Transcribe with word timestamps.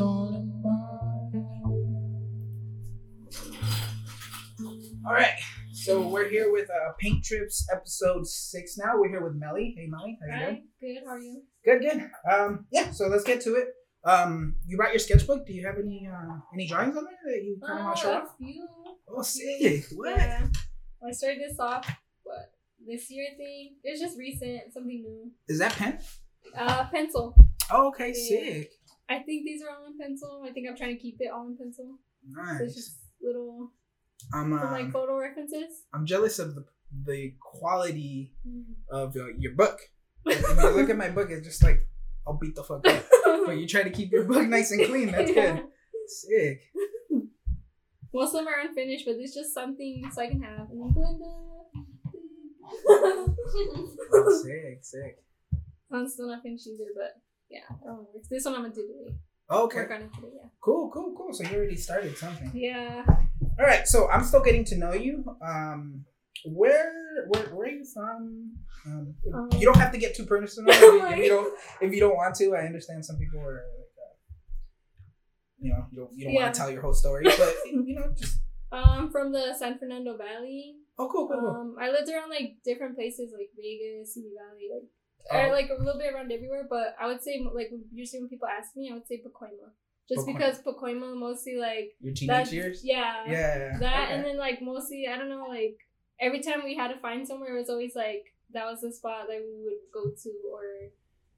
all 0.00 0.28
in 0.28 0.62
mine. 0.62 1.46
All 5.06 5.12
right. 5.12 5.30
So 5.72 6.06
we're 6.06 6.28
here 6.28 6.52
with 6.52 6.70
uh, 6.70 6.92
Paint 7.00 7.24
Trips 7.24 7.66
episode 7.72 8.26
six 8.26 8.76
now. 8.78 8.92
We're 8.94 9.08
here 9.08 9.24
with 9.24 9.34
Melly. 9.34 9.74
Hey, 9.76 9.86
Melly. 9.88 10.16
How 10.20 10.26
you 10.38 10.44
doing? 10.46 10.64
Good. 10.80 11.02
How 11.04 11.12
are 11.14 11.18
you? 11.18 11.42
Good, 11.64 11.80
good. 11.80 12.10
Um, 12.32 12.66
yeah. 12.70 12.92
So 12.92 13.08
let's 13.08 13.24
get 13.24 13.40
to 13.42 13.54
it. 13.56 13.68
Um, 14.04 14.54
you 14.66 14.76
brought 14.76 14.92
your 14.92 15.00
sketchbook. 15.00 15.44
Do 15.46 15.52
you 15.52 15.66
have 15.66 15.76
any 15.78 16.08
uh, 16.12 16.36
any 16.54 16.68
drawings 16.68 16.96
on 16.96 17.04
there 17.04 17.34
that 17.34 17.42
you 17.44 17.58
kind 17.66 17.78
of 17.80 17.84
want 17.86 17.96
to 17.96 18.02
show 18.02 18.12
Uh, 18.12 18.16
off? 18.18 18.28
a 18.40 18.44
few. 18.44 18.68
Oh, 19.08 19.22
sick. 19.22 19.84
What? 19.94 20.16
Yeah. 20.16 20.46
Well, 21.00 21.10
I 21.10 21.12
started 21.12 21.40
this 21.48 21.58
off, 21.58 21.88
what, 22.22 22.52
this 22.86 23.10
year 23.10 23.26
thing? 23.36 23.74
It's 23.82 24.00
just 24.00 24.16
recent, 24.16 24.72
something 24.72 25.02
new. 25.02 25.32
Is 25.48 25.58
that 25.58 25.72
pen? 25.72 25.98
Uh, 26.56 26.84
pencil. 26.90 27.34
Oh, 27.70 27.88
okay. 27.88 28.12
Yeah. 28.14 28.28
Sick. 28.28 28.70
I 29.08 29.18
think 29.20 29.44
these 29.44 29.62
are 29.62 29.70
all 29.70 29.86
in 29.86 29.98
pencil. 29.98 30.42
I 30.48 30.52
think 30.52 30.66
I'm 30.68 30.76
trying 30.76 30.96
to 30.96 31.02
keep 31.02 31.16
it 31.20 31.30
all 31.32 31.46
in 31.46 31.56
pencil. 31.56 31.98
So 32.34 32.40
it's 32.40 32.60
Nice. 32.62 32.74
just 32.74 32.98
little, 33.20 33.70
I'm 34.32 34.56
from 34.58 34.70
like 34.72 34.84
um, 34.86 34.92
photo 34.92 35.18
references. 35.18 35.82
I'm 35.92 36.06
jealous 36.06 36.38
of 36.38 36.54
the 36.54 36.64
the 37.04 37.32
quality 37.40 38.34
Mm. 38.46 38.64
of 38.90 39.16
your, 39.16 39.30
your 39.38 39.52
book. 39.54 39.78
if 40.26 40.40
you 40.42 40.70
look 40.76 40.90
at 40.90 40.96
my 40.98 41.08
book, 41.10 41.30
it's 41.30 41.46
just 41.46 41.62
like 41.62 41.86
I'll 42.26 42.34
beat 42.38 42.54
the 42.54 42.62
fuck 42.64 42.86
up. 42.86 43.04
But 43.46 43.58
you 43.58 43.66
try 43.66 43.82
to 43.82 43.90
keep 43.90 44.12
your 44.12 44.24
book 44.24 44.46
nice 44.46 44.70
and 44.70 44.84
clean. 44.86 45.10
That's 45.10 45.32
Yeah. 45.34 45.54
good. 45.56 45.64
Sick. 46.06 46.60
Most 48.14 48.34
of 48.34 48.44
them 48.44 48.48
are 48.48 48.60
unfinished, 48.60 49.04
but 49.06 49.16
it's 49.16 49.34
just 49.34 49.52
something 49.54 50.08
so 50.12 50.22
I 50.22 50.28
can 50.28 50.40
have. 50.42 50.70
And 50.70 50.80
then 50.80 50.92
Glenda. 50.94 51.32
Oh, 52.88 54.42
sick, 54.44 54.78
sick. 54.84 55.22
I'm 55.90 56.06
still 56.08 56.28
not 56.28 56.42
finished 56.42 56.66
either, 56.68 56.90
but 56.94 57.20
yeah, 57.52 57.68
I. 57.88 57.98
This 58.30 58.44
one 58.46 58.54
I'm 58.54 58.62
gonna 58.62 58.74
do 58.74 58.82
today. 58.86 59.16
Okay. 59.50 59.80
Work 59.80 59.90
on 59.90 60.02
it 60.02 60.14
today, 60.14 60.28
yeah. 60.34 60.48
Cool, 60.60 60.90
cool, 60.92 61.14
cool. 61.16 61.32
So 61.32 61.44
you 61.44 61.56
already 61.56 61.76
started 61.76 62.16
something. 62.16 62.50
Yeah. 62.54 63.04
All 63.06 63.66
right. 63.66 63.86
So 63.86 64.08
I'm 64.08 64.24
still 64.24 64.40
getting 64.42 64.64
to 64.66 64.76
know 64.78 64.92
you. 64.94 65.24
Um, 65.46 66.04
where, 66.46 66.92
where, 67.28 67.42
where 67.54 67.66
are 67.68 67.70
you 67.70 67.84
from? 67.84 68.52
Um, 68.86 69.14
Um, 69.34 69.48
you 69.58 69.66
don't 69.66 69.76
have 69.76 69.92
to 69.92 69.98
get 69.98 70.14
too 70.16 70.24
personal 70.24 70.70
if 70.74 70.80
you, 70.80 71.06
if 71.06 71.16
you 71.18 71.28
don't. 71.28 71.58
If 71.82 71.92
you 71.92 72.00
don't 72.00 72.16
want 72.16 72.34
to, 72.36 72.54
I 72.56 72.60
understand 72.64 73.04
some 73.04 73.18
people 73.18 73.40
are 73.40 73.60
like, 73.78 73.92
uh, 74.00 74.14
you 75.60 75.70
know, 75.72 75.84
you 75.90 75.98
don't, 76.00 76.10
you 76.16 76.24
don't 76.24 76.34
Yeah. 76.34 76.42
want 76.44 76.54
to 76.54 76.58
tell 76.60 76.70
your 76.70 76.80
whole 76.82 76.94
story, 76.94 77.24
but 77.24 77.54
you 77.66 77.94
know, 77.96 78.08
just 78.16 78.38
Um, 78.72 79.10
from 79.12 79.32
the 79.32 79.54
San 79.58 79.78
Fernando 79.78 80.16
Valley. 80.16 80.76
oh, 80.98 81.08
cool, 81.12 81.28
cool, 81.28 81.38
cool. 81.40 81.50
Um, 81.50 81.76
I 81.78 81.90
lived 81.90 82.08
around 82.08 82.30
like 82.30 82.56
different 82.64 82.96
places 82.96 83.32
like 83.36 83.50
Vegas, 83.54 84.14
Simi 84.14 84.30
Valley, 84.38 84.68
like 84.72 84.88
Oh. 84.88 85.01
Or 85.30 85.52
like 85.52 85.68
a 85.70 85.78
little 85.82 85.98
bit 86.00 86.12
around 86.12 86.32
everywhere. 86.32 86.66
But 86.68 86.96
I 87.00 87.06
would 87.06 87.22
say 87.22 87.40
like 87.54 87.70
usually 87.92 88.20
when 88.20 88.28
people 88.28 88.48
ask 88.48 88.76
me, 88.76 88.90
I 88.90 88.94
would 88.94 89.06
say 89.06 89.22
Pacoima, 89.22 89.70
just 90.08 90.26
Pacoima. 90.26 90.32
because 90.38 90.58
Pacoima 90.62 91.16
mostly 91.16 91.56
like 91.56 91.92
your 92.00 92.14
teenage 92.14 92.52
years. 92.52 92.80
yeah 92.84 93.24
Yeah. 93.26 93.78
that 93.78 94.04
okay. 94.04 94.14
and 94.14 94.24
then 94.24 94.36
like 94.38 94.60
mostly 94.62 95.06
I 95.08 95.16
don't 95.16 95.28
know 95.28 95.46
like 95.48 95.76
every 96.20 96.40
time 96.40 96.62
we 96.64 96.76
had 96.76 96.88
to 96.88 96.98
find 97.00 97.26
somewhere 97.26 97.54
it 97.54 97.58
was 97.60 97.70
always 97.70 97.94
like 97.94 98.24
that 98.52 98.64
was 98.66 98.80
the 98.80 98.92
spot 98.92 99.26
that 99.28 99.38
we 99.40 99.62
would 99.64 99.82
go 99.92 100.10
to 100.10 100.30
or 100.52 100.62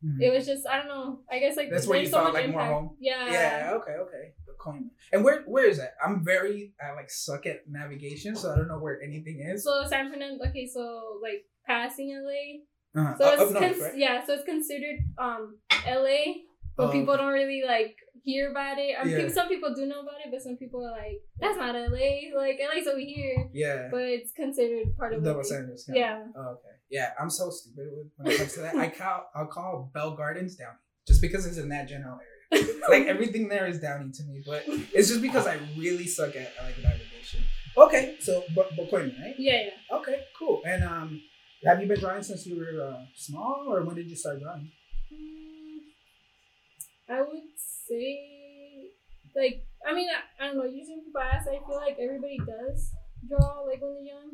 Mhm. 0.04 0.20
it 0.20 0.30
was 0.34 0.44
just 0.44 0.66
I 0.66 0.76
don't 0.78 0.88
know 0.88 1.20
I 1.30 1.38
guess 1.38 1.56
like 1.56 1.70
That's 1.70 1.86
where 1.86 1.98
you 1.98 2.06
so 2.06 2.20
felt 2.20 2.34
like 2.34 2.50
more 2.50 2.64
home? 2.64 2.96
Yeah. 3.00 3.30
Yeah. 3.32 3.72
Okay. 3.80 3.92
Okay. 3.92 4.34
Coin. 4.58 4.90
And 5.12 5.24
where 5.24 5.42
where 5.44 5.64
is 5.66 5.78
that? 5.78 5.94
I'm 6.04 6.22
very 6.24 6.72
I 6.82 6.92
like 6.94 7.10
suck 7.10 7.46
at 7.46 7.68
navigation, 7.68 8.34
so 8.36 8.52
I 8.52 8.56
don't 8.56 8.68
know 8.68 8.78
where 8.78 9.00
anything 9.02 9.40
is. 9.40 9.64
So 9.64 9.84
San 9.88 10.10
Fernando. 10.10 10.44
Okay, 10.48 10.66
so 10.66 11.18
like 11.22 11.44
passing 11.66 12.08
LA. 12.12 12.60
Uh-huh. 12.96 13.14
So 13.18 13.24
Up- 13.24 13.32
it's 13.34 13.42
up 13.42 13.50
north, 13.52 13.64
cons- 13.64 13.80
right? 13.82 13.98
yeah, 13.98 14.24
so 14.24 14.34
it's 14.34 14.44
considered 14.44 14.98
um 15.18 15.58
LA, 15.86 16.46
but 16.76 16.88
Oh, 16.88 16.92
people 16.92 17.16
don't 17.16 17.32
really 17.32 17.62
like 17.66 17.96
hear 18.22 18.50
about 18.50 18.78
it. 18.78 18.94
Um, 18.98 19.08
Yeah. 19.08 19.16
people, 19.18 19.32
some 19.32 19.48
people 19.48 19.74
do 19.74 19.84
know 19.86 20.00
about 20.00 20.18
it, 20.24 20.30
but 20.30 20.40
some 20.40 20.56
people 20.56 20.80
are 20.86 20.92
like, 20.92 21.20
"That's 21.38 21.56
not 21.58 21.74
LA. 21.74 22.32
Like 22.36 22.58
LA's 22.58 22.86
over 22.86 22.98
here." 22.98 23.50
Yeah. 23.52 23.88
But 23.90 24.02
it's 24.02 24.32
considered 24.32 24.96
part 24.96 25.12
of 25.12 25.22
Double 25.22 25.40
LA. 25.40 25.42
Sanders. 25.44 25.84
Yeah. 25.92 26.24
Oh, 26.36 26.52
okay. 26.56 26.74
Yeah, 26.90 27.10
I'm 27.20 27.30
so 27.30 27.50
stupid 27.50 28.10
when 28.16 28.32
it 28.32 28.38
comes 28.38 28.52
to 28.54 28.60
that. 28.60 28.74
I 28.84 28.88
call 28.88 29.28
I'll 29.34 29.46
call 29.46 29.90
Bell 29.92 30.12
Gardens 30.16 30.56
Downey 30.56 30.78
just 31.06 31.20
because 31.20 31.44
it's 31.46 31.58
in 31.58 31.68
that 31.70 31.88
general 31.88 32.18
area. 32.20 32.66
like 32.88 33.06
everything 33.06 33.48
there 33.48 33.66
is 33.66 33.80
Downey 33.80 34.10
to 34.12 34.22
me, 34.24 34.42
but 34.46 34.62
it's 34.94 35.08
just 35.08 35.20
because 35.22 35.46
I 35.46 35.58
really 35.76 36.06
suck 36.06 36.34
at 36.36 36.52
like 36.62 36.78
navigation. 36.82 37.40
Okay, 37.76 38.16
so 38.20 38.44
but 38.54 38.70
Pacoima, 38.76 39.12
right? 39.20 39.34
yeah, 39.38 39.62
yeah. 39.68 39.96
Okay, 39.98 40.20
cool. 40.38 40.62
And 40.64 40.84
um, 40.84 41.20
have 41.66 41.80
you 41.80 41.86
been 41.88 42.00
drawing 42.00 42.22
since 42.22 42.46
you 42.46 42.56
were 42.58 42.82
uh, 42.82 43.04
small, 43.14 43.66
or 43.68 43.82
when 43.84 43.96
did 43.96 44.08
you 44.08 44.16
start 44.16 44.40
drawing? 44.40 44.70
Mm, 45.12 45.78
I 47.08 47.20
would 47.22 47.50
say, 47.58 48.90
like, 49.36 49.66
I 49.86 49.94
mean, 49.94 50.08
I, 50.08 50.20
I 50.44 50.48
don't 50.48 50.56
know. 50.58 50.64
Usually 50.64 51.00
people 51.04 51.20
ask, 51.20 51.46
I 51.48 51.58
feel 51.66 51.76
like 51.76 51.96
everybody 52.00 52.38
does 52.38 52.90
draw 53.28 53.60
like 53.66 53.80
when 53.82 53.94
they're 53.94 54.14
young. 54.14 54.30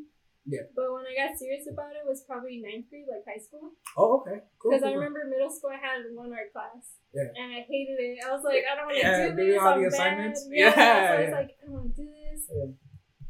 Yeah. 0.46 0.66
But 0.74 0.91
when 0.91 1.04
I 1.06 1.14
got 1.14 1.36
serious 1.38 1.66
about 1.70 1.92
it 1.94 2.02
was 2.06 2.24
probably 2.26 2.58
ninth 2.64 2.88
grade, 2.91 3.06
like 3.06 3.22
high 3.28 3.38
school. 3.42 3.70
Oh, 3.97 4.18
okay, 4.24 4.41
cool. 4.58 4.72
Because 4.72 4.82
cool, 4.82 4.88
I 4.88 4.92
cool. 4.94 5.02
remember 5.02 5.20
middle 5.28 5.50
school, 5.52 5.70
I 5.70 5.78
had 5.78 6.00
one 6.14 6.32
art 6.32 6.50
class. 6.50 6.97
Yeah. 7.12 7.28
And 7.36 7.52
I 7.52 7.60
hated 7.68 7.98
it. 8.00 8.18
I 8.24 8.32
was 8.32 8.42
like, 8.42 8.64
I 8.64 8.74
don't 8.74 8.86
want 8.88 8.98
to 8.98 9.04
Yeah, 9.04 9.28
do 9.30 9.36
this. 9.36 9.60
all 9.60 9.68
I'm 9.68 9.82
the 9.84 9.91
bad. 9.91 9.94
assignments? 9.94 10.41
Yeah. 10.50 10.64
Yeah, 10.64 10.74
So 10.74 10.80
I 10.80 11.20
was 11.20 11.32
like, 11.34 11.50
I 11.60 11.62
don't 11.66 11.74
want 11.74 11.94
to 11.94 12.02
do 12.02 12.08
this. 12.08 12.41
Yeah. 12.50 12.70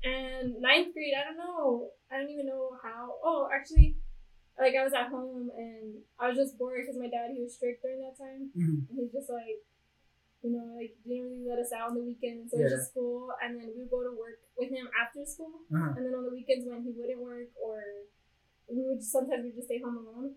And 0.03 0.61
ninth 0.61 0.95
grade, 0.95 1.13
I 1.13 1.25
don't 1.25 1.37
know. 1.37 1.91
I 2.11 2.17
don't 2.19 2.31
even 2.31 2.47
know 2.47 2.73
how. 2.83 3.21
Oh, 3.23 3.49
actually, 3.53 3.97
like 4.59 4.75
I 4.75 4.85
was 4.85 4.93
at 4.93 5.09
home 5.09 5.51
and 5.57 6.01
I 6.19 6.29
was 6.29 6.37
just 6.37 6.57
bored 6.57 6.81
because 6.81 6.97
my 6.99 7.09
dad 7.09 7.31
he 7.33 7.43
was 7.43 7.55
strict 7.55 7.83
during 7.83 8.01
that 8.01 8.17
time. 8.17 8.51
Mhm. 8.57 8.89
And 8.89 8.97
he's 8.97 9.13
just 9.13 9.29
like, 9.29 9.61
you 10.43 10.53
know, 10.57 10.73
like 10.77 10.97
didn't 11.05 11.29
really 11.29 11.45
let 11.45 11.59
us 11.61 11.73
out 11.73 11.91
on 11.91 11.97
the 11.97 12.05
weekends. 12.05 12.51
So 12.51 12.59
it 12.59 12.65
was 12.65 12.73
just 12.73 12.91
school, 12.93 13.29
and 13.45 13.61
then 13.61 13.69
we 13.77 13.85
would 13.85 13.91
go 13.91 14.03
to 14.03 14.13
work 14.17 14.41
with 14.57 14.71
him 14.71 14.89
after 14.97 15.25
school. 15.25 15.61
Uh-huh. 15.69 15.93
And 15.97 16.07
then 16.07 16.15
on 16.17 16.25
the 16.25 16.33
weekends 16.33 16.65
when 16.65 16.83
he 16.83 16.93
wouldn't 16.97 17.21
work 17.21 17.53
or 17.61 18.09
we 18.69 18.87
would 18.87 18.99
just, 19.01 19.13
sometimes 19.13 19.45
we'd 19.45 19.57
just 19.57 19.69
stay 19.69 19.81
home 19.85 19.99
alone. 19.99 20.37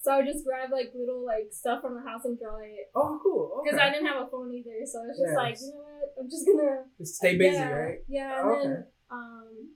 So 0.00 0.12
I 0.12 0.18
would 0.18 0.26
just 0.26 0.44
grab 0.44 0.70
like 0.70 0.92
little 0.94 1.24
like 1.24 1.48
stuff 1.50 1.82
from 1.82 1.94
the 1.94 2.02
house 2.08 2.24
and 2.24 2.38
draw 2.38 2.56
it. 2.58 2.90
Oh, 2.94 3.18
cool. 3.22 3.58
Okay. 3.60 3.70
Because 3.70 3.80
I 3.82 3.90
didn't 3.90 4.06
have 4.06 4.22
a 4.26 4.30
phone 4.30 4.52
either. 4.54 4.78
So 4.86 5.02
it's 5.08 5.18
just 5.18 5.32
Yeah, 5.32 5.36
like, 5.36 5.58
you 5.60 5.74
know 5.74 5.82
what? 5.82 6.14
I'm 6.18 6.30
just 6.30 6.46
gonna 6.46 6.84
Stay 7.02 7.36
busy, 7.36 7.58
yeah, 7.58 7.70
right? 7.70 7.98
Yeah, 8.08 8.40
and 8.40 8.48
Oh, 8.48 8.62
then 8.62 8.72
okay. 8.72 8.82
um 9.10 9.74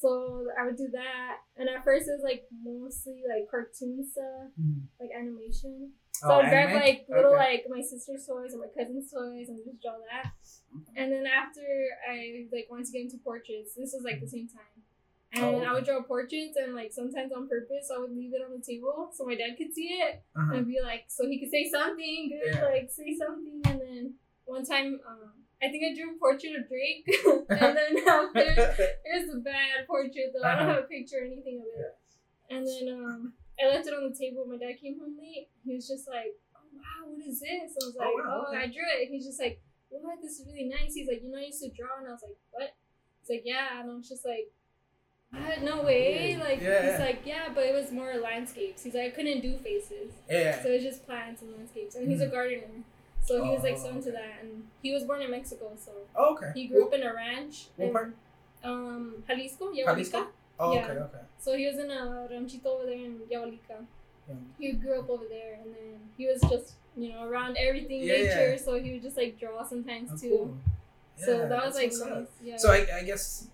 so 0.00 0.46
I 0.58 0.64
would 0.64 0.76
do 0.76 0.88
that. 0.92 1.44
And 1.58 1.68
at 1.68 1.84
first 1.84 2.08
it 2.08 2.16
was 2.16 2.24
like 2.24 2.48
mostly 2.64 3.20
like 3.28 3.50
cartoon 3.50 4.00
stuff, 4.08 4.48
Mhm. 4.56 4.88
like 4.98 5.10
animation. 5.12 5.92
So 6.12 6.28
Oh, 6.32 6.40
I'd 6.40 6.48
grab 6.48 6.72
like 6.72 7.04
little 7.08 7.32
Okay. 7.36 7.44
like 7.60 7.64
my 7.68 7.82
sister's 7.82 8.26
toys 8.26 8.54
or 8.54 8.60
my 8.64 8.68
cousin's 8.72 9.12
toys 9.12 9.48
and 9.52 9.60
just 9.64 9.82
draw 9.82 9.96
that. 10.10 10.32
And 10.96 11.12
then 11.12 11.26
after 11.26 11.60
I 12.08 12.48
like 12.50 12.68
wanted 12.70 12.86
to 12.86 12.92
get 12.92 13.02
into 13.02 13.18
portraits, 13.18 13.74
this 13.76 13.92
was 13.92 14.02
like 14.04 14.20
the 14.20 14.28
same 14.28 14.48
time. 14.48 14.84
And 15.32 15.44
Oh, 15.44 15.62
I 15.62 15.72
would 15.74 15.84
draw 15.84 16.02
portraits 16.02 16.56
and 16.56 16.74
like 16.74 16.90
sometimes 16.92 17.30
on 17.32 17.48
purpose 17.48 17.86
I 17.94 17.98
would 18.00 18.10
leave 18.10 18.34
it 18.34 18.42
on 18.42 18.50
the 18.50 18.62
table 18.64 19.10
so 19.14 19.24
my 19.24 19.36
dad 19.36 19.54
could 19.56 19.72
see 19.72 19.94
it 20.02 20.22
Uh-huh. 20.34 20.54
and 20.56 20.66
be 20.66 20.80
like 20.82 21.04
so 21.06 21.28
he 21.28 21.38
could 21.38 21.50
say 21.50 21.68
something 21.70 22.30
good, 22.34 22.54
Yeah. 22.54 22.64
like 22.66 22.90
say 22.90 23.14
something 23.16 23.62
and 23.66 23.80
then 23.80 24.14
one 24.44 24.64
time 24.66 24.98
um 25.06 25.30
I 25.62 25.68
think 25.70 25.84
I 25.86 25.94
drew 25.94 26.16
a 26.16 26.18
portrait 26.18 26.56
of 26.58 26.66
Drake 26.66 27.06
and 27.62 27.76
then 27.76 27.92
after 28.08 28.40
it 28.42 29.12
was 29.22 29.34
a 29.34 29.38
bad 29.38 29.86
portrait 29.86 30.32
though. 30.34 30.42
I 30.42 30.54
don't 30.56 30.62
Uh-huh. 30.66 30.74
have 30.82 30.84
a 30.84 30.88
picture 30.88 31.18
or 31.22 31.26
anything 31.30 31.60
of 31.62 31.68
it. 31.78 31.94
And 32.50 32.66
then 32.66 32.84
um, 32.98 33.32
I 33.62 33.68
left 33.68 33.86
it 33.86 33.94
on 33.94 34.10
the 34.10 34.16
table. 34.16 34.42
My 34.48 34.56
dad 34.58 34.80
came 34.82 34.98
home 34.98 35.14
late. 35.20 35.46
He 35.62 35.74
was 35.76 35.86
just 35.86 36.08
like, 36.08 36.34
"Oh 36.56 36.66
wow, 36.74 37.06
what 37.06 37.22
is 37.22 37.38
this?" 37.38 37.76
I 37.78 37.86
was 37.86 37.94
Oh, 37.94 38.02
like, 38.02 38.26
"Oh, 38.26 38.26
wow, 38.26 38.46
okay. 38.50 38.64
I 38.64 38.66
drew 38.66 38.82
it." 38.98 39.06
He's 39.06 39.26
just 39.26 39.38
like, 39.38 39.62
"What? 39.90 40.18
This 40.20 40.40
is 40.40 40.46
really 40.50 40.66
nice." 40.66 40.94
He's 40.98 41.06
like, 41.06 41.22
"You 41.22 41.30
know, 41.30 41.38
I 41.38 41.46
used 41.52 41.62
to 41.62 41.70
draw," 41.70 41.94
and 42.02 42.08
I 42.08 42.12
was 42.18 42.24
like, 42.26 42.34
"What?" 42.50 42.74
He's 43.22 43.30
like, 43.30 43.42
"Yeah," 43.46 43.78
and 43.80 43.90
I 43.90 43.94
was 43.94 44.08
just 44.08 44.26
like. 44.26 44.50
"What? 45.32 45.62
No 45.62 45.82
way! 45.82 46.32
Yeah. 46.32 46.38
Like 46.42 46.60
Yeah. 46.60 46.90
he's 46.90 47.00
like, 47.00 47.22
yeah, 47.24 47.48
but 47.54 47.64
it 47.64 47.74
was 47.74 47.92
more 47.92 48.14
landscapes. 48.16 48.82
He's 48.82 48.94
like, 48.94 49.04
I 49.06 49.10
couldn't 49.10 49.40
do 49.40 49.56
faces, 49.58 50.12
yeah. 50.28 50.62
so 50.62 50.68
it 50.70 50.74
was 50.74 50.82
just 50.82 51.06
plants 51.06 51.42
and 51.42 51.52
landscapes. 51.56 51.94
And 51.94 52.10
he's 52.10 52.20
a 52.20 52.26
Mhm. 52.26 52.30
gardener, 52.32 52.82
so 53.22 53.42
he 53.44 53.50
was 53.50 53.62
like 53.62 53.74
Oh, 53.78 53.82
so 53.84 53.88
into 53.90 54.08
okay. 54.10 54.18
that. 54.18 54.42
And 54.42 54.66
he 54.82 54.92
was 54.92 55.04
born 55.04 55.22
in 55.22 55.30
Mexico, 55.30 55.72
so 55.76 55.92
Oh, 56.16 56.34
okay. 56.34 56.50
he 56.54 56.66
grew 56.66 56.86
up 56.86 56.92
in 56.94 57.02
a 57.02 57.14
ranch. 57.14 57.68
What 57.76 57.86
in, 57.86 57.92
part? 57.92 58.14
Um, 58.64 59.22
Jalisco, 59.26 59.72
Yahualica. 59.72 59.86
Jalisco? 59.86 60.26
Oh, 60.58 60.74
Yeah. 60.74 60.84
okay, 60.84 60.98
okay. 61.00 61.24
So 61.38 61.56
he 61.56 61.66
was 61.66 61.78
in 61.78 61.90
a 61.90 62.26
ranchito 62.30 62.68
over 62.68 62.86
there 62.86 62.94
in 62.96 63.20
Yahualica. 63.30 63.86
Yeah. 64.28 64.34
He 64.58 64.72
grew 64.72 65.00
up 65.00 65.08
over 65.08 65.24
there, 65.26 65.54
and 65.62 65.74
then 65.74 66.00
he 66.16 66.26
was 66.26 66.40
just 66.42 66.74
you 66.96 67.08
know 67.12 67.22
around 67.24 67.56
everything 67.56 68.00
Yeah, 68.02 68.14
nature. 68.14 68.50
yeah. 68.50 68.56
So 68.56 68.78
he 68.82 68.92
would 68.92 69.02
just 69.02 69.16
like 69.16 69.38
draw 69.38 69.62
sometimes 69.62 70.10
Oh, 70.12 70.16
too. 70.18 70.28
cool. 70.28 70.58
So 71.16 71.48
that 71.48 71.64
was 71.64 71.74
like 71.76 71.92
nice. 71.92 72.26
Yeah. 72.42 72.56
So 72.56 72.72
I, 72.72 72.86
I 72.98 73.02
guess 73.04 73.46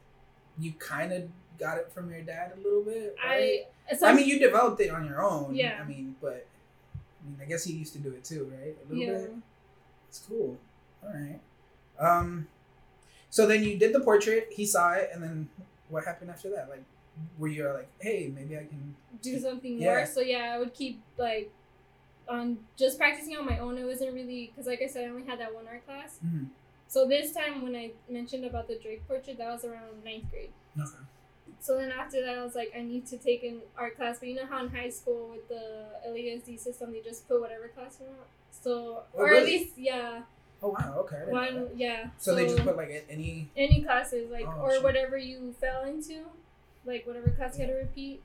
you 0.59 0.73
kind 0.79 1.13
of 1.13 1.29
got 1.59 1.79
it 1.79 1.91
from 1.93 2.11
your 2.11 2.23
dad 2.23 2.53
a 2.57 2.61
little 2.61 2.83
bit, 2.83 3.17
right? 3.25 3.63
I 3.91 4.07
I, 4.07 4.13
mean, 4.13 4.27
you 4.27 4.39
developed 4.39 4.81
it 4.81 4.91
on 4.91 5.07
your 5.07 5.23
own. 5.23 5.55
Yeah. 5.55 5.79
I 5.81 5.85
mean, 5.85 6.17
but 6.21 6.47
I 6.95 7.29
mean, 7.29 7.39
I 7.41 7.45
guess 7.45 7.65
he 7.65 7.73
used 7.73 7.93
to 7.95 7.99
do 7.99 8.11
it 8.11 8.25
too, 8.25 8.51
right? 8.61 8.77
A 8.85 8.93
little 8.93 9.15
yeah. 9.15 9.19
bit. 9.19 9.35
It's 10.09 10.19
cool. 10.29 10.57
All 11.03 11.11
right. 11.13 11.41
Um, 11.99 12.49
so 13.31 13.47
then 13.47 13.63
you 13.63 13.79
did 13.79 13.93
the 13.93 14.01
portrait. 14.01 14.49
He 14.51 14.67
saw 14.67 14.93
it, 14.93 15.11
and 15.13 15.23
then 15.23 15.49
what 15.89 16.05
happened 16.05 16.31
after 16.31 16.51
that? 16.51 16.69
Like, 16.69 16.85
were 17.39 17.49
you 17.49 17.69
like, 17.69 17.89
hey, 18.01 18.33
maybe 18.35 18.57
I 18.57 18.65
can? 18.65 18.95
do 19.23 19.39
something 19.39 19.81
Yeah. 19.81 19.95
more. 19.95 20.07
So 20.07 20.21
yeah, 20.21 20.53
I 20.55 20.59
would 20.59 20.75
keep 20.75 21.01
like 21.17 21.51
on 22.29 22.59
just 22.77 22.99
practicing 22.99 23.37
on 23.37 23.47
my 23.47 23.59
own. 23.59 23.79
It 23.79 23.85
wasn't 23.85 24.15
really 24.15 24.49
because, 24.49 24.67
like 24.67 24.83
I 24.83 24.87
said, 24.87 25.05
I 25.07 25.09
only 25.09 25.25
had 25.25 25.41
that 25.41 25.55
one 25.55 25.67
art 25.67 25.85
class. 25.87 26.19
Mhm. 26.25 26.49
So 26.89 27.07
this 27.07 27.33
time, 27.33 27.63
when 27.63 27.75
I 27.75 27.93
mentioned 28.09 28.45
about 28.45 28.69
the 28.69 28.77
Drake 28.79 29.07
portrait, 29.09 29.39
that 29.39 29.51
was 29.51 29.65
around 29.65 30.05
ninth 30.05 30.31
grade. 30.31 30.53
Okay. 30.79 30.91
So 31.61 31.77
then 31.79 31.91
after 31.91 32.21
that, 32.25 32.39
I 32.39 32.43
was 32.45 32.55
like, 32.55 32.73
I 32.77 32.83
need 32.83 33.07
to 33.09 33.17
take 33.19 33.43
an 33.43 33.61
art 33.77 33.97
class. 33.97 34.19
But 34.21 34.29
you 34.29 34.35
know 34.37 34.47
how 34.47 34.63
in 34.65 34.69
high 34.71 34.91
school 34.91 35.29
with 35.31 35.49
the 35.49 35.87
LASD 36.09 36.59
system, 36.61 36.93
they 36.93 37.01
just 37.01 37.27
put 37.29 37.41
whatever 37.41 37.69
class 37.69 37.99
you 38.01 38.07
want. 38.07 38.29
So, 38.51 39.03
Oh, 39.15 39.19
or 39.19 39.25
really? 39.27 39.39
at 39.41 39.61
least, 39.61 39.79
yeah, 39.79 40.23
Oh 40.63 40.69
wow. 40.69 40.95
Okay. 41.01 41.17
I 41.17 41.19
didn't 41.21 41.55
know 41.55 41.63
one, 41.65 41.71
yeah. 41.79 42.09
So, 42.19 42.35
they 42.35 42.47
just 42.47 42.63
put 42.65 42.77
like 42.77 43.05
any. 43.11 43.51
any 43.57 43.83
classes 43.83 44.31
like 44.31 44.47
Oh, 44.47 44.61
or 44.63 44.73
shit. 44.73 44.83
whatever 44.83 45.19
you 45.19 45.55
fell 45.61 45.85
into 45.85 46.25
like 46.87 47.07
whatever 47.07 47.31
class 47.31 47.59
you 47.59 47.65
had 47.67 47.71
to 47.73 47.77
repeat 47.79 48.23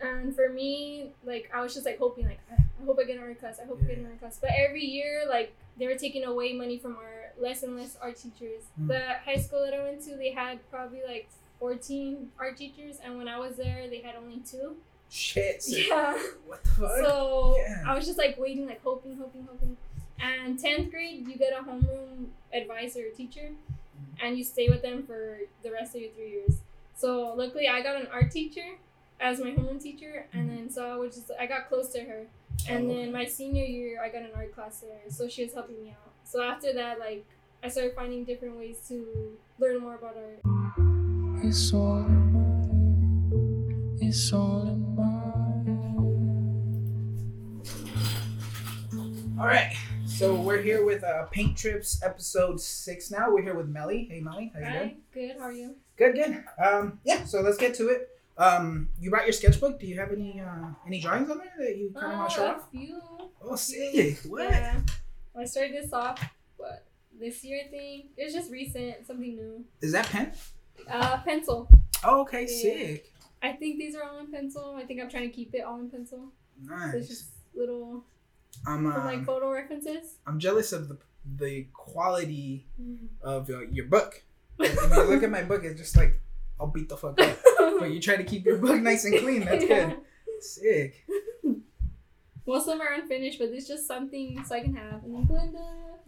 and 0.00 0.32
for 0.36 0.48
me 0.48 1.10
like 1.24 1.50
i 1.52 1.60
was 1.60 1.74
just 1.74 1.84
like 1.84 1.98
hoping 1.98 2.24
like 2.26 2.38
i 2.52 2.54
I 2.54 2.84
hope 2.86 2.96
i 3.00 3.04
get 3.04 3.16
an 3.16 3.24
art 3.24 3.40
class 3.40 3.58
i 3.60 3.66
hope 3.66 3.80
i 3.82 3.86
get 3.88 3.98
an 3.98 4.06
art 4.06 4.20
class 4.20 4.38
but 4.40 4.50
every 4.56 4.84
year 4.84 5.24
like 5.28 5.52
they 5.80 5.88
were 5.88 5.96
taking 5.96 6.22
away 6.24 6.52
money 6.52 6.78
from 6.78 6.94
our 6.96 7.32
less 7.40 7.64
and 7.64 7.76
less 7.76 7.96
art 8.00 8.16
teachers 8.16 8.62
Mm. 8.80 8.86
the 8.86 9.00
high 9.24 9.36
school 9.36 9.64
that 9.64 9.74
i 9.74 9.82
went 9.82 10.00
to 10.04 10.14
they 10.16 10.30
had 10.30 10.60
probably 10.70 11.00
like 11.04 11.28
14 11.60 12.30
art 12.38 12.56
teachers 12.56 12.98
and 13.04 13.18
when 13.18 13.28
i 13.28 13.38
was 13.38 13.56
there 13.56 13.88
they 13.88 13.98
had 14.00 14.14
only 14.16 14.40
two 14.40 14.76
Shit. 15.10 15.62
so- 15.62 15.76
yeah 15.76 16.12
What 16.46 16.62
the 16.62 16.70
fuck? 16.70 16.90
so 16.98 17.56
Yeah. 17.58 17.82
I 17.86 17.94
was 17.94 18.06
just 18.06 18.18
like 18.18 18.38
waiting, 18.38 18.66
like 18.66 18.82
hoping, 18.82 19.16
hoping, 19.16 19.46
hoping. 19.50 19.76
And 20.20 20.58
tenth 20.58 20.90
grade, 20.90 21.26
you 21.26 21.36
get 21.36 21.52
a 21.52 21.62
homeroom 21.62 22.26
advisor 22.52 23.06
or 23.06 23.10
teacher, 23.16 23.50
and 24.20 24.36
you 24.36 24.44
stay 24.44 24.68
with 24.68 24.82
them 24.82 25.04
for 25.04 25.38
the 25.62 25.70
rest 25.70 25.94
of 25.94 26.00
your 26.02 26.10
three 26.10 26.30
years. 26.30 26.56
So 26.96 27.32
luckily, 27.36 27.68
I 27.68 27.80
got 27.82 27.96
an 28.00 28.08
art 28.12 28.30
teacher 28.32 28.76
as 29.20 29.38
my 29.40 29.50
homeroom 29.50 29.80
teacher, 29.80 30.26
and 30.32 30.48
mm-hmm. 30.48 30.56
then 30.56 30.70
so 30.70 30.86
I 30.90 30.96
was 30.96 31.14
just 31.14 31.30
I 31.38 31.46
got 31.46 31.68
close 31.68 31.88
to 31.90 32.00
her. 32.00 32.26
And 32.68 32.90
Oh, 32.90 32.94
then 32.94 33.12
my 33.12 33.24
senior 33.26 33.64
year, 33.64 34.02
I 34.02 34.08
got 34.08 34.22
an 34.22 34.30
art 34.34 34.52
class 34.54 34.80
there, 34.80 35.08
so 35.08 35.28
she 35.28 35.44
was 35.44 35.54
helping 35.54 35.82
me 35.82 35.90
out. 35.90 36.10
So 36.24 36.42
after 36.42 36.72
that, 36.74 36.98
like 36.98 37.24
I 37.62 37.68
started 37.68 37.94
finding 37.94 38.24
different 38.24 38.56
ways 38.56 38.78
to 38.88 39.38
learn 39.58 39.78
more 39.78 39.94
about 39.94 40.16
art. 40.16 40.67
It's 41.42 41.72
all 41.72 41.98
in 41.98 42.32
my 42.32 42.40
head. 44.00 44.08
It's 44.08 44.32
all 44.32 44.62
in 44.68 44.94
my 44.96 45.02
head. 48.94 49.38
All 49.40 49.46
right. 49.46 49.72
So 50.06 50.34
we're 50.34 50.60
here 50.62 50.84
with 50.84 51.04
uh, 51.04 51.24
Paint 51.26 51.56
Trips 51.56 52.02
episode 52.02 52.60
six 52.60 53.10
now. 53.10 53.30
We're 53.30 53.42
here 53.42 53.54
with 53.54 53.68
Melly. 53.68 54.08
Hey 54.10 54.20
Melly, 54.20 54.52
how 54.54 54.60
you 54.60 54.66
doing? 54.66 54.88
Hi, 54.88 54.96
good. 55.14 55.36
How 55.38 55.44
are 55.46 55.52
you? 55.52 55.76
Good, 55.96 56.14
good. 56.14 56.44
Um, 56.62 56.98
yeah. 57.04 57.24
So 57.24 57.40
let's 57.40 57.56
get 57.56 57.74
to 57.74 57.88
it. 57.88 58.08
Um, 58.36 58.88
you 59.00 59.10
brought 59.10 59.24
your 59.24 59.32
sketchbook. 59.32 59.78
Do 59.80 59.86
you 59.86 59.98
have 60.00 60.12
any 60.12 60.40
uh, 60.40 60.70
any 60.86 61.00
drawings 61.00 61.30
on 61.30 61.38
there 61.38 61.52
that 61.58 61.76
you 61.76 61.90
kind 61.92 62.12
of 62.12 62.18
want 62.18 62.30
to 62.30 62.36
show 62.36 62.46
Uh, 62.46 62.50
off? 62.50 62.68
a 62.72 62.76
few. 62.76 63.00
Oh, 63.42 63.56
sick. 63.56 64.18
What? 64.26 64.50
Yeah. 64.50 64.80
I 65.36 65.44
started 65.44 65.74
this 65.84 65.92
off, 65.92 66.20
what, 66.56 66.84
this 67.20 67.44
year, 67.44 67.60
I 67.64 67.68
think? 67.70 68.06
It's 68.16 68.34
just 68.34 68.50
recent, 68.50 69.06
something 69.06 69.36
new. 69.36 69.64
Is 69.80 69.92
that 69.92 70.06
pen? 70.06 70.32
Uh, 70.90 71.18
pencil. 71.22 71.68
Oh, 72.04 72.20
okay, 72.22 72.42
Yeah. 72.42 72.62
sick. 72.62 73.12
I 73.42 73.52
think 73.52 73.78
these 73.78 73.94
are 73.94 74.02
all 74.02 74.18
in 74.18 74.30
pencil. 74.32 74.74
I 74.76 74.84
think 74.84 75.00
I'm 75.00 75.08
trying 75.10 75.28
to 75.28 75.34
keep 75.34 75.54
it 75.54 75.62
all 75.62 75.80
in 75.80 75.90
pencil. 75.90 76.32
So 76.66 76.74
it's 76.74 76.94
Nice. 76.94 77.08
just 77.08 77.24
little, 77.54 78.04
I'm 78.66 78.90
from 78.92 79.04
like 79.04 79.18
um, 79.18 79.24
photo 79.26 79.50
references. 79.52 80.16
I'm 80.26 80.38
jealous 80.38 80.72
of 80.72 80.88
the 80.88 80.98
the 81.36 81.66
quality 81.74 82.66
of 83.22 83.50
uh, 83.50 83.60
your 83.70 83.84
book. 83.84 84.22
If 84.58 84.74
you 84.74 85.04
look 85.04 85.22
at 85.22 85.30
my 85.30 85.42
book, 85.42 85.62
it's 85.62 85.78
just 85.78 85.94
like 85.96 86.20
I'll 86.58 86.68
beat 86.68 86.88
the 86.88 86.96
fuck 86.96 87.20
up. 87.20 87.38
But 87.78 87.92
you 87.92 88.00
try 88.00 88.16
to 88.16 88.24
keep 88.24 88.44
your 88.44 88.58
book 88.58 88.80
nice 88.80 89.04
and 89.04 89.16
clean. 89.20 89.44
That's 89.44 89.64
Yeah. 89.64 89.88
good. 89.90 89.98
Sick. 90.40 91.06
Most 92.46 92.62
of 92.62 92.78
them 92.78 92.80
are 92.80 92.92
unfinished, 92.94 93.38
but 93.38 93.50
it's 93.50 93.68
just 93.68 93.86
something 93.86 94.42
so 94.44 94.54
I 94.56 94.60
can 94.62 94.74
have. 94.74 95.04
And 95.04 95.14
then 95.14 95.26
Glenda. 95.26 95.98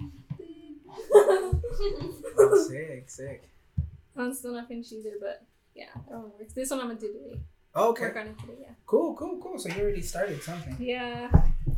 Oh, 2.39 2.67
sick, 2.69 3.11
sick. 3.11 3.50
I'm 4.21 4.35
still 4.35 4.53
not 4.53 4.69
finished 4.69 4.93
either, 4.93 5.15
but 5.21 5.45
yeah, 5.75 5.87
that 5.95 6.19
one 6.19 6.31
works. 6.39 6.53
This 6.55 6.71
one 6.71 6.81
I'm 6.81 6.89
gonna 6.89 7.01
do 7.01 7.13
today. 7.13 7.41
Okay. 7.77 8.03
Work 8.05 8.17
on 8.17 8.27
it 8.27 8.39
today, 8.41 8.59
yeah. 8.63 8.71
Cool, 8.87 9.15
cool, 9.15 9.39
cool. 9.43 9.59
So 9.59 9.69
you 9.69 9.81
already 9.81 10.03
started 10.03 10.43
something. 10.43 10.77
Yeah. 10.81 11.31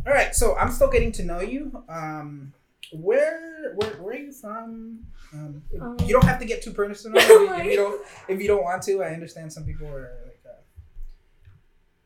All 0.06 0.12
right. 0.12 0.34
So 0.34 0.56
I'm 0.56 0.70
still 0.72 0.88
getting 0.90 1.12
to 1.12 1.24
know 1.24 1.40
you. 1.40 1.84
Um, 1.88 2.52
where 2.92 3.74
where 3.76 3.90
where 4.02 4.14
are 4.14 4.18
you 4.18 4.32
from? 4.32 5.00
Um, 5.34 5.62
Um, 5.80 5.96
you 6.06 6.12
don't 6.12 6.24
have 6.24 6.38
to 6.40 6.46
get 6.46 6.62
too 6.62 6.72
personal 6.72 7.18
if 7.18 7.28
you, 7.28 7.52
if 7.54 7.64
you 7.66 7.76
don't 7.82 8.06
if 8.28 8.40
you 8.40 8.48
don't 8.48 8.62
want 8.64 8.82
to. 8.84 9.02
I 9.02 9.08
understand 9.10 9.52
some 9.52 9.64
people 9.64 9.86
are 9.86 10.12
like, 10.24 10.40
uh, 10.46 10.60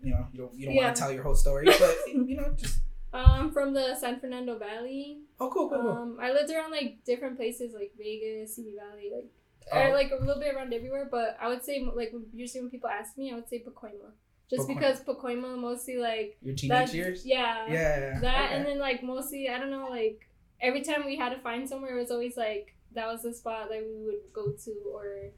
you 0.03 0.11
know, 0.13 0.27
you 0.33 0.39
don't 0.41 0.55
you 0.55 0.67
don't 0.67 0.75
Yeah. 0.75 0.85
want 0.85 0.97
to 0.97 1.01
tell 1.03 1.13
your 1.13 1.23
whole 1.23 1.35
story, 1.35 1.67
but 1.67 1.97
you 2.09 2.37
know, 2.37 2.53
just 2.57 2.81
I'm 3.13 3.51
from 3.53 3.73
the 3.73 3.95
San 3.97 4.21
Fernando 4.21 4.59
Valley. 4.59 5.21
oh, 5.41 5.49
cool, 5.51 5.69
cool, 5.71 5.81
cool. 5.81 5.91
Um, 5.91 6.19
I 6.21 6.33
lived 6.33 6.51
around 6.51 6.71
like 6.71 7.05
different 7.05 7.37
places 7.37 7.73
like 7.73 7.93
Vegas, 7.97 8.57
Simi 8.57 8.75
Valley, 8.77 9.11
like 9.15 9.27
Oh. 9.73 9.79
or, 9.81 9.93
like 9.93 10.11
a 10.13 10.17
little 10.23 10.41
bit 10.41 10.55
around 10.55 10.73
everywhere. 10.73 11.09
But 11.11 11.37
I 11.41 11.49
would 11.49 11.65
say 11.65 11.85
like 11.95 12.13
usually 12.33 12.61
when 12.63 12.71
people 12.71 12.89
ask 12.89 13.17
me, 13.19 13.33
I 13.33 13.35
would 13.35 13.49
say 13.49 13.65
Pacoima, 13.67 14.13
just 14.49 14.69
Pacoima. 14.69 14.75
because 14.75 15.01
Pacoima 15.01 15.59
mostly 15.59 15.97
like 15.97 16.37
your 16.43 16.55
teenage 16.55 16.95
years. 16.95 17.27
Yeah. 17.27 17.67
Yeah. 17.69 18.19
That 18.21 18.45
okay. 18.47 18.55
and 18.55 18.67
then 18.67 18.79
like 18.79 19.03
mostly 19.03 19.49
I 19.49 19.59
don't 19.59 19.71
know 19.71 19.89
like 19.89 20.29
every 20.61 20.83
time 20.83 21.05
we 21.05 21.17
had 21.17 21.31
to 21.31 21.39
find 21.41 21.69
somewhere 21.69 21.97
it 21.97 22.01
was 22.01 22.11
always 22.11 22.37
like 22.37 22.75
that 22.95 23.07
was 23.09 23.23
the 23.23 23.33
spot 23.35 23.69
that 23.71 23.83
we 23.83 24.05
would 24.05 24.33
go 24.33 24.53
to 24.65 24.71
or 24.95 25.31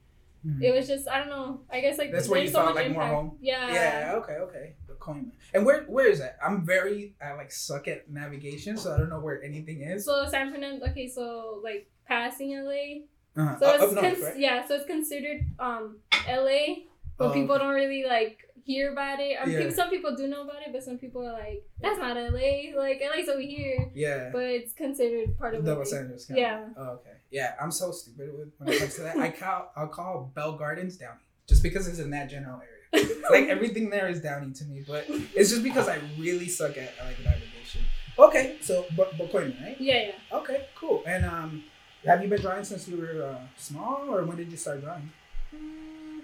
Mhm. 0.47 0.63
it 0.63 0.73
was 0.73 0.87
just 0.87 1.09
I 1.09 1.19
don't 1.19 1.31
know 1.31 1.63
I 1.69 1.81
guess 1.81 1.99
like 1.99 2.13
That's 2.13 2.29
where 2.29 2.41
you 2.41 2.49
so 2.49 2.63
felt 2.63 2.77
like 2.77 2.93
more 2.93 3.03
home? 3.07 3.39
Yeah. 3.41 3.73
Yeah. 3.73 4.13
Okay. 4.19 4.35
Okay. 4.35 4.75
Coin. 5.01 5.33
And 5.55 5.65
where 5.65 5.83
where 5.85 6.07
is 6.09 6.19
that? 6.19 6.37
I'm 6.45 6.65
very 6.67 7.15
I 7.21 7.33
like 7.35 7.51
suck 7.53 7.89
at 7.89 8.11
navigation, 8.11 8.77
so 8.77 8.95
I 8.95 8.99
don't 8.99 9.09
know 9.09 9.21
where 9.21 9.43
anything 9.43 9.81
is. 9.83 10.05
So 10.05 10.27
San 10.29 10.53
Fernando. 10.53 10.87
Okay, 10.87 11.09
so 11.09 11.61
like 11.65 11.89
passing 12.07 12.51
LA. 12.57 13.05
Uh-huh. 13.39 13.57
So 13.61 13.67
Up- 13.67 13.75
it's 13.77 13.85
up 13.85 13.93
north, 13.93 14.05
cons- 14.15 14.23
right? 14.25 14.39
yeah, 14.39 14.67
so 14.67 14.75
it's 14.75 14.87
considered 14.87 15.41
um 15.59 15.99
LA, 16.29 16.85
but 17.17 17.29
Oh, 17.31 17.33
people 17.33 17.57
don't 17.59 17.75
really 17.75 18.05
like 18.05 18.39
hear 18.65 18.93
about 18.93 19.19
it. 19.21 19.35
Um, 19.41 19.51
Yeah. 19.51 19.59
people, 19.61 19.75
some 19.75 19.91
people 19.91 20.15
do 20.15 20.27
know 20.29 20.43
about 20.43 20.61
it, 20.67 20.73
but 20.73 20.83
some 20.83 20.99
people 20.99 21.27
are 21.27 21.33
like, 21.33 21.63
"That's 21.81 21.99
not 21.99 22.17
LA. 22.17 22.75
Like 22.77 23.01
LA's 23.01 23.29
over 23.29 23.41
here." 23.41 23.91
Yeah. 23.95 24.29
But 24.33 24.43
it's 24.45 24.73
considered 24.75 25.39
part 25.39 25.55
of 25.55 25.65
The 25.65 25.73
LA. 25.73 25.79
Los 25.79 25.93
Angeles 25.93 26.27
County. 26.27 26.41
Yeah. 26.43 26.67
Oh, 26.77 26.91
okay. 27.01 27.17
Yeah, 27.31 27.55
I'm 27.61 27.71
so 27.73 27.93
stupid 27.93 28.29
when 28.59 28.69
it 28.69 28.79
comes 28.79 28.95
to 28.97 29.03
that. 29.03 29.17
I 29.19 29.31
call 29.31 29.73
I'll 29.77 29.89
call 29.89 30.33
Bell 30.35 30.53
Gardens 30.53 30.97
Downey 30.99 31.21
just 31.47 31.63
because 31.63 31.87
it's 31.89 31.99
in 31.99 32.11
that 32.11 32.29
general 32.29 32.61
area. 32.61 33.07
like 33.31 33.49
everything 33.49 33.91
there 33.91 34.09
is 34.09 34.21
Downey 34.23 34.53
to 34.55 34.65
me, 34.65 34.83
but 34.87 35.05
it's 35.35 35.51
just 35.51 35.63
because 35.63 35.89
I 35.89 35.99
really 36.19 36.49
suck 36.49 36.77
at 36.79 36.93
like 37.05 37.19
navigation. 37.25 37.83
Okay, 38.19 38.57
so 38.61 38.85
but 38.97 39.13
Pacoima, 39.19 39.63
right? 39.63 39.81
Yeah, 39.81 40.09
yeah. 40.09 40.39
Okay, 40.39 40.67
cool. 40.75 41.03
And 41.07 41.25
um, 41.25 41.65
have 42.09 42.23
you 42.23 42.29
been 42.29 42.41
drawing 42.41 42.65
since 42.65 42.89
you 42.89 42.97
were 42.97 43.23
uh, 43.23 43.39
small, 43.57 44.07
or 44.09 44.25
when 44.25 44.37
did 44.37 44.51
you 44.51 44.57
start 44.57 44.83
drawing? 44.83 45.11
Mm, 45.55 46.21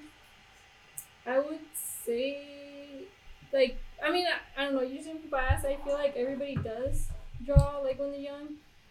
I 1.26 1.38
would 1.38 1.60
say, 2.04 3.04
like, 3.52 3.76
I 4.04 4.10
mean, 4.10 4.26
I, 4.26 4.60
I 4.60 4.64
don't 4.64 4.74
know. 4.74 4.82
Usually 4.82 5.14
people 5.18 5.38
ask, 5.38 5.64
I 5.64 5.76
feel 5.84 5.94
like 5.94 6.16
everybody 6.16 6.56
does 6.56 7.08
draw 7.44 7.78
like 7.78 7.98
when 7.98 8.10
they're 8.10 8.20
young. 8.20 8.48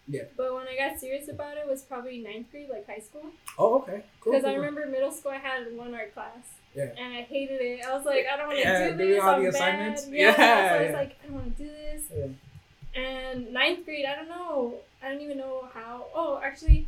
Yeah. 0.08 0.24
But 0.36 0.54
when 0.54 0.66
I 0.68 0.76
got 0.76 1.00
serious 1.00 1.28
about 1.28 1.56
it 1.56 1.66
was 1.66 1.82
probably 1.82 2.18
ninth 2.18 2.50
grade, 2.50 2.68
like 2.70 2.86
high 2.86 2.98
school. 2.98 3.26
Oh, 3.58 3.76
okay, 3.80 4.02
cool. 4.20 4.32
Because 4.32 4.44
cool, 4.44 4.52
I 4.52 4.54
remember 4.56 4.86
middle 4.86 5.10
school, 5.12 5.32
I 5.32 5.38
had 5.38 5.74
one 5.76 5.94
art 5.94 6.12
class. 6.12 6.44
Yeah. 6.76 6.90
And 6.98 7.14
I 7.14 7.22
hated 7.22 7.60
it. 7.60 7.86
I 7.86 7.94
was 7.96 8.04
like, 8.04 8.26
I 8.30 8.36
don't 8.36 8.48
want 8.48 8.58
to 8.58 8.64
Yeah, 8.64 8.90
do 8.90 8.96
this. 8.96 9.22
all 9.22 9.28
I'm 9.30 9.44
the 9.44 9.50
bad. 9.52 9.54
assignments? 9.54 10.08
Yeah. 10.10 10.34
Yeah, 10.36 10.68
So 10.68 10.74
I 10.74 10.82
was 10.86 10.92
like, 10.92 11.16
I 11.22 11.26
don't 11.26 11.34
want 11.36 11.56
to 11.56 11.62
do 11.62 11.70
this. 11.70 12.02
Yeah. 12.14 12.26
And 12.94 13.52
ninth 13.52 13.84
grade, 13.84 14.04
I 14.06 14.14
don't 14.16 14.28
know. 14.28 14.76
I 15.02 15.10
don't 15.10 15.20
even 15.20 15.38
know 15.38 15.68
how. 15.74 16.06
Oh, 16.14 16.40
actually, 16.42 16.86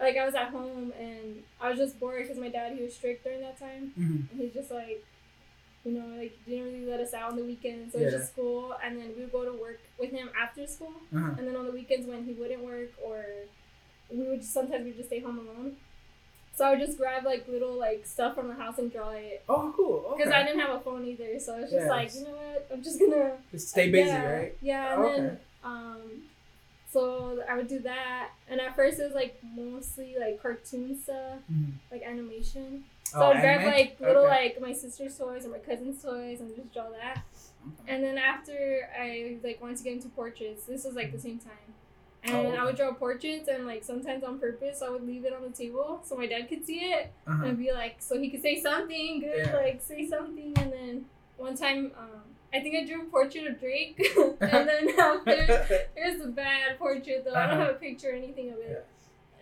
like 0.00 0.16
I 0.16 0.24
was 0.24 0.34
at 0.34 0.48
home 0.50 0.92
and 0.98 1.42
I 1.60 1.70
was 1.70 1.78
just 1.78 2.00
bored 2.00 2.22
because 2.22 2.38
my 2.38 2.48
dad 2.48 2.74
he 2.76 2.82
was 2.82 2.94
strict 2.94 3.24
during 3.24 3.40
that 3.42 3.58
time. 3.58 3.92
Mhm. 3.98 4.30
And 4.30 4.40
he's 4.40 4.54
just 4.54 4.70
like, 4.70 5.04
you 5.84 5.92
know, 5.92 6.06
like 6.18 6.38
didn't 6.46 6.64
really 6.66 6.86
let 6.86 7.00
us 7.00 7.14
out 7.14 7.32
on 7.32 7.36
the 7.36 7.44
weekends. 7.44 7.92
So 7.92 7.98
it 8.00 8.06
was 8.06 8.14
just 8.14 8.32
school, 8.32 8.74
and 8.84 8.98
then 8.98 9.12
we 9.16 9.22
would 9.22 9.32
go 9.32 9.44
to 9.44 9.52
work 9.52 9.80
with 9.98 10.10
him 10.10 10.30
after 10.40 10.66
school. 10.66 10.94
Uh-huh. 11.14 11.34
And 11.38 11.46
then 11.48 11.56
on 11.56 11.66
the 11.66 11.72
weekends 11.72 12.06
when 12.06 12.24
he 12.24 12.32
wouldn't 12.32 12.64
work 12.64 12.90
or 13.02 13.24
we 14.10 14.24
would 14.28 14.44
sometimes 14.44 14.84
we'd 14.84 14.96
just 14.96 15.08
stay 15.08 15.20
home 15.20 15.38
alone. 15.38 15.76
So 16.56 16.64
I 16.64 16.70
would 16.70 16.80
just 16.80 16.96
grab 16.98 17.24
like 17.24 17.48
little 17.48 17.76
like 17.76 18.06
stuff 18.06 18.34
from 18.36 18.48
the 18.48 18.54
house 18.54 18.78
and 18.78 18.90
draw 18.92 19.10
it. 19.10 19.44
Oh, 19.48 19.72
cool. 19.76 20.04
Okay. 20.12 20.18
Because 20.24 20.32
I 20.32 20.44
didn't 20.44 20.60
have 20.60 20.76
a 20.76 20.80
phone 20.80 21.04
either, 21.04 21.38
so 21.40 21.56
I 21.56 21.60
was 21.62 21.70
just 21.70 21.88
like, 21.88 22.14
you 22.14 22.24
know 22.24 22.30
what? 22.36 22.68
I'm 22.72 22.82
just 22.82 23.00
gonna 23.00 23.32
Just 23.50 23.68
stay 23.70 23.90
busy, 23.90 24.12
yeah, 24.12 24.24
right? 24.30 24.56
Yeah, 24.62 24.94
and 24.94 25.04
Okay. 25.04 25.16
then 25.16 25.38
um, 25.64 26.02
so 26.90 27.42
I 27.50 27.56
would 27.56 27.66
do 27.66 27.80
that, 27.80 28.30
and 28.48 28.60
at 28.60 28.76
first 28.76 29.00
it 29.00 29.04
was 29.04 29.14
like 29.14 29.40
mostly 29.56 30.14
like 30.18 30.40
cartoon 30.40 30.96
stuff, 31.02 31.40
Mhm. 31.52 31.72
like 31.90 32.02
animation. 32.02 32.84
So 33.04 33.20
Oh, 33.20 33.32
I'd 33.32 33.40
grab 33.40 33.60
anime? 33.60 33.72
like 33.74 34.00
little 34.00 34.22
Okay. 34.24 34.28
like 34.54 34.60
my 34.60 34.72
sister's 34.72 35.18
toys 35.18 35.44
or 35.46 35.50
my 35.50 35.58
cousin's 35.58 36.02
toys 36.02 36.40
and 36.40 36.54
just 36.54 36.72
draw 36.72 36.88
that. 36.90 37.22
And 37.88 38.02
then 38.04 38.16
after 38.18 38.88
I 38.96 39.38
like 39.42 39.60
wanted 39.60 39.78
to 39.78 39.84
get 39.84 39.92
into 39.94 40.08
portraits, 40.10 40.66
this 40.66 40.84
was 40.84 40.94
like 40.94 41.10
the 41.12 41.18
same 41.20 41.38
time. 41.38 41.74
And 42.24 42.46
Oh. 42.48 42.50
I 42.56 42.64
would 42.64 42.76
draw 42.76 42.92
portraits 42.94 43.48
and 43.48 43.66
like 43.66 43.84
sometimes 43.84 44.24
on 44.24 44.38
purpose 44.38 44.80
I 44.82 44.88
would 44.88 45.06
leave 45.06 45.24
it 45.26 45.32
on 45.34 45.42
the 45.42 45.50
table 45.50 46.00
so 46.04 46.16
my 46.16 46.26
dad 46.26 46.48
could 46.48 46.64
see 46.64 46.78
it 46.80 47.12
Uh-huh. 47.26 47.44
and 47.44 47.58
be 47.58 47.70
like 47.72 47.96
so 48.00 48.18
he 48.18 48.30
could 48.30 48.40
say 48.42 48.58
something 48.60 49.20
good, 49.20 49.46
Yeah. 49.46 49.56
like 49.56 49.82
say 49.82 50.08
something 50.08 50.54
and 50.56 50.72
then 50.72 51.04
one 51.36 51.56
time 51.56 51.92
um 51.98 52.22
I 52.54 52.60
think 52.60 52.76
I 52.76 52.84
drew 52.86 53.02
a 53.02 53.04
portrait 53.06 53.46
of 53.48 53.58
Drake, 53.58 53.98
and 54.40 54.68
then 54.68 54.88
after 54.98 55.82
was 55.96 56.20
a 56.24 56.28
bad 56.28 56.78
portrait 56.78 57.24
though. 57.24 57.34
I 57.34 57.46
don't 57.46 57.56
Uh-huh. 57.56 57.66
have 57.66 57.74
a 57.76 57.78
picture 57.78 58.10
or 58.10 58.14
anything 58.14 58.52
of 58.52 58.58
it. 58.58 58.86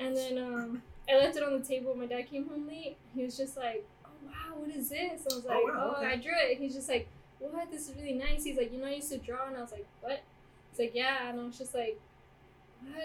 And 0.00 0.16
then 0.16 0.38
um, 0.38 0.82
I 1.08 1.18
left 1.18 1.36
it 1.36 1.42
on 1.42 1.52
the 1.52 1.62
table. 1.64 1.94
My 1.94 2.06
dad 2.06 2.22
came 2.30 2.48
home 2.48 2.66
late. 2.66 2.96
He 3.14 3.22
was 3.22 3.36
just 3.36 3.54
like, 3.58 3.84
"Oh 4.06 4.08
wow, 4.24 4.56
what 4.58 4.70
is 4.74 4.88
this?" 4.88 5.26
I 5.30 5.34
was 5.34 5.44
Oh, 5.44 5.48
like, 5.48 5.64
wow, 5.74 5.92
"Oh, 5.94 5.96
okay. 5.98 6.06
I 6.12 6.16
drew 6.16 6.32
it." 6.34 6.56
He's 6.56 6.74
just 6.74 6.88
like, 6.88 7.06
"What? 7.38 7.70
This 7.70 7.88
is 7.90 7.94
really 7.96 8.14
nice." 8.14 8.42
He's 8.44 8.56
like, 8.56 8.72
"You 8.72 8.78
know, 8.80 8.86
I 8.86 8.94
used 8.94 9.12
to 9.12 9.18
draw," 9.18 9.46
and 9.46 9.58
I 9.58 9.60
was 9.60 9.72
like, 9.72 9.86
"What?" 10.00 10.22
He's 10.70 10.78
like, 10.80 10.94
"Yeah," 10.94 11.28
and 11.28 11.38
I 11.38 11.44
was 11.44 11.58
just 11.58 11.74
like. 11.74 12.00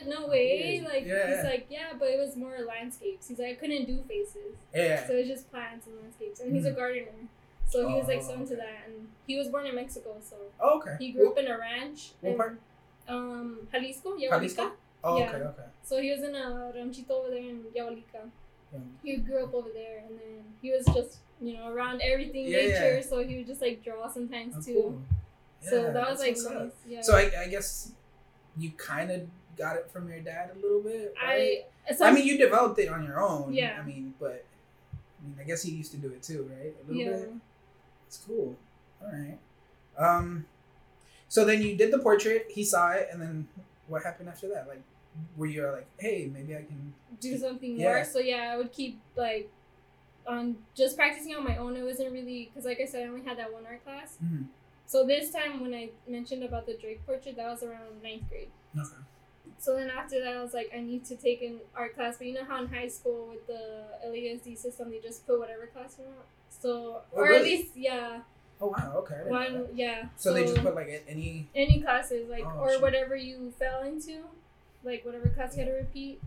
No 0.05 0.27
way! 0.27 0.81
Like 0.83 1.05
yeah. 1.05 1.35
he's 1.35 1.43
like, 1.43 1.67
yeah, 1.69 1.93
but 1.97 2.07
it 2.09 2.19
was 2.19 2.35
more 2.35 2.57
landscapes. 2.67 3.27
He's 3.27 3.39
like, 3.39 3.49
I 3.49 3.55
couldn't 3.55 3.85
do 3.85 4.03
faces. 4.07 4.55
Yeah. 4.73 5.05
So 5.07 5.13
it's 5.13 5.27
just 5.27 5.51
plants 5.51 5.87
and 5.87 5.95
landscapes. 6.01 6.39
And 6.39 6.55
he's 6.55 6.65
a 6.65 6.71
gardener. 6.71 7.27
So 7.65 7.87
he 7.87 7.95
was 7.95 8.07
like 8.07 8.21
so 8.21 8.29
Mm. 8.33 8.37
Oh, 8.37 8.41
into 8.41 8.53
okay. 8.53 8.61
that. 8.63 8.87
And 8.87 9.07
he 9.27 9.35
was 9.37 9.49
born 9.49 9.65
in 9.65 9.75
Mexico. 9.75 10.15
So 10.23 10.35
Oh, 10.59 10.77
okay. 10.79 10.95
he 10.99 11.11
grew 11.11 11.29
up 11.31 11.37
in 11.37 11.47
a 11.47 11.57
ranch. 11.57 12.11
What 12.21 12.31
in, 12.31 12.37
part? 12.37 12.59
Um, 13.07 13.67
Jalisco, 13.71 14.15
Yahualica. 14.15 14.29
Jalisco? 14.31 14.71
Oh, 15.03 15.17
Yeah. 15.19 15.29
okay, 15.29 15.37
okay. 15.43 15.63
So 15.83 16.01
he 16.01 16.11
was 16.11 16.21
in 16.23 16.35
a 16.35 16.71
ranchito 16.73 17.13
over 17.13 17.29
there 17.29 17.39
in 17.39 17.63
Yahualica. 17.75 18.29
Yeah. 18.73 18.79
He 19.03 19.17
grew 19.17 19.43
up 19.43 19.53
over 19.53 19.69
there. 19.73 19.99
And 20.07 20.17
then 20.17 20.43
he 20.61 20.71
was 20.71 20.85
just, 20.85 21.17
you 21.41 21.53
know, 21.57 21.67
around 21.69 22.01
everything 22.01 22.45
Yeah, 22.47 22.57
nature. 22.67 23.01
So 23.01 23.23
he 23.23 23.37
would 23.37 23.47
just 23.47 23.61
like 23.61 23.83
draw 23.83 24.07
sometimes 24.07 24.55
Oh, 24.57 24.61
too. 24.61 24.73
cool. 24.73 25.01
So 25.61 25.91
that 25.91 26.09
was 26.09 26.19
like 26.19 26.37
nice. 26.37 26.71
Yeah. 26.87 27.01
So 27.01 27.15
I, 27.17 27.31
I 27.43 27.47
guess 27.47 27.91
you 28.57 28.71
kind 28.77 29.11
of 29.11 29.21
got 29.57 29.75
it 29.75 29.89
from 29.91 30.09
your 30.09 30.19
dad 30.19 30.51
a 30.55 30.59
little 30.59 30.81
bit, 30.81 31.13
right? 31.21 31.65
I, 31.89 31.93
so 31.93 32.05
I 32.05 32.11
mean, 32.11 32.25
you 32.25 32.37
developed 32.37 32.79
it 32.79 32.89
on 32.89 33.03
your 33.03 33.19
own. 33.21 33.53
Yeah. 33.53 33.77
I 33.79 33.85
mean, 33.85 34.13
but 34.19 34.45
I 34.93 35.27
mean, 35.27 35.37
I 35.39 35.43
guess 35.43 35.63
he 35.63 35.71
used 35.71 35.91
to 35.91 35.97
do 35.97 36.07
it 36.09 36.23
too, 36.23 36.49
right? 36.57 36.73
A 36.83 36.87
little 36.87 37.01
yeah. 37.01 37.17
bit. 37.17 37.31
It's 38.07 38.17
cool. 38.25 38.55
All 39.01 39.11
right. 39.11 39.37
Um, 39.97 40.45
so 41.27 41.43
then 41.43 41.61
you 41.61 41.75
did 41.75 41.91
the 41.91 41.99
portrait. 41.99 42.47
He 42.49 42.63
saw 42.63 42.91
it, 42.91 43.09
and 43.11 43.21
then 43.21 43.47
what 43.87 44.03
happened 44.03 44.29
after 44.29 44.47
that? 44.49 44.67
Like, 44.67 44.81
were 45.35 45.47
you 45.47 45.67
like, 45.67 45.87
hey, 45.97 46.29
maybe 46.33 46.55
I 46.55 46.59
can? 46.63 46.93
do 47.19 47.35
something 47.37 47.79
Yeah. 47.79 47.93
more. 47.93 48.03
So 48.03 48.19
yeah, 48.19 48.51
I 48.53 48.57
would 48.57 48.71
keep 48.71 48.99
like 49.15 49.49
on 50.27 50.57
just 50.75 50.95
practicing 50.95 51.35
on 51.35 51.43
my 51.43 51.57
own. 51.57 51.75
It 51.75 51.83
wasn't 51.83 52.11
really 52.11 52.45
because, 52.45 52.65
like 52.65 52.79
I 52.79 52.85
said, 52.85 53.05
I 53.05 53.09
only 53.09 53.23
had 53.23 53.39
that 53.39 53.51
one 53.51 53.65
art 53.65 53.83
class. 53.83 54.17
Mhm. 54.23 54.45
So 54.85 55.05
this 55.05 55.31
time 55.31 55.59
when 55.59 55.73
I 55.73 55.89
mentioned 56.07 56.43
about 56.43 56.65
the 56.65 56.75
Drake 56.75 57.05
portrait, 57.05 57.35
that 57.37 57.49
was 57.49 57.63
around 57.63 58.01
ninth 58.03 58.29
grade. 58.29 58.49
Okay. 58.77 58.95
So 59.59 59.75
then 59.75 59.89
after 59.89 60.19
that, 60.23 60.35
I 60.37 60.41
was 60.41 60.53
like, 60.53 60.71
I 60.75 60.79
need 60.79 61.03
to 61.05 61.15
take 61.15 61.41
an 61.41 61.59
art 61.75 61.95
class. 61.95 62.17
But 62.17 62.27
you 62.27 62.33
know 62.33 62.45
how 62.45 62.61
in 62.63 62.67
high 62.69 62.87
school 62.87 63.27
with 63.29 63.45
the 63.47 63.85
LASD 64.07 64.57
system, 64.57 64.91
they 64.91 64.99
just 64.99 65.25
put 65.25 65.39
whatever 65.39 65.65
class 65.67 65.95
you 65.97 66.05
want. 66.05 66.17
So 66.49 67.01
Oh, 67.13 67.17
or 67.17 67.31
at 67.31 67.43
least 67.43 67.75
yeah, 67.75 68.21
Oh 68.59 68.67
wow. 68.67 68.93
Okay. 68.97 69.15
I 69.15 69.17
didn't 69.43 69.53
know 69.53 69.61
one 69.63 69.69
yeah. 69.75 70.05
So, 70.15 70.33
they 70.33 70.43
just 70.45 70.61
put 70.61 70.73
like 70.75 71.03
any. 71.07 71.47
any 71.55 71.81
classes 71.81 72.29
like 72.29 72.43
Oh, 72.45 72.59
or 72.61 72.71
shit. 72.71 72.81
whatever 72.81 73.15
you 73.15 73.51
fell 73.59 73.83
into 73.83 74.23
like 74.83 75.03
whatever 75.05 75.29
class 75.29 75.55
you 75.55 75.63
had 75.63 75.69
to 75.69 75.75
repeat 75.75 76.21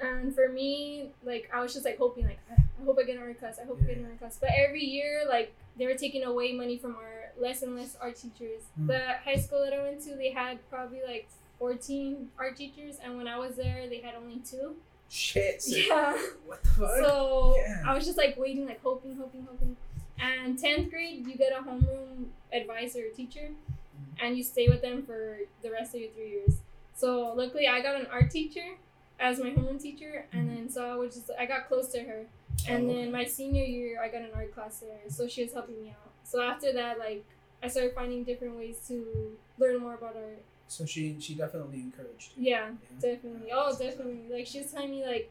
and 0.00 0.34
for 0.34 0.48
me 0.48 1.10
like 1.24 1.50
i 1.52 1.60
was 1.60 1.74
just 1.74 1.84
like 1.84 1.98
hoping 1.98 2.24
like 2.24 2.38
i 2.50 2.54
I 2.80 2.84
hope 2.84 2.96
i 2.98 3.02
get 3.02 3.16
an 3.16 3.22
art 3.22 3.38
class 3.38 3.58
i 3.62 3.66
hope 3.66 3.78
i 3.82 3.86
get 3.86 3.98
an 3.98 4.06
art 4.06 4.18
class 4.18 4.38
but 4.40 4.48
every 4.56 4.82
year 4.82 5.24
like 5.28 5.52
they 5.78 5.84
were 5.86 5.96
taking 5.96 6.24
away 6.24 6.52
money 6.54 6.78
from 6.78 6.96
our 6.96 7.32
less 7.38 7.60
and 7.62 7.76
less 7.76 7.94
art 8.00 8.16
teachers 8.16 8.62
Mm. 8.80 8.86
the 8.86 9.00
high 9.24 9.36
school 9.36 9.60
that 9.62 9.74
i 9.74 9.82
went 9.82 10.00
to 10.04 10.14
they 10.16 10.30
had 10.30 10.58
probably 10.70 11.00
like 11.06 11.28
14 11.60 12.30
art 12.38 12.56
teachers 12.56 12.96
and 13.04 13.16
when 13.16 13.28
i 13.28 13.38
was 13.38 13.54
there 13.54 13.86
they 13.88 13.98
had 14.00 14.14
only 14.16 14.40
two 14.40 14.74
Shit. 15.08 15.62
so- 15.62 15.76
yeah 15.88 16.16
What 16.46 16.62
the 16.64 16.68
fuck? 16.70 16.90
so 17.04 17.54
Yeah. 17.58 17.82
I 17.86 17.94
was 17.94 18.04
just 18.04 18.16
like 18.18 18.36
waiting, 18.38 18.64
like 18.66 18.80
hoping, 18.82 19.16
hoping, 19.16 19.44
hoping. 19.48 19.76
And 20.20 20.56
tenth 20.58 20.88
grade, 20.90 21.26
you 21.26 21.34
get 21.36 21.52
a 21.52 21.62
homeroom 21.62 22.26
advisor 22.52 23.06
or 23.06 23.10
teacher, 23.10 23.48
Mm-hmm. 23.50 24.24
and 24.26 24.36
you 24.38 24.42
stay 24.44 24.68
with 24.68 24.80
them 24.82 25.02
for 25.02 25.38
the 25.62 25.70
rest 25.70 25.94
of 25.96 26.00
your 26.00 26.10
three 26.10 26.30
years. 26.30 26.54
So 26.94 27.32
luckily, 27.34 27.66
I 27.66 27.80
got 27.82 27.96
an 28.00 28.06
art 28.12 28.30
teacher 28.30 28.76
as 29.18 29.38
my 29.40 29.50
homeroom 29.50 29.80
teacher, 29.82 30.26
and 30.32 30.48
Mhm. 30.48 30.54
then 30.54 30.68
so 30.70 30.86
I 30.88 30.94
was 30.94 31.14
just 31.16 31.30
I 31.38 31.44
got 31.46 31.66
close 31.68 31.88
to 31.92 32.00
her. 32.04 32.26
And 32.68 32.88
Oh, 32.88 32.94
then 32.94 33.10
my 33.10 33.24
senior 33.24 33.64
year, 33.64 34.00
I 34.00 34.06
got 34.08 34.22
an 34.22 34.30
art 34.34 34.54
class 34.54 34.78
there, 34.78 35.00
so 35.08 35.26
she 35.26 35.42
was 35.42 35.52
helping 35.52 35.82
me 35.82 35.90
out. 35.90 36.12
So 36.22 36.40
after 36.40 36.72
that, 36.72 36.98
like 37.00 37.24
I 37.64 37.66
started 37.68 37.94
finding 37.96 38.22
different 38.24 38.56
ways 38.56 38.76
to 38.88 39.36
learn 39.58 39.78
more 39.78 39.94
about 39.94 40.14
art. 40.16 40.42
So 40.70 40.86
she 40.86 41.16
she 41.18 41.34
definitely 41.34 41.80
encouraged. 41.80 42.30
Yeah, 42.36 42.70
Yeah. 42.70 43.00
definitely. 43.00 43.50
Oh, 43.52 43.76
definitely. 43.76 44.26
Like 44.32 44.46
she 44.46 44.58
was 44.60 44.70
telling 44.70 44.92
me 44.92 45.04
like, 45.04 45.30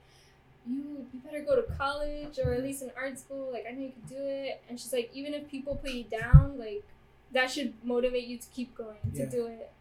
you 0.67 1.08
you 1.13 1.19
better 1.24 1.41
go 1.41 1.55
to 1.55 1.63
college 1.77 2.38
or 2.43 2.53
at 2.53 2.62
least 2.62 2.81
an 2.84 2.91
art 2.98 3.17
school. 3.17 3.50
Like 3.53 3.65
I 3.67 3.72
know 3.72 3.81
you 3.81 3.91
could 3.93 4.10
do 4.10 4.17
it. 4.19 4.62
And 4.67 4.77
she's 4.79 4.91
like, 4.91 5.10
even 5.13 5.34
if 5.34 5.48
people 5.50 5.75
put 5.75 5.91
you 5.91 6.03
down, 6.03 6.58
like 6.60 6.84
that 7.31 7.50
should 7.50 7.74
motivate 7.84 8.25
you 8.27 8.38
to 8.38 8.48
keep 8.53 8.75
going 8.75 8.98
to 9.15 9.19
Yeah. 9.19 9.25
do 9.29 9.48
it. 9.48 9.72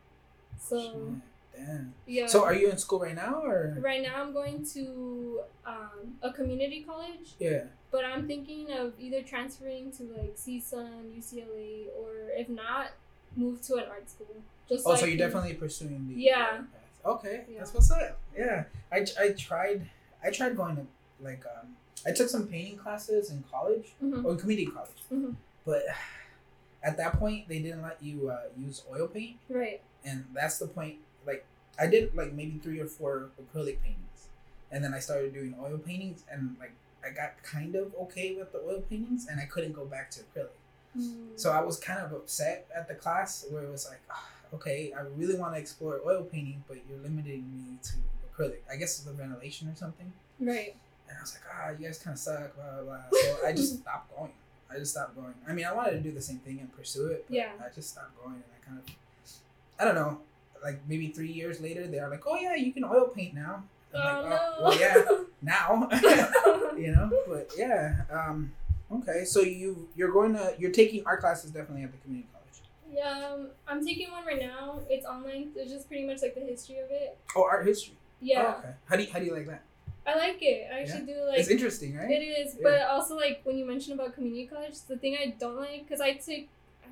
So 0.61 1.17
Damn. 1.57 1.93
yeah. 2.07 2.27
So 2.29 2.45
are 2.45 2.55
you 2.55 2.71
in 2.71 2.79
school 2.79 3.01
right 3.01 3.17
now 3.17 3.43
or? 3.45 3.77
right 3.81 4.01
now 4.01 4.23
I'm 4.23 4.33
going 4.33 4.65
to 4.75 5.41
um, 5.67 6.19
a 6.23 6.33
community 6.33 6.85
college, 6.87 7.35
Yeah. 7.41 7.65
but 7.91 8.05
I'm 8.05 8.29
thinking 8.29 8.71
of 8.73 8.93
either 9.01 9.23
transferring 9.23 9.91
to 9.99 10.05
like 10.17 10.37
CSUN, 10.37 11.11
UCLA, 11.19 11.87
or 11.99 12.31
if 12.37 12.49
not, 12.49 12.93
move 13.35 13.61
to 13.63 13.75
an 13.75 13.85
art 13.91 14.09
school. 14.09 14.37
Just 14.69 14.87
Oh, 14.87 14.95
so 14.95 15.01
so 15.01 15.07
you're 15.07 15.17
definitely 15.19 15.55
pursuing 15.55 16.07
the 16.09 16.15
Yeah. 16.15 16.59
path. 16.59 16.65
Okay, 17.05 17.45
Yeah. 17.49 17.59
that's 17.61 17.73
what's 17.75 17.91
up. 17.91 18.19
Yeah, 18.37 18.65
I, 18.93 19.07
I 19.19 19.31
tried 19.31 19.89
I 20.23 20.31
tried 20.31 20.57
going 20.57 20.77
to 20.77 20.87
like 21.21 21.45
um 21.47 21.77
I 22.07 22.13
took 22.13 22.29
some 22.29 22.47
painting 22.47 22.77
classes 22.77 23.31
in 23.31 23.43
college 23.51 23.95
Mhm. 24.03 24.25
or 24.25 24.33
in 24.33 24.39
community 24.39 24.71
college, 24.71 25.03
Mhm. 25.13 25.37
but 25.65 25.83
at 26.83 26.97
that 26.97 27.15
point 27.19 27.49
they 27.49 27.59
didn't 27.61 27.83
let 27.83 28.03
you 28.03 28.29
uh, 28.31 28.43
use 28.57 28.83
oil 28.91 29.09
paint, 29.09 29.39
Right. 29.49 29.81
and 30.05 30.25
that's 30.33 30.59
the 30.59 30.67
point. 30.69 30.99
Like 31.27 31.45
I 31.79 31.87
did 31.87 32.15
like 32.15 32.33
maybe 32.33 32.59
three 32.59 32.81
or 32.81 32.87
four 32.87 33.31
acrylic 33.41 33.81
paintings, 33.83 34.29
and 34.71 34.83
then 34.85 34.93
I 34.95 34.99
started 35.01 35.33
doing 35.33 35.55
oil 35.61 35.79
paintings, 35.79 36.25
and 36.31 36.57
like 36.61 36.73
I 37.05 37.11
got 37.11 37.43
kind 37.43 37.75
of 37.75 37.95
okay 38.03 38.35
with 38.35 38.53
the 38.53 38.59
oil 38.61 38.83
paintings, 38.83 39.27
and 39.29 39.41
I 39.41 39.45
couldn't 39.47 39.73
go 39.73 39.85
back 39.87 40.11
to 40.13 40.21
acrylic. 40.21 40.51
Mm. 40.97 41.39
So 41.39 41.53
I 41.53 41.61
was 41.61 41.79
kind 41.79 42.01
of 42.01 42.13
upset 42.13 42.67
at 42.75 42.89
the 42.89 42.95
class 42.95 43.47
where 43.51 43.63
it 43.63 43.71
was 43.71 43.87
like, 43.89 44.01
"Ah, 44.11 44.29
okay, 44.55 44.93
I 44.97 45.03
really 45.17 45.37
want 45.39 45.55
to 45.55 45.61
explore 45.61 46.01
oil 46.07 46.23
painting, 46.25 46.63
but 46.69 46.79
you're 46.89 46.99
limiting 46.99 47.45
me 47.55 47.79
to 47.83 47.93
acrylic. 48.33 48.59
I 48.71 48.77
guess 48.77 48.97
it's 48.99 49.03
the 49.03 49.13
ventilation 49.13 49.69
or 49.69 49.75
something. 49.77 50.13
Right. 50.41 50.75
And 51.09 51.17
I 51.19 51.21
was 51.21 51.35
like, 51.35 51.43
ah, 51.53 51.71
you 51.79 51.87
guys 51.87 51.99
kind 51.99 52.15
of 52.15 52.21
suck, 52.21 52.55
blah, 52.57 52.83
blah, 52.83 52.83
blah. 52.85 52.99
So 53.13 53.47
I 53.47 53.53
just 53.53 53.81
stopped 53.81 54.15
going. 54.17 54.33
I 54.71 54.77
just 54.79 54.93
stopped 54.93 55.17
going. 55.17 55.35
I 55.49 55.53
mean, 55.53 55.65
I 55.65 55.73
wanted 55.73 55.93
to 55.93 56.01
do 56.01 56.13
the 56.13 56.21
same 56.21 56.39
thing 56.39 56.59
and 56.61 56.71
pursue 56.77 57.07
it, 57.09 57.25
but 57.29 57.35
Yeah. 57.35 57.51
I 57.65 57.75
just 57.75 57.91
stopped 57.91 58.17
going. 58.23 58.35
And 58.35 58.45
I 58.63 58.67
kind 58.67 58.79
of, 58.79 58.95
I 59.81 59.85
don't 59.85 59.95
know, 59.95 60.21
like 60.63 60.81
maybe 60.89 61.09
three 61.09 61.33
years 61.33 61.61
later, 61.61 61.87
they're 61.87 62.09
like, 62.11 62.25
oh, 62.27 62.37
yeah, 62.37 62.55
you 62.55 62.73
can 62.73 62.85
oil 62.85 63.07
paint 63.15 63.35
now. 63.35 63.63
I'm 63.95 64.01
Oh 64.01 64.21
like, 64.23 64.31
no. 64.31 64.57
well, 64.61 64.79
yeah, 64.79 65.05
now. 65.43 65.89
you 66.79 66.93
know 66.95 67.11
but 67.27 67.51
yeah 67.57 68.03
um 68.09 68.53
okay 68.93 69.25
so 69.25 69.41
you 69.41 69.89
you're 69.97 70.13
going 70.13 70.33
to 70.35 70.55
you're 70.59 70.71
taking 70.71 71.03
art 71.05 71.19
classes 71.21 71.51
definitely 71.51 71.83
at 71.83 71.91
the 71.91 71.99
community 71.99 72.29
college 72.33 72.38
Yeah, 72.93 73.31
um, 73.35 73.49
I'm 73.67 73.85
taking 73.85 74.11
one 74.11 74.25
right 74.25 74.41
now. 74.41 74.81
It's 74.89 75.07
online. 75.07 75.51
It's 75.57 75.71
just 75.71 75.89
pretty 75.89 76.07
much 76.07 76.23
like 76.23 76.35
the 76.35 76.41
history 76.41 76.79
of 76.79 76.91
it. 76.91 77.19
oh 77.37 77.45
art 77.45 77.67
history 77.67 77.97
Yeah, 78.21 78.55
oh, 78.57 78.59
okay 78.59 78.75
how 78.87 78.97
do 78.97 79.03
you 79.03 79.13
how 79.13 79.19
do 79.19 79.27
you 79.27 79.35
like 79.35 79.47
that 79.47 79.63
I 80.07 80.17
like 80.17 80.39
it. 80.41 80.71
I 80.73 80.81
actually 80.81 81.05
do 81.05 81.23
like 81.27 81.39
it's 81.39 81.51
interesting 81.51 81.95
right 81.97 82.11
it 82.11 82.23
is, 82.23 82.55
Yeah. 82.55 82.63
but 82.63 82.81
also 82.89 83.17
like 83.17 83.41
when 83.45 83.59
you 83.59 83.67
mentioned 83.67 84.01
about 84.01 84.15
community 84.15 84.47
college, 84.47 84.81
the 84.89 84.97
thing 84.97 85.17
I 85.21 85.35
don't 85.39 85.57
like 85.57 85.87
because 85.87 86.01
I 86.01 86.15
took 86.15 86.47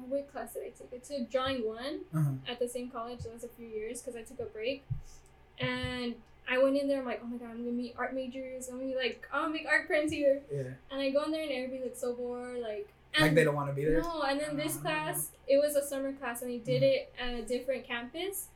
what 0.08 0.30
class 0.30 0.52
did 0.52 0.64
I 0.64 0.72
take? 0.78 0.92
I 0.92 0.98
took 0.98 1.30
drawing 1.30 1.66
one 1.66 2.00
uh-huh. 2.14 2.52
at 2.52 2.58
the 2.58 2.68
same 2.68 2.90
college. 2.90 3.20
That 3.20 3.32
was 3.32 3.44
a 3.44 3.48
few 3.48 3.66
years 3.66 4.02
because 4.02 4.14
I 4.16 4.22
took 4.22 4.40
a 4.40 4.44
break, 4.44 4.84
and 5.58 6.14
I 6.46 6.58
went 6.58 6.76
in 6.76 6.86
there. 6.86 7.00
I'm 7.00 7.06
like, 7.06 7.22
oh 7.24 7.26
my 7.26 7.38
god, 7.38 7.50
I'm 7.52 7.64
gonna 7.64 7.70
meet 7.72 7.94
art 7.96 8.14
majors. 8.14 8.68
I'm 8.68 8.76
gonna 8.76 8.90
be 8.90 8.96
like, 8.96 9.26
I'm 9.32 9.44
gonna 9.44 9.54
make 9.54 9.66
art 9.66 9.86
prints 9.86 10.12
here, 10.12 10.42
yeah 10.52 10.64
and 10.90 11.00
I 11.00 11.08
go 11.10 11.22
in 11.24 11.30
there 11.30 11.42
and 11.42 11.50
everybody 11.50 11.84
looks 11.84 12.00
so 12.00 12.12
bored, 12.14 12.60
like. 12.60 12.88
And 13.16 13.24
like 13.26 13.34
they 13.34 13.44
don't 13.44 13.54
want 13.54 13.68
to 13.68 13.74
be 13.74 13.84
there 13.84 14.02
No, 14.02 14.22
and 14.22 14.38
then 14.40 14.56
this 14.56 14.76
Oh. 14.78 14.80
class, 14.82 15.30
it 15.48 15.56
was 15.58 15.74
a 15.76 15.82
summer 15.86 16.12
class, 16.12 16.42
and 16.42 16.50
they 16.50 16.58
did 16.58 16.82
it 16.82 17.12
at 17.20 17.34
a 17.34 17.42
different 17.42 17.86
campus. 17.86 18.48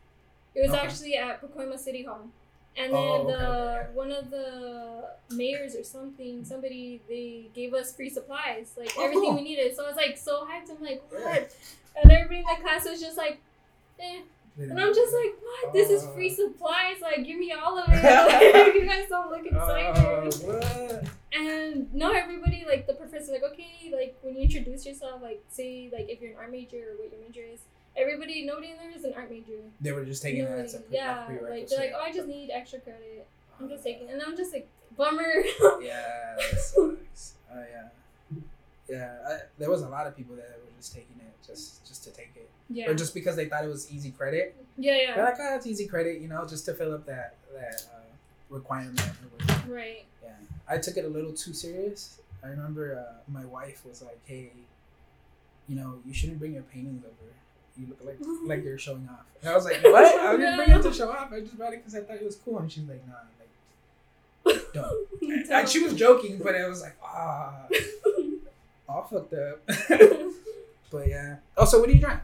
It 0.54 0.60
was 0.62 0.70
Okay. 0.70 0.80
actually 0.86 1.16
at 1.16 1.40
Pacoima 1.40 1.78
City 1.78 2.02
Hall, 2.04 2.28
and 2.76 2.92
then 2.92 2.98
Oh, 2.98 3.14
okay, 3.22 3.32
the 3.32 3.38
okay, 3.38 3.88
yeah. 3.90 3.94
one 3.94 4.12
of 4.12 4.30
the 4.30 5.08
mayors 5.30 5.74
or 5.76 5.84
something, 5.84 6.44
somebody 6.44 7.00
they 7.08 7.46
gave 7.54 7.72
us 7.74 7.94
free 7.94 8.10
supplies, 8.10 8.74
like 8.76 8.92
Oh, 8.96 9.04
everything 9.04 9.24
cool. 9.30 9.36
we 9.36 9.42
needed. 9.42 9.74
So 9.76 9.84
I 9.84 9.88
was 9.88 9.96
like 9.96 10.16
so 10.18 10.44
hyped. 10.46 10.70
I'm 10.70 10.82
like, 10.82 11.02
what? 11.10 11.20
Yeah. 11.22 12.02
And 12.02 12.12
everybody 12.12 12.40
in 12.40 12.46
the 12.46 12.62
class 12.62 12.84
was 12.88 13.00
just 13.00 13.16
like, 13.16 13.38
eh. 13.98 14.20
And 14.58 14.78
I'm 14.78 14.92
just 14.94 15.14
like, 15.14 15.32
what? 15.42 15.72
This 15.72 15.88
is 15.90 16.04
Oh. 16.04 16.12
free 16.12 16.34
supplies. 16.34 17.00
Like, 17.00 17.24
give 17.24 17.38
me 17.38 17.52
all 17.52 17.78
of 17.78 17.84
it. 17.92 18.02
Like, 18.02 18.74
you 18.74 18.84
guys 18.86 19.08
don't 19.08 19.30
look 19.30 19.46
excited. 19.46 20.04
oh, 20.04 20.30
what? 20.46 21.04
And 21.32 21.92
not 21.94 22.16
everybody, 22.16 22.64
like 22.68 22.86
the 22.86 22.94
professor, 22.94 23.32
like 23.32 23.42
okay, 23.52 23.92
like 23.94 24.16
when 24.22 24.34
you 24.36 24.42
introduce 24.42 24.84
yourself, 24.84 25.22
like 25.22 25.42
say 25.48 25.88
like 25.92 26.08
if 26.08 26.20
you're 26.20 26.32
an 26.32 26.36
art 26.38 26.50
major 26.50 26.78
or 26.78 26.96
what 27.02 27.10
your 27.12 27.20
major 27.20 27.42
is. 27.52 27.60
Everybody, 27.96 28.44
nobody 28.46 28.70
in 28.70 28.76
there 28.78 28.90
is 28.90 29.04
an 29.04 29.14
art 29.16 29.30
major. 29.30 29.58
they 29.80 29.90
were 29.92 30.04
just 30.04 30.22
taking 30.22 30.44
that 30.44 30.50
Nobody- 30.50 30.64
as 30.68 30.74
a 30.74 30.78
pre- 30.80 30.96
yeah, 30.96 31.26
like 31.42 31.68
they're 31.68 31.78
like, 31.78 31.92
oh, 31.96 32.00
I 32.02 32.12
just 32.12 32.28
need 32.28 32.50
extra 32.50 32.78
credit. 32.80 33.26
I'm 33.60 33.68
just 33.68 33.82
taking, 33.84 34.08
and 34.08 34.22
I'm 34.22 34.36
just 34.36 34.52
like, 34.52 34.68
bummer. 34.96 35.22
yeah 35.82 36.36
that 36.50 36.58
sucks 36.60 37.34
oh 37.52 37.64
yeah 37.70 38.38
Yeah, 38.88 39.12
I, 39.28 39.38
there 39.58 39.70
was 39.70 39.82
a 39.82 39.88
lot 39.88 40.06
of 40.06 40.16
people 40.16 40.36
that 40.36 40.58
were 40.64 40.70
just 40.78 40.94
taking 40.94 41.16
it 41.20 41.32
just 41.46 41.86
just 41.86 42.04
to 42.04 42.10
take 42.10 42.30
it, 42.36 42.48
Yeah. 42.70 42.90
or 42.90 42.94
just 42.94 43.12
because 43.12 43.34
they 43.36 43.46
thought 43.46 43.64
it 43.64 43.68
was 43.68 43.90
easy 43.92 44.10
credit. 44.12 44.56
yeah, 44.78 44.96
yeah 44.96 45.14
They're 45.16 45.24
like, 45.24 45.34
oh, 45.40 45.56
it's 45.56 45.66
easy 45.66 45.86
credit, 45.86 46.20
you 46.20 46.28
know, 46.28 46.46
just 46.46 46.64
to 46.66 46.74
fill 46.74 46.94
up 46.94 47.06
that 47.06 47.34
that 47.54 47.82
uh, 47.94 48.00
requirement. 48.50 49.02
Right. 49.68 50.04
Yeah, 50.22 50.30
I 50.70 50.78
took 50.78 50.96
it 50.96 51.04
a 51.04 51.08
little 51.08 51.32
too 51.32 51.52
serious. 51.52 52.20
I 52.44 52.48
remember 52.48 52.98
uh, 52.98 53.14
my 53.30 53.44
wife 53.46 53.84
was 53.86 54.02
like, 54.02 54.18
"Hey, 54.24 54.50
you 55.68 55.76
know, 55.76 55.98
you 56.06 56.14
shouldn't 56.14 56.38
bring 56.38 56.54
your 56.54 56.62
paintings 56.62 57.04
over. 57.04 57.32
You 57.78 57.86
look 57.88 58.00
like 58.04 58.18
like 58.44 58.64
you're 58.64 58.78
showing 58.78 59.08
off." 59.10 59.26
And 59.42 59.50
I 59.50 59.54
was 59.54 59.64
like, 59.64 59.82
"What? 59.82 60.04
I 60.20 60.36
didn't 60.36 60.56
bring 60.56 60.70
it 60.70 60.82
to 60.82 60.92
show 60.92 61.10
off. 61.10 61.32
I 61.32 61.40
just 61.40 61.56
brought 61.58 61.72
it 61.72 61.78
because 61.84 61.94
I 61.94 62.00
thought 62.00 62.16
it 62.16 62.24
was 62.24 62.36
cool." 62.36 62.58
And 62.58 62.70
she's 62.70 62.84
like, 62.84 63.02
"Nah, 63.08 63.14
like 64.54 64.72
don't." 64.72 65.06
And 65.50 65.68
she 65.68 65.82
was 65.82 65.94
joking, 65.94 66.38
but 66.42 66.54
it 66.54 66.68
was 66.68 66.80
like, 66.80 66.96
ah, 67.04 67.66
all 68.88 69.02
fucked 69.02 69.34
up. 69.34 69.60
but 70.90 71.08
yeah. 71.08 71.36
Oh, 71.56 71.64
so 71.64 71.80
what 71.80 71.88
are 71.88 71.92
you 71.92 72.00
drawing? 72.00 72.20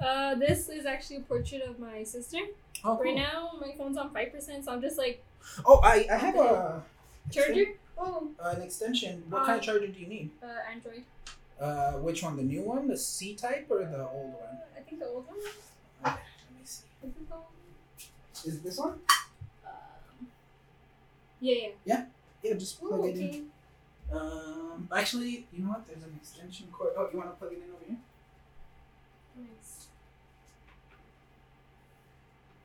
uh, 0.00 0.34
this 0.34 0.68
is 0.68 0.84
actually 0.86 1.16
a 1.16 1.20
portrait 1.20 1.62
of 1.62 1.78
my 1.78 2.02
sister. 2.02 2.38
Oh, 2.84 2.98
Right 2.98 3.14
now, 3.14 3.52
my 3.60 3.72
phone's 3.76 3.96
on 3.96 4.10
five 4.10 4.30
percent, 4.32 4.64
so 4.66 4.72
I'm 4.72 4.80
just 4.82 4.98
like 4.98 5.22
Oh, 5.64 5.80
I, 5.82 6.06
I 6.10 6.16
have 6.16 6.36
a 6.36 6.82
charger. 7.30 7.64
Oh, 7.98 8.28
uh, 8.42 8.50
an 8.56 8.62
extension. 8.62 9.22
What 9.30 9.46
kind 9.46 9.58
of 9.58 9.62
Uh, 9.62 9.66
charger 9.66 9.86
do 9.88 9.98
you 10.00 10.06
need? 10.06 10.30
uh, 10.42 10.46
Android. 10.70 11.04
Uh, 11.60 11.92
which 12.04 12.22
one? 12.22 12.36
The 12.36 12.42
new 12.42 12.62
one, 12.62 12.86
the 12.88 12.96
C 12.96 13.34
type, 13.34 13.66
or 13.70 13.78
the 13.84 14.06
old 14.08 14.34
one? 14.34 14.58
I 14.76 14.80
think 14.80 15.00
the 15.00 15.06
old 15.08 15.26
one. 15.26 15.38
Okay, 15.38 15.46
let 16.04 16.52
me 16.52 16.64
see. 16.64 16.84
Is 17.02 17.10
it 17.10 17.32
old 17.32 17.40
one? 17.40 18.44
Is 18.44 18.60
this 18.60 18.78
one? 18.78 18.98
Um, 19.64 20.28
yeah, 21.40 21.54
yeah. 21.54 21.68
Yeah, 21.86 22.04
Yeah, 22.42 22.54
just 22.54 22.82
Ooh, 22.82 22.88
plug 22.88 23.04
it 23.06 23.16
okay. 23.16 23.38
in. 23.38 23.50
Um, 24.12 24.88
actually, 24.94 25.46
you 25.52 25.64
know 25.64 25.70
what? 25.70 25.86
There's 25.86 26.02
an 26.04 26.12
extension 26.20 26.68
cord. 26.70 26.92
Oh, 26.96 27.08
you 27.10 27.18
want 27.18 27.30
to 27.30 27.36
plug 27.36 27.52
it 27.52 27.62
in 27.64 27.70
over 27.74 27.84
here? 27.88 27.96
Nice. 29.36 29.88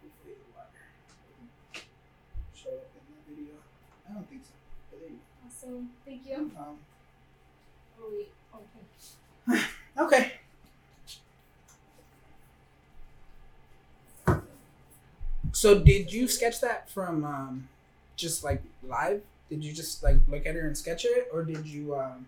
Hopefully 0.03 0.35
the 0.35 0.47
wire 0.53 1.83
show 2.53 2.69
up 2.69 2.91
in 2.99 3.03
the 3.15 3.21
video. 3.41 3.55
I 4.09 4.13
don't 4.13 4.29
think 4.29 4.43
so. 4.43 4.51
But 4.91 4.99
Awesome. 5.63 5.89
Thank 6.05 6.25
you. 6.27 6.51
Um, 6.57 6.77
Oh 7.99 8.09
wait. 8.11 8.31
Okay. 9.47 9.61
okay. 9.99 10.31
So 15.51 15.79
did 15.79 16.11
you 16.11 16.27
sketch 16.27 16.61
that 16.61 16.89
from 16.89 17.23
um, 17.23 17.67
just 18.15 18.43
like 18.43 18.63
live? 18.87 19.21
Did 19.49 19.63
you 19.63 19.73
just 19.73 20.01
like 20.03 20.17
look 20.27 20.45
at 20.45 20.55
her 20.55 20.65
and 20.65 20.77
sketch 20.77 21.05
it, 21.05 21.27
or 21.31 21.43
did 21.43 21.65
you 21.67 21.95
um, 21.95 22.25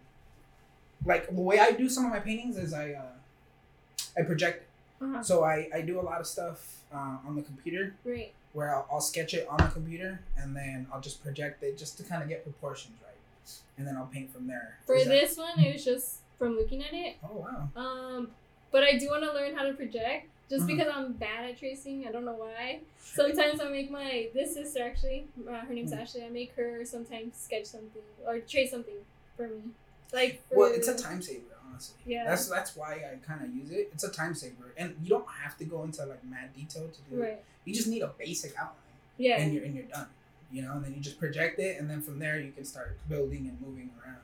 like 1.05 1.27
the 1.33 1.41
way 1.41 1.59
I 1.59 1.71
do 1.71 1.89
some 1.89 2.05
of 2.05 2.11
my 2.11 2.19
paintings 2.19 2.57
is 2.57 2.73
I 2.73 2.91
uh, 2.91 3.01
I 4.17 4.23
project. 4.23 4.65
Uh-huh. 5.01 5.23
So 5.23 5.43
I 5.43 5.69
I 5.73 5.81
do 5.81 5.99
a 5.99 6.03
lot 6.03 6.19
of 6.19 6.27
stuff 6.27 6.81
uh, 6.93 7.17
on 7.27 7.35
the 7.35 7.41
computer 7.41 7.95
Right. 8.05 8.31
where 8.53 8.75
I'll, 8.75 8.87
I'll 8.91 9.01
sketch 9.01 9.33
it 9.33 9.47
on 9.49 9.57
the 9.57 9.67
computer 9.67 10.19
and 10.37 10.55
then 10.55 10.85
I'll 10.93 11.01
just 11.01 11.23
project 11.23 11.63
it 11.63 11.77
just 11.77 11.97
to 11.97 12.03
kind 12.03 12.21
of 12.21 12.29
get 12.29 12.43
proportions 12.43 12.93
right, 13.03 13.12
and 13.77 13.85
then 13.87 13.95
I'll 13.97 14.07
paint 14.07 14.31
from 14.33 14.47
there. 14.47 14.77
For 14.85 14.95
Is 14.95 15.05
that- 15.05 15.09
this 15.11 15.37
one, 15.37 15.59
it 15.59 15.73
was 15.73 15.83
just 15.85 16.19
from 16.37 16.55
looking 16.55 16.83
at 16.83 16.93
it. 16.93 17.15
Oh 17.23 17.37
wow. 17.45 17.69
Um, 17.81 18.31
but 18.71 18.83
I 18.83 18.97
do 18.97 19.07
want 19.09 19.23
to 19.23 19.31
learn 19.33 19.55
how 19.55 19.63
to 19.63 19.73
project. 19.73 20.27
Just 20.49 20.65
Mhm. 20.65 20.67
because 20.67 20.87
I'm 20.93 21.13
bad 21.13 21.49
at 21.49 21.57
tracing, 21.57 22.05
I 22.07 22.11
don't 22.11 22.25
know 22.25 22.33
why. 22.33 22.81
Sometimes 22.99 23.59
I 23.61 23.69
make 23.69 23.89
my 23.89 24.29
this 24.33 24.53
sister 24.53 24.83
actually, 24.83 25.27
uh, 25.47 25.61
her 25.61 25.73
name's 25.73 25.91
Mhm. 25.93 25.99
Ashley. 26.01 26.23
I 26.23 26.29
make 26.29 26.53
her 26.55 26.83
sometimes 26.85 27.37
sketch 27.37 27.65
something 27.65 28.01
or 28.25 28.39
trace 28.39 28.71
something 28.71 28.97
for 29.37 29.47
me. 29.47 29.61
Like 30.11 30.41
for, 30.49 30.57
Well, 30.57 30.73
it's 30.73 30.87
a 30.87 30.95
time 30.97 31.21
saver, 31.21 31.45
honestly. 31.65 31.97
Yeah. 32.05 32.25
That's 32.25 32.47
that's 32.49 32.75
why 32.75 32.95
I 33.11 33.15
kind 33.25 33.43
of 33.43 33.55
use 33.55 33.71
it. 33.71 33.89
It's 33.93 34.03
a 34.03 34.11
time 34.11 34.35
saver, 34.35 34.73
and 34.77 34.95
you 35.01 35.09
don't 35.09 35.27
have 35.27 35.57
to 35.59 35.65
go 35.65 35.83
into 35.83 36.05
like 36.05 36.23
mad 36.23 36.53
detail 36.53 36.87
to 36.89 37.01
do 37.09 37.21
it. 37.21 37.25
right. 37.25 37.43
You 37.65 37.73
just 37.73 37.87
need 37.87 38.01
a 38.01 38.09
basic 38.09 38.51
outline, 38.57 38.75
Yeah. 39.17 39.37
and 39.39 39.53
you're 39.53 39.63
and 39.63 39.73
you're 39.75 39.85
done. 39.85 40.07
You 40.53 40.61
know, 40.61 40.73
and 40.73 40.85
then 40.85 40.93
you 40.93 40.99
just 41.01 41.19
project 41.19 41.59
it, 41.59 41.79
and 41.79 41.89
then 41.89 42.01
from 42.01 42.19
there 42.19 42.39
you 42.39 42.51
can 42.51 42.63
start 42.63 42.97
building 43.09 43.47
and 43.49 43.59
moving 43.59 43.89
around. 44.03 44.19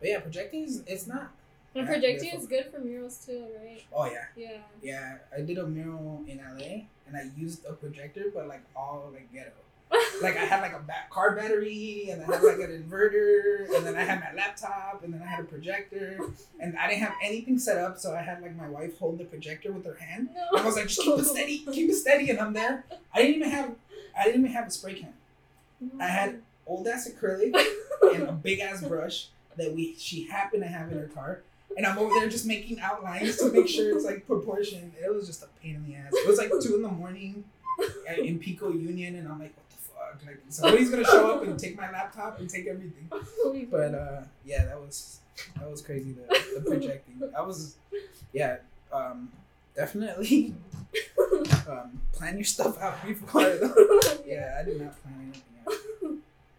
But 0.00 0.08
yeah, 0.08 0.18
projecting 0.20 0.64
is 0.64 0.82
it's 0.86 1.06
not. 1.06 1.30
and 1.74 1.86
projecting 1.86 2.30
is 2.34 2.46
good 2.48 2.66
for 2.72 2.80
murals 2.80 3.24
too, 3.24 3.46
right? 3.62 3.82
Oh 3.92 4.06
yeah, 4.06 4.24
Yeah. 4.36 4.58
yeah. 4.82 5.18
I 5.36 5.42
did 5.42 5.56
a 5.58 5.66
mural 5.66 6.24
in 6.26 6.38
LA, 6.38 6.86
and 7.06 7.16
I 7.16 7.30
used 7.36 7.64
a 7.64 7.72
projector, 7.74 8.24
but 8.34 8.48
like 8.48 8.62
all 8.74 9.10
like 9.12 9.32
ghetto. 9.32 9.52
Like 10.20 10.36
I 10.36 10.44
had 10.46 10.60
like 10.62 10.74
a 10.74 10.80
back 10.80 11.10
car 11.10 11.36
battery, 11.36 12.08
and 12.10 12.20
I 12.22 12.26
had 12.26 12.42
like 12.42 12.58
an 12.58 12.72
inverter, 12.82 13.72
and 13.74 13.86
then 13.86 13.94
I 13.96 14.02
had 14.02 14.18
my 14.18 14.32
laptop, 14.34 15.02
and 15.04 15.14
then 15.14 15.22
I 15.22 15.26
had 15.26 15.40
a 15.40 15.44
projector, 15.44 16.18
and 16.58 16.76
I 16.76 16.88
didn't 16.88 17.02
have 17.02 17.14
anything 17.22 17.56
set 17.56 17.78
up, 17.78 17.98
so 17.98 18.14
I 18.16 18.22
had 18.22 18.42
like 18.42 18.56
my 18.56 18.68
wife 18.68 18.98
hold 18.98 19.18
the 19.18 19.24
projector 19.24 19.70
with 19.70 19.86
her 19.86 19.94
hand. 19.94 20.30
no. 20.34 20.60
I 20.60 20.64
was 20.64 20.74
like, 20.74 20.88
just 20.88 21.00
keep 21.02 21.16
it 21.18 21.24
steady, 21.24 21.58
keep 21.72 21.88
it 21.88 21.94
steady, 21.94 22.30
and 22.30 22.40
I'm 22.40 22.52
there. 22.52 22.84
I 23.14 23.22
didn't 23.22 23.36
even 23.36 23.50
have, 23.50 23.70
I 24.18 24.24
didn't 24.24 24.40
even 24.40 24.52
have 24.52 24.66
a 24.66 24.70
spray 24.70 24.94
can. 24.94 25.12
I 26.00 26.06
had 26.06 26.42
old 26.66 26.86
ass 26.88 27.08
acrylic 27.08 27.54
and 28.14 28.22
a 28.24 28.32
big 28.32 28.60
ass 28.60 28.82
brush 28.82 29.28
that 29.56 29.74
we 29.74 29.94
she 29.98 30.24
happened 30.24 30.62
to 30.62 30.68
have 30.68 30.90
in 30.92 30.98
her 30.98 31.08
car, 31.08 31.40
and 31.76 31.86
I'm 31.86 31.98
over 31.98 32.14
there 32.14 32.28
just 32.28 32.46
making 32.46 32.80
outlines 32.80 33.36
to 33.38 33.50
make 33.50 33.68
sure 33.68 33.94
it's 33.94 34.04
like 34.04 34.26
proportioned. 34.26 34.92
It 35.02 35.12
was 35.12 35.26
just 35.26 35.42
a 35.42 35.48
pain 35.62 35.76
in 35.76 35.86
the 35.86 35.96
ass. 35.96 36.12
It 36.12 36.28
was 36.28 36.38
like 36.38 36.50
two 36.60 36.76
in 36.76 36.82
the 36.82 36.88
morning 36.88 37.44
in 38.16 38.38
Pico 38.38 38.70
Union, 38.70 39.16
and 39.16 39.28
I'm 39.28 39.38
like, 39.38 39.54
what 39.56 39.70
the 39.70 39.76
fuck? 39.76 40.26
Like 40.26 40.40
somebody's 40.48 40.90
gonna 40.90 41.04
show 41.04 41.32
up 41.32 41.42
and 41.42 41.58
take 41.58 41.76
my 41.76 41.90
laptop 41.90 42.38
and 42.40 42.48
take 42.48 42.66
everything. 42.66 43.08
But 43.70 43.94
uh, 43.94 44.22
yeah, 44.44 44.64
that 44.66 44.78
was 44.80 45.20
that 45.56 45.70
was 45.70 45.82
crazy. 45.82 46.12
The, 46.12 46.60
the 46.60 46.70
projecting. 46.70 47.22
I 47.36 47.42
was, 47.42 47.76
yeah, 48.32 48.56
um, 48.92 49.30
definitely 49.74 50.54
um, 51.68 52.00
plan 52.12 52.36
your 52.36 52.44
stuff 52.44 52.80
out 52.80 53.04
before. 53.06 53.42
yeah, 54.26 54.56
I 54.58 54.64
did 54.64 54.80
not 54.80 55.00
plan 55.02 55.14
anything 55.22 55.42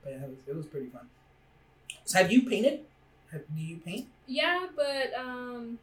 yeah, 0.10 0.26
it 0.26 0.30
was 0.30 0.40
it 0.48 0.56
was 0.56 0.66
pretty 0.66 0.88
fun. 0.88 1.08
So 2.06 2.18
have 2.18 2.32
you 2.32 2.44
painted? 2.50 2.82
Have, 3.32 3.42
do 3.56 3.62
you 3.62 3.78
paint? 3.78 4.08
Yeah, 4.28 4.68
but 4.76 5.14
um, 5.18 5.78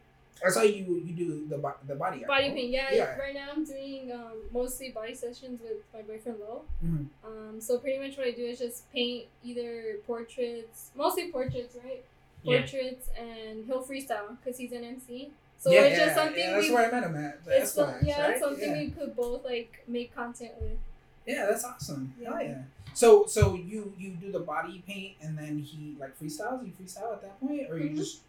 I 0.45 0.49
saw 0.49 0.61
you 0.61 1.01
you 1.05 1.13
do 1.13 1.47
the 1.47 1.57
the 1.87 1.95
body 1.95 2.19
art. 2.19 2.27
body 2.27 2.51
paint. 2.51 2.69
Yeah, 2.69 2.93
Yeah. 2.93 3.17
Right 3.17 3.33
now 3.33 3.49
I'm 3.55 3.63
doing 3.63 4.11
um, 4.11 4.37
mostly 4.51 4.89
body 4.91 5.15
sessions 5.15 5.61
with 5.61 5.77
my 5.93 6.01
boyfriend 6.01 6.39
Lo. 6.39 6.63
Mhm. 6.83 7.07
Um, 7.25 7.61
so 7.61 7.77
pretty 7.79 7.99
much 7.99 8.17
what 8.17 8.27
I 8.27 8.31
do 8.31 8.45
is 8.45 8.59
just 8.59 8.91
paint 8.91 9.25
either 9.43 9.97
portraits, 10.05 10.91
mostly 10.95 11.31
portraits, 11.31 11.75
right? 11.83 12.03
Yeah. 12.43 12.59
Portraits, 12.59 13.09
and 13.17 13.65
he'll 13.65 13.83
freestyle 13.83 14.37
because 14.37 14.57
he's 14.57 14.71
an 14.71 14.83
MC. 14.83 15.31
So 15.59 15.71
yeah, 15.71 15.81
it's 15.81 15.99
just 15.99 16.15
something 16.15 16.37
yeah, 16.37 16.51
that's 16.51 16.67
we. 16.67 16.73
where 16.73 16.87
I 16.87 16.91
met 16.91 17.03
him 17.03 17.15
at. 17.15 17.39
It's 17.47 17.71
some, 17.71 17.95
yeah, 18.03 18.21
right? 18.21 18.31
it's 18.31 18.41
something 18.41 18.69
yeah. 18.69 18.79
we 18.79 18.89
could 18.91 19.15
both 19.15 19.43
like 19.43 19.83
make 19.87 20.13
content 20.13 20.51
with. 20.61 20.77
Yeah, 21.25 21.47
that's 21.47 21.63
awesome. 21.65 22.13
Yeah. 22.21 22.29
Hell 22.29 22.43
yeah. 22.43 22.61
So 22.97 23.27
so 23.27 23.53
you 23.53 23.93
you 23.95 24.09
do 24.19 24.31
the 24.31 24.39
body 24.39 24.83
paint 24.87 25.17
and 25.21 25.37
then 25.37 25.59
he 25.59 25.95
like 25.99 26.17
freestyles. 26.19 26.65
You 26.65 26.71
freestyle 26.81 27.13
at 27.13 27.21
that 27.21 27.39
point, 27.39 27.69
or 27.69 27.77
you 27.77 27.91
Mhm. 27.91 27.95
just 27.97 28.21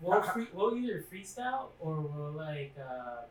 We'll, 0.00 0.20
How- 0.20 0.32
free, 0.34 0.46
we'll 0.52 0.76
either 0.76 1.02
freestyle 1.10 1.68
or 1.80 2.00
we'll 2.02 2.32
like 2.32 2.74
uh, 2.78 3.22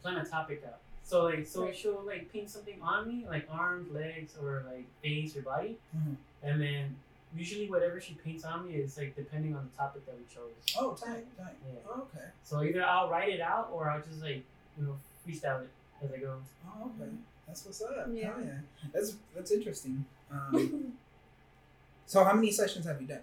plan 0.00 0.16
a 0.16 0.24
topic 0.24 0.62
out. 0.66 0.78
So 1.04 1.24
like 1.24 1.46
so 1.46 1.64
Right. 1.64 1.76
she'll 1.76 2.02
like 2.02 2.32
paint 2.32 2.50
something 2.50 2.80
on 2.82 3.06
me, 3.06 3.26
like 3.28 3.46
arms, 3.48 3.92
legs, 3.92 4.32
or 4.42 4.64
like 4.72 4.86
face 5.02 5.36
or 5.36 5.42
body, 5.42 5.76
Mhm. 5.96 6.16
and 6.42 6.60
then 6.60 6.96
usually 7.36 7.68
whatever 7.70 8.00
she 8.00 8.14
paints 8.14 8.44
on 8.44 8.66
me 8.66 8.74
is 8.76 8.96
like 8.98 9.14
depending 9.14 9.54
on 9.54 9.68
the 9.70 9.76
topic 9.76 10.04
that 10.06 10.16
we 10.16 10.24
chose. 10.34 10.50
oh 10.80 10.94
tight 10.94 11.26
tight. 11.36 11.56
Yeah. 11.68 11.78
Oh, 11.88 12.08
okay. 12.08 12.28
So 12.42 12.62
either 12.62 12.82
I'll 12.82 13.08
write 13.08 13.28
it 13.28 13.40
out 13.40 13.68
or 13.72 13.88
I'll 13.90 14.02
just 14.02 14.20
like 14.22 14.42
you 14.78 14.82
know 14.84 14.96
freestyle 15.24 15.62
it 15.62 15.70
as 16.02 16.10
I 16.10 16.16
go. 16.18 16.40
Oh 16.66 16.90
okay. 17.00 17.10
That's 17.46 17.66
what's 17.66 17.82
up. 17.82 18.06
Yeah. 18.10 18.32
Hell 18.32 18.42
yeah. 18.42 18.60
That's 18.94 19.16
that's 19.34 19.50
interesting. 19.50 20.06
Um, 20.30 20.92
so 22.06 22.24
how 22.24 22.34
many 22.34 22.50
sessions 22.50 22.86
have 22.86 23.00
you 23.00 23.06
done? 23.06 23.20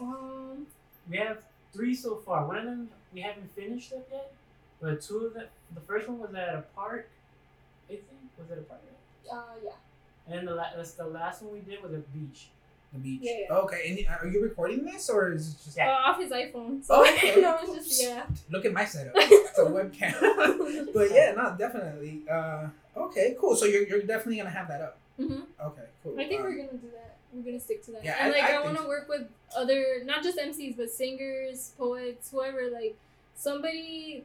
um, 0.00 0.66
We 1.10 1.16
have 1.18 1.38
three 1.72 1.94
so 1.94 2.16
far. 2.16 2.46
One 2.46 2.58
of 2.58 2.64
them 2.64 2.88
we 3.12 3.20
haven't 3.20 3.50
finished 3.54 3.92
up 3.92 4.06
yet, 4.10 4.32
but 4.80 5.00
two 5.00 5.18
of 5.26 5.34
them. 5.34 5.46
The 5.74 5.80
first 5.80 6.08
one 6.08 6.18
was 6.18 6.34
at 6.34 6.54
a 6.54 6.64
park. 6.74 7.08
I 7.88 7.92
think 7.94 8.04
was 8.38 8.50
it 8.50 8.58
a 8.58 8.62
park? 8.62 8.80
Right? 9.30 9.38
uh, 9.38 9.42
yeah. 9.64 10.34
And 10.34 10.46
the 10.48 10.54
la- 10.54 10.74
that's 10.76 10.92
the 10.92 11.06
last 11.06 11.42
one 11.42 11.52
we 11.54 11.60
did 11.60 11.82
was 11.82 11.92
a 11.92 11.98
beach. 11.98 12.48
The 12.92 12.98
beach. 12.98 13.20
Yeah, 13.22 13.32
yeah. 13.48 13.54
Okay. 13.56 14.06
And 14.06 14.18
are 14.20 14.26
you 14.26 14.42
recording 14.42 14.84
this 14.84 15.08
or 15.08 15.32
is 15.32 15.48
it 15.54 15.56
just? 15.64 15.76
Yeah. 15.76 15.90
Uh, 15.92 16.10
off 16.10 16.20
his 16.20 16.30
iPhone. 16.30 16.84
So 16.84 16.94
Oh, 16.96 17.02
okay. 17.14 17.34
no, 17.40 17.58
it's 17.62 17.88
just 17.88 18.02
yeah. 18.02 18.24
Look 18.50 18.64
at 18.64 18.72
my 18.72 18.84
setup. 18.84 19.12
It's 19.16 19.58
a 19.58 19.62
webcam. 19.62 20.92
but 20.92 21.10
yeah, 21.12 21.32
no, 21.36 21.54
definitely. 21.58 22.22
Uh, 22.30 22.68
okay, 22.96 23.36
cool. 23.40 23.54
So 23.56 23.66
you're, 23.66 23.86
you're 23.86 24.02
definitely 24.02 24.36
gonna 24.38 24.50
have 24.50 24.68
that 24.68 24.80
up. 24.82 24.98
Hmm 25.16 25.40
Okay, 25.60 25.82
cool. 26.02 26.18
I 26.20 26.26
think 26.28 26.40
Um, 26.40 26.46
we're 26.46 26.56
gonna 26.56 26.78
do 26.78 26.90
that. 26.92 27.16
We're 27.32 27.42
gonna 27.42 27.60
stick 27.60 27.82
to 27.86 27.92
that. 27.92 28.04
Yeah, 28.04 28.16
and 28.20 28.34
I- 28.34 28.38
like 28.38 28.50
I 28.50 28.56
I, 28.56 28.64
want 28.64 28.76
so. 28.76 28.82
to 28.82 28.88
work 28.88 29.08
with 29.08 29.28
other, 29.56 30.02
not 30.04 30.22
just 30.22 30.38
MCs, 30.38 30.76
but 30.76 30.90
singers, 30.90 31.72
poets, 31.78 32.30
whoever. 32.30 32.70
Like 32.70 32.96
somebody, 33.36 34.24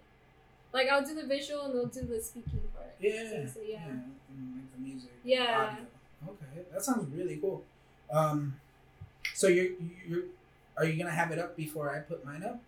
like 0.74 0.88
I'll 0.90 1.04
do 1.06 1.16
the 1.16 1.26
visual 1.26 1.64
and 1.66 1.74
they'll 1.76 1.86
do 1.88 2.02
the 2.02 2.22
speaking 2.22 2.62
part. 2.76 2.96
Yeah. 3.00 3.46
So, 3.48 3.60
yeah. 3.66 3.86
and 3.88 4.14
like 4.56 4.74
the 4.76 4.82
music. 4.82 5.12
Yeah. 5.24 5.70
Audio. 5.72 5.86
Okay, 6.34 6.66
that 6.72 6.84
sounds 6.84 7.14
really 7.16 7.38
cool. 7.38 7.64
Um, 8.12 8.56
so 9.34 9.48
you're 9.48 9.72
you're 10.08 10.24
are 10.78 10.86
you 10.86 10.98
gonna 10.98 11.16
have 11.16 11.32
it 11.32 11.40
up 11.40 11.56
before 11.56 11.94
I 11.96 12.00
put 12.00 12.24
mine 12.26 12.44
up? 12.44 12.60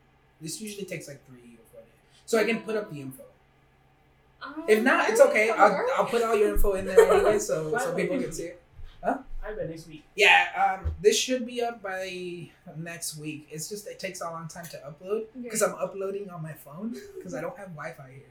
This 0.42 0.60
usually 0.60 0.86
takes 0.86 1.08
like 1.08 1.26
three 1.28 1.56
or 1.58 1.64
four 1.72 1.82
days, 1.82 1.92
so 2.26 2.38
I 2.40 2.44
can 2.44 2.62
put 2.62 2.76
up 2.76 2.92
the 2.92 3.00
info. 3.02 3.24
Um, 4.46 4.64
If 4.68 4.84
not, 4.84 5.10
it's 5.10 5.22
okay. 5.22 5.50
I'll. 5.50 5.86
I'll 5.98 6.06
put 6.06 6.22
all 6.24 6.36
your 6.36 6.50
info 6.54 6.74
in 6.74 6.86
there 6.86 7.00
anyway, 7.14 7.40
so 7.40 7.78
so 7.78 7.96
people 7.96 8.20
can 8.20 8.32
see 8.32 8.44
it. 8.54 8.60
I 9.46 9.52
bet 9.54 9.70
next 9.70 9.88
week. 9.88 10.06
Yeah, 10.16 10.48
um, 10.80 10.92
this 11.02 11.18
should 11.20 11.46
be 11.46 11.62
up 11.62 11.82
by 11.84 12.50
next 12.78 13.18
week. 13.18 13.46
It's 13.52 13.68
just 13.68 13.86
it 13.88 14.00
takes 14.00 14.22
a 14.22 14.26
long 14.32 14.48
time 14.48 14.64
to 14.68 14.78
upload 14.88 15.26
because 15.42 15.62
I'm 15.62 15.76
uploading 15.76 16.30
on 16.30 16.42
my 16.42 16.54
phone 16.54 16.96
because 17.18 17.34
I 17.34 17.42
don't 17.42 17.58
have 17.58 17.76
Wi-Fi 17.76 18.10
here. 18.10 18.24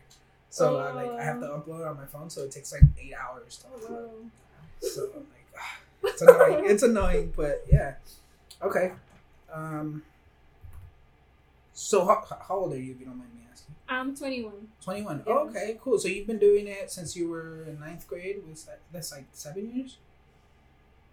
So 0.49 0.81
uh, 0.81 0.95
like 0.95 1.11
I 1.11 1.23
have 1.23 1.41
to 1.41 1.47
upload 1.49 1.87
on 1.87 1.97
my 1.99 2.07
phone, 2.07 2.31
so 2.31 2.43
it 2.45 2.51
takes 2.51 2.73
like 2.73 2.85
eight 2.99 3.13
hours 3.13 3.59
to 3.59 3.67
Oh, 3.75 3.79
upload. 3.79 4.09
wow. 4.09 4.81
So 4.81 5.03
like, 5.15 5.47
ah, 5.59 5.79
it's 6.05 6.23
annoying. 6.23 6.65
it's 6.71 6.83
annoying, 6.83 7.33
but 7.37 7.65
yeah. 7.71 7.95
Okay. 8.63 8.93
Um. 9.53 10.03
So 11.75 12.07
how, 12.07 12.25
how 12.49 12.55
old 12.57 12.73
are 12.73 12.79
you, 12.79 12.93
if 12.93 13.01
you 13.01 13.07
don't 13.07 13.19
mind 13.19 13.31
me 13.35 13.41
asking? 13.41 13.42
I'm 13.89 14.17
21. 14.17 14.53
Twenty 14.83 15.03
one. 15.03 15.23
Yeah. 15.27 15.33
okay, 15.35 15.79
cool. 15.83 15.99
So 15.99 16.09
you've 16.09 16.27
been 16.27 16.39
doing 16.39 16.67
it 16.67 16.91
since 16.91 17.15
you 17.17 17.29
were 17.29 17.65
in 17.65 17.79
ninth 17.81 18.07
grade. 18.09 18.43
Was 18.49 18.65
that 18.65 18.81
that's 18.93 19.13
like 19.13 19.27
seven 19.33 19.71
years? 19.75 19.99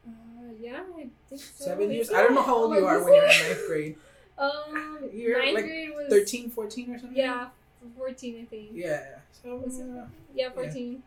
Uh, 0.08 0.12
yeah, 0.60 0.82
I 0.98 1.08
think 1.30 1.42
so. 1.42 1.66
Seven 1.66 1.92
years. 1.92 2.10
I 2.12 2.24
don't 2.24 2.34
know 2.36 2.42
how 2.44 2.56
old 2.56 2.74
Oh, 2.74 2.80
you 2.80 2.86
are 2.86 3.04
when 3.04 3.14
you're 3.16 3.24
in 3.24 3.30
ninth 3.30 3.68
grade. 3.68 3.96
Um, 4.40 5.00
You're 5.14 5.38
ninth 5.38 5.56
like 5.56 5.66
grade 5.66 5.90
was 5.94 6.08
13, 6.10 6.50
14 6.50 6.92
or 6.96 6.98
something. 7.00 7.18
Yeah, 7.18 7.50
14, 7.98 8.40
I 8.42 8.46
think. 8.46 8.70
Yeah. 8.72 9.04
So 9.44 9.62
uh, 9.68 10.06
Yeah, 10.34 10.50
14. 10.52 11.04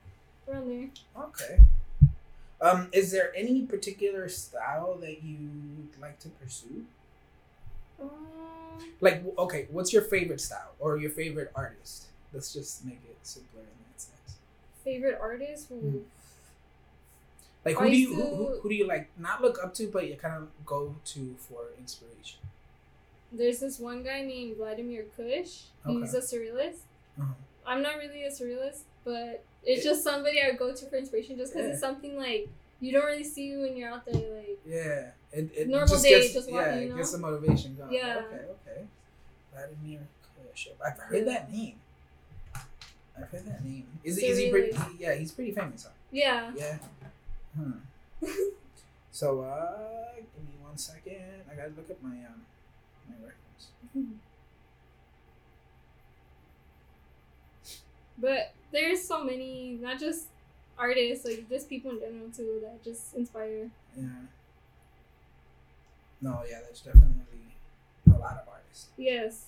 Around 0.47 0.69
there. 0.69 0.91
okay. 1.25 1.61
Um, 2.61 2.89
is 2.93 3.11
there 3.11 3.33
any 3.35 3.63
particular 3.63 4.29
style 4.29 4.99
that 5.01 5.23
you'd 5.25 5.99
like 5.99 6.19
to 6.19 6.29
pursue? 6.29 6.85
Um, 8.03 8.85
Like, 9.01 9.23
okay, 9.39 9.67
what's 9.71 9.93
your 9.93 10.03
favorite 10.03 10.41
style 10.41 10.73
or 10.79 10.97
your 10.97 11.11
favorite 11.11 11.51
artist? 11.55 12.07
Let's 12.33 12.53
just 12.53 12.85
make 12.85 13.01
it 13.09 13.17
simpler 13.23 13.61
in 13.63 13.67
that 13.89 14.01
sense. 14.01 14.37
favorite 14.85 15.19
artist? 15.21 15.73
Mm. 15.73 15.83
Ooh. 15.95 16.05
Like, 17.65 17.77
who 17.77 17.85
I 17.85 17.91
do 17.91 17.97
you 17.97 18.15
who, 18.15 18.23
who, 18.37 18.47
who 18.61 18.69
do 18.69 18.75
you 18.75 18.87
like 18.89 19.09
not 19.19 19.41
look 19.43 19.63
up 19.63 19.73
to, 19.75 19.87
but 19.87 20.09
you 20.09 20.17
kind 20.17 20.35
of 20.35 20.49
go 20.67 20.95
to 21.07 21.35
for 21.39 21.67
inspiration? 21.79 22.41
There's 23.31 23.61
this 23.61 23.79
one 23.79 24.03
guy 24.03 24.23
named 24.23 24.57
Vladimir 24.57 25.05
Kush. 25.17 25.63
He's 25.87 26.15
a 26.15 26.19
surrealist. 26.21 26.81
Uh-huh. 27.21 27.33
I'm 27.67 27.83
not 27.83 27.97
really 27.99 28.25
a 28.25 28.31
surrealist, 28.31 28.81
but 29.05 29.45
it's 29.65 29.85
just 29.85 30.03
somebody 30.03 30.43
I 30.43 30.53
go 30.53 30.75
to 30.75 30.87
for 30.87 30.97
inspiration 30.97 31.37
just 31.39 31.53
because 31.53 31.67
Yeah. 31.69 31.73
it's 31.73 31.81
something 31.81 32.17
like 32.19 32.49
you 32.83 32.93
don't 32.93 33.07
really 33.07 33.25
see 33.25 33.57
when 33.57 33.77
you're 33.77 33.91
out 33.91 34.05
there. 34.05 34.15
Like, 34.37 34.59
Yeah, 34.67 35.11
it, 35.33 35.51
it 35.57 35.69
Normal 35.69 35.89
just 35.89 36.03
day, 36.03 36.21
gets 36.21 36.35
just 36.35 36.51
yeah, 36.51 36.55
walking, 36.57 36.79
it 36.83 36.89
you 36.89 36.97
gets 36.97 37.13
know? 37.13 37.19
the 37.19 37.23
motivation 37.31 37.77
going. 37.77 37.93
Yeah. 37.95 38.23
Okay, 38.27 38.45
okay. 38.69 38.81
Vladimir 39.55 40.01
Kush. 40.51 40.69
I've 40.85 40.99
heard 40.99 41.19
Yeah. 41.27 41.33
that 41.33 41.53
name. 41.53 41.77
I've 43.17 43.29
heard 43.31 43.47
that 43.47 43.65
name. 43.65 43.87
Is 44.05 44.19
he, 44.19 44.27
is 44.27 44.39
he 44.39 44.51
pretty? 44.51 44.77
Yeah, 44.99 45.15
he's 45.15 45.33
pretty 45.33 45.53
famous. 45.53 45.85
Huh? 45.85 45.91
yeah. 46.11 46.53
Yeah. 46.55 46.79
Hmm. 47.57 47.73
So 49.15 49.43
uh, 49.43 50.15
give 50.17 50.43
me 50.49 50.55
one 50.63 50.77
second. 50.79 51.45
I 51.51 51.55
gotta 51.55 51.73
look 51.77 51.91
at 51.91 52.03
my 52.03 52.09
um 52.11 52.43
my 53.09 53.15
reference. 53.17 53.69
But 58.19 58.53
there's 58.73 59.03
so 59.07 59.25
many, 59.25 59.79
not 59.81 59.99
just 59.99 60.27
artists, 60.79 61.25
like 61.25 61.49
just 61.49 61.69
people 61.69 61.91
in 61.93 62.01
general 62.01 62.31
too, 62.35 62.61
that 62.63 62.83
just 62.83 63.15
inspire. 63.15 63.71
Yeah. 63.97 64.05
No, 66.21 66.43
yeah, 66.49 66.61
there's 66.65 66.81
definitely 66.81 67.57
a 68.07 68.19
lot 68.19 68.39
of 68.41 68.49
artists. 68.49 68.89
Yes. 68.97 69.47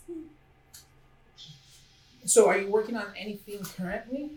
So, 2.24 2.48
are 2.48 2.58
you 2.58 2.70
working 2.70 2.96
on 2.96 3.06
anything 3.16 3.62
currently 3.76 4.30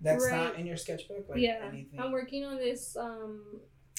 that's 0.00 0.28
not 0.30 0.56
in 0.56 0.66
your 0.66 0.76
sketchbook? 0.76 1.28
Like 1.28 1.38
yeah. 1.40 1.60
anything? 1.62 1.98
I'm 1.98 2.12
working 2.12 2.44
on 2.44 2.56
this 2.56 2.96
um, 2.96 3.42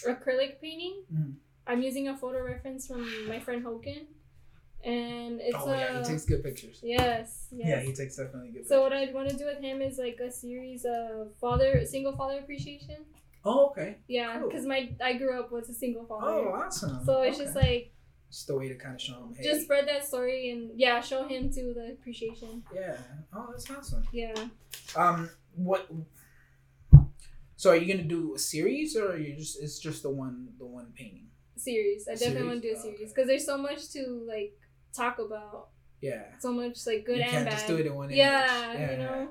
acrylic 0.05 0.59
painting. 0.61 1.03
Mhm. 1.13 1.33
I'm 1.67 1.81
using 1.81 2.07
a 2.07 2.15
photo 2.15 2.43
reference 2.43 2.87
from 2.87 3.27
my 3.27 3.39
friend 3.39 3.65
Hoken. 3.65 4.05
And 4.85 5.41
it's 5.41 5.57
oh 5.59 5.71
a. 5.71 5.77
yeah, 5.77 5.97
he 5.97 6.03
takes 6.03 6.25
good 6.25 6.43
pictures. 6.43 6.79
Yes, 6.83 7.47
yes. 7.51 7.67
Yeah, 7.67 7.79
he 7.79 7.91
takes 7.93 8.17
definitely 8.17 8.49
good. 8.49 8.63
Pictures. 8.63 8.69
So 8.69 8.81
what. 8.81 8.93
I 8.93 9.11
want 9.11 9.29
to 9.29 9.35
do 9.35 9.45
with 9.45 9.59
him 9.59 9.81
is 9.81 9.97
like 9.97 10.19
a 10.19 10.31
series 10.31 10.85
of 10.85 11.35
father, 11.41 11.83
single 11.85 12.15
father 12.15 12.37
appreciation. 12.39 12.97
Oh 13.43 13.67
okay. 13.71 13.97
Yeah, 14.07 14.39
Cool. 14.39 14.49
because 14.49 14.65
my 14.65 14.89
I 15.03 15.13
grew 15.13 15.39
up 15.39 15.51
with 15.51 15.67
a 15.69 15.73
single 15.73 16.05
father. 16.05 16.27
Oh 16.31 16.53
awesome. 16.53 17.03
so 17.05 17.21
it's 17.23 17.37
Okay. 17.37 17.45
just 17.45 17.55
like 17.55 17.91
just 18.29 18.47
the 18.47 18.55
way 18.57 18.67
to 18.69 18.75
kind 18.75 18.95
of 18.95 19.01
show 19.01 19.13
him. 19.13 19.33
Hey, 19.35 19.43
just 19.43 19.61
spread 19.63 19.87
that 19.87 20.05
story 20.05 20.49
and 20.51 20.71
yeah, 20.79 20.99
show 21.01 21.27
him 21.27 21.49
to 21.51 21.73
the 21.73 21.91
appreciation. 21.93 22.63
yeah. 22.73 22.97
Oh, 23.33 23.47
that's 23.51 23.69
awesome. 23.71 24.03
Yeah. 24.11 24.33
Um, 24.95 25.29
what? 25.55 25.87
So 27.55 27.71
are 27.71 27.75
you 27.75 27.91
gonna 27.91 28.07
do 28.07 28.35
a 28.35 28.39
series 28.39 28.95
or 28.95 29.13
are 29.13 29.17
you 29.17 29.35
just 29.35 29.61
it's 29.61 29.79
just 29.79 30.03
the 30.03 30.09
one 30.09 30.49
the 30.59 30.65
one 30.65 30.87
painting? 30.95 31.27
Series. 31.55 32.07
I 32.07 32.11
definitely 32.13 32.35
Series? 32.35 32.47
want 32.49 32.61
to 32.61 32.67
do 32.67 32.73
a 32.75 32.77
Oh, 32.77 32.81
series 32.81 32.95
okay. 32.99 33.07
because 33.07 33.27
there's 33.27 33.45
so 33.45 33.57
much 33.57 33.89
to 33.93 34.25
like 34.27 34.53
talk 34.95 35.19
about. 35.19 35.69
Yeah. 36.01 36.23
So 36.39 36.51
much 36.51 36.85
like 36.85 37.05
good 37.05 37.17
you 37.17 37.23
and 37.23 37.45
bad. 37.45 37.51
just 37.51 37.67
do 37.67 37.77
it 37.77 37.85
in 37.85 37.95
one 37.95 38.07
image. 38.09 38.17
yeah, 38.17 38.91
you 38.91 38.97
know. 38.97 39.29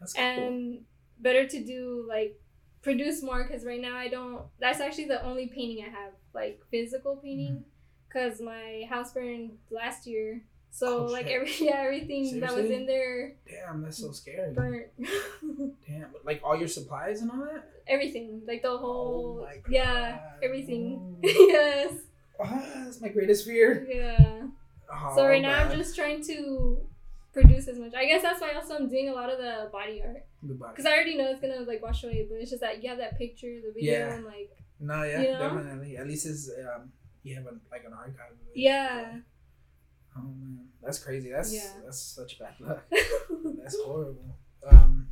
That's 0.00 0.12
cool. 0.14 0.22
and 0.24 0.80
better 1.18 1.46
to 1.46 1.64
do 1.64 2.04
like 2.08 2.38
produce 2.82 3.22
more 3.22 3.44
because 3.44 3.64
right 3.64 3.80
now 3.80 3.96
I 3.96 4.08
don't. 4.08 4.42
That's 4.60 4.80
actually 4.80 5.06
the 5.06 5.24
only 5.24 5.46
painting 5.46 5.84
I 5.84 5.88
have, 5.90 6.12
like 6.34 6.60
physical 6.70 7.16
Mm-hmm. 7.16 7.26
painting, 7.26 7.64
because 8.08 8.40
my 8.40 8.84
house 8.90 9.12
burned 9.12 9.52
last 9.70 10.06
year. 10.06 10.42
So 10.74 11.00
Oh, 11.00 11.04
like 11.04 11.26
shit. 11.28 11.34
every 11.36 11.52
yeah 11.68 11.82
everything 11.84 12.40
that 12.40 12.54
was 12.56 12.70
in 12.70 12.86
there 12.86 13.34
Damn, 13.48 13.82
that's 13.82 13.98
so 13.98 14.10
scary. 14.10 14.52
burnt. 14.54 14.86
Damn, 15.86 16.08
like 16.24 16.40
all 16.42 16.56
your 16.56 16.68
supplies 16.68 17.20
and 17.22 17.30
all 17.30 17.38
that. 17.44 17.68
everything 17.86 18.42
like 18.46 18.62
the 18.62 18.76
whole 18.76 19.46
Oh 19.46 19.52
yeah 19.68 20.18
everything. 20.42 21.18
Yes 21.22 21.92
Ah, 22.42 22.64
that's 22.84 23.00
my 23.00 23.08
greatest 23.08 23.44
fear. 23.46 23.86
yeah. 23.88 24.46
Oh, 24.92 25.12
so 25.16 25.26
right 25.26 25.40
now 25.42 25.56
I'm 25.58 25.76
just 25.76 25.96
trying 25.96 26.22
to 26.24 26.86
produce 27.32 27.66
as 27.68 27.78
much. 27.78 27.94
I 27.94 28.04
guess 28.06 28.22
that's 28.22 28.40
why 28.40 28.52
also 28.52 28.76
I'm 28.76 28.88
doing 28.88 29.08
a 29.08 29.12
lot 29.14 29.30
of 29.30 29.38
the 29.38 29.68
body 29.72 30.02
art 30.06 30.26
because 30.42 30.84
I 30.86 30.92
already 30.92 31.16
know 31.16 31.30
it's 31.30 31.40
gonna 31.40 31.60
like 31.60 31.82
wash 31.82 32.04
away, 32.04 32.26
but 32.28 32.36
it's 32.36 32.50
just 32.50 32.60
that 32.60 32.82
you 32.82 32.88
have 32.90 32.98
that 32.98 33.16
picture, 33.18 33.46
the 33.64 33.72
video, 33.72 33.92
Yeah. 33.98 34.14
and 34.14 34.24
like 34.24 34.50
No, 34.80 35.02
yeah, 35.04 35.20
you 35.22 35.32
know? 35.32 35.38
definitely. 35.38 35.96
At 35.96 36.06
least 36.06 36.26
it's 36.26 36.50
um, 36.74 36.92
you 37.22 37.34
have 37.36 37.44
like 37.70 37.84
an 37.86 37.92
archive. 37.94 38.32
Of 38.32 38.38
it. 38.54 38.56
yeah. 38.60 39.18
Oh 40.16 40.22
man, 40.22 40.66
that's 40.82 40.98
crazy. 40.98 41.30
That's 41.30 41.54
Yeah. 41.54 41.70
that's 41.84 42.00
such 42.02 42.38
bad 42.38 42.54
luck. 42.60 42.84
That's 43.62 43.76
horrible. 43.80 44.36
Um, 44.68 45.08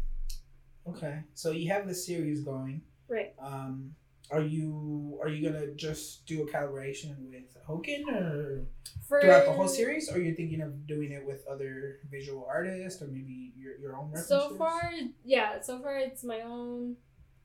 okay, 0.86 1.20
so 1.34 1.52
you 1.52 1.70
have 1.70 1.86
this 1.88 2.04
series 2.04 2.42
going. 2.42 2.82
right. 3.08 3.32
Um, 3.40 3.94
are 4.30 4.42
you 4.42 5.18
are 5.22 5.28
you 5.28 5.50
gonna 5.50 5.68
just 5.74 6.26
do 6.26 6.42
a 6.42 6.46
collaboration 6.46 7.16
with 7.30 7.56
Hoken 7.68 8.06
or 8.08 8.66
For 9.08 9.20
throughout 9.20 9.44
the 9.46 9.52
whole 9.52 9.68
series, 9.68 10.10
or 10.10 10.16
are 10.16 10.20
you 10.20 10.34
thinking 10.34 10.60
of 10.60 10.86
doing 10.86 11.12
it 11.12 11.26
with 11.26 11.46
other 11.48 11.98
visual 12.10 12.46
artists 12.48 13.02
or 13.02 13.06
maybe 13.06 13.52
your, 13.56 13.76
your 13.78 13.96
own 13.96 14.06
references? 14.06 14.28
So 14.28 14.54
far, 14.56 14.90
yeah. 15.24 15.60
So 15.60 15.80
far, 15.80 15.98
it's 15.98 16.24
my 16.24 16.42
own. 16.42 16.96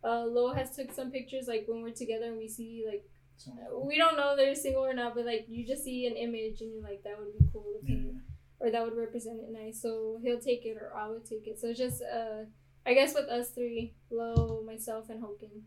Uh, 0.03 0.25
Lo 0.25 0.53
has 0.53 0.75
took 0.75 0.91
some 0.91 1.09
pictures 1.11 1.47
like 1.47 1.65
when 1.67 1.81
we're 1.81 1.89
together 1.89 2.25
and 2.25 2.37
we 2.37 2.47
see 2.47 2.85
like 2.87 3.03
So, 3.37 3.51
we 3.83 3.97
don't 3.97 4.15
know 4.15 4.35
they're 4.35 4.53
single 4.53 4.85
or 4.85 4.93
not, 4.93 5.15
but 5.15 5.25
like 5.25 5.45
you 5.49 5.65
just 5.65 5.83
see 5.83 6.05
an 6.05 6.15
image 6.15 6.61
and 6.61 6.71
you're 6.71 6.83
like 6.83 7.03
that 7.03 7.17
would 7.19 7.37
be 7.37 7.45
cool 7.51 7.81
yeah. 7.83 8.13
or 8.59 8.69
that 8.69 8.83
would 8.83 8.95
represent 8.95 9.39
it 9.39 9.49
nice. 9.51 9.81
So 9.81 10.19
he'll 10.21 10.39
take 10.39 10.65
it 10.65 10.77
or 10.77 10.95
I 10.95 11.09
would 11.09 11.25
take 11.25 11.47
it. 11.47 11.59
So 11.59 11.69
it's 11.69 11.79
just 11.79 12.03
uh, 12.03 12.45
I 12.85 12.93
guess 12.93 13.15
with 13.15 13.27
us 13.27 13.49
three, 13.49 13.95
Lo, 14.11 14.61
myself, 14.65 15.09
and 15.09 15.23
Hoken. 15.23 15.63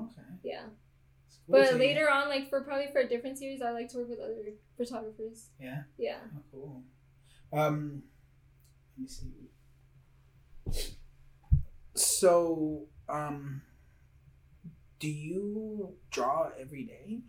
Okay. 0.00 0.28
Yeah. 0.42 0.64
Cool. 1.46 1.60
But 1.60 1.76
later 1.78 2.08
on, 2.10 2.28
like 2.28 2.48
for 2.48 2.62
probably 2.62 2.88
for 2.92 3.00
a 3.00 3.08
different 3.08 3.38
series, 3.38 3.60
I 3.62 3.70
like 3.70 3.88
to 3.90 3.98
work 3.98 4.08
with 4.08 4.20
other 4.20 4.54
photographers. 4.76 5.50
Yeah. 5.60 5.82
Yeah. 5.98 6.18
Oh, 6.36 6.42
cool. 6.50 6.82
Um, 7.52 8.02
let 8.96 9.02
me 9.02 9.08
see. 9.08 9.50
So, 11.94 12.86
um, 13.08 13.62
do 14.98 15.08
you 15.08 15.94
draw 16.10 16.50
every 16.58 16.84
day? 16.84 17.20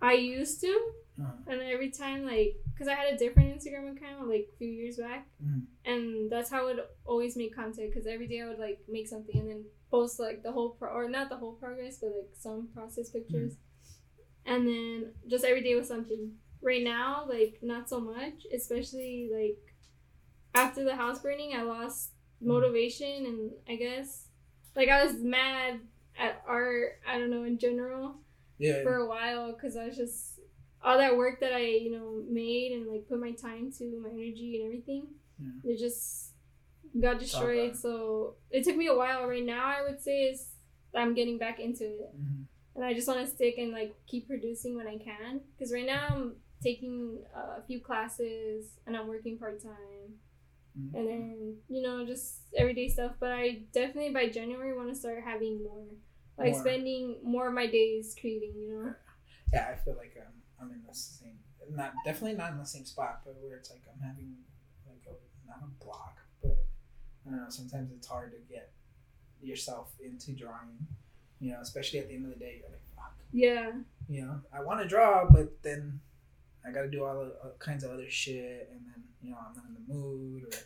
I 0.00 0.14
used 0.14 0.60
to, 0.62 0.92
Uh-huh. 1.20 1.32
and 1.46 1.60
every 1.60 1.90
time 1.90 2.24
like, 2.24 2.56
cause 2.78 2.88
I 2.88 2.94
had 2.94 3.12
a 3.12 3.18
different 3.18 3.54
Instagram 3.54 3.94
account 3.96 4.28
like 4.28 4.48
a 4.52 4.56
few 4.56 4.68
years 4.68 4.96
back, 4.96 5.28
Mhm. 5.44 5.66
and 5.84 6.30
that's 6.30 6.50
how 6.50 6.62
I 6.62 6.64
would 6.64 6.80
always 7.04 7.36
make 7.36 7.54
content. 7.54 7.92
Cause 7.92 8.06
every 8.06 8.26
day 8.26 8.40
I 8.40 8.48
would 8.48 8.58
like 8.58 8.80
make 8.88 9.06
something 9.08 9.36
and 9.38 9.48
then 9.50 9.64
post 9.90 10.18
like 10.18 10.42
the 10.42 10.52
whole 10.52 10.70
pro 10.70 10.88
or 10.90 11.08
not 11.08 11.28
the 11.28 11.36
whole 11.36 11.52
progress, 11.52 11.98
but 11.98 12.08
like 12.16 12.30
some 12.38 12.68
process 12.74 13.10
pictures, 13.10 13.56
and 14.46 14.66
then 14.66 15.12
just 15.28 15.44
every 15.44 15.62
day 15.62 15.74
was 15.74 15.86
something. 15.88 16.32
Right 16.62 16.82
now, 16.82 17.26
like 17.28 17.58
not 17.60 17.88
so 17.88 18.00
much, 18.00 18.46
especially 18.54 19.28
like 19.32 19.74
after 20.54 20.84
the 20.84 20.94
house 20.96 21.20
burning, 21.20 21.54
I 21.54 21.62
lost 21.62 22.12
motivation 22.40 23.26
and 23.26 23.50
I 23.68 23.76
guess 23.76 24.28
like 24.74 24.88
I 24.88 25.04
was 25.04 25.14
mad 25.16 25.80
at 26.18 26.42
art. 26.46 27.00
I 27.06 27.18
don't 27.18 27.30
know 27.30 27.44
in 27.44 27.58
general 27.58 28.16
Yeah. 28.58 28.82
for 28.82 28.94
a 28.96 29.06
while 29.06 29.52
because 29.52 29.76
I 29.76 29.86
was 29.86 29.96
just 29.96 30.40
all 30.84 30.98
that 30.98 31.16
work 31.16 31.40
that 31.40 31.52
I 31.52 31.60
you 31.84 31.90
know 31.92 32.22
made 32.28 32.72
and 32.72 32.86
like 32.86 33.08
put 33.08 33.20
my 33.20 33.32
time 33.32 33.72
to, 33.78 34.00
my 34.02 34.10
energy 34.10 34.56
and 34.58 34.66
everything, 34.66 35.06
Yeah. 35.38 35.72
it 35.72 35.78
just 35.78 36.32
got 37.00 37.18
destroyed. 37.18 37.76
So 37.76 38.36
it 38.50 38.64
took 38.64 38.76
me 38.76 38.86
a 38.88 38.94
while. 38.96 39.26
Right 39.26 39.44
now, 39.44 39.64
I 39.64 39.82
would 39.82 40.00
say 40.00 40.24
is 40.24 40.48
I'm 40.94 41.14
getting 41.14 41.38
back 41.38 41.58
into 41.60 41.84
it, 41.84 42.12
Mhm. 42.18 42.46
and 42.76 42.84
I 42.84 42.92
just 42.94 43.08
want 43.08 43.20
to 43.20 43.26
stick 43.26 43.56
and 43.58 43.72
like 43.72 43.94
keep 44.06 44.26
producing 44.28 44.76
when 44.76 44.86
I 44.86 44.98
can. 44.98 45.40
Because 45.56 45.72
right 45.72 45.86
now 45.86 46.08
I'm 46.10 46.36
taking 46.62 47.24
uh, 47.34 47.58
a 47.58 47.62
few 47.66 47.80
classes 47.80 48.78
and 48.86 48.96
I'm 48.96 49.08
working 49.08 49.36
part 49.38 49.60
time 49.62 50.18
Mhm. 50.78 50.94
and 50.94 51.08
then 51.08 51.56
you 51.68 51.82
know 51.82 52.06
just 52.06 52.42
everyday 52.56 52.88
stuff 52.88 53.12
but 53.20 53.30
i 53.30 53.62
definitely 53.72 54.10
by 54.10 54.26
january 54.28 54.74
want 54.74 54.88
to 54.88 54.94
start 54.94 55.22
having 55.22 55.62
more 55.62 55.84
like 56.38 56.52
More. 56.52 56.60
spending 56.60 57.18
more 57.22 57.48
of 57.48 57.52
my 57.54 57.66
days 57.66 58.16
creating 58.18 58.54
you 58.56 58.68
know 58.72 58.94
Yeah, 59.52 59.68
I 59.70 59.74
feel 59.84 59.96
like 59.96 60.16
um, 60.18 60.32
I'm 60.62 60.70
in 60.70 60.82
the 60.86 60.94
same, 60.94 61.38
not 61.70 61.92
definitely 62.04 62.36
not 62.36 62.52
in 62.52 62.58
the 62.58 62.66
same 62.66 62.84
spot, 62.84 63.22
but 63.24 63.36
where 63.42 63.56
it's 63.56 63.70
like 63.70 63.82
I'm 63.92 64.00
having 64.00 64.34
like 64.86 65.02
a 65.06 65.48
not 65.48 65.58
a 65.62 65.84
block, 65.84 66.18
but 66.42 66.64
I 67.26 67.30
don't 67.30 67.40
know. 67.40 67.50
Sometimes 67.50 67.90
it's 67.92 68.06
hard 68.06 68.32
to 68.32 68.38
get 68.52 68.70
yourself 69.42 69.92
into 70.02 70.32
drawing, 70.32 70.86
you 71.40 71.50
know, 71.50 71.58
especially 71.60 71.98
at 71.98 72.08
the 72.08 72.14
end 72.14 72.26
of 72.26 72.32
the 72.32 72.38
day. 72.38 72.60
You're 72.60 72.70
like, 72.70 72.86
fuck, 72.96 73.14
yeah 73.32 73.72
you 74.08 74.22
know, 74.22 74.40
I 74.52 74.62
want 74.62 74.80
to 74.80 74.88
draw, 74.88 75.24
but 75.28 75.62
then 75.62 76.00
I 76.66 76.70
got 76.70 76.82
to 76.82 76.90
do 76.90 77.04
all, 77.04 77.14
the, 77.14 77.32
all 77.42 77.52
kinds 77.58 77.84
of 77.84 77.90
other 77.90 78.08
shit, 78.08 78.68
and 78.72 78.80
then 78.86 79.02
you 79.22 79.30
know 79.30 79.38
I'm 79.38 79.54
not 79.54 79.64
in 79.68 79.74
the 79.74 79.94
mood 79.94 80.44
or 80.44 80.58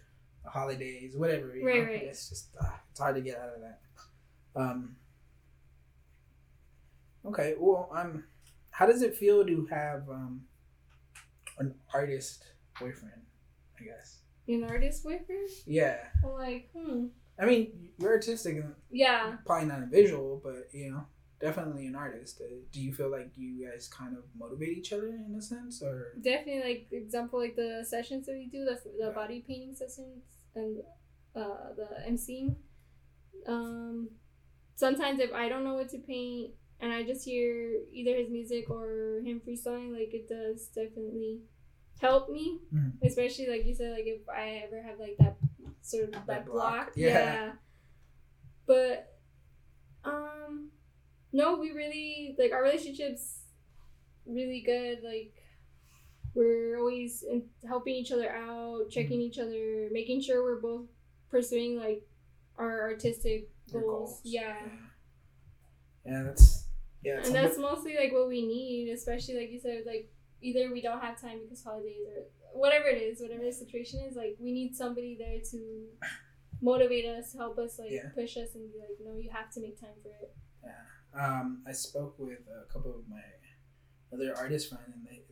the 0.45 0.51
holidays, 0.51 1.15
whatever. 1.17 1.49
Right, 1.49 1.63
know? 1.63 1.85
right. 1.85 2.03
It's 2.03 2.29
just 2.29 2.49
uh, 2.61 2.67
it's 2.91 3.01
hard 3.01 3.15
to 3.15 3.21
get 3.21 3.39
out 3.39 3.51
of 3.51 3.61
that. 3.61 3.81
Um. 4.57 4.97
Okay, 7.25 7.55
well, 7.59 7.89
um, 7.93 8.25
how 8.79 8.87
does 8.87 9.03
it 9.03 9.17
feel 9.17 9.45
to 9.47 9.67
have 9.67 10.09
um 10.11 10.43
an 11.59 11.75
artist 11.95 12.45
boyfriend? 12.81 13.23
I 13.81 13.85
guess. 13.85 14.21
an 14.49 14.65
artist 14.65 15.05
boyfriend 15.05 15.51
Yeah, 15.67 15.99
like 16.23 16.71
hmm 16.77 17.07
I 17.39 17.45
mean, 17.45 17.91
you're 17.99 18.13
artistic 18.13 18.57
and 18.57 18.75
yeah 18.91 19.35
probably 19.45 19.69
not 19.69 19.83
a 19.83 19.87
visual, 19.87 20.41
but 20.43 20.69
you 20.73 20.91
know, 20.91 21.05
definitely 21.41 21.87
an 21.87 21.95
artist. 21.95 22.41
Uh, 22.41 22.55
do 22.73 22.81
you 22.81 22.95
feel 22.95 23.11
like 23.11 23.31
you 23.37 23.69
guys 23.69 23.89
kind 23.89 24.17
of 24.17 24.25
motivate 24.39 24.79
each 24.79 24.93
other 24.95 25.09
in 25.09 25.35
a 25.39 25.43
sense, 25.43 25.83
or 25.83 26.15
definitely 26.23 26.63
like 26.65 26.89
example 26.93 27.39
like 27.39 27.57
the 27.57 27.85
sessions 27.87 28.27
that 28.27 28.33
we 28.35 28.47
do 28.47 28.65
the, 28.65 28.81
the 28.99 29.07
Yeah. 29.07 29.11
body 29.11 29.45
painting 29.47 29.75
sessions 29.75 30.25
and 30.55 30.79
uh 31.37 31.75
the 31.77 31.89
emceeing 32.11 32.57
um 33.47 34.09
sometimes 34.75 35.21
if 35.21 35.33
i 35.35 35.49
don't 35.49 35.65
know 35.65 35.75
what 35.75 35.89
to 35.91 35.99
paint 35.99 36.53
and 36.81 36.93
i 36.93 37.03
just 37.03 37.25
hear 37.25 37.73
either 37.93 38.15
his 38.17 38.29
music 38.31 38.69
or 38.71 39.21
him 39.25 39.41
freestyling 39.47 39.93
like 39.93 40.13
it 40.13 40.29
does 40.29 40.67
definitely 40.69 41.41
help 42.01 42.29
me. 42.29 42.61
Mhm. 42.75 42.93
especially 43.03 43.49
like 43.49 43.65
you 43.65 43.75
said 43.75 43.93
like 43.93 44.07
if 44.07 44.21
i 44.29 44.63
ever 44.67 44.83
have 44.83 44.99
like 45.01 45.17
that 45.19 45.37
sort 45.83 46.05
of 46.05 46.13
that, 46.13 46.27
That 46.27 46.47
block, 46.47 46.87
block, 46.87 46.93
yeah. 46.97 47.09
yeah. 47.09 47.53
But 48.67 49.17
um 50.05 50.71
no 51.33 51.57
we 51.57 51.71
really 51.71 52.35
like 52.39 52.53
our 52.53 52.63
relationships 52.63 53.43
really 54.27 54.61
good. 54.67 54.99
Like 55.05 55.33
we're 56.35 56.77
always 56.79 57.23
in, 57.23 57.45
helping 57.67 57.95
each 57.95 58.11
other 58.13 58.29
out 58.31 58.91
checking 58.91 59.21
each 59.23 59.39
other 59.39 59.89
making 59.93 60.21
sure 60.21 60.43
we're 60.43 60.61
both 60.61 60.87
pursuing 61.31 61.79
like 61.79 62.03
our 62.59 62.83
artistic 62.83 63.49
your 63.73 63.83
goals, 63.83 64.21
yeah. 64.25 64.57
Yeah, 66.05 66.23
that's 66.25 66.66
yeah, 67.07 67.21
and 67.25 67.33
that's 67.39 67.59
mostly 67.69 67.95
like 68.03 68.13
what 68.17 68.29
we 68.35 68.41
need 68.57 68.85
especially 68.99 69.37
like 69.41 69.51
you 69.55 69.61
said 69.67 69.83
like 69.93 70.05
either 70.49 70.65
we 70.77 70.81
don't 70.87 71.01
have 71.07 71.17
time 71.27 71.39
because 71.43 71.63
holidays 71.69 72.05
or 72.13 72.19
whatever 72.65 72.87
it 72.95 73.01
is 73.09 73.21
whatever 73.25 73.45
the 73.51 73.53
situation 73.65 73.99
is 74.09 74.17
like 74.23 74.35
we 74.47 74.51
need 74.59 74.71
somebody 74.83 75.13
there 75.23 75.41
to 75.53 75.59
motivate 76.71 77.07
us 77.07 77.27
help 77.43 77.59
us 77.59 77.79
like 77.79 77.91
Yeah. 77.91 78.09
push 78.15 78.37
us 78.37 78.51
and 78.55 78.65
be 78.73 78.79
like 78.79 78.97
no 79.05 79.17
you 79.25 79.31
have 79.31 79.51
to 79.55 79.61
make 79.61 79.77
time 79.81 79.99
for 80.03 80.09
it 80.23 80.31
yeah. 80.65 80.83
Um, 81.25 81.63
I 81.67 81.73
spoke 81.73 82.15
with 82.19 82.41
a 82.49 82.71
couple 82.73 82.91
of 82.99 83.09
my 83.09 83.23
other 84.13 84.37
artist 84.37 84.69
friends, 84.69 84.91
and 84.95 85.07
they 85.07 85.23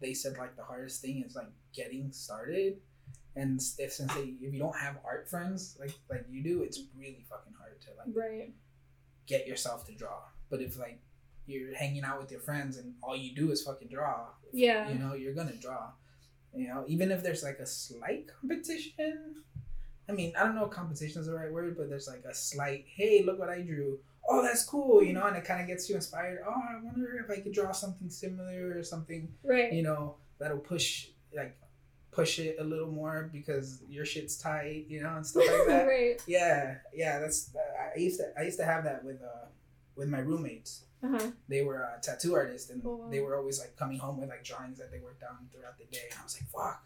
they 0.00 0.14
said 0.14 0.38
like 0.38 0.56
the 0.56 0.62
hardest 0.62 1.02
thing 1.02 1.22
is 1.26 1.34
like 1.34 1.50
getting 1.74 2.12
started. 2.12 2.78
And 3.36 3.60
if 3.78 3.92
since 3.92 4.14
they, 4.14 4.34
if 4.40 4.52
you 4.54 4.58
don't 4.58 4.76
have 4.76 4.96
art 5.04 5.28
friends 5.28 5.76
like 5.80 5.92
like 6.08 6.24
you 6.30 6.42
do, 6.42 6.62
it's 6.62 6.80
really 6.96 7.24
fucking 7.28 7.52
hard 7.58 7.80
to 7.82 7.88
like 7.98 8.16
right 8.16 8.54
get 9.26 9.46
yourself 9.46 9.84
to 9.88 9.92
draw. 9.94 10.20
But 10.50 10.62
if 10.62 10.78
like 10.78 11.00
you're 11.46 11.74
hanging 11.74 12.04
out 12.04 12.20
with 12.20 12.30
your 12.30 12.40
friends 12.40 12.76
and 12.78 12.94
all 13.02 13.16
you 13.16 13.34
do 13.34 13.50
is 13.50 13.62
fucking 13.62 13.88
draw, 13.88 14.26
Yeah. 14.52 14.88
you 14.90 14.98
know, 14.98 15.14
you're 15.14 15.34
gonna 15.34 15.56
draw. 15.56 15.90
You 16.54 16.68
know, 16.68 16.84
even 16.86 17.10
if 17.10 17.22
there's 17.22 17.42
like 17.42 17.58
a 17.58 17.66
slight 17.66 18.26
competition. 18.40 19.42
I 20.08 20.12
mean, 20.12 20.32
I 20.38 20.44
don't 20.44 20.54
know 20.54 20.66
if 20.66 20.70
competition 20.70 21.20
is 21.20 21.26
the 21.26 21.34
right 21.34 21.50
word, 21.52 21.76
but 21.76 21.88
there's 21.88 22.06
like 22.06 22.24
a 22.30 22.34
slight, 22.34 22.84
hey, 22.86 23.22
look 23.24 23.38
what 23.38 23.48
I 23.48 23.62
drew. 23.62 23.98
Oh, 24.28 24.42
that's 24.42 24.64
cool, 24.64 25.02
you 25.02 25.12
know, 25.12 25.26
and 25.26 25.36
it 25.36 25.44
kind 25.44 25.60
of 25.60 25.66
gets 25.66 25.88
you 25.88 25.96
inspired. 25.96 26.40
Oh, 26.46 26.50
I 26.52 26.80
wonder 26.82 27.18
if 27.24 27.30
I 27.30 27.40
could 27.40 27.52
draw 27.52 27.72
something 27.72 28.08
similar 28.10 28.76
or 28.78 28.82
something, 28.82 29.32
right 29.42 29.72
you 29.72 29.82
know, 29.82 30.16
that'll 30.38 30.58
push 30.58 31.08
like 31.34 31.56
push 32.10 32.38
it 32.38 32.56
a 32.60 32.64
little 32.64 32.92
more 32.92 33.28
because 33.32 33.82
your 33.88 34.04
shit's 34.04 34.36
tight, 34.36 34.84
you 34.88 35.02
know, 35.02 35.16
and 35.16 35.26
stuff 35.26 35.44
like 35.48 35.66
that. 35.66 35.86
right 35.86 36.22
Yeah, 36.26 36.76
yeah, 36.94 37.18
that's 37.18 37.50
I 37.94 37.98
used 37.98 38.20
to 38.20 38.32
I 38.38 38.42
used 38.44 38.58
to 38.60 38.64
have 38.64 38.84
that 38.84 39.04
with 39.04 39.20
uh 39.22 39.46
with 39.96 40.08
my 40.08 40.18
roommates. 40.20 40.84
uh-huh 41.02 41.30
They 41.48 41.62
were 41.62 41.84
uh, 41.84 42.00
tattoo 42.00 42.34
artists, 42.34 42.70
and 42.70 42.80
Oh, 42.84 42.96
wow. 42.96 43.10
they 43.10 43.20
were 43.20 43.36
always 43.36 43.58
like 43.60 43.76
coming 43.76 43.98
home 43.98 44.16
with 44.20 44.28
like 44.28 44.44
drawings 44.44 44.78
that 44.78 44.90
they 44.90 45.00
worked 45.00 45.22
on 45.22 45.48
throughout 45.52 45.76
the 45.78 45.84
day. 45.96 46.06
And 46.10 46.18
I 46.20 46.22
was 46.24 46.34
like, 46.38 46.48
fuck, 46.50 46.82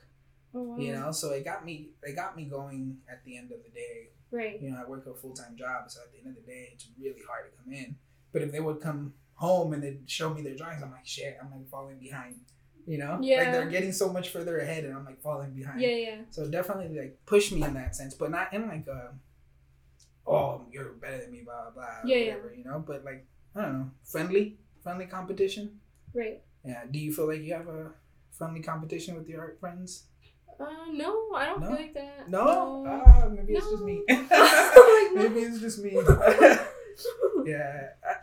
oh 0.54 0.62
wow 0.62 0.76
you 0.78 0.92
know. 0.92 1.10
So 1.12 1.30
it 1.30 1.44
got 1.44 1.64
me 1.64 1.74
it 2.02 2.14
got 2.16 2.36
me 2.36 2.44
going 2.44 2.98
at 3.12 3.24
the 3.24 3.36
end 3.40 3.52
of 3.52 3.60
the 3.66 3.70
day. 3.70 3.96
right 4.30 4.60
You 4.62 4.70
know, 4.70 4.78
I 4.84 4.88
work 4.88 5.06
a 5.06 5.14
full 5.14 5.34
time 5.42 5.54
job, 5.56 5.80
so 5.92 6.00
at 6.04 6.10
the 6.12 6.18
end 6.18 6.28
of 6.36 6.36
the 6.42 6.46
day, 6.52 6.70
it's 6.72 6.86
really 7.00 7.22
hard 7.28 7.44
to 7.50 7.52
come 7.58 7.72
in. 7.72 7.96
But 8.32 8.42
if 8.42 8.50
they 8.52 8.60
would 8.60 8.80
come 8.80 9.14
home 9.34 9.72
and 9.72 9.80
they'd 9.82 10.02
show 10.18 10.28
me 10.34 10.42
their 10.42 10.56
drawings, 10.56 10.82
I'm 10.82 10.90
like, 10.90 11.06
shit, 11.06 11.38
I'm 11.40 11.50
like 11.56 11.68
falling 11.70 11.98
behind. 11.98 12.36
You 12.86 12.98
know, 12.98 13.18
Yeah. 13.20 13.38
like 13.40 13.52
they're 13.52 13.66
getting 13.76 13.92
so 13.92 14.10
much 14.12 14.30
further 14.30 14.58
ahead, 14.58 14.84
and 14.84 14.92
I'm 14.96 15.04
like 15.04 15.20
falling 15.20 15.50
behind. 15.60 15.80
yeah 15.80 15.96
yeah 16.06 16.18
So 16.30 16.48
definitely 16.58 16.98
like 16.98 17.14
push 17.26 17.52
me 17.52 17.62
in 17.62 17.74
that 17.74 17.94
sense, 17.94 18.14
but 18.14 18.30
not 18.38 18.52
in 18.52 18.66
like 18.66 18.86
a 18.88 19.12
oh 20.28 20.62
you're 20.72 20.92
better 21.00 21.18
than 21.18 21.32
me, 21.32 21.40
blah 21.44 21.70
blah 21.70 21.72
blah. 21.72 21.86
Yeah, 22.04 22.16
yeah. 22.16 22.34
whatever, 22.36 22.54
You 22.56 22.64
know, 22.64 22.84
but 22.86 23.04
like 23.04 23.26
I 23.56 23.62
don't 23.62 23.72
know, 23.78 23.90
friendly, 24.04 24.58
friendly 24.82 25.06
competition. 25.06 25.80
right 26.14 26.42
Yeah. 26.64 26.82
Do 26.90 26.98
you 26.98 27.12
feel 27.12 27.26
like 27.26 27.42
you 27.42 27.54
have 27.54 27.68
a 27.68 27.92
friendly 28.30 28.60
competition 28.60 29.16
with 29.16 29.28
your 29.28 29.40
art 29.40 29.58
friends? 29.60 30.04
uh 30.60 30.90
no 30.92 31.30
i 31.38 31.46
don't 31.46 31.60
No? 31.62 31.68
feel 31.70 31.76
like 31.76 31.94
that 31.94 32.28
No. 32.28 32.82
no. 32.82 33.02
Ah, 33.06 33.28
maybe 33.30 33.54
it's 33.54 33.70
just 33.70 33.84
me. 33.84 34.02
Maybe 35.14 35.38
it's 35.46 35.60
just 35.60 35.78
me. 35.78 35.92
yeah. 37.46 37.94
I, 38.04 38.14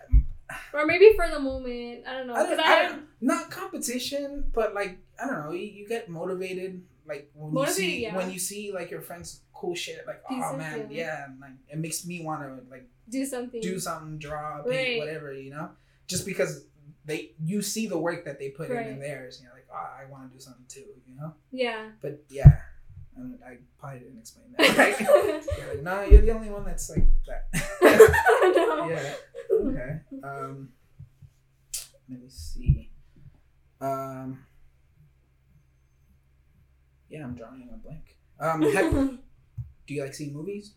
or 0.73 0.85
maybe 0.85 1.11
for 1.15 1.27
the 1.29 1.39
moment 1.39 2.03
i 2.05 2.11
don't 2.13 2.27
know 2.27 2.35
I 2.35 2.43
don't, 2.43 2.59
I, 2.59 2.63
I 2.63 2.83
don't, 2.89 3.03
not 3.21 3.49
competition, 3.49 4.51
but 4.53 4.73
like 4.75 4.99
I 5.19 5.27
don't 5.27 5.39
know, 5.45 5.51
you, 5.53 5.65
you 5.65 5.87
get 5.87 6.09
motivated 6.09 6.83
like 7.07 7.31
when 7.33 7.53
Motivated, 7.53 7.83
you 7.83 7.89
see 7.95 8.03
yeah. 8.03 8.15
when 8.15 8.29
you 8.31 8.39
see 8.39 8.71
like 8.73 8.91
your 8.91 9.01
friends 9.01 9.41
cool 9.55 9.73
shit, 9.75 10.05
like 10.05 10.21
oh 10.29 10.35
Pieces, 10.35 10.57
man, 10.57 10.87
yeah. 10.91 11.25
and, 11.25 11.39
like 11.39 11.51
it 11.69 11.77
makes 11.79 12.05
me 12.05 12.21
want 12.23 12.41
to 12.41 12.69
like 12.69 12.87
do 13.09 13.25
something 13.25 13.61
do 13.61 13.79
something, 13.79 14.17
draw, 14.19 14.57
paint, 14.63 14.67
Right. 14.75 14.97
whatever, 14.99 15.33
you 15.33 15.49
know, 15.51 15.69
just 16.07 16.25
because 16.25 16.65
they 17.05 17.31
you 17.43 17.61
see 17.61 17.87
the 17.87 17.97
work 17.97 18.25
that 18.25 18.37
they 18.39 18.49
put 18.49 18.69
in 18.69 18.77
in 18.77 18.99
theirs, 18.99 19.39
you 19.41 19.47
know, 19.47 19.53
like, 19.53 19.67
oh, 19.71 19.89
I 20.01 20.09
want 20.11 20.29
to 20.29 20.33
do 20.35 20.39
something 20.39 20.65
too, 20.67 20.85
you 21.07 21.15
know. 21.15 21.33
yeah 21.51 21.89
But 22.01 22.23
yeah, 22.29 22.59
and 23.15 23.39
I 23.45 23.57
probably 23.79 23.99
didn't 23.99 24.19
explain 24.19 24.45
that. 24.57 24.77
Right? 24.77 24.99
you're 24.99 25.69
like, 25.75 25.83
no, 25.83 26.01
you're 26.03 26.21
the 26.21 26.31
only 26.31 26.49
one 26.49 26.65
that's 26.65 26.89
like 26.89 27.07
that. 27.27 27.47
no. 27.81 28.89
yeah. 28.89 29.13
Okay. 29.51 29.99
Um, 30.23 30.69
let 32.09 32.19
me 32.21 32.27
see. 32.29 32.91
Um, 33.81 34.45
yeah, 37.09 37.23
I'm 37.23 37.35
drawing 37.35 37.69
a 37.73 37.77
blank. 37.77 38.17
Um, 38.39 38.61
have, 38.61 39.19
do 39.87 39.93
you 39.93 40.03
like 40.03 40.13
see 40.13 40.31
movies? 40.31 40.73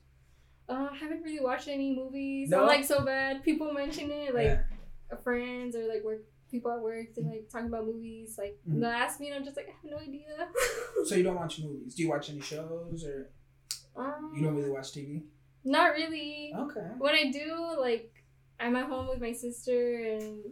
Uh, 0.68 0.88
I 0.92 0.96
haven't 0.96 1.22
really 1.22 1.40
watched 1.40 1.68
any 1.68 1.94
movies. 1.94 2.50
No? 2.50 2.60
I'm 2.62 2.66
like 2.66 2.84
so 2.84 3.02
bad. 3.04 3.42
People 3.42 3.72
mention 3.72 4.10
it, 4.10 4.34
like 4.34 4.44
yeah. 4.44 5.16
friends 5.24 5.74
or 5.74 5.88
like 5.88 6.04
work 6.04 6.20
people 6.50 6.70
at 6.72 6.80
work. 6.80 7.06
They're 7.14 7.24
like 7.24 7.48
talking 7.50 7.68
about 7.68 7.86
movies. 7.86 8.36
Like 8.38 8.58
Mhm. 8.68 8.80
they'll 8.80 8.90
ask 8.90 9.18
me, 9.20 9.28
and 9.28 9.36
I'm 9.36 9.44
just 9.44 9.56
like, 9.56 9.68
I 9.68 9.72
have 9.72 9.90
no 9.90 9.98
idea. 9.98 10.48
So 11.04 11.14
you 11.14 11.22
don't 11.22 11.36
watch 11.36 11.60
movies? 11.60 11.94
Do 11.94 12.02
you 12.02 12.08
watch 12.10 12.28
any 12.28 12.40
shows 12.40 13.04
or 13.04 13.30
um, 13.96 14.32
you 14.36 14.42
don't 14.44 14.56
really 14.56 14.70
watch 14.70 14.92
TV? 14.92 15.22
Not 15.64 15.92
really. 15.92 16.52
Okay. 16.56 16.86
When 16.98 17.14
I 17.14 17.30
do, 17.30 17.76
like, 17.78 18.12
I'm 18.60 18.74
at 18.76 18.86
home 18.88 19.06
with 19.08 19.20
my 19.20 19.32
sister, 19.32 19.96
and 20.04 20.42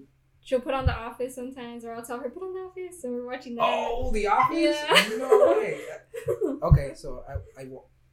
she'll 0.40 0.60
put 0.60 0.72
on 0.74 0.86
The 0.86 0.94
Office 0.94 1.34
sometimes, 1.34 1.84
or 1.84 1.94
I'll 1.94 2.04
tell 2.04 2.18
her 2.20 2.30
put 2.30 2.42
on 2.44 2.54
The 2.54 2.60
Office, 2.60 3.02
and 3.04 3.12
we're 3.14 3.26
watching 3.26 3.56
that. 3.56 3.64
Oh, 3.64 4.12
The 4.12 4.26
Office? 4.28 4.76
Yeah. 4.80 5.16
No 5.18 5.56
way. 5.58 5.80
Okay, 6.62 6.92
so 6.94 7.22
I, 7.28 7.60
I 7.60 7.64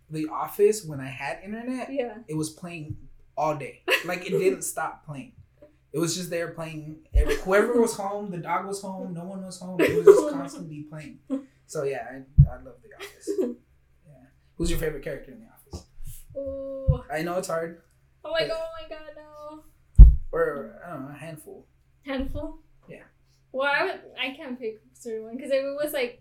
The 0.10 0.28
Office 0.28 0.84
when 0.86 1.00
I 1.00 1.08
had 1.08 1.40
internet, 1.44 1.92
yeah. 1.92 2.18
it 2.28 2.36
was 2.36 2.50
playing 2.50 2.98
all 3.38 3.56
day. 3.56 3.84
Like 4.06 4.26
it 4.26 4.32
didn't 4.32 4.64
stop 4.64 5.06
playing. 5.06 5.34
It 5.92 6.00
was 6.00 6.16
just 6.16 6.30
there 6.30 6.50
playing. 6.50 6.98
Every- 7.14 7.36
Whoever 7.38 7.80
was 7.80 7.96
home, 7.96 8.32
the 8.32 8.38
dog 8.38 8.66
was 8.66 8.82
home. 8.82 9.14
No 9.14 9.24
one 9.26 9.46
was 9.46 9.60
home. 9.60 9.80
It 9.80 9.96
was 9.96 10.06
just 10.06 10.34
constantly 10.34 10.84
playing. 10.90 11.20
So 11.68 11.84
yeah, 11.84 12.06
I, 12.12 12.52
I 12.52 12.56
love 12.62 12.76
The 12.84 12.96
Office. 12.96 13.30
Yeah. 14.06 14.26
Who's 14.58 14.70
your 14.70 14.80
favorite 14.80 15.04
character 15.04 15.32
in 15.32 15.40
The 15.40 15.48
Office? 15.48 15.88
Oh, 16.36 17.04
I 17.12 17.22
know 17.22 17.38
it's 17.38 17.48
hard, 17.48 17.82
oh 18.26 18.32
my 18.32 18.48
god, 18.48 18.58
oh 18.60 18.82
my 18.82 18.90
god, 18.90 19.10
no. 19.16 20.06
or 20.32 20.80
I 20.86 20.94
don't 20.94 21.04
know, 21.04 21.10
a 21.16 21.18
handful. 21.18 21.68
Handful? 22.06 22.60
Yeah. 22.90 23.04
Well, 23.52 23.72
I, 23.72 23.86
would, 23.86 24.02
I 24.20 24.36
can't 24.36 24.60
pick 24.60 24.82
a 24.92 25.00
certain 25.00 25.24
one 25.26 25.36
because 25.38 25.52
if 25.52 25.64
it 25.64 25.78
was 25.82 25.94
like, 25.94 26.20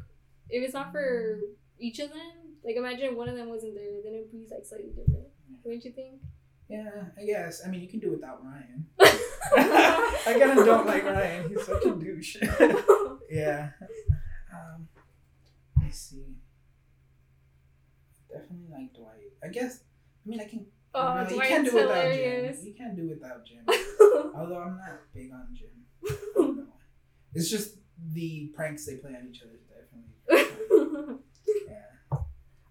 if 0.51 0.63
it's 0.63 0.75
not 0.75 0.93
for 0.93 1.41
each 1.79 1.99
of 1.99 2.11
them, 2.11 2.42
like 2.65 2.77
imagine 2.77 3.17
one 3.17 3.29
of 3.29 3.37
them 3.37 3.49
wasn't 3.49 3.75
there, 3.75 4.03
then 4.05 4.15
it 4.15 4.19
would 4.21 4.33
be 4.33 4.47
like 4.51 4.65
slightly 4.65 4.91
different. 4.91 5.27
Wouldn't 5.65 5.85
you 5.85 5.93
think? 5.93 6.21
Yeah, 6.69 7.05
I 7.21 7.25
guess. 7.25 7.63
I 7.67 7.69
mean, 7.69 7.81
you 7.81 7.89
can 7.89 8.01
do 8.01 8.11
without 8.11 8.43
Ryan. 8.43 8.87
I 9.01 10.37
kind 10.39 10.59
of 10.59 10.65
don't 10.65 10.87
like 10.87 11.05
Ryan. 11.05 11.49
He's 11.49 11.67
such 11.67 11.85
a 11.85 11.95
douche. 11.95 12.37
yeah. 13.31 13.71
Um, 14.53 14.89
me 15.77 15.91
see. 15.91 16.37
Definitely 18.31 18.69
like 18.71 18.95
Dwight. 18.95 19.33
I 19.45 19.49
guess. 19.49 19.81
I 20.25 20.29
mean, 20.29 20.41
I 20.41 20.45
can. 20.45 20.67
Oh, 20.95 21.15
no, 21.15 21.23
you 21.23 21.35
Dwight's 21.35 21.49
can't 21.49 21.65
do 21.67 21.75
without 21.75 21.95
hilarious. 21.95 22.59
Jim. 22.59 22.67
You 22.67 22.75
can't 22.75 22.97
do 22.97 23.09
without 23.09 23.45
Jim. 23.45 23.65
Although 24.35 24.61
I'm 24.61 24.77
not 24.77 25.01
big 25.13 25.31
on 25.33 25.49
Jim. 25.55 25.69
I. 26.37 26.65
It's 27.35 27.51
just 27.51 27.77
the 28.13 28.51
pranks 28.55 28.87
they 28.87 28.97
play 28.97 29.11
on 29.11 29.29
each 29.31 29.43
other. 29.43 29.59
Definitely. 29.69 31.17
Yeah. 31.69 31.92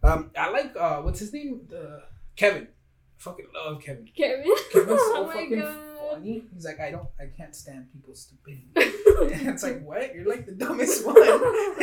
Um, 0.03 0.31
I 0.37 0.49
like 0.49 0.75
uh, 0.77 1.01
what's 1.01 1.19
his 1.19 1.33
name? 1.33 1.61
The 1.69 2.03
Kevin. 2.35 2.63
I 2.63 3.23
fucking 3.23 3.45
love 3.53 3.81
Kevin. 3.81 4.07
Kevin. 4.15 4.51
Kevin's 4.71 4.99
so 4.99 5.15
oh 5.15 5.25
my 5.27 5.33
fucking 5.33 5.59
god. 5.59 5.75
funny. 6.11 6.43
He's 6.53 6.65
like, 6.65 6.79
I 6.79 6.91
don't, 6.91 7.07
I 7.19 7.25
can't 7.35 7.55
stand 7.55 7.91
people 7.91 8.15
stupidity. 8.15 8.67
And 9.21 9.49
it's 9.49 9.61
like, 9.61 9.83
what? 9.85 10.15
You're 10.15 10.27
like 10.27 10.47
the 10.47 10.53
dumbest 10.53 11.05
one. 11.05 11.15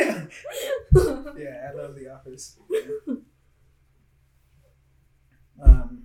yeah, 1.37 1.69
I 1.69 1.73
love 1.73 1.95
The 1.95 2.09
Office. 2.13 2.57
Yeah. 2.69 3.15
Um, 5.63 6.03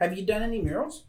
have 0.00 0.18
you 0.18 0.26
done 0.26 0.42
any 0.42 0.60
murals? 0.60 1.04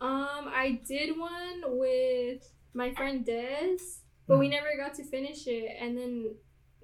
Um, 0.00 0.50
I 0.52 0.80
did 0.86 1.18
one 1.18 1.78
with 1.78 2.48
my 2.74 2.92
friend 2.94 3.24
Des, 3.24 3.78
but 4.26 4.38
we 4.38 4.48
never 4.48 4.68
got 4.76 4.94
to 4.96 5.04
finish 5.04 5.46
it. 5.46 5.76
And 5.80 5.96
then 5.96 6.34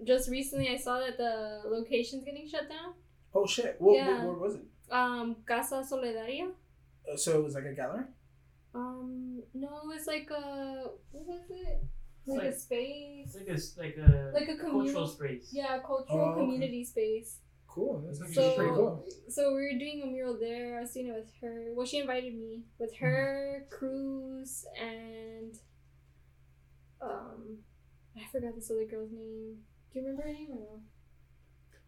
just 0.05 0.31
recently, 0.31 0.69
I 0.69 0.77
saw 0.77 0.99
that 1.01 1.17
the 1.19 1.63
location's 1.69 2.25
getting 2.25 2.49
shut 2.49 2.69
down. 2.69 2.95
Oh 3.35 3.47
shit! 3.47 3.77
What, 3.79 3.95
Yeah. 3.97 4.25
what, 4.25 4.39
where 4.39 4.49
was 4.49 4.55
it? 4.57 4.63
Um, 4.91 5.37
Casa 5.47 5.85
Solidaria. 5.91 6.51
Uh, 7.11 7.17
so 7.17 7.39
it 7.39 7.45
was 7.45 7.55
like 7.55 7.65
a 7.65 7.75
gallery. 7.75 8.05
Um, 8.75 9.43
no, 9.55 9.69
it 9.85 9.87
was 9.87 10.07
like 10.07 10.29
a 10.31 10.85
what 11.13 11.27
was 11.27 11.43
it? 11.51 11.83
Like, 12.27 12.39
like- 12.41 12.49
a 12.49 12.59
space, 12.59 13.35
like 13.35 13.49
a 13.49 13.53
s- 13.53 13.77
like 13.79 13.97
a 13.97 14.31
like 14.35 14.49
a 14.49 14.57
cultural 14.57 14.81
communal, 14.81 15.07
space. 15.09 15.49
yeah, 15.53 15.79
cultural 15.79 16.19
Oh, 16.21 16.31
okay. 16.33 16.41
community 16.41 16.85
space. 16.85 17.39
Cool. 17.67 18.03
That's 18.07 18.19
So, 18.35 18.55
pretty 18.57 18.71
cool. 18.73 19.05
so 19.29 19.49
we 19.55 19.63
were 19.63 19.79
doing 19.79 20.03
a 20.03 20.07
mural 20.07 20.39
there. 20.39 20.79
I 20.79 20.81
was 20.83 20.93
doing 20.93 21.09
it 21.09 21.15
with 21.15 21.31
her. 21.43 21.73
Well, 21.75 21.87
she 21.87 21.99
invited 21.99 22.35
me 22.35 22.65
with 22.79 22.95
her, 22.97 23.67
Cruz, 23.71 24.67
and 24.81 25.55
um, 27.01 27.59
I 28.17 28.23
forgot 28.33 28.55
this 28.55 28.71
other 28.71 28.85
girl's 28.87 29.13
name. 29.13 29.59
Do 29.99 30.05
you 30.05 30.11
remember 30.11 30.29
her 30.29 30.33
name 30.33 30.51
or 30.53 30.61
no? 30.61 30.81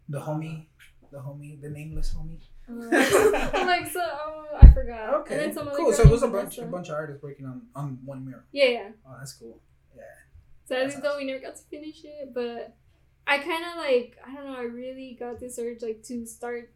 The 0.08 0.18
homie, 0.20 0.66
the 1.12 1.18
homie, 1.18 1.60
the 1.60 1.70
nameless 1.70 2.12
homie. 2.12 2.40
Uh, 2.68 3.50
I'm 3.54 3.66
like 3.68 3.86
so. 3.86 4.00
Oh, 4.02 4.46
I 4.60 4.68
forgot. 4.72 5.04
And 5.04 5.14
Okay. 5.22 5.36
then 5.36 5.54
some 5.54 5.68
Cool. 5.76 5.92
So 5.92 6.02
it 6.02 6.10
was 6.10 6.24
a 6.24 6.28
bunch, 6.28 6.58
a 6.58 6.64
bunch 6.66 6.88
of 6.88 6.94
artists 6.96 7.22
working 7.22 7.46
on 7.46 7.62
on 7.76 7.98
one 8.04 8.24
mural. 8.24 8.42
Yeah, 8.50 8.64
yeah. 8.66 8.88
Oh, 9.06 9.14
that's 9.18 9.34
cool. 9.34 9.60
Yeah. 9.96 10.02
Sadly 10.64 10.86
That's 10.88 11.00
though, 11.02 11.18
we 11.18 11.24
never 11.24 11.38
got 11.40 11.54
to 11.56 11.62
finish 11.62 12.02
it, 12.04 12.34
but 12.34 12.74
I 13.28 13.38
kind 13.38 13.64
of 13.64 13.76
like 13.76 14.16
I 14.26 14.34
don't 14.34 14.46
know. 14.46 14.58
I 14.58 14.62
really 14.62 15.16
got 15.18 15.38
this 15.38 15.56
urge 15.58 15.82
like 15.82 16.02
to 16.04 16.26
start 16.26 16.72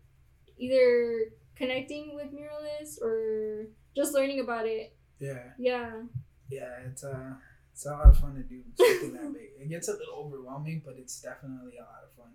either 0.57 1.33
connecting 1.57 2.15
with 2.15 2.29
muralists 2.33 3.01
or 3.03 3.67
just 3.97 4.15
learning 4.15 4.39
about 4.39 4.67
it. 4.67 4.97
Yeah. 5.19 5.43
Yeah. 5.59 6.03
Yeah, 6.49 6.71
it's 6.87 7.03
uh 7.03 7.33
it's 7.75 7.87
a 7.87 7.91
lot 7.91 8.07
of 8.07 8.17
fun 8.17 8.35
to 8.37 8.43
do 8.43 8.63
something 8.77 9.13
that 9.15 9.33
big. 9.35 9.51
It 9.61 9.69
gets 9.69 9.89
a 9.89 9.93
little 9.93 10.15
overwhelming, 10.15 10.83
but 10.85 10.95
it's 10.97 11.21
definitely 11.21 11.77
a 11.79 11.83
lot 11.83 12.03
of 12.05 12.17
fun. 12.17 12.33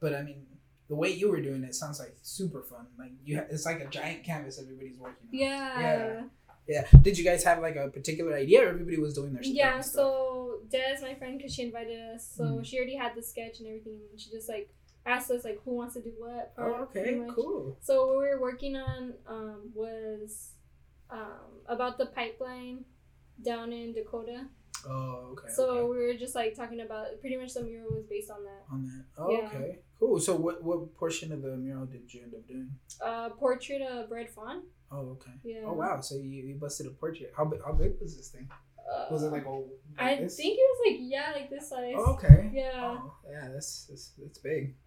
But 0.00 0.14
I 0.14 0.22
mean, 0.22 0.46
the 0.88 0.96
way 0.96 1.10
you 1.10 1.30
were 1.30 1.40
doing 1.40 1.62
it 1.62 1.74
sounds 1.76 2.00
like 2.00 2.16
super 2.22 2.62
fun. 2.62 2.86
Like 2.98 3.12
you, 3.24 3.36
ha- 3.38 3.46
it's 3.50 3.64
like 3.66 3.80
a 3.80 3.86
giant 3.86 4.24
canvas 4.24 4.58
everybody's 4.60 4.98
working 4.98 5.28
on. 5.28 5.38
Yeah. 5.38 5.80
Yeah. 5.80 6.22
Yeah. 6.66 6.86
Did 7.02 7.16
you 7.18 7.24
guys 7.24 7.44
have 7.44 7.60
like 7.60 7.76
a 7.76 7.88
particular 7.88 8.34
idea, 8.34 8.64
or 8.64 8.68
everybody 8.70 8.98
was 8.98 9.14
doing 9.14 9.32
their 9.32 9.42
stuff? 9.44 9.54
Yeah, 9.54 9.80
so 9.80 10.58
Des, 10.68 10.98
my 11.02 11.14
friend, 11.14 11.38
because 11.38 11.54
she 11.54 11.62
invited 11.62 12.00
us, 12.14 12.28
so 12.36 12.44
Mhm. 12.44 12.64
she 12.66 12.76
already 12.76 12.96
had 12.96 13.14
the 13.14 13.22
sketch 13.22 13.60
and 13.60 13.68
everything. 13.68 14.00
And 14.10 14.20
she 14.20 14.30
just 14.30 14.48
like 14.48 14.68
asked 15.06 15.30
us 15.30 15.44
like 15.44 15.60
who 15.64 15.72
wants 15.76 15.94
to 15.94 16.02
do 16.02 16.12
what. 16.18 16.52
Oh, 16.58 16.82
okay, 16.90 17.20
cool. 17.32 17.76
So 17.80 18.06
what 18.08 18.18
we 18.18 18.24
were 18.34 18.40
working 18.40 18.74
on 18.76 19.14
um, 19.28 19.70
was 19.74 20.50
um, 21.10 21.62
about 21.66 21.98
the 21.98 22.06
pipeline 22.06 22.84
down 23.42 23.72
in 23.72 23.92
Dakota. 23.94 24.46
Oh, 24.88 25.32
okay. 25.32 25.52
So 25.52 25.70
okay. 25.70 25.82
we 25.90 25.96
were 26.06 26.14
just 26.14 26.34
like 26.34 26.54
talking 26.54 26.80
about 26.80 27.06
pretty 27.20 27.36
much 27.36 27.54
the 27.54 27.62
mural 27.62 27.90
was 27.92 28.04
based 28.06 28.30
on 28.30 28.44
that. 28.44 28.62
on 28.72 28.84
that. 28.86 29.04
Oh, 29.18 29.30
Yeah. 29.30 29.46
okay. 29.48 29.78
Cool. 29.98 30.18
So 30.20 30.34
what 30.36 30.62
what 30.62 30.96
portion 30.96 31.32
of 31.32 31.42
the 31.42 31.56
mural 31.56 31.86
did 31.86 32.12
you 32.12 32.22
end 32.22 32.34
up 32.34 32.46
doing? 32.48 32.70
Uh, 33.04 33.28
portrait 33.30 33.82
of 33.82 34.10
Red 34.10 34.30
Fawn. 34.30 34.62
Oh, 34.90 35.10
okay. 35.16 35.32
Yeah. 35.44 35.62
Oh 35.66 35.74
wow. 35.74 36.00
So 36.00 36.16
you, 36.16 36.42
you 36.44 36.54
busted 36.56 36.86
a 36.86 36.90
portrait. 36.90 37.32
How 37.36 37.44
big 37.44 37.60
how 37.64 37.72
big 37.72 37.92
was 38.00 38.16
this 38.16 38.28
thing? 38.28 38.48
Uh, 38.90 39.06
Was 39.10 39.22
it 39.22 39.30
like 39.30 39.44
a 39.44 39.50
like 39.50 39.68
I 39.98 40.16
this? 40.16 40.36
think 40.36 40.58
it 40.58 40.62
was 40.62 40.80
like 40.86 40.98
yeah, 41.00 41.32
like 41.34 41.50
this 41.50 41.68
size. 41.68 41.94
Oh, 41.96 42.12
okay. 42.14 42.50
Yeah. 42.52 42.72
Oh, 42.98 43.12
yeah, 43.30 43.48
that's 43.52 43.86
that's, 43.86 44.12
that's 44.18 44.38
big. 44.38 44.74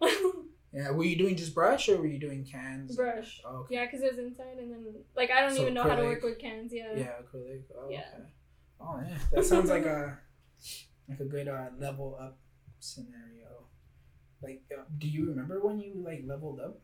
Yeah. 0.74 0.90
Were 0.90 1.04
you 1.04 1.14
doing 1.16 1.36
just 1.36 1.54
brush 1.54 1.88
or 1.88 1.98
were 1.98 2.06
you 2.08 2.18
doing 2.18 2.44
cans? 2.44 2.96
Brush. 2.96 3.40
Oh, 3.46 3.58
okay. 3.58 3.76
yeah, 3.76 3.84
because 3.86 4.02
it 4.02 4.10
was 4.10 4.18
inside, 4.18 4.58
and 4.58 4.72
then 4.72 4.84
like 5.14 5.30
I 5.30 5.42
don't 5.42 5.54
So 5.54 5.62
even 5.62 5.74
know 5.74 5.84
how 5.84 5.94
to 5.94 6.02
work 6.02 6.24
with 6.24 6.40
cans. 6.40 6.72
Yeah. 6.74 6.88
Yeah, 6.96 7.12
acrylic. 7.22 7.62
Oh, 7.78 7.88
Yeah. 7.88 8.00
okay. 8.12 8.24
Oh 8.80 9.00
yeah, 9.06 9.18
that 9.32 9.44
sounds 9.44 9.70
like 9.70 9.86
a 9.86 10.18
like 11.08 11.20
a 11.20 11.24
good 11.24 11.48
uh, 11.48 11.68
level 11.78 12.16
up 12.20 12.38
scenario. 12.80 13.68
Like, 14.42 14.62
uh, 14.76 14.82
do 14.98 15.08
you 15.08 15.28
remember 15.28 15.60
when 15.60 15.80
you 15.80 15.94
like 16.04 16.22
leveled 16.26 16.60
up? 16.60 16.80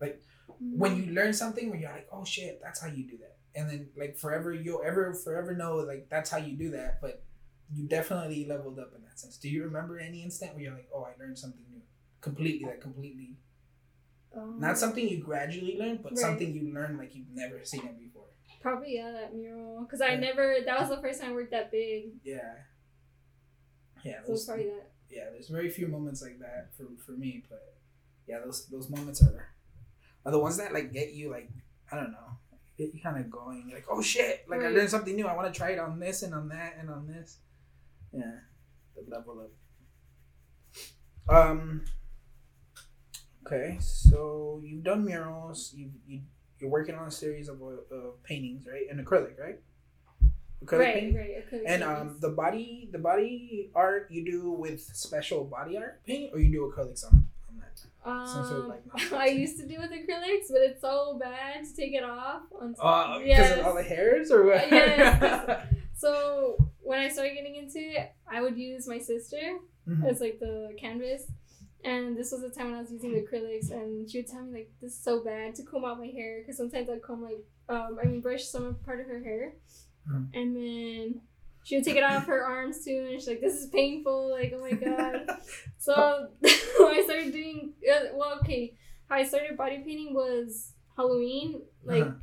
Like 0.00 0.22
when 0.70 0.96
you 0.96 1.12
learn 1.12 1.32
something, 1.32 1.70
where 1.70 1.78
you're 1.80 1.92
like, 1.92 2.08
oh 2.12 2.24
shit, 2.24 2.60
that's 2.62 2.80
how 2.80 2.88
you 2.88 3.04
do 3.04 3.18
that, 3.18 3.36
and 3.54 3.70
then 3.70 3.88
like 3.96 4.16
forever 4.18 4.52
you'll 4.54 4.82
ever 4.84 5.14
forever 5.14 5.54
know 5.54 5.76
like 5.76 6.08
that's 6.10 6.30
how 6.30 6.38
you 6.38 6.56
do 6.56 6.70
that, 6.72 7.00
but 7.00 7.24
you 7.72 7.86
definitely 7.88 8.46
leveled 8.46 8.78
up 8.78 8.92
in 8.96 9.02
that 9.02 9.18
sense. 9.18 9.38
Do 9.38 9.48
you 9.48 9.64
remember 9.64 9.98
any 9.98 10.22
instant 10.22 10.54
where 10.54 10.64
you're 10.64 10.74
like, 10.74 10.88
oh, 10.94 11.04
I 11.04 11.20
learned 11.20 11.38
something 11.38 11.64
new, 11.70 11.82
completely, 12.20 12.66
like 12.66 12.80
completely, 12.80 13.38
Um, 14.36 14.60
not 14.60 14.78
something 14.78 15.08
you 15.08 15.18
gradually 15.18 15.76
learned, 15.78 16.02
but 16.02 16.12
Right. 16.12 16.20
something 16.20 16.52
you 16.54 16.72
learned 16.72 16.98
like 16.98 17.14
you've 17.14 17.30
never 17.30 17.64
seen 17.64 17.84
it 17.86 17.98
before. 17.98 18.25
Probably 18.66 18.96
yeah, 18.96 19.12
that 19.12 19.32
mural. 19.32 19.82
Because 19.82 20.00
I 20.00 20.14
Yeah. 20.14 20.20
never. 20.26 20.56
That 20.64 20.80
was 20.80 20.88
the 20.88 21.00
first 21.00 21.20
time 21.20 21.30
I 21.30 21.34
worked 21.34 21.52
that 21.52 21.70
big. 21.70 22.14
Yeah. 22.24 22.52
Yeah, 24.04 24.24
So 24.26 24.32
it's 24.32 24.44
probably 24.44 24.64
that. 24.66 24.90
yeah. 25.08 25.30
There's 25.30 25.48
very 25.48 25.70
few 25.70 25.86
moments 25.86 26.20
like 26.20 26.40
that 26.40 26.74
for, 26.76 26.86
for 27.04 27.12
me, 27.12 27.44
but 27.48 27.76
yeah, 28.26 28.40
those 28.40 28.66
those 28.66 28.90
moments 28.90 29.22
are 29.22 29.50
are 30.24 30.32
the 30.32 30.40
ones 30.40 30.56
that 30.56 30.72
like 30.72 30.92
get 30.92 31.12
you 31.12 31.30
like 31.30 31.48
I 31.92 31.96
don't 31.96 32.10
know, 32.10 32.38
get 32.76 32.92
you 32.92 33.00
kind 33.00 33.18
of 33.18 33.30
going. 33.30 33.70
Like, 33.72 33.86
oh 33.88 34.02
shit, 34.02 34.44
like 34.48 34.62
I 34.62 34.68
learned 34.70 34.90
something 34.90 35.14
new. 35.14 35.28
I 35.28 35.36
want 35.36 35.52
to 35.52 35.56
try 35.56 35.70
it 35.70 35.78
on 35.78 36.00
this 36.00 36.24
and 36.24 36.34
on 36.34 36.48
that 36.48 36.74
and 36.80 36.90
on 36.90 37.06
this. 37.06 37.38
Yeah, 38.12 38.40
the 38.96 39.08
level 39.08 39.48
up. 41.28 41.36
Um. 41.36 41.84
Okay, 43.46 43.78
so 43.80 44.60
you've 44.64 44.82
done 44.82 45.04
murals. 45.04 45.72
You 45.72 45.90
you 46.08 46.22
you're 46.60 46.70
working 46.70 46.94
on 46.94 47.06
a 47.06 47.10
series 47.10 47.48
of 47.48 47.60
uh, 47.62 47.94
of 47.94 48.22
paintings, 48.22 48.66
right? 48.66 48.86
In 48.90 49.02
acrylic, 49.04 49.38
right? 49.38 49.60
Acrylic 50.64 50.78
right, 50.78 50.94
painting? 50.94 51.16
right. 51.16 51.50
acrylic 51.52 51.62
And 51.66 51.82
um, 51.82 52.16
the 52.20 52.30
body, 52.30 52.88
the 52.90 52.98
body 52.98 53.70
art 53.74 54.08
you 54.10 54.24
do 54.24 54.50
with 54.52 54.80
special 54.80 55.44
body 55.44 55.76
art 55.76 56.02
paint, 56.06 56.30
or 56.32 56.40
you 56.40 56.50
do 56.50 56.72
acrylics 56.74 57.04
on 57.04 57.28
on 57.48 57.58
that. 57.60 57.78
some 58.28 58.44
sort 58.46 58.58
of, 58.60 58.64
Um, 58.64 58.68
like, 58.94 59.12
I 59.12 59.26
used 59.28 59.58
to 59.58 59.66
do 59.66 59.76
with 59.78 59.90
acrylics, 59.90 60.46
but 60.50 60.62
it's 60.62 60.80
so 60.80 61.18
bad 61.20 61.64
to 61.64 61.76
take 61.76 61.92
it 61.92 62.02
off. 62.04 62.42
On 62.60 62.74
Uh, 62.80 63.18
because 63.18 63.58
of 63.58 63.66
all 63.66 63.74
the 63.74 63.82
hairs, 63.82 64.30
or 64.30 64.44
what? 64.44 64.70
Yes. 64.70 65.66
So 65.98 66.58
when 66.82 66.98
I 67.00 67.08
started 67.08 67.32
getting 67.34 67.56
into 67.56 67.78
it, 67.78 68.12
I 68.30 68.42
would 68.42 68.58
use 68.58 68.86
my 68.86 68.98
sister 68.98 69.38
Mhm. 69.88 70.04
as 70.06 70.20
like 70.20 70.38
the 70.40 70.76
canvas. 70.78 71.22
And 71.84 72.16
this 72.16 72.32
was 72.32 72.40
the 72.42 72.50
time 72.50 72.66
when 72.70 72.74
I 72.74 72.80
was 72.80 72.90
using 72.90 73.12
the 73.12 73.20
acrylics, 73.22 73.70
and 73.70 74.10
she 74.10 74.18
would 74.18 74.26
tell 74.26 74.42
me 74.42 74.52
like, 74.60 74.70
"This 74.80 74.92
is 74.92 74.98
so 75.02 75.22
bad 75.22 75.54
to 75.56 75.62
comb 75.62 75.84
out 75.84 75.98
my 75.98 76.06
hair," 76.08 76.40
because 76.40 76.56
sometimes 76.56 76.88
I'd 76.90 77.02
comb 77.02 77.22
like, 77.22 77.44
um, 77.68 77.98
I 78.02 78.06
mean, 78.06 78.20
brush 78.20 78.44
some 78.44 78.74
part 78.84 79.00
of 79.00 79.06
her 79.06 79.20
hair, 79.22 79.54
Mhm. 80.10 80.28
and 80.34 80.56
then 80.56 81.20
she 81.64 81.76
would 81.76 81.84
take 81.84 81.96
it 81.96 82.02
off 82.02 82.26
her 82.26 82.44
arms 82.44 82.84
too, 82.84 83.06
and 83.10 83.20
she's 83.20 83.28
like, 83.28 83.40
"This 83.40 83.54
is 83.62 83.68
painful." 83.70 84.30
Like, 84.30 84.52
oh 84.54 84.60
my 84.60 84.70
god. 84.88 85.28
So 85.78 86.28
I 86.44 87.02
started 87.04 87.32
doing, 87.32 87.74
uh, 87.88 88.06
well, 88.14 88.38
okay, 88.42 88.74
how 89.08 89.16
I 89.16 89.24
started 89.24 89.56
body 89.56 89.78
painting 89.78 90.12
was 90.14 90.72
Halloween, 90.96 91.62
like, 91.84 92.02
Uh-huh. 92.02 92.14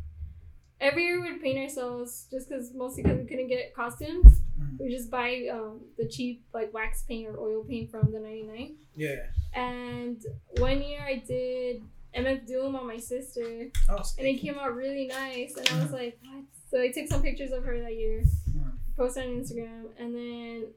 every 0.82 1.04
year 1.06 1.22
we'd 1.22 1.42
paint 1.42 1.58
ourselves 1.60 2.28
just 2.32 2.50
because 2.50 2.74
mostly 2.74 3.04
because 3.04 3.20
we 3.20 3.26
couldn't 3.26 3.48
get 3.48 3.74
costumes. 3.74 4.42
Mhm. 4.60 4.80
We 4.80 4.90
just 4.92 5.10
buy 5.10 5.48
um, 5.52 5.82
the 5.98 6.08
cheap 6.08 6.46
like 6.54 6.74
wax 6.74 7.04
paint 7.04 7.28
or 7.28 7.40
oil 7.40 7.64
paint 7.64 7.90
from 7.92 8.12
the 8.12 8.20
99. 8.20 8.76
Yeah. 8.96 9.16
And 9.56 10.24
one 10.58 10.82
year 10.82 11.02
I 11.02 11.24
did 11.26 11.82
MF 12.16 12.46
Doom 12.46 12.76
on 12.76 12.86
my 12.88 12.98
sister, 12.98 13.70
Oh, 13.90 14.04
and 14.18 14.28
it 14.28 14.36
came 14.40 14.58
out 14.60 14.76
really 14.76 15.08
nice. 15.08 15.56
And 15.58 15.68
I 15.70 15.76
was 15.84 15.90
Mhm. 15.90 15.94
like, 15.94 16.20
what? 16.24 16.44
So 16.70 16.82
I 16.82 16.92
took 16.92 17.08
some 17.08 17.22
pictures 17.24 17.52
of 17.52 17.64
her 17.64 17.80
that 17.80 17.96
year, 17.96 18.24
Mhm. 18.50 18.74
posted 18.96 19.24
on 19.26 19.30
Instagram, 19.42 19.90
and 19.98 20.16
then 20.16 20.74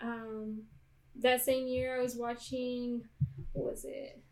um, 0.00 0.62
that 1.16 1.42
same 1.42 1.66
year 1.66 1.98
I 1.98 2.02
was 2.02 2.14
watching, 2.14 3.02
what 3.52 3.72
was 3.72 3.84
it? 3.84 4.22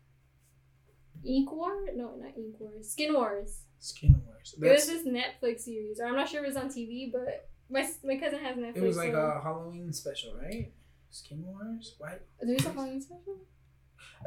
Ink 1.25 1.51
War? 1.51 1.87
No, 1.93 2.15
not 2.15 2.37
Ink 2.37 2.55
War. 2.59 2.71
Skin 2.81 3.13
Wars. 3.13 3.63
Skin 3.79 4.21
Wars. 4.25 4.55
It 4.59 4.65
was 4.65 4.87
this 4.87 5.05
Netflix 5.05 5.61
series, 5.61 5.99
or 5.99 6.05
I'm 6.05 6.15
not 6.15 6.29
sure 6.29 6.39
if 6.39 6.45
it 6.45 6.47
was 6.47 6.57
on 6.57 6.69
TV, 6.69 7.11
but 7.11 7.49
my 7.69 7.87
my 8.03 8.17
cousin 8.17 8.39
has 8.39 8.57
Netflix. 8.57 8.75
it 8.77 8.81
was 8.83 8.97
like 8.97 9.11
so- 9.11 9.19
a 9.19 9.41
Halloween 9.41 9.91
special, 9.93 10.35
right? 10.35 10.71
Skin 11.09 11.43
Wars? 11.45 11.95
What? 11.97 12.25
There 12.41 12.53
was 12.55 12.65
a 12.65 12.71
Halloween 12.71 13.01
special. 13.01 13.37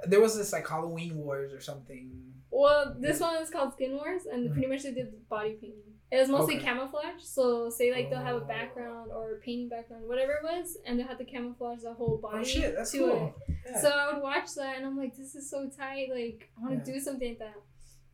There 0.06 0.20
was 0.20 0.36
this 0.36 0.52
like 0.52 0.66
Halloween 0.68 1.16
Wars 1.16 1.52
or 1.52 1.60
something. 1.60 2.10
Well, 2.50 2.96
this 2.98 3.20
one 3.20 3.36
is 3.42 3.50
called 3.50 3.74
Skin 3.74 3.92
Wars, 3.92 4.22
and 4.26 4.48
Mhm. 4.48 4.52
pretty 4.52 4.66
much 4.68 4.82
they 4.82 4.92
did 4.92 5.28
body 5.28 5.54
painting. 5.60 5.94
It 6.10 6.18
was 6.18 6.28
mostly 6.28 6.56
Okay. 6.56 6.64
camouflage. 6.64 7.22
So 7.22 7.70
say 7.70 7.92
like 7.92 8.10
they'll 8.10 8.18
have 8.18 8.36
a 8.36 8.44
Oh. 8.44 8.44
background 8.56 9.12
or 9.12 9.36
a 9.36 9.40
painting 9.40 9.68
background, 9.68 10.08
whatever 10.08 10.32
it 10.32 10.42
was, 10.42 10.76
and 10.84 10.98
they 10.98 11.04
had 11.04 11.18
to 11.18 11.24
camouflage 11.24 11.82
the 11.82 11.92
whole 11.94 12.16
body 12.18 12.40
Oh 12.40 12.44
shit, 12.44 12.74
that's 12.74 12.90
to 12.92 12.98
cool. 12.98 13.34
it. 13.48 13.54
Yeah. 13.66 13.80
So 13.80 13.88
I 13.90 14.12
would 14.12 14.22
watch 14.22 14.54
that, 14.56 14.76
and 14.76 14.86
I'm 14.86 14.96
like, 14.96 15.14
this 15.16 15.34
is 15.36 15.48
so 15.48 15.68
tight. 15.68 16.08
Like 16.10 16.50
I 16.58 16.62
want 16.62 16.74
Yeah. 16.78 16.84
to 16.84 16.92
do 16.94 16.98
something 17.00 17.28
like 17.28 17.38
that. 17.38 17.56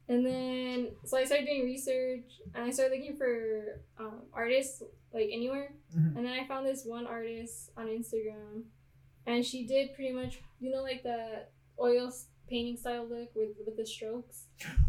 And 0.09 0.25
then 0.27 0.95
so 1.05 1.17
I 1.17 1.25
started 1.25 1.47
doing 1.47 1.65
research, 1.65 2.41
and 2.55 2.65
I 2.65 2.71
started 2.71 2.99
looking 2.99 3.17
for 3.17 3.81
um, 3.99 4.23
artists 4.33 4.83
like 5.17 5.31
anywhere. 5.33 5.73
Mhm. 5.97 6.17
And 6.17 6.23
then 6.27 6.33
I 6.41 6.47
found 6.47 6.67
this 6.67 6.85
one 6.85 7.07
artist 7.07 7.71
on 7.77 7.87
Instagram, 7.89 8.65
and 9.27 9.45
she 9.45 9.67
did 9.67 9.95
pretty 9.95 10.13
much 10.13 10.41
you 10.61 10.71
know 10.71 10.83
like 10.83 11.03
the 11.03 11.45
oil 11.81 12.13
painting 12.49 12.77
style 12.77 13.07
look 13.09 13.31
with 13.35 13.51
with 13.67 13.77
the 13.77 13.87
strokes. 13.87 14.45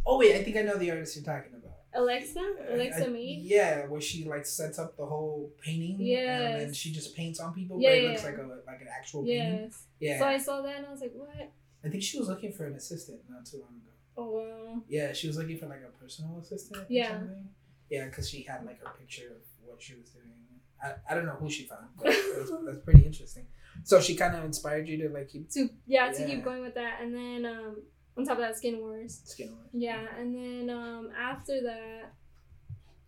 oh 0.05 0.17
wait, 0.19 0.35
I 0.35 0.43
think 0.43 0.55
I 0.57 0.61
know 0.61 0.77
the 0.77 0.91
artist 0.91 1.15
you're 1.15 1.25
talking 1.25 1.53
about. 1.53 1.73
Alexa, 1.93 2.39
Alexa 2.69 3.05
I- 3.05 3.09
Meade. 3.09 3.43
Yeah, 3.43 3.87
where 3.87 4.01
she 4.01 4.25
like 4.25 4.45
sets 4.45 4.77
up 4.77 4.95
the 4.97 5.05
whole 5.05 5.51
painting. 5.61 5.97
Yeah. 5.99 6.49
And 6.49 6.61
then 6.61 6.73
she 6.73 6.91
just 6.91 7.15
paints 7.15 7.39
on 7.39 7.53
people, 7.55 7.79
Yeah, 7.81 7.89
but 7.89 7.97
it 7.97 8.03
yeah, 8.03 8.09
looks 8.09 8.23
like 8.25 8.37
a 8.37 8.61
like 8.71 8.81
an 8.81 8.87
actual 8.99 9.23
painting. 9.23 9.61
Yes. 9.63 9.83
Yeah. 9.99 10.19
So 10.19 10.25
I 10.25 10.37
saw 10.37 10.61
that 10.61 10.75
and 10.77 10.85
I 10.85 10.91
was 10.91 11.01
like, 11.01 11.13
what? 11.15 11.49
I 11.83 11.89
think 11.89 12.03
she 12.03 12.19
was 12.19 12.27
looking 12.27 12.51
for 12.51 12.65
an 12.67 12.73
assistant 12.75 13.19
not 13.29 13.45
too 13.45 13.57
long 13.57 13.69
ago. 13.81 13.91
Oh 14.17 14.29
wow. 14.37 14.81
Yeah, 14.87 15.13
she 15.13 15.25
was 15.27 15.37
looking 15.37 15.57
for 15.57 15.67
like 15.67 15.81
a 15.87 15.91
personal 16.03 16.37
assistant. 16.39 16.85
Yeah. 16.89 17.07
Or 17.15 17.19
something. 17.19 17.49
Yeah, 17.89 18.05
because 18.05 18.29
she 18.29 18.43
had 18.43 18.63
like 18.65 18.79
her 18.83 18.91
picture 18.99 19.29
of 19.31 19.41
what 19.67 19.81
she 19.81 19.95
was 19.95 20.09
doing. 20.09 20.25
I, 20.83 20.93
I 21.09 21.15
don't 21.15 21.25
know 21.25 21.31
who 21.39 21.49
she 21.49 21.63
found, 21.65 21.87
but 21.97 22.05
that's, 22.05 22.51
that's 22.65 22.79
pretty 22.85 23.03
interesting. 23.05 23.45
So 23.83 23.99
she 23.99 24.15
kind 24.15 24.35
of 24.35 24.43
inspired 24.43 24.87
you 24.87 24.97
to 25.07 25.09
like 25.13 25.29
keep 25.29 25.49
To 25.51 25.69
yeah, 25.85 26.11
to 26.11 26.25
keep 26.25 26.43
going 26.43 26.61
with 26.61 26.75
that, 26.75 26.99
and 27.01 27.13
then 27.15 27.45
um 27.45 27.77
on 28.17 28.25
top 28.25 28.37
of 28.37 28.43
that, 28.43 28.57
Skin 28.57 28.79
Wars. 28.79 29.21
skin 29.25 29.51
Wars. 29.51 29.67
Yeah, 29.73 30.05
and 30.19 30.35
then 30.35 30.69
um 30.75 31.09
after 31.19 31.61
that, 31.63 32.13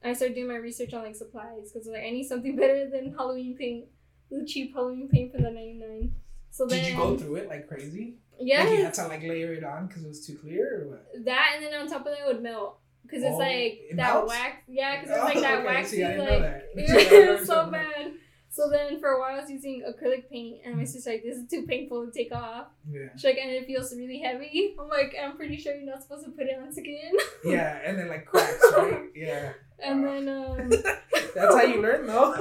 I 0.03 0.14
started 0.14 0.36
doing 0.36 0.47
my 0.47 0.55
research 0.55 0.93
on 0.93 1.03
like 1.03 1.16
supplies 1.16 1.72
because 1.72 1.88
like 1.88 2.03
I 2.03 2.10
need 2.12 2.28
something 2.28 2.55
better 2.64 2.89
than 2.89 3.14
Halloween 3.14 3.55
paint, 3.57 3.86
the 4.32 4.45
cheap 4.45 4.74
Halloween 4.74 5.10
paint 5.10 5.32
from 5.32 5.43
the 5.43 5.51
ninety 5.51 5.74
nine. 5.74 6.14
So 6.51 6.66
then 6.66 6.80
Did 6.84 6.91
you 6.91 6.97
go 6.97 7.16
through 7.18 7.36
it 7.36 7.47
like 7.49 7.68
crazy? 7.68 8.16
yeah, 8.39 8.64
Like 8.64 8.72
you 8.80 8.84
had 8.84 8.93
to 8.95 9.07
like 9.07 9.22
layer 9.22 9.53
it 9.53 9.64
on 9.64 9.88
because 9.88 10.03
it 10.03 10.07
was 10.07 10.26
too 10.26 10.36
clear, 10.36 10.82
or 10.84 10.88
what? 10.89 11.26
that, 11.26 11.51
and 11.55 11.64
then 11.66 11.80
on 11.80 11.88
top 11.88 11.99
of 12.01 12.05
that 12.05 12.22
it 12.22 12.26
would 12.26 12.41
melt 12.41 12.79
because 13.04 13.24
it's 13.24 13.34
Oh, 13.36 13.38
like 13.38 13.80
it 13.89 13.95
that 13.97 14.14
melts? 14.14 14.30
wax. 14.34 14.56
Yeah, 14.68 15.02
because 15.02 15.16
it's 15.16 15.24
like 15.26 15.39
that 15.43 15.58
okay, 15.60 15.66
waxy 15.66 15.95
see, 15.97 16.04
I 16.04 16.08
didn't 16.12 16.26
know 16.26 16.32
like. 16.32 16.41
that. 16.41 16.64
It 16.76 17.10
So 17.26 17.32
was 17.38 17.47
so 17.47 17.72
bad. 17.72 18.12
So 18.52 18.68
then 18.70 19.00
for 19.00 19.10
a 19.10 19.20
while 19.20 19.36
I 19.38 19.41
was 19.41 19.50
using 19.50 19.84
acrylic 19.88 20.28
paint 20.30 20.62
and 20.66 20.76
my 20.76 20.84
sister's 20.84 21.06
like, 21.06 21.24
this 21.24 21.38
is 21.38 21.47
too 21.50 21.66
painful 21.68 22.06
to 22.06 22.12
take 22.12 22.32
off. 22.34 22.68
Yeah. 22.91 23.10
She's 23.16 23.24
like, 23.26 23.38
and 23.38 23.50
it 23.52 23.68
feels 23.68 23.93
really 23.95 24.20
heavy. 24.20 24.76
I'm 24.80 24.89
like, 24.89 25.16
I'm 25.22 25.36
pretty 25.38 25.56
sure 25.58 25.76
you're 25.76 25.86
not 25.86 26.02
supposed 26.02 26.26
to 26.26 26.32
put 26.32 26.47
it 26.47 26.58
on 26.60 26.72
skin. 26.74 27.12
Yeah, 27.45 27.80
and 27.86 27.97
then 27.97 28.10
like 28.10 28.26
cracks, 28.26 28.58
right? 28.76 29.04
Yeah. 29.16 29.54
and 29.82 30.04
then 30.04 30.28
um 30.28 30.70
That's 31.36 31.56
how 31.56 31.62
you 31.62 31.82
learn, 31.82 32.06
though. 32.08 32.34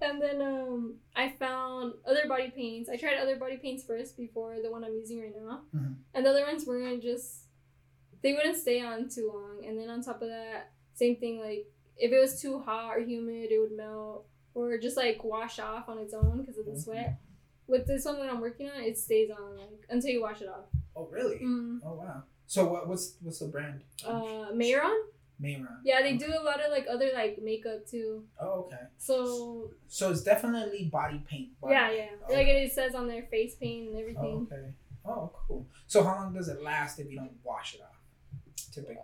and 0.00 0.20
then 0.20 0.40
um 0.42 0.94
I 1.14 1.28
found 1.38 1.94
other 2.06 2.26
body 2.26 2.50
paints. 2.50 2.88
I 2.88 2.96
tried 2.96 3.18
other 3.18 3.36
body 3.36 3.58
paints 3.58 3.84
first 3.84 4.16
before 4.16 4.56
the 4.62 4.70
one 4.70 4.82
I'm 4.82 4.94
using 4.94 5.20
right 5.20 5.34
now. 5.36 5.60
Mhm. 5.76 5.96
And 6.14 6.24
the 6.26 6.30
other 6.30 6.44
ones 6.46 6.64
weren't 6.66 7.02
just 7.02 7.44
they 8.22 8.32
wouldn't 8.32 8.56
stay 8.56 8.80
on 8.82 9.08
too 9.08 9.30
long. 9.32 9.64
And 9.66 9.78
then 9.78 9.88
on 9.90 10.02
top 10.02 10.22
of 10.22 10.28
that, 10.28 10.72
same 10.94 11.16
thing 11.16 11.40
like 11.40 11.66
if 11.96 12.12
it 12.12 12.18
was 12.18 12.40
too 12.40 12.58
hot 12.60 12.96
or 12.96 13.00
humid, 13.00 13.50
it 13.50 13.58
would 13.58 13.72
melt 13.76 14.26
or 14.54 14.76
just 14.78 14.96
like 14.96 15.22
wash 15.22 15.58
off 15.58 15.88
on 15.88 15.98
its 15.98 16.14
own 16.14 16.40
because 16.40 16.58
of 16.58 16.64
the 16.66 16.72
Mhm. 16.72 16.82
sweat. 16.82 17.18
With 17.66 17.86
this 17.86 18.04
one 18.04 18.18
that 18.18 18.30
I'm 18.30 18.40
working 18.40 18.68
on, 18.68 18.82
it 18.82 18.98
stays 18.98 19.30
on 19.30 19.56
like 19.56 19.86
until 19.88 20.10
you 20.10 20.20
wash 20.22 20.42
it 20.42 20.48
off. 20.48 20.64
oh, 20.96 21.06
really? 21.06 21.36
Mm. 21.38 21.80
Oh, 21.84 21.94
wow. 21.94 22.24
So 22.46 22.66
what? 22.68 22.88
What's 22.88 23.16
what's 23.22 23.38
the 23.38 23.46
brand? 23.46 23.82
Uh, 24.04 24.50
Mehron? 24.52 24.98
Mehron. 25.40 25.78
Yeah, 25.84 26.02
they 26.02 26.16
do 26.16 26.26
a 26.26 26.42
lot 26.42 26.60
of 26.60 26.70
like 26.72 26.86
other 26.90 27.10
like 27.14 27.40
makeup 27.40 27.86
too. 27.86 28.24
Oh, 28.40 28.64
okay. 28.66 28.84
So 28.98 29.70
So 29.88 30.10
it's 30.10 30.22
definitely 30.22 30.84
body 30.86 31.22
paint. 31.28 31.58
body 31.60 31.74
yeah, 31.74 31.88
paint. 31.88 32.10
yeah, 32.28 32.36
like 32.36 32.46
it 32.48 32.72
says 32.72 32.94
on 32.94 33.06
their 33.06 33.22
face 33.22 33.54
paint 33.54 33.86
and 33.88 33.96
Oh, 33.96 34.00
everything. 34.00 34.48
okay. 34.52 34.74
Oh, 35.06 35.30
cool. 35.46 35.66
So 35.86 36.02
how 36.02 36.16
long 36.16 36.34
does 36.34 36.48
it 36.48 36.60
last 36.62 36.98
if 36.98 37.08
you 37.10 37.16
don't 37.18 37.38
wash 37.44 37.74
it 37.76 37.80
off? 37.82 37.99
Typically. 38.72 38.96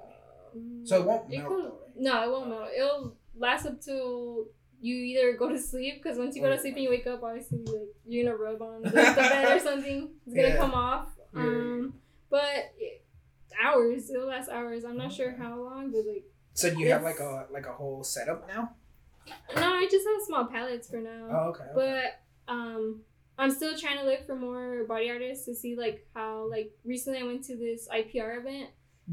Um, 0.55 0.87
So 0.87 1.01
it 1.03 1.07
won't 1.07 1.33
it 1.33 1.39
melt 1.39 1.49
though, 1.51 1.63
right? 1.65 1.73
No, 1.97 2.23
it 2.25 2.31
won't 2.31 2.49
melt. 2.49 2.69
It'll 2.77 3.17
last 3.37 3.67
up 3.67 3.81
to 3.83 4.47
you 4.81 4.95
either 4.95 5.33
go 5.37 5.49
to 5.49 5.59
sleep 5.59 6.03
because 6.03 6.19
once 6.19 6.37
you 6.37 6.43
go 6.43 6.49
Oh, 6.49 6.55
to 6.55 6.61
sleep 6.61 6.75
and 6.75 6.83
you 6.85 6.91
wake 6.91 7.07
up, 7.07 7.23
obviously 7.23 7.65
like 7.65 7.89
you're 8.07 8.25
gonna 8.25 8.37
rub 8.37 8.61
on 8.63 8.83
the, 8.83 8.91
bed 8.91 9.57
or 9.57 9.61
something. 9.63 10.11
It's 10.27 10.35
gonna 10.35 10.49
Yeah. 10.49 10.57
come 10.59 10.75
off. 10.75 11.09
Um, 11.35 11.95
but 12.31 12.73
it, 12.79 13.05
hours. 13.63 14.11
It'll 14.11 14.27
last 14.29 14.49
hours. 14.51 14.85
I'm 14.85 14.97
not 14.97 15.13
sure 15.13 15.35
how 15.37 15.61
long, 15.61 15.91
but 15.93 16.07
like 16.07 16.25
So 16.55 16.71
do 16.73 16.79
you 16.81 16.91
have 16.91 17.03
like 17.03 17.21
a 17.21 17.47
like 17.51 17.67
a 17.67 17.73
whole 17.73 18.05
setup 18.05 18.47
now? 18.49 18.73
no, 19.57 19.75
I 19.75 19.89
just 19.91 20.07
have 20.07 20.23
small 20.27 20.45
palettes 20.47 20.89
for 20.89 20.99
now. 20.99 21.29
Oh, 21.31 21.49
okay. 21.51 21.65
okay. 21.65 21.73
But 21.75 22.53
um, 22.53 23.01
I'm 23.39 23.51
still 23.51 23.77
trying 23.77 23.99
to 23.99 24.05
look 24.05 24.25
for 24.27 24.37
more 24.37 24.85
body 24.85 25.11
artists 25.11 25.47
to 25.47 25.55
see 25.55 25.75
like 25.75 26.07
how 26.15 26.49
like 26.49 26.71
recently 26.85 27.19
I 27.21 27.25
went 27.25 27.45
to 27.45 27.57
this 27.57 27.89
IPR 27.89 28.39
event. 28.41 28.71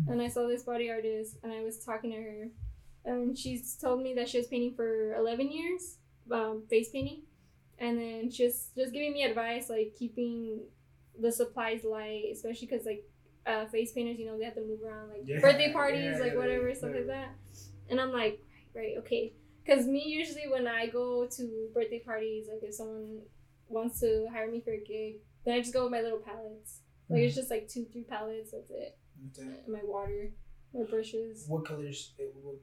And 0.08 0.22
I 0.22 0.28
saw 0.28 0.48
this 0.48 0.64
body 0.64 0.90
artist 0.90 1.38
and 1.44 1.52
I 1.52 1.64
was 1.64 1.84
talking 1.84 2.12
to 2.12 2.18
her 2.18 2.48
and 3.06 3.38
she's 3.38 3.76
told 3.76 4.02
me 4.02 4.14
that 4.16 4.30
she 4.30 4.38
was 4.38 4.48
painting 4.48 4.76
for 4.76 5.14
11 5.16 5.52
years, 5.52 5.98
um, 6.32 6.64
face 6.70 6.90
painting, 6.90 7.24
and 7.80 7.98
then 8.00 8.32
she's 8.32 8.70
just 8.78 8.94
giving 8.94 9.14
me 9.14 9.24
advice 9.24 9.70
like 9.70 9.94
keeping 9.98 10.62
the 11.20 11.32
supplies 11.32 11.84
light, 11.84 12.26
especially 12.32 12.68
because 12.68 12.86
like 12.86 13.04
uh, 13.46 13.66
face 13.66 13.92
painters, 13.92 14.18
you 14.20 14.26
know, 14.26 14.38
they 14.38 14.46
have 14.46 14.56
to 14.56 14.62
move 14.62 14.80
around 14.86 15.10
like 15.10 15.22
Yeah, 15.26 15.40
birthday 15.42 15.72
parties, 15.74 16.18
yeah, 16.18 16.24
like 16.24 16.36
whatever 16.36 16.70
yeah, 16.70 16.74
stuff 16.76 16.92
like 16.94 17.08
that. 17.08 17.36
And 17.90 18.00
I'm 18.00 18.12
like, 18.12 18.40
right, 18.76 18.84
right, 18.84 18.98
okay. 19.00 19.34
Because 19.66 19.86
me, 19.86 20.04
usually 20.06 20.48
when 20.50 20.68
I 20.68 20.88
go 20.88 21.28
to 21.28 21.68
birthday 21.74 22.00
parties, 22.00 22.48
like 22.52 22.64
if 22.64 22.74
someone 22.76 23.20
wants 23.68 24.00
to 24.02 24.28
hire 24.32 24.50
me 24.50 24.62
for 24.62 24.72
a 24.72 24.78
gig, 24.80 25.16
then 25.46 25.56
I 25.56 25.60
just 25.60 25.74
go 25.74 25.84
with 25.84 25.92
my 25.92 26.02
little 26.02 26.20
palettes. 26.20 26.80
Like 27.10 27.20
Mm-hmm. 27.20 27.28
it's 27.28 27.36
just 27.36 27.50
like 27.52 27.68
two, 27.68 27.86
three 27.92 28.04
palettes. 28.04 28.52
That's 28.52 28.72
it. 28.72 28.98
And 29.38 29.56
my 29.68 29.80
water, 29.84 30.32
my 30.74 30.84
brushes. 30.84 31.46
What 31.48 31.66
colors? 31.66 32.12
It, 32.18 32.34
what, 32.42 32.56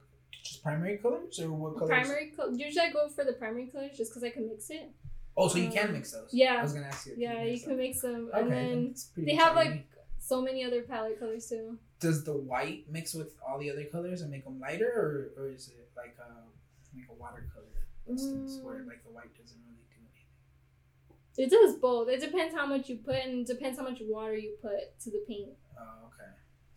just 0.43 0.63
primary 0.63 0.97
colors 0.97 1.39
or 1.39 1.51
what 1.51 1.77
colors? 1.77 1.89
Primary 1.89 2.27
color. 2.35 2.51
Usually 2.53 2.85
I 2.87 2.91
go 2.91 3.07
for 3.09 3.23
the 3.23 3.33
primary 3.33 3.67
colors 3.67 3.97
just 3.97 4.11
because 4.11 4.23
I 4.23 4.29
can 4.29 4.47
mix 4.47 4.69
it. 4.69 4.91
Oh, 5.37 5.47
so 5.47 5.57
you 5.57 5.69
can 5.71 5.87
Um, 5.87 5.93
mix 5.93 6.11
those. 6.11 6.29
yeah. 6.33 6.55
I 6.59 6.63
was 6.63 6.73
gonna 6.73 6.87
ask 6.87 7.07
you. 7.07 7.13
Yeah, 7.17 7.43
you 7.43 7.51
mix 7.51 7.63
can 7.63 7.77
mix 7.77 8.01
them, 8.01 8.29
Okay, 8.33 8.41
and 8.41 8.51
then 8.51 8.95
they 9.17 9.35
have 9.35 9.55
like 9.55 9.87
so 10.19 10.41
many 10.41 10.63
other 10.63 10.81
palette 10.81 11.19
colors 11.19 11.47
too. 11.47 11.77
Does 11.99 12.23
the 12.23 12.33
white 12.35 12.89
mix 12.89 13.13
with 13.13 13.35
all 13.47 13.57
the 13.59 13.69
other 13.71 13.85
colors 13.85 14.21
and 14.21 14.29
make 14.31 14.43
them 14.43 14.59
lighter, 14.59 15.31
or, 15.37 15.43
or 15.43 15.49
is 15.49 15.67
it 15.69 15.89
like 15.95 16.15
a 16.19 16.31
like 16.97 17.07
a 17.09 17.13
watercolor 17.13 17.65
instance 18.09 18.59
where 18.61 18.79
Mm. 18.79 18.87
like 18.87 19.03
the 19.03 19.11
white 19.11 19.33
doesn't 19.37 19.61
really 19.65 19.85
do 19.89 19.95
anything? 20.01 21.45
It 21.45 21.49
does 21.49 21.75
both. 21.79 22.09
It 22.09 22.19
depends 22.19 22.53
how 22.53 22.65
much 22.65 22.89
you 22.89 22.97
put, 22.97 23.15
and 23.15 23.41
it 23.41 23.47
depends 23.47 23.77
how 23.79 23.85
much 23.85 23.99
water 24.01 24.35
you 24.35 24.57
put 24.61 24.99
to 25.03 25.09
the 25.11 25.23
paint. 25.27 25.51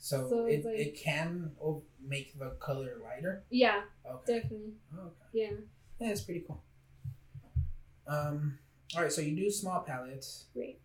So, 0.04 0.28
So 0.28 0.44
it, 0.44 0.62
like- 0.66 0.78
it 0.78 0.96
can 1.00 1.52
make 2.06 2.38
the 2.38 2.50
color 2.60 2.98
lighter. 3.02 3.42
Yeah, 3.48 3.84
Okay. 4.06 4.40
definitely. 4.40 4.74
Oh, 4.94 5.06
okay. 5.06 5.14
Yeah. 5.32 5.50
Yeah, 5.98 6.10
it's 6.10 6.20
pretty 6.20 6.44
cool. 6.46 6.62
Um. 8.06 8.58
All 8.94 9.00
right. 9.02 9.10
So 9.10 9.22
you 9.22 9.34
do 9.34 9.50
small 9.50 9.80
palettes, 9.80 10.44
Great. 10.52 10.78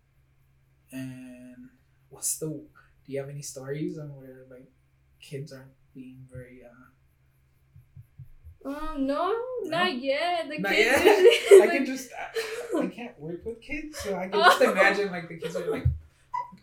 and 0.93 1.67
what's 2.07 2.37
the? 2.39 2.47
Do 2.47 2.63
you 3.07 3.19
have 3.19 3.27
any 3.27 3.41
stories 3.41 3.97
on 3.99 4.15
where 4.15 4.45
like 4.49 4.71
kids 5.19 5.51
aren't 5.51 5.73
being 5.93 6.25
very? 6.31 6.61
uh 6.63 8.69
Um, 8.69 9.05
no, 9.05 9.35
not 9.63 10.01
yet. 10.01 10.47
The 10.49 10.59
Not 10.59 10.71
kids 10.71 11.03
yet? 11.03 11.19
usually. 11.19 11.39
I 11.61 11.65
like- 11.65 11.71
can 11.77 11.85
just 11.85 12.09
I, 12.13 12.79
I 12.79 12.87
can't 12.87 13.19
work 13.19 13.43
with 13.45 13.61
kids, 13.61 13.99
so 13.99 14.15
I 14.15 14.29
can 14.29 14.39
just 14.39 14.61
imagine 14.61 15.11
like 15.11 15.27
the 15.27 15.37
kids 15.37 15.57
are 15.57 15.69
like, 15.69 15.85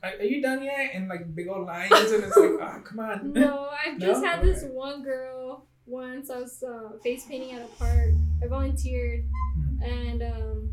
"Are, 0.03 0.11
are 0.11 0.23
you 0.25 0.41
done 0.43 0.63
yet?" 0.63 0.91
And 0.95 1.09
like 1.09 1.35
big 1.35 1.49
old 1.49 1.67
lines, 1.67 1.93
and 1.93 2.25
it's 2.25 2.37
like, 2.37 2.51
"Oh, 2.61 2.81
come 2.85 3.01
on." 3.01 3.33
No, 3.33 3.69
I've 3.87 3.99
just 3.99 4.23
No? 4.23 4.29
had 4.29 4.43
this 4.43 4.65
one 4.65 5.03
girl 5.03 5.67
once 5.87 6.31
I 6.31 6.39
was 6.41 6.63
uh, 6.63 6.99
face 7.03 7.25
painting 7.27 7.53
at 7.53 7.63
a 7.63 7.67
park. 7.79 8.11
I 8.43 8.47
volunteered, 8.49 9.25
Mhm. 9.59 9.83
and 9.89 10.23
um, 10.23 10.73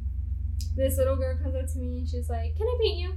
this 0.75 0.97
little 0.97 1.15
girl 1.15 1.37
comes 1.41 1.55
up 1.55 1.67
to 1.73 1.77
me 1.79 1.99
and 1.99 2.07
she's 2.09 2.29
like, 2.29 2.55
"Can 2.57 2.67
I 2.67 2.77
paint 2.81 2.97
you?" 2.99 3.13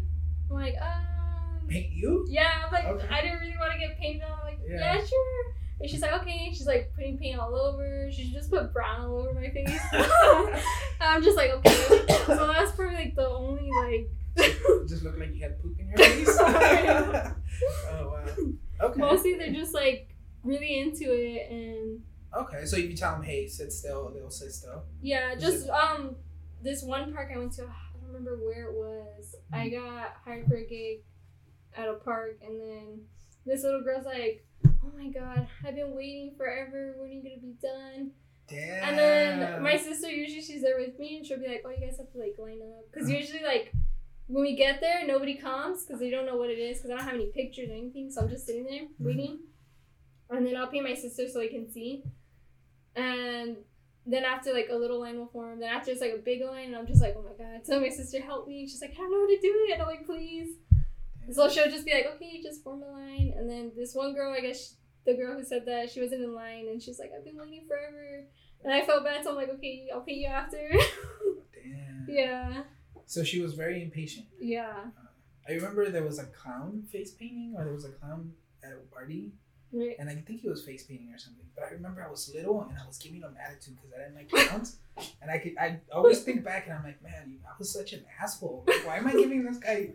I'm 0.51 0.57
like, 0.57 0.75
um, 0.81 1.67
Paint 1.69 1.93
you? 1.93 2.25
yeah. 2.29 2.51
I'm 2.67 2.73
like, 2.73 2.85
Okay. 2.85 3.09
I 3.11 3.21
didn't 3.23 3.41
really 3.41 3.57
want 3.59 3.73
to 3.73 3.79
get 3.81 3.99
painted 3.99 4.23
on. 4.23 4.39
I'm 4.39 4.45
like, 4.45 4.59
Yeah. 4.65 4.95
yeah. 4.95 5.05
sure. 5.05 5.55
And 5.81 5.91
she's 5.91 6.01
like, 6.01 6.13
okay. 6.23 6.51
She's 6.53 6.67
like 6.69 6.93
putting 6.95 7.19
paint 7.19 7.39
all 7.41 7.55
over. 7.57 8.09
She 8.13 8.31
just 8.33 8.49
put 8.51 8.73
brown 8.73 9.07
all 9.07 9.19
over 9.29 9.35
my 9.35 9.51
face. 9.51 9.77
I'm 11.01 11.23
just 11.25 11.37
like, 11.37 11.51
okay. 11.51 12.05
So 12.27 12.47
that's 12.47 12.73
probably 12.73 12.95
like 12.95 13.15
the 13.17 13.29
only 13.29 13.69
like. 13.83 14.09
Just 14.89 15.03
looked 15.03 15.19
like 15.19 15.35
you 15.35 15.43
had 15.43 15.61
poop 15.61 15.79
in 15.79 15.89
your 15.89 15.97
face. 16.07 16.29
oh 16.41 17.33
wow. 17.91 18.25
Okay. 18.89 19.01
Mostly 19.01 19.35
they're 19.35 19.53
just 19.53 19.75
like 19.75 20.15
really 20.45 20.79
into 20.81 21.13
it 21.13 21.51
and 21.51 22.01
Okay, 22.37 22.67
so 22.67 22.77
if 22.77 22.91
you 22.91 22.97
tell 22.97 23.13
them, 23.15 23.23
hey, 23.23 23.47
sit 23.49 23.73
still, 23.73 24.11
they'll 24.15 24.31
sit 24.31 24.53
still. 24.53 24.83
yeah, 25.01 25.35
just 25.35 25.69
um 25.71 26.17
this 26.63 26.83
one 26.83 27.13
park 27.15 27.31
I 27.35 27.39
went 27.39 27.53
to, 27.55 27.63
I 27.63 27.67
don't 27.95 28.07
remember 28.09 28.37
where 28.45 28.65
it 28.71 28.75
was. 28.75 29.35
I 29.53 29.69
Mm-hmm. 29.69 29.85
got 29.87 30.17
hired 30.25 30.47
for 30.47 30.57
a 30.57 30.67
gig 30.67 30.99
at 31.77 31.89
a 31.89 31.95
park 31.95 32.39
and 32.43 32.61
then 32.61 33.01
this 33.47 33.63
little 33.63 33.83
girl's 33.83 34.05
like, 34.07 34.45
Oh 34.67 34.91
my 34.97 35.09
god, 35.09 35.47
I've 35.67 35.75
been 35.77 35.95
waiting 35.95 36.35
forever, 36.37 36.95
when 36.99 37.11
are 37.11 37.13
you 37.13 37.23
gonna 37.23 37.41
be 37.41 37.55
done? 37.63 38.11
Damn. 38.49 38.89
And 38.89 38.99
then 38.99 39.63
my 39.63 39.77
sister 39.77 40.09
usually 40.11 40.43
she's 40.43 40.63
there 40.63 40.79
with 40.79 40.99
me 40.99 41.17
and 41.19 41.27
she'll 41.27 41.39
be 41.41 41.49
like, 41.49 41.63
Oh, 41.65 41.71
you 41.71 41.81
guys 41.81 41.97
have 41.99 42.13
to 42.13 42.19
like 42.19 42.35
line 42.39 42.61
up. 42.63 42.85
Because 42.93 43.09
Uh-huh. 43.09 43.19
usually 43.19 43.43
like 43.43 43.73
when 44.29 44.43
we 44.43 44.57
get 44.57 44.81
there, 44.81 45.07
nobody 45.07 45.35
comes 45.37 45.85
because 45.85 46.01
they 46.01 46.11
don't 46.11 46.27
know 46.27 46.37
what 46.37 46.51
it 46.51 46.59
is 46.59 46.79
because 46.79 46.91
I 46.91 46.97
don't 46.97 47.05
have 47.05 47.15
any 47.15 47.31
pictures 47.31 47.69
or 47.71 47.75
anything. 47.75 48.11
So 48.11 48.23
I'm 48.23 48.29
just 48.29 48.47
sitting 48.47 48.65
there 48.65 48.83
Mm-hmm. 48.83 49.05
waiting. 49.05 49.39
And 50.31 50.45
then 50.47 50.57
I'll 50.57 50.67
pay 50.67 50.81
my 50.81 50.95
sister 50.95 51.29
so 51.29 51.39
they 51.39 51.49
can 51.49 51.71
see. 51.71 52.03
And 52.95 53.57
then 54.05 54.25
after 54.25 54.53
like 54.53 54.69
a 54.71 54.75
little 54.77 55.01
line 55.01 55.19
will 55.19 55.27
form. 55.29 55.61
Then 55.61 55.71
after 55.73 55.91
it's 55.91 56.01
like 56.01 56.15
a 56.15 56.19
big 56.19 56.43
line, 56.43 56.67
and 56.69 56.77
I'm 56.77 56.87
just 56.87 57.01
like, 57.03 57.15
oh 57.17 57.23
my 57.23 57.33
god. 57.45 57.65
So 57.65 57.79
my 57.81 57.89
sister 57.89 58.21
help 58.21 58.49
me. 58.49 58.67
She's 58.67 58.81
like, 58.81 58.93
I 58.93 58.97
don't 58.97 59.11
know 59.13 59.21
how 59.21 59.27
to 59.27 59.41
do 59.41 59.67
it. 59.69 59.73
And 59.75 59.83
I'm 59.83 59.89
like, 59.89 60.07
please. 60.07 60.57
So 61.33 61.49
she'll 61.49 61.71
just 61.71 61.85
be 61.85 61.93
like, 61.93 62.07
okay, 62.17 62.41
just 62.43 62.63
form 62.63 62.83
a 62.83 62.91
line. 62.91 63.35
And 63.37 63.49
then 63.51 63.73
this 63.77 63.95
one 63.95 64.15
girl, 64.15 64.33
I 64.33 64.41
guess 64.41 64.75
the 65.05 65.15
girl 65.15 65.37
who 65.37 65.45
said 65.45 65.65
that, 65.67 65.91
she 65.91 66.01
wasn't 66.01 66.23
in 66.23 66.35
line, 66.35 66.67
and 66.69 66.81
she's 66.83 66.99
like, 67.01 67.11
I've 67.17 67.25
been 67.25 67.37
waiting 67.37 67.65
forever. 67.67 68.27
And 68.65 68.73
I 68.73 68.83
felt 68.87 69.05
bad, 69.05 69.23
so 69.25 69.31
I'm 69.31 69.37
like, 69.37 69.51
okay, 69.51 69.89
I'll 69.93 70.01
pay 70.03 70.15
you 70.15 70.27
after. 70.29 70.57
Damn. 71.55 72.07
yeah, 72.09 72.63
So 73.07 73.23
she 73.25 73.41
was 73.41 73.55
very 73.55 73.83
impatient. 73.83 74.27
yeah. 74.41 74.75
I 75.49 75.53
remember 75.53 75.89
there 75.91 76.03
was 76.03 76.19
a 76.19 76.25
clown 76.27 76.83
face 76.91 77.13
painting, 77.13 77.55
or 77.57 77.63
there 77.65 77.73
was 77.73 77.85
a 77.85 77.91
clown 77.91 78.33
at 78.65 78.73
a 78.73 78.79
party, 78.93 79.31
Right. 79.73 79.95
and 80.01 80.09
I 80.11 80.17
think 80.17 80.41
he 80.41 80.49
was 80.49 80.65
face 80.65 80.83
painting 80.83 81.13
or 81.15 81.19
something. 81.19 81.47
But 81.55 81.67
I 81.67 81.71
remember 81.71 82.03
I 82.03 82.11
was 82.11 82.29
little 82.35 82.63
and 82.63 82.77
I 82.77 82.85
was 82.85 82.99
giving 82.99 83.21
him 83.21 83.37
attitude 83.41 83.77
because 83.77 83.93
I 83.95 83.99
didn't 84.03 84.17
like 84.17 84.29
clowns, 84.49 84.79
and 85.23 85.31
I 85.31 85.39
could 85.39 85.57
I 85.57 85.79
always 85.93 86.23
think 86.25 86.43
back 86.43 86.67
and 86.67 86.75
I'm 86.77 86.83
like, 86.83 87.01
man, 87.01 87.39
I 87.47 87.53
was 87.61 87.73
such 87.73 87.93
an 87.93 88.05
asshole. 88.21 88.65
Like, 88.67 88.85
why 88.87 88.97
am 88.97 89.07
I 89.07 89.13
giving 89.13 89.45
this 89.45 89.59
guy 89.59 89.91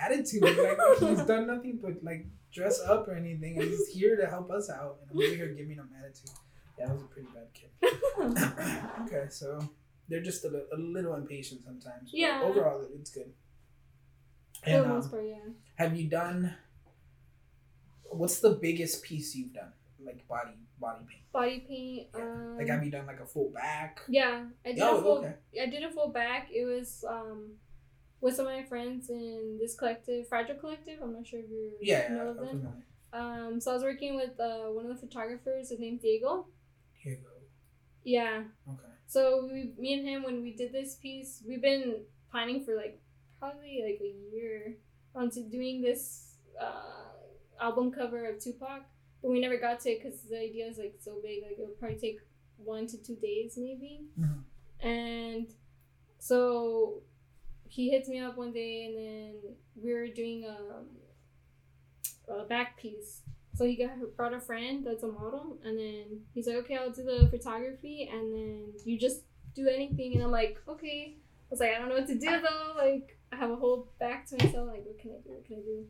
attitude? 0.00 0.42
Like 0.44 0.78
he's 1.00 1.22
done 1.26 1.48
nothing 1.48 1.80
but 1.82 1.94
like 2.04 2.26
dress 2.52 2.80
up 2.80 3.08
or 3.08 3.14
anything, 3.16 3.58
and 3.58 3.68
he's 3.68 3.88
here 3.88 4.14
to 4.16 4.26
help 4.28 4.52
us 4.52 4.70
out, 4.70 4.98
and 5.02 5.10
I'm 5.10 5.16
over 5.26 5.34
here 5.34 5.48
giving 5.48 5.74
him 5.76 5.88
attitude. 5.98 6.30
Yeah, 6.78 6.90
I 6.90 6.92
was 6.92 7.02
a 7.02 7.06
pretty 7.06 7.28
bad 7.34 7.48
kid. 7.54 9.02
okay, 9.06 9.26
so 9.30 9.68
they're 10.12 10.22
just 10.22 10.44
a, 10.44 10.48
a 10.72 10.76
little 10.76 11.14
impatient 11.14 11.64
sometimes. 11.64 12.10
but 12.10 12.18
Yeah. 12.20 12.42
Overall, 12.44 12.84
it's 13.00 13.10
good. 13.10 13.32
For 14.62 14.70
the 14.70 14.76
And 14.76 14.92
um, 14.92 15.10
part, 15.10 15.24
yeah. 15.26 15.48
have 15.76 15.96
you 15.98 16.08
done? 16.08 16.54
What's 18.10 18.40
the 18.40 18.50
biggest 18.50 19.02
piece 19.02 19.34
you've 19.34 19.54
done? 19.54 19.72
Like 20.04 20.26
body 20.28 20.50
body 20.78 21.04
paint. 21.08 21.32
Body 21.32 21.64
paint. 21.66 22.08
Yeah. 22.14 22.22
Um, 22.22 22.56
Like 22.58 22.68
have 22.68 22.84
you 22.84 22.90
done 22.90 23.06
like 23.06 23.20
a 23.20 23.26
full 23.26 23.50
back? 23.50 24.00
Yeah, 24.08 24.44
I 24.66 24.72
did 24.72 24.80
Oh, 24.82 24.98
a 24.98 25.02
full. 25.02 25.18
okay. 25.18 25.34
I 25.62 25.66
did 25.66 25.82
a 25.82 25.90
full 25.90 26.08
back. 26.08 26.48
It 26.52 26.64
was 26.64 27.04
um, 27.08 27.54
with 28.20 28.34
some 28.36 28.46
of 28.46 28.52
my 28.52 28.64
friends 28.64 29.08
in 29.10 29.58
this 29.60 29.74
collective, 29.74 30.28
Fragile 30.28 30.56
Collective. 30.56 30.98
I'm 31.02 31.12
not 31.14 31.26
sure 31.26 31.40
if 31.40 31.48
you 31.50 31.72
Yeah, 31.80 32.08
know 32.12 32.24
yeah, 32.24 32.30
of 32.30 32.36
them. 32.36 32.48
familiar. 32.48 32.86
Um, 33.14 33.60
so 33.60 33.70
I 33.70 33.74
was 33.74 33.82
working 33.82 34.16
with 34.16 34.38
uh, 34.40 34.68
one 34.76 34.84
of 34.86 34.92
the 34.94 35.00
photographers. 35.06 35.70
His 35.70 35.78
name's 35.80 36.02
Diego. 36.02 36.46
Here 37.02 37.12
you 37.14 37.18
go. 37.18 37.30
Yeah. 38.04 38.42
Okay. 38.68 38.91
So 39.12 39.46
we, 39.52 39.72
me 39.78 39.92
and 39.92 40.08
him, 40.08 40.22
when 40.22 40.40
we 40.42 40.54
did 40.54 40.72
this 40.72 40.94
piece, 40.94 41.42
we've 41.46 41.60
been 41.60 41.96
planning 42.30 42.64
for 42.64 42.74
like 42.74 42.98
probably 43.38 43.82
like 43.84 44.00
a 44.00 44.34
year 44.34 44.76
onto 45.14 45.42
doing 45.50 45.82
this 45.82 46.36
uh, 46.58 47.12
album 47.60 47.92
cover 47.92 48.24
of 48.30 48.38
Tupac, 48.42 48.80
but 49.20 49.30
we 49.30 49.38
never 49.38 49.58
got 49.58 49.80
to 49.80 49.90
it 49.90 50.02
because 50.02 50.22
the 50.22 50.38
idea 50.38 50.66
is 50.66 50.78
like 50.78 50.94
so 50.98 51.18
big. 51.22 51.42
Like 51.42 51.58
it 51.58 51.66
would 51.68 51.78
probably 51.78 51.98
take 51.98 52.20
one 52.56 52.86
to 52.86 52.96
two 52.96 53.16
days 53.16 53.58
maybe. 53.58 54.06
Mhm. 54.18 54.44
And 54.80 55.48
so 56.18 57.02
he 57.68 57.90
hits 57.90 58.08
me 58.08 58.18
up 58.18 58.38
one 58.38 58.52
day, 58.52 58.86
and 58.86 58.96
then 58.96 59.56
we 59.76 59.92
were 59.92 60.06
doing 60.06 60.46
um, 60.48 60.86
a 62.28 62.44
back 62.44 62.78
piece. 62.78 63.20
So 63.62 63.68
he 63.68 63.76
got 63.76 64.16
brought 64.16 64.34
a 64.34 64.40
friend 64.40 64.84
that's 64.84 65.04
a 65.04 65.06
model, 65.06 65.56
and 65.64 65.78
then 65.78 66.22
he's 66.34 66.48
like, 66.48 66.56
"Okay, 66.56 66.76
I'll 66.76 66.90
do 66.90 67.04
the 67.04 67.28
photography, 67.30 68.10
and 68.12 68.34
then 68.34 68.72
you 68.84 68.98
just 68.98 69.22
do 69.54 69.68
anything." 69.68 70.14
And 70.14 70.24
I'm 70.24 70.32
like, 70.32 70.60
"Okay." 70.66 71.14
I 71.14 71.48
was 71.48 71.60
like, 71.60 71.70
"I 71.70 71.78
don't 71.78 71.88
know 71.88 71.94
what 71.94 72.08
to 72.08 72.18
do 72.18 72.26
though. 72.42 72.72
Like, 72.76 73.20
I 73.30 73.36
have 73.36 73.52
a 73.52 73.54
whole 73.54 73.92
back 74.00 74.26
to 74.30 74.36
myself. 74.44 74.66
Like, 74.66 74.84
what 74.84 74.98
can 74.98 75.12
I 75.12 75.20
do? 75.22 75.30
What 75.30 75.44
can 75.46 75.58
I 75.58 75.60
do?" 75.60 75.86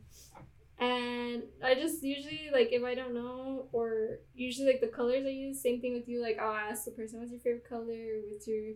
And 0.77 1.43
I 1.63 1.73
just 1.73 2.03
usually 2.03 2.51
like 2.53 2.69
if 2.71 2.83
I 2.83 2.93
don't 2.93 3.15
know, 3.15 3.69
or 3.71 4.19
usually 4.35 4.67
like 4.67 4.81
the 4.81 4.95
colors 4.99 5.25
I 5.25 5.29
use. 5.29 5.59
Same 5.59 5.81
thing 5.81 5.93
with 5.93 6.07
you. 6.07 6.21
Like, 6.21 6.37
I'll 6.37 6.53
ask 6.53 6.85
the 6.85 6.91
person, 6.91 7.19
"What's 7.19 7.31
your 7.31 7.41
favorite 7.41 7.67
color? 7.67 8.21
What's 8.29 8.47
your 8.47 8.75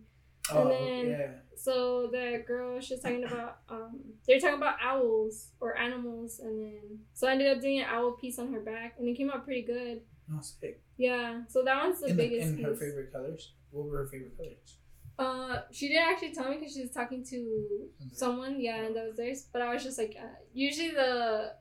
Oh 0.51 0.69
then- 0.69 1.07
yeah. 1.09 1.31
so 1.55 2.07
the 2.11 2.43
girl 2.47 2.79
she's 2.79 3.01
talking 3.01 3.23
about 3.23 3.59
um 3.69 3.99
they're 4.27 4.39
talking 4.39 4.57
about 4.57 4.75
owls 4.81 5.51
or 5.59 5.77
animals 5.77 6.39
and 6.39 6.61
then 6.63 6.99
so 7.13 7.27
I 7.27 7.31
ended 7.33 7.55
up 7.55 7.61
doing 7.61 7.79
an 7.79 7.85
owl 7.89 8.11
piece 8.13 8.37
on 8.39 8.53
her 8.53 8.59
back 8.61 8.95
and 8.99 9.07
it 9.07 9.15
came 9.17 9.29
out 9.29 9.43
pretty 9.45 9.63
good. 9.63 10.01
No 10.29 10.39
sick. 10.41 10.81
Yeah. 10.97 11.41
So 11.47 11.63
that 11.63 11.83
one's 11.83 11.99
the 12.01 12.07
the, 12.07 12.13
biggest 12.13 12.49
in 12.49 12.63
her 12.63 12.71
piece. 12.71 12.79
favorite 12.79 13.11
colors. 13.11 13.53
What 13.71 13.87
were 13.87 13.97
her 13.97 14.07
favorite 14.07 14.37
colors? 14.37 14.77
Uh 15.19 15.61
she 15.71 15.87
didn't 15.87 16.07
actually 16.11 16.33
tell 16.33 16.49
me 16.49 16.57
because 16.57 16.73
she 16.73 16.81
was 16.81 16.91
talking 16.91 17.25
to 17.25 17.87
someone, 18.13 18.59
yeah, 18.61 18.83
and 18.83 18.95
that 18.95 19.07
was 19.07 19.15
theirs. 19.17 19.47
But 19.51 19.61
I 19.63 19.73
was 19.73 19.83
just 19.83 19.97
like 19.97 20.15
uh, 20.21 20.27
usually 20.53 20.91
the 20.91 21.53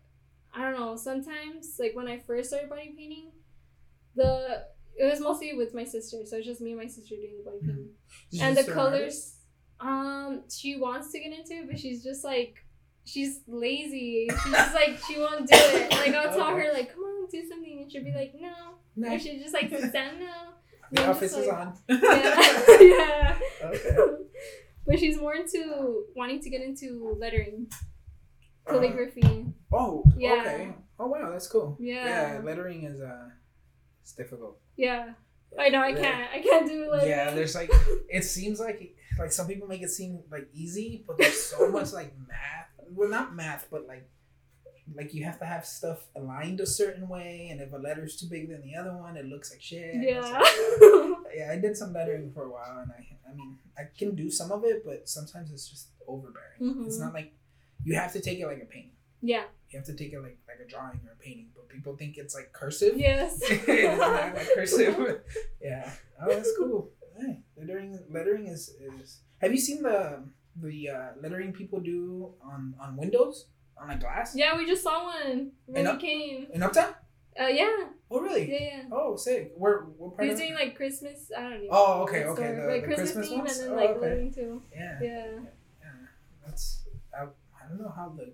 I 0.54 0.62
don't 0.62 0.78
know, 0.78 0.96
sometimes 0.96 1.76
like 1.78 1.94
when 1.94 2.06
I 2.08 2.18
first 2.18 2.48
started 2.50 2.68
body 2.68 2.94
painting, 2.96 3.30
the 4.14 4.64
it 4.98 5.04
was 5.10 5.20
mostly 5.20 5.54
with 5.54 5.74
my 5.74 5.84
sister, 5.84 6.18
so 6.24 6.36
it's 6.38 6.46
just 6.46 6.60
me 6.60 6.70
and 6.72 6.80
my 6.80 6.86
sister 6.86 7.14
doing 7.16 7.36
the 7.38 7.44
body 7.50 7.58
Mhm. 7.62 7.66
painting. 7.66 7.88
Is 8.32 8.40
and 8.42 8.56
the 8.56 8.72
colors 8.72 9.32
um 9.80 10.42
she 10.50 10.76
wants 10.76 11.12
to 11.12 11.18
get 11.20 11.32
into 11.38 11.52
it 11.54 11.66
but 11.68 11.78
she's 11.78 12.02
just 12.02 12.24
like 12.24 12.64
she's 13.04 13.40
lazy 13.46 14.26
she's 14.42 14.52
just 14.54 14.74
like 14.74 14.96
she 15.06 15.18
won't 15.18 15.46
do 15.46 15.54
it 15.54 15.90
like 16.00 16.14
i'll 16.14 16.32
tell 16.34 16.56
her 16.56 16.72
like 16.72 16.94
come 16.94 17.02
on 17.04 17.28
do 17.30 17.46
something 17.46 17.80
and 17.82 17.92
she'll 17.92 18.02
be 18.02 18.10
like 18.12 18.32
no 18.40 18.54
Nah, 18.96 19.12
and 19.12 19.20
she 19.20 19.38
just 19.38 19.52
like 19.52 19.68
sits 19.68 19.92
down 19.92 20.18
no 20.18 20.32
the 20.92 21.02
I'm 21.04 21.10
office 21.10 21.36
is 21.36 21.46
on. 21.48 21.74
yeah 21.90 22.78
yeah 22.80 23.38
Okay. 23.64 23.96
but 24.86 24.98
she's 24.98 25.18
more 25.18 25.34
into 25.34 26.06
wanting 26.16 26.40
to 26.40 26.48
get 26.48 26.62
into 26.62 27.14
lettering 27.20 27.68
Uh, 28.66 28.70
calligraphy 28.72 29.44
oh, 29.72 30.04
Yeah. 30.16 30.40
okay. 30.40 30.74
Oh 30.98 31.06
wow, 31.08 31.30
that's 31.30 31.48
cool. 31.48 31.76
Yeah. 31.78 32.38
Yeah, 32.38 32.40
lettering 32.42 32.84
is 32.84 32.98
uh, 33.02 33.28
it's 34.02 34.12
difficult. 34.14 34.58
Yeah 34.76 35.12
i 35.58 35.68
know 35.68 35.80
i 35.80 35.92
can't 35.92 36.28
i 36.34 36.40
can't 36.40 36.66
do 36.68 36.90
like. 36.90 37.06
Yeah, 37.08 37.30
there's 37.32 37.54
like 37.54 37.70
it 38.08 38.24
seems 38.24 38.60
like 38.60 38.94
like 39.18 39.32
some 39.32 39.46
people 39.46 39.66
make 39.68 39.82
it 39.82 39.90
seem 39.90 40.20
like 40.30 40.48
easy, 40.52 41.02
but 41.06 41.16
there's 41.18 41.40
so 41.40 41.70
much 41.76 41.92
like 41.92 42.12
math. 42.28 42.68
Well, 42.90 43.08
not 43.08 43.34
math, 43.34 43.66
but 43.70 43.86
like 43.86 44.08
like 44.94 45.14
you 45.14 45.24
have 45.24 45.38
to 45.40 45.44
have 45.46 45.64
stuff 45.66 46.06
aligned 46.14 46.60
a 46.60 46.66
certain 46.66 47.08
way, 47.08 47.48
and 47.50 47.60
if 47.60 47.72
a 47.72 47.76
letter's 47.76 48.16
too 48.20 48.26
big 48.30 48.48
than 48.50 48.60
the 48.62 48.76
other 48.76 48.94
one, 48.96 49.16
it 49.16 49.24
looks 49.26 49.50
like 49.50 49.62
shit. 49.62 49.94
Yeah 49.96 50.20
like- 50.20 51.16
yeah, 51.36 51.50
I 51.52 51.56
did 51.58 51.76
some 51.76 51.92
lettering 51.92 52.30
for 52.32 52.44
a 52.44 52.50
while, 52.50 52.78
and 52.82 52.90
I 52.92 53.30
I 53.30 53.34
mean 53.34 53.56
I 53.78 53.84
can 53.98 54.14
do 54.14 54.30
some 54.30 54.52
of 54.52 54.64
it, 54.64 54.84
but 54.84 55.08
sometimes 55.08 55.50
it's 55.50 55.68
just 55.68 55.88
overbearing. 56.06 56.84
It's 56.86 56.98
Mhm. 56.98 57.00
not 57.00 57.14
like 57.14 57.32
you 57.84 57.94
have 57.96 58.12
to 58.12 58.20
take 58.20 58.38
it 58.40 58.46
like 58.46 58.62
a 58.62 58.66
painting. 58.66 58.92
Yeah 59.22 59.44
You 59.70 59.78
have 59.78 59.86
to 59.86 59.94
take 59.94 60.12
it 60.12 60.20
like 60.20 60.38
like 60.48 60.60
a 60.64 60.68
drawing 60.68 61.00
or 61.06 61.12
a 61.12 61.16
painting, 61.22 61.48
but 61.54 61.68
people 61.68 61.96
think 61.96 62.16
it's 62.18 62.34
like 62.34 62.52
cursive. 62.52 62.94
yes 62.96 63.38
it's 63.42 63.98
not 63.98 64.34
like 64.34 64.54
cursive. 64.54 65.20
yeah. 65.60 65.90
Oh, 66.20 66.28
that's 66.28 66.50
cool. 66.58 66.90
Hey, 67.18 67.40
lettering 67.56 67.98
lettering 68.10 68.46
is 68.46 68.76
is. 68.80 69.20
Have 69.42 69.52
you 69.52 69.58
seen 69.58 69.82
the 69.82 70.22
the 70.56 70.88
uh, 70.90 71.08
lettering 71.20 71.52
people 71.52 71.80
do 71.80 72.32
on 72.42 72.74
on 72.80 72.96
windows 72.96 73.48
on 73.80 73.88
like 73.88 74.00
glass? 74.00 74.34
yeah 74.36 74.56
we 74.56 74.64
just 74.66 74.82
saw 74.82 75.04
one 75.04 75.52
when 75.66 75.84
we 75.84 75.90
up- 75.90 76.00
came 76.00 76.46
In 76.52 76.62
Uptown? 76.62 76.94
uh 77.40 77.46
yeah 77.48 77.92
Oh, 78.08 78.20
really? 78.20 78.46
yeah 78.50 78.64
yeah 78.70 78.82
Oh, 78.92 79.16
sick. 79.16 79.52
Where 79.56 79.80
what 79.98 80.14
part? 80.16 80.22
He 80.24 80.30
was 80.30 80.38
of- 80.40 80.46
doing 80.46 80.54
like 80.54 80.76
Christmas. 80.76 81.28
I 81.36 81.40
don't 81.42 81.62
know. 81.64 81.68
Oh, 81.72 82.02
okay, 82.04 82.22
okay, 82.24 82.54
the- 82.54 82.68
like 82.72 82.82
the 82.82 82.86
Christmas, 82.94 83.12
Christmas 83.12 83.28
theme 83.28 83.38
ones? 83.40 83.58
and 83.58 83.66
then 83.66 83.72
Oh, 83.74 83.80
like 83.82 83.90
okay. 83.96 84.00
lettering 84.00 84.32
too. 84.32 84.62
yeah. 84.72 84.98
Yeah. 85.02 85.26
Yeah. 85.82 86.00
That's 86.46 86.86
I, 87.12 87.24
I 87.24 87.68
don't 87.68 87.80
know 87.82 87.92
how 87.94 88.08
the 88.16 88.32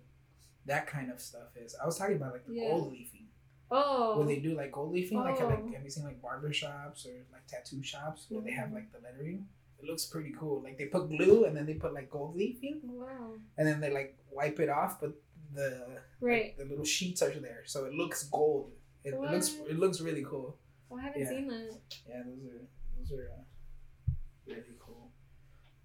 that 0.66 0.86
kind 0.86 1.10
of 1.10 1.20
stuff 1.20 1.56
is. 1.56 1.74
I 1.82 1.86
was 1.86 1.98
talking 1.98 2.16
about 2.16 2.32
like 2.32 2.46
the 2.46 2.54
Yeah. 2.54 2.68
gold 2.70 2.92
leafing. 2.92 3.28
Oh. 3.74 4.18
where 4.18 4.26
they 4.26 4.38
do 4.38 4.54
like 4.54 4.70
gold 4.70 4.92
leafing. 4.92 5.16
Like, 5.18 5.38
have, 5.38 5.48
Oh. 5.50 5.54
like 5.54 5.74
have 5.74 5.82
you 5.82 5.88
seen 5.90 6.04
like 6.04 6.20
barber 6.20 6.52
shops 6.52 7.06
or 7.06 7.12
like 7.32 7.46
tattoo 7.46 7.82
shops 7.82 8.26
where 8.28 8.42
they 8.42 8.50
have 8.50 8.68
Mhm. 8.68 8.74
like 8.74 8.92
the 8.92 8.98
lettering? 9.00 9.48
It 9.78 9.86
looks 9.86 10.04
pretty 10.04 10.32
cool. 10.38 10.60
Like 10.60 10.76
they 10.76 10.86
put 10.86 11.08
glue 11.08 11.46
and 11.46 11.56
then 11.56 11.64
they 11.64 11.74
put 11.74 11.94
like 11.94 12.10
gold 12.10 12.36
leafing 12.36 12.80
Wow. 12.84 13.34
and 13.56 13.66
then 13.66 13.80
they 13.80 13.90
like 13.90 14.18
wipe 14.30 14.60
it 14.60 14.68
off, 14.68 15.00
but 15.00 15.14
the 15.54 16.02
Right. 16.20 16.48
like, 16.48 16.56
the 16.58 16.64
little 16.66 16.84
sheets 16.84 17.22
are 17.22 17.30
there, 17.30 17.62
so 17.64 17.86
it 17.86 17.94
looks 17.94 18.24
gold. 18.28 18.72
It, 19.04 19.14
it 19.14 19.20
looks 19.20 19.54
it 19.54 19.78
looks 19.78 20.00
really 20.02 20.22
cool. 20.24 20.58
Well, 20.90 21.00
I 21.00 21.04
haven't 21.04 21.22
Yeah. 21.22 21.28
seen 21.30 21.46
that. 21.48 21.80
Yeah, 22.06 22.22
those 22.24 22.44
are 22.44 22.68
those 22.98 23.12
are 23.12 23.30
uh, 23.32 24.12
really 24.46 24.76
cool. 24.78 25.10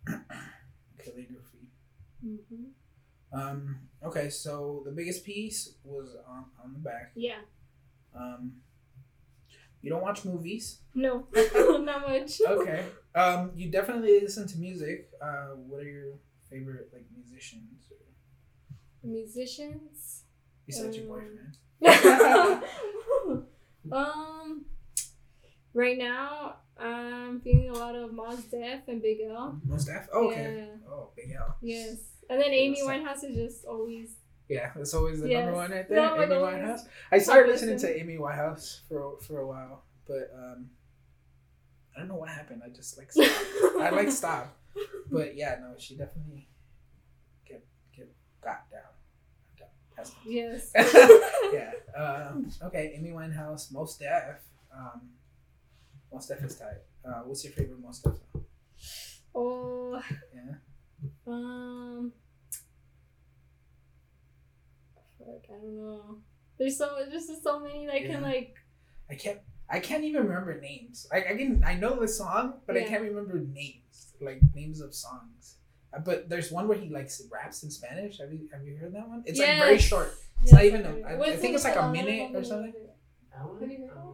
Calligraphy. 0.97 1.69
Mm-hmm. 2.25 2.65
Um. 3.33 3.79
Okay, 4.03 4.29
so 4.29 4.81
the 4.85 4.91
biggest 4.91 5.23
piece 5.25 5.73
was 5.83 6.15
on 6.27 6.45
on 6.63 6.73
the 6.73 6.79
back. 6.79 7.11
Yeah. 7.15 7.39
Um. 8.15 8.53
You 9.81 9.89
don't 9.91 10.01
watch 10.01 10.25
movies. 10.25 10.79
No, 10.95 11.27
not 11.33 12.01
much. 12.07 12.39
Okay. 12.45 12.85
Um. 13.15 13.51
You 13.55 13.69
definitely 13.71 14.19
listen 14.21 14.47
to 14.47 14.57
music. 14.57 15.09
Uh. 15.21 15.55
What 15.55 15.81
are 15.81 15.89
your 15.89 16.13
favorite 16.49 16.89
like 16.93 17.05
musicians? 17.15 17.89
Or 17.91 19.09
Musicians. 19.09 20.23
besides 20.65 20.97
your 20.97 21.05
Um, 21.05 21.09
boyfriend. 21.81 22.63
um, 23.91 24.65
right 25.73 25.97
now 25.97 26.55
I'm 26.79 27.39
feeling 27.41 27.69
a 27.69 27.73
lot 27.73 27.95
of 27.95 28.13
Mos 28.13 28.43
Def 28.45 28.87
and 28.87 29.01
Big 29.01 29.19
L. 29.21 29.59
Mos 29.65 29.85
Def. 29.85 30.07
Oh, 30.13 30.29
okay. 30.29 30.57
Yeah. 30.67 30.89
Oh, 30.91 31.09
Big 31.15 31.31
L. 31.37 31.55
Yes, 31.61 31.97
and 32.29 32.41
then 32.41 32.51
Amy? 32.51 32.81
Winehouse 32.83 33.23
is 33.23 33.35
just 33.35 33.65
always. 33.65 34.09
Yeah, 34.49 34.71
that's 34.75 34.93
always 34.93 35.19
the 35.21 35.29
Yes. 35.29 35.43
number 35.43 35.57
one 35.57 35.71
right 35.71 35.87
there. 35.89 35.97
No, 35.97 36.21
Amy. 36.21 36.35
Winehouse. 36.35 36.81
I 37.11 37.17
started 37.19 37.51
listening 37.51 37.75
listen. 37.75 37.89
to 37.89 37.99
Amy 37.99 38.17
Winehouse 38.17 38.81
for 38.87 39.17
for 39.19 39.39
a 39.39 39.47
while, 39.47 39.83
but 40.07 40.31
um, 40.35 40.69
I 41.95 41.99
don't 41.99 42.07
know 42.07 42.15
what 42.15 42.29
happened. 42.29 42.61
I 42.65 42.69
just 42.69 42.97
like 42.97 43.11
stopped. 43.13 43.31
I 43.79 43.89
like 43.89 44.09
stopped. 44.11 44.55
But 45.11 45.35
yeah, 45.35 45.57
no, 45.61 45.73
she 45.77 45.95
definitely 45.97 46.47
get 47.45 47.65
get 47.95 48.09
got 48.41 48.69
down. 48.71 48.81
Down. 49.57 50.05
Yes. 50.25 50.71
yeah. 50.75 51.71
Um, 51.97 52.49
okay, 52.63 52.93
Amy 52.95 53.09
Winehouse, 53.09 53.71
Mos 53.73 53.97
Def. 53.97 54.39
Um, 54.73 55.01
Mos 56.13 56.27
Def 56.27 56.43
is 56.43 56.55
tight. 56.55 56.77
Uh, 57.03 57.21
what's 57.25 57.43
your 57.43 57.51
favorite 57.53 57.79
Mos 57.81 57.99
Def 57.99 58.13
song? 58.13 58.45
Oh. 59.33 60.01
Yeah. 60.33 60.55
Um. 61.25 62.11
Fuck, 65.19 65.43
I 65.49 65.53
don't 65.61 65.75
know. 65.77 66.17
There's 66.57 66.77
so 66.77 66.95
there's 67.09 67.27
just 67.27 67.43
so 67.43 67.59
many 67.59 67.85
that 67.85 67.95
I 67.95 67.97
Yeah. 67.99 68.07
can 68.13 68.21
like. 68.23 68.55
I 69.09 69.15
can't. 69.15 69.39
I 69.69 69.79
can't 69.79 70.03
even 70.05 70.23
remember 70.23 70.59
names. 70.61 71.07
I, 71.11 71.17
I 71.17 71.37
can. 71.37 71.63
I 71.65 71.75
know 71.75 71.99
the 71.99 72.07
song, 72.07 72.61
but 72.65 72.77
I 72.77 72.83
can't 72.83 73.03
remember 73.03 73.37
names, 73.39 74.13
like 74.21 74.39
names 74.55 74.79
of 74.81 74.93
songs. 74.95 75.57
Uh, 75.93 75.99
But 75.99 76.29
there's 76.29 76.51
one 76.51 76.67
where 76.67 76.77
he 76.77 76.89
like 76.89 77.09
raps 77.31 77.63
in 77.63 77.71
Spanish. 77.71 78.19
Have 78.19 78.31
you 78.31 78.47
Have 78.53 78.63
you 78.65 78.77
heard 78.77 78.93
that 78.93 79.07
one? 79.07 79.23
It's 79.25 79.39
like 79.39 79.57
very 79.59 79.73
Yes. 79.73 79.81
short. 79.83 80.13
Yes, 80.43 80.53
not 80.53 80.63
even 80.65 80.81
a- 80.85 80.89
heard 80.89 80.97
it. 80.99 81.05
I- 81.05 81.33
I 81.33 81.35
think 81.35 81.55
it's 81.55 81.63
like 81.63 81.75
a 81.75 81.91
minute 81.91 82.35
or 82.35 82.43
something. 82.43 82.73
That 83.33 83.45
one? 83.47 83.59
Have 83.59 83.71
you 83.71 83.77
heard 83.79 83.89
that 83.89 83.95
um, 83.97 84.05
know 84.05 84.06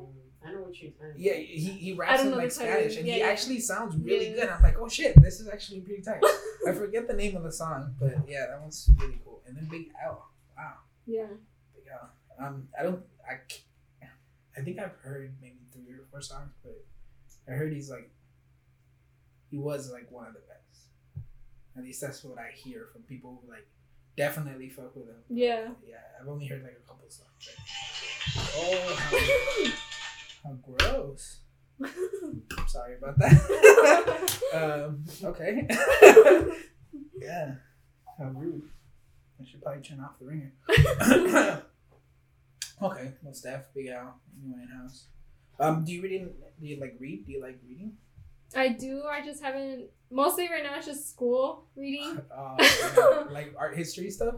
what. 0.82 1.18
Yeah, 1.20 1.34
he, 1.34 1.70
he 1.72 1.94
raps 1.94 2.22
in 2.22 2.32
like. 2.32 2.52
Spanish, 2.52 2.98
and 2.98 3.06
he 3.06 3.12
Yeah, 3.12 3.18
yeah. 3.26 3.32
actually 3.32 3.60
sounds 3.60 3.96
really 3.98 4.30
Yeah. 4.30 4.36
good. 4.36 4.50
I'm 4.50 4.62
like, 4.64 4.78
oh 4.80 4.88
shit, 4.88 5.22
this 5.22 5.40
is 5.40 5.48
actually 5.48 5.82
pretty 5.82 6.02
tight. 6.02 6.22
I 6.68 6.72
forget 6.74 7.08
the 7.08 7.14
name 7.14 7.36
of 7.36 7.44
the 7.44 7.52
song, 7.52 7.94
but 8.00 8.14
yeah, 8.28 8.46
that 8.50 8.62
one's 8.62 8.90
really 9.00 9.20
cool. 9.24 9.42
And 9.48 9.56
then 9.58 9.68
Big 9.70 9.90
L, 10.04 10.26
wow, 10.58 10.74
Yeah. 11.06 11.28
Big 11.76 11.84
L. 11.92 12.10
Um, 12.40 12.68
I 12.80 12.84
don't, 12.84 13.02
I, 13.30 13.36
I 14.58 14.62
think 14.62 14.80
I've 14.80 14.96
heard 15.02 15.34
maybe 15.42 15.60
three 15.74 15.94
or 15.94 16.06
four 16.12 16.22
songs, 16.22 16.52
but 16.64 16.84
I 17.48 17.52
heard 17.52 17.74
he's 17.74 17.90
like, 17.90 18.10
he 19.52 19.58
was 19.58 19.92
like 19.92 20.10
one 20.12 20.28
of 20.28 20.34
the 20.34 20.40
best. 20.40 20.88
At 21.78 21.84
least 21.84 22.02
that's 22.02 22.24
what 22.24 22.38
I 22.38 22.52
hear 22.56 22.88
from 22.94 23.02
people 23.04 23.42
who 23.44 23.50
like 23.52 23.68
definitely 24.16 24.70
fuck 24.70 24.96
with 24.96 25.08
him. 25.08 25.16
Yeah. 25.30 25.70
Yeah, 25.88 25.96
I've 26.22 26.28
only 26.28 26.46
heard 26.48 26.64
like 26.64 26.80
a 26.84 26.88
couple 26.88 27.10
songs. 27.10 27.50
Oh, 28.56 29.74
how, 30.44 30.50
how 30.52 30.56
gross. 30.56 31.40
Sorry 32.68 32.96
about 32.98 33.18
that. 33.18 34.40
um, 34.54 35.04
okay. 35.24 35.68
yeah. 37.20 37.56
How 38.18 38.26
rude. 38.26 38.70
I 39.42 39.46
should 39.46 39.62
probably 39.62 39.82
turn 39.82 40.00
off 40.00 40.20
the 40.20 40.26
ringer. 40.26 40.54
okay. 42.82 43.14
Well, 43.22 43.34
staff, 43.34 43.66
Big 43.74 43.88
L, 43.88 44.16
Amy 44.44 44.54
Winehouse. 44.56 45.04
Um, 45.60 45.84
do 45.84 45.92
you 45.92 46.02
reading? 46.02 46.30
Do 46.60 46.68
you 46.68 46.80
like 46.80 46.96
read? 47.00 47.26
Do 47.26 47.32
you 47.32 47.42
like 47.42 47.60
reading? 47.68 47.94
I 48.56 48.70
do. 48.70 49.04
I 49.10 49.24
just 49.26 49.42
haven't. 49.44 49.86
Mostly 50.12 50.48
right 50.50 50.64
now, 50.64 50.78
it's 50.78 50.86
just 50.86 51.10
school 51.10 51.66
reading, 51.76 52.20
Uh, 52.36 52.56
like, 52.58 53.32
like 53.32 53.56
art 53.58 53.76
history 53.76 54.12
stuff. 54.12 54.36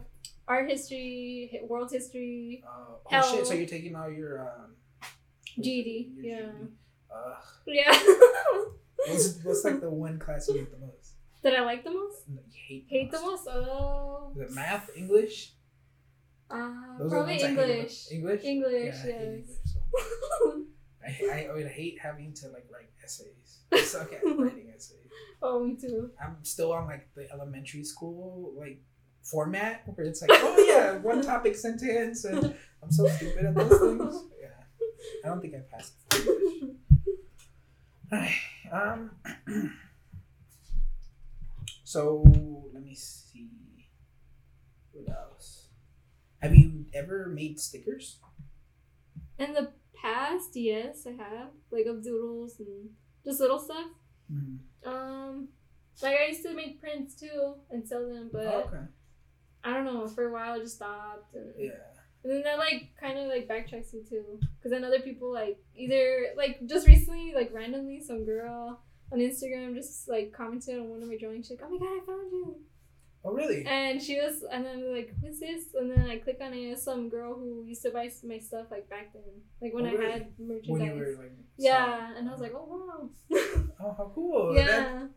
art 0.47 0.69
history, 0.69 1.59
world 1.67 1.91
history, 1.91 2.63
Uh, 2.65 2.69
oh 2.93 2.99
Hell. 3.09 3.23
shit! 3.23 3.45
So 3.45 3.53
you're 3.53 3.67
taking 3.67 3.93
all 3.95 4.09
your 4.09 4.39
um, 4.41 4.74
GED. 5.59 6.13
your 6.17 6.25
Yeah. 6.25 6.45
GED. 6.51 6.67
Ugh. 7.13 7.43
Yeah. 7.67 7.99
What's, 9.07 9.37
what's 9.43 9.63
like 9.63 9.81
the 9.81 9.89
one 9.89 10.17
class 10.17 10.47
you 10.47 10.55
hate 10.55 10.71
the 10.71 10.79
most? 10.79 11.13
That 11.43 11.55
I 11.55 11.61
like 11.61 11.83
the 11.83 11.91
most. 11.91 12.27
No, 12.27 12.41
you 12.49 12.59
hate 12.67 12.85
Hate 12.89 13.11
the 13.11 13.21
most. 13.21 13.47
Oh. 13.47 14.31
Is 14.35 14.49
it 14.49 14.55
math, 14.55 14.89
English? 14.95 15.51
Uh, 16.49 16.71
Those 16.97 17.11
probably 17.11 17.33
ones 17.33 17.43
I 17.43 17.47
hate 17.47 17.55
the 17.55 17.61
English. 17.75 18.11
English. 18.11 18.43
English. 18.43 18.95
Yeah, 19.05 19.11
I. 19.11 19.23
English 19.23 19.49
so 19.63 20.65
I, 21.31 21.47
I 21.51 21.53
would 21.53 21.67
hate 21.67 21.99
having 22.01 22.33
to 22.33 22.47
like 22.49 22.65
write 22.73 22.89
essays. 23.03 23.59
I 23.71 23.79
suck 23.81 24.11
at 24.11 24.23
writing 24.23 24.71
essays. 24.75 24.97
oh, 25.41 25.63
me 25.63 25.75
too. 25.75 26.09
I'm 26.19 26.37
still 26.43 26.73
on 26.73 26.87
like 26.87 27.07
the 27.15 27.31
elementary 27.31 27.83
school 27.83 28.53
like 28.57 28.81
format 29.21 29.83
where 29.93 30.07
it's 30.07 30.21
like, 30.21 30.31
oh 30.33 30.65
yeah, 30.67 30.97
one 30.97 31.21
topic 31.25 31.55
sentence, 31.55 32.25
and 32.25 32.43
I'm 32.83 32.91
so 32.91 33.07
stupid 33.07 33.45
at 33.45 33.55
those 33.55 33.79
things. 33.79 34.23
I 35.23 35.27
don't 35.27 35.41
think 35.41 35.55
I 35.55 35.59
passed. 35.59 35.93
Um. 38.71 39.11
so 41.83 42.23
let 42.73 42.83
me 42.83 42.95
see. 42.95 43.49
What 44.91 45.09
else? 45.15 45.67
Have 46.41 46.55
you 46.55 46.85
ever 46.93 47.27
made 47.27 47.59
stickers? 47.59 48.19
In 49.37 49.53
the 49.53 49.71
past, 50.01 50.51
yes, 50.55 51.05
I 51.07 51.11
have 51.21 51.49
like 51.71 51.85
of 51.87 52.03
doodles 52.03 52.59
and 52.59 52.89
just 53.25 53.39
little 53.39 53.59
stuff. 53.59 53.87
Mhm. 54.31 54.59
Um, 54.85 55.49
like 56.01 56.15
I 56.17 56.27
used 56.27 56.43
to 56.43 56.53
make 56.53 56.79
prints 56.79 57.15
too 57.15 57.55
and 57.71 57.87
sell 57.87 58.07
them, 58.07 58.29
but 58.31 58.45
Oh, 58.47 58.63
okay. 58.67 58.83
I 59.63 59.73
don't 59.73 59.85
know. 59.85 60.07
For 60.07 60.29
a 60.29 60.31
while, 60.31 60.53
I 60.53 60.59
just 60.59 60.75
stopped. 60.75 61.33
And, 61.33 61.53
Yeah. 61.57 61.71
And 62.25 62.33
then 62.33 62.41
that 62.43 62.57
like 62.57 62.89
kind 62.99 63.17
of 63.19 63.27
like 63.27 63.47
backtracks 63.47 63.93
me 63.93 64.01
too, 64.09 64.39
because 64.57 64.71
then 64.71 64.83
other 64.83 64.99
people 64.99 65.31
like 65.31 65.57
either 65.75 66.33
like 66.35 66.59
just 66.65 66.87
recently 66.87 67.33
like 67.35 67.53
randomly 67.53 68.01
some 68.01 68.25
girl 68.25 68.81
on 69.13 69.19
Instagram 69.19 69.75
just 69.75 70.09
like 70.09 70.33
commented 70.33 70.79
on 70.79 70.89
one 70.89 71.03
of 71.03 71.07
my 71.07 71.17
drawings. 71.17 71.45
She's 71.47 71.59
like, 71.59 71.69
"Oh 71.69 71.71
my 71.71 71.77
god, 71.77 72.01
I 72.01 72.05
found 72.05 72.31
you!" 72.31 72.55
Oh 73.23 73.31
really? 73.33 73.63
And 73.65 74.01
she 74.01 74.19
was, 74.19 74.43
and 74.51 74.65
then 74.65 74.93
like, 74.93 75.13
"Who's 75.21 75.39
this?" 75.39 75.73
And 75.75 75.89
then 75.91 76.09
I 76.09 76.17
click 76.17 76.39
on 76.41 76.53
it. 76.53 76.57
It's 76.57 76.83
some 76.83 77.09
girl 77.09 77.35
who 77.35 77.63
used 77.65 77.83
to 77.83 77.91
buy 77.91 78.09
my 78.23 78.39
stuff 78.39 78.67
like 78.71 78.89
back 78.89 79.13
then, 79.13 79.23
like 79.61 79.73
when 79.73 79.85
Oh, 79.85 79.89
I 79.89 80.11
had 80.11 80.27
merchandise. 80.39 80.69
When 80.69 80.81
you 80.85 80.93
were 80.93 81.15
like. 81.23 81.31
yeah, 81.57 82.11
and 82.17 82.27
I 82.27 82.31
was 82.31 82.41
like, 82.41 82.53
"Oh 82.55 82.65
wow." 83.29 83.39
Oh, 83.79 83.93
how 83.97 84.11
cool. 84.15 84.55
yeah. 84.55 84.65
That- 84.65 85.09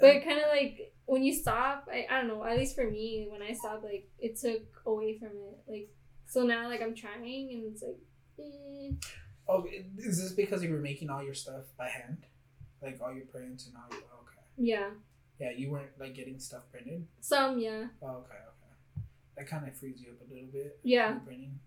but 0.00 0.16
uh, 0.16 0.20
kind 0.24 0.38
of 0.38 0.48
like 0.48 0.94
when 1.04 1.22
you 1.22 1.34
stop, 1.34 1.86
I, 1.92 2.06
I 2.10 2.18
don't 2.20 2.28
know. 2.28 2.42
At 2.42 2.56
least 2.56 2.74
for 2.74 2.88
me, 2.90 3.26
when 3.30 3.42
I 3.42 3.52
stopped, 3.52 3.84
like 3.84 4.08
it 4.18 4.38
took 4.40 4.62
away 4.86 5.18
from 5.18 5.28
it. 5.28 5.58
Like 5.68 5.88
so 6.30 6.44
now, 6.44 6.68
like 6.68 6.80
I'm 6.80 6.94
trying, 6.94 7.50
and 7.52 7.72
it's 7.72 7.82
like, 7.82 7.98
eh. 8.38 8.92
Oh, 9.48 9.66
is 9.98 10.22
this 10.22 10.32
because 10.32 10.62
you 10.62 10.70
were 10.70 10.78
making 10.80 11.10
all 11.10 11.22
your 11.22 11.34
stuff 11.34 11.64
by 11.76 11.88
hand, 11.88 12.24
like 12.82 12.98
all 13.02 13.12
your 13.12 13.26
prints 13.26 13.66
and 13.66 13.74
all? 13.76 13.90
Your, 13.90 14.06
oh, 14.14 14.22
okay. 14.22 14.40
yeah, 14.56 14.90
Yeah, 15.40 15.50
you 15.56 15.70
weren't 15.70 15.90
like 15.98 16.14
getting 16.14 16.38
stuff 16.38 16.62
printed. 16.70 17.06
some 17.20 17.58
yeah, 17.58 17.86
Oh, 18.00 18.22
okay, 18.24 18.34
okay. 18.36 19.04
That 19.36 19.48
kind 19.48 19.66
of 19.66 19.76
frees 19.76 20.00
you 20.00 20.10
up 20.12 20.20
a 20.28 20.32
little 20.32 20.48
bit. 20.52 20.78
yeah. 20.84 21.14
Printing. 21.26 21.58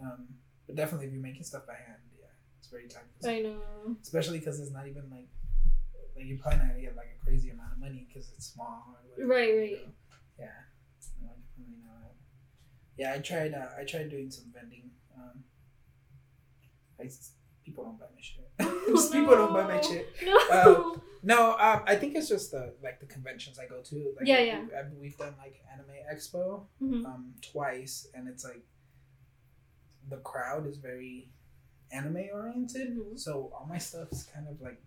Um, 0.00 0.26
but 0.66 0.76
definitely 0.76 1.06
if 1.08 1.12
you're 1.12 1.22
making 1.22 1.42
stuff 1.44 1.66
by 1.66 1.74
hand, 1.74 1.98
yeah, 2.20 2.26
it's 2.58 2.68
very 2.68 2.86
time 2.88 3.04
I 3.26 3.40
know. 3.40 3.96
Especially 4.02 4.38
because 4.38 4.60
it's 4.60 4.70
not 4.72 4.86
even 4.86 5.04
like 5.10 5.28
like 6.16 6.26
you're 6.26 6.38
probably 6.38 6.58
not 6.60 6.68
gonna 6.68 6.80
get 6.82 6.96
like 6.96 7.18
a 7.20 7.24
crazy 7.24 7.50
amount 7.50 7.72
of 7.72 7.78
money 7.80 8.06
because 8.08 8.30
it's 8.36 8.46
small. 8.52 8.84
Or 8.94 8.94
whatever, 9.10 9.28
Right, 9.28 9.48
you 9.54 9.60
right. 9.60 9.70
know? 9.72 9.92
Yeah. 10.38 10.58
No, 11.22 11.28
I 11.30 11.36
definitely 11.42 11.82
know 11.82 11.96
that. 12.02 12.14
Yeah, 12.96 13.12
I 13.14 13.18
tried. 13.18 13.54
Uh, 13.54 13.68
I 13.78 13.84
tried 13.84 14.10
doing 14.10 14.30
some 14.30 14.52
vending. 14.52 14.90
Um, 15.16 15.44
I 17.00 17.08
people 17.64 17.84
don't 17.84 17.98
buy 17.98 18.06
my 18.14 18.20
shit. 18.20 18.48
Just 18.88 19.12
people 19.12 19.34
don't 19.34 19.52
buy 19.52 19.64
my 19.66 19.76
No. 19.76 19.82
shit. 19.82 20.08
No. 20.26 20.38
Uh, 20.50 20.98
No, 21.26 21.52
um, 21.52 21.80
I 21.86 21.96
think 21.96 22.14
it's 22.16 22.28
just 22.28 22.50
the 22.50 22.74
like 22.82 23.00
the 23.00 23.06
conventions 23.06 23.58
I 23.58 23.66
go 23.66 23.80
to. 23.80 23.96
Like, 24.16 24.26
Yeah, 24.28 24.40
we- 24.40 24.46
yeah. 24.46 24.60
We've, 24.90 25.00
we've 25.00 25.16
done 25.16 25.34
like 25.38 25.58
Anime 25.72 25.96
Expo 26.12 26.66
Mhm. 26.82 27.04
um, 27.06 27.34
twice, 27.40 28.06
and 28.14 28.28
it's 28.28 28.44
like 28.44 28.62
the 30.10 30.18
crowd 30.18 30.66
is 30.66 30.76
very 30.76 31.30
anime 31.90 32.26
oriented, 32.32 32.94
Mhm. 32.96 33.18
so 33.18 33.50
all 33.54 33.64
my 33.66 33.78
stuff 33.78 34.12
is 34.12 34.24
kind 34.24 34.46
of 34.48 34.60
like 34.60 34.82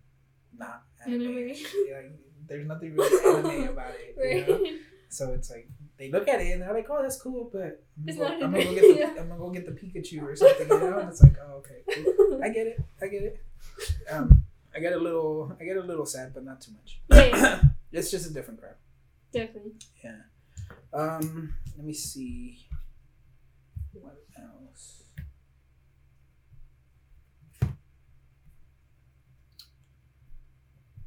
not 0.56 0.84
anime. 1.04 1.22
Anime. 1.22 1.48
like, 1.92 2.12
there's 2.46 2.66
nothing 2.68 2.94
really 2.94 3.36
anime 3.36 3.68
about 3.70 3.94
it. 3.98 4.46
You 4.46 4.46
know? 4.46 4.78
So 5.08 5.32
it's 5.32 5.50
like 5.50 5.68
they 5.98 6.10
look 6.10 6.28
at 6.28 6.40
it 6.40 6.52
and 6.52 6.62
they're 6.62 6.72
like, 6.72 6.86
"Oh, 6.88 7.02
that's 7.02 7.20
cool," 7.20 7.50
but 7.52 7.82
I'm 8.08 8.16
gonna, 8.16 8.38
go, 8.38 8.44
I'm 8.44 8.52
gonna 8.52 8.64
go 8.64 8.74
get 8.74 8.80
the, 8.82 8.96
Yeah. 9.00 9.06
I'm 9.20 9.28
gonna 9.28 9.38
go 9.40 9.50
get 9.50 9.66
the 9.66 9.72
Pikachu 9.72 10.22
or 10.22 10.36
something, 10.36 10.68
you 10.68 10.78
know? 10.78 10.98
And 11.00 11.08
it's 11.08 11.22
like, 11.22 11.36
"Oh, 11.44 11.54
okay, 11.62 11.82
cool. 12.16 12.40
I 12.44 12.48
get 12.50 12.66
it, 12.68 12.80
I 13.02 13.06
get 13.08 13.22
it." 13.22 13.40
Um, 14.10 14.44
I 14.74 14.80
get 14.80 14.92
a 14.92 14.98
little, 14.98 15.56
I 15.60 15.64
get 15.64 15.76
a 15.76 15.80
little 15.80 16.06
sad, 16.06 16.32
but 16.32 16.44
not 16.44 16.60
too 16.60 16.72
much. 16.72 17.00
Yeah. 17.10 17.60
it's 17.92 18.10
just 18.10 18.30
a 18.30 18.32
different 18.32 18.60
crowd. 18.60 18.74
Definitely. 19.32 19.72
Yeah. 20.04 20.20
Um, 20.92 21.54
let 21.76 21.84
me 21.84 21.92
see. 21.92 22.66
What 23.92 24.22
else? 24.38 25.02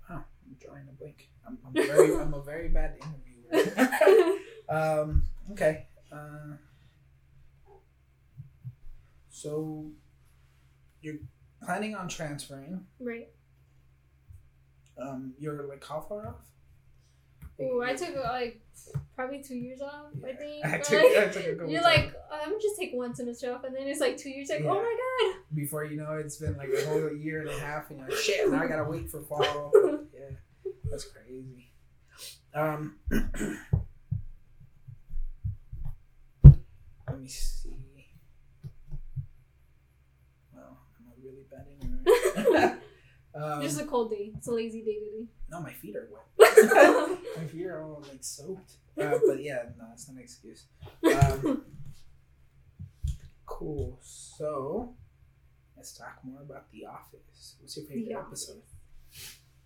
Wow, 0.10 0.26
I'm 0.46 0.58
drawing 0.60 0.88
a 0.90 0.94
blank. 1.00 1.30
I'm, 1.48 1.58
I'm 1.66 1.74
very, 1.74 2.16
I'm 2.16 2.34
a 2.34 2.44
very 2.44 2.70
bad 2.70 2.96
interviewer. 3.52 4.38
um, 4.72 5.24
okay. 5.52 5.88
Uh, 6.12 6.56
so 9.30 9.86
you're 11.02 11.16
planning 11.64 11.96
on 11.96 12.08
transferring. 12.08 12.86
right. 13.00 13.30
Um, 15.02 15.34
you're 15.40 15.68
like 15.68 15.84
how 15.88 16.02
far 16.02 16.28
off? 16.28 16.46
Ooh, 17.60 17.82
I 17.82 17.94
took 17.96 18.16
like 18.16 18.62
probably 19.16 19.42
two 19.42 19.56
years 19.56 19.82
off. 19.82 20.08
I 20.28 20.34
think. 20.34 20.66
I 20.66 20.72
Like, 20.72 20.84
took, 20.84 21.00
I 21.04 21.28
took 21.28 21.46
a 21.46 21.56
couple 21.56 21.72
you're 21.72 21.82
times. 21.82 21.96
like, 22.06 22.14
oh, 22.32 22.40
I'm 22.42 22.50
gonna 22.50 22.62
just 22.62 22.80
take 22.80 22.94
one 22.94 23.16
semester 23.16 23.54
off, 23.54 23.64
and 23.64 23.76
then 23.76 23.88
it's 23.88 24.00
like 24.00 24.18
two 24.18 24.30
years. 24.30 24.50
Like, 24.50 24.62
Yeah. 24.62 24.72
oh 24.72 24.76
my 24.76 24.98
god! 25.34 25.42
before 25.56 25.86
you 25.86 25.98
know 25.98 26.14
it, 26.18 26.26
it's 26.26 26.38
been 26.38 26.56
like 26.58 26.70
a 26.70 26.86
whole 26.88 27.12
year 27.16 27.42
and 27.42 27.50
a 27.50 27.60
half, 27.60 27.90
and 27.90 28.00
you're 28.00 28.10
like, 28.10 28.18
shit, 28.18 28.50
now 28.50 28.62
I 28.62 28.68
gotta 28.68 28.84
wait 28.84 29.10
for 29.10 29.22
fall. 29.22 29.72
yeah, 30.14 30.72
that's 30.90 31.06
crazy. 31.06 31.72
Um, 32.54 32.96
let 37.12 37.22
me 37.22 37.28
see. 37.28 37.70
Well, 40.54 40.78
I'm 41.00 41.08
a 41.08 41.16
really 41.24 41.46
bad 41.50 41.66
interviewer. 41.70 42.78
um, 43.36 43.62
Just 43.62 43.82
a 43.82 43.86
cold 43.86 44.12
day. 44.12 44.32
It's 44.36 44.48
a 44.48 44.52
lazy 44.54 44.82
day 44.82 44.96
today. 45.00 45.28
no, 45.50 45.62
my 45.62 45.74
feet 45.74 45.96
are 45.96 46.08
wet. 46.12 47.20
my 47.38 47.46
feet 47.46 47.66
are 47.68 47.84
all 47.84 48.04
like 48.10 48.24
soaked. 48.24 48.74
Uh, 49.00 49.18
but 49.28 49.42
yeah, 49.42 49.64
no, 49.78 49.86
it's 49.94 50.08
not 50.08 50.18
an 50.18 50.22
excuse. 50.24 50.66
Um, 51.04 51.64
cool. 53.46 54.00
So 54.02 54.96
let's 55.78 55.94
talk 55.98 56.20
more 56.24 56.42
about 56.42 56.72
The 56.72 56.86
Office. 56.86 57.56
What's 57.60 57.78
your 57.78 57.86
favorite 57.86 58.08
The 58.10 58.20
episode? 58.20 58.62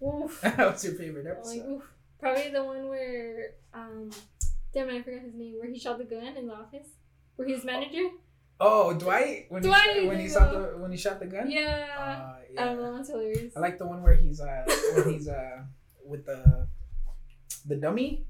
Oof. 0.05 0.43
What's 0.57 0.83
your 0.83 0.93
favorite 0.95 1.25
Like, 1.25 1.37
episode? 1.37 1.69
oof. 1.69 1.83
Probably 2.19 2.49
the 2.49 2.63
one 2.63 2.87
where, 2.89 3.51
um, 3.73 4.09
damn 4.73 4.89
I 4.89 5.01
forgot 5.01 5.21
his 5.21 5.35
name. 5.35 5.55
Where 5.59 5.69
he 5.69 5.77
shot 5.79 5.97
the 5.97 6.05
gun 6.05 6.23
in 6.37 6.47
the 6.47 6.53
office. 6.53 6.87
Where 7.35 7.47
he's 7.47 7.63
manager. 7.65 8.09
Oh, 8.59 8.93
Dwight 8.93 9.47
when 9.49 9.61
Dwight, 9.61 9.89
he 9.89 9.99
shot, 9.99 10.07
when 10.07 10.19
he 10.19 10.29
shot 10.29 10.51
the 10.51 10.59
when 10.77 10.91
he 10.91 10.97
shot 10.97 11.19
the 11.19 11.25
gun. 11.25 11.51
Yeah. 11.51 11.87
Uh, 11.97 12.61
I 12.61 12.65
don't 12.65 12.81
know. 12.81 12.95
It's 12.97 13.09
hilarious. 13.09 13.53
I 13.55 13.59
like 13.59 13.77
the 13.77 13.85
one 13.85 14.01
where 14.01 14.15
he's 14.15 14.39
uh 14.39 14.63
when 14.95 15.13
he's 15.13 15.27
uh 15.27 15.63
with 16.05 16.25
the 16.25 16.67
the 17.65 17.75
dummy 17.75 18.25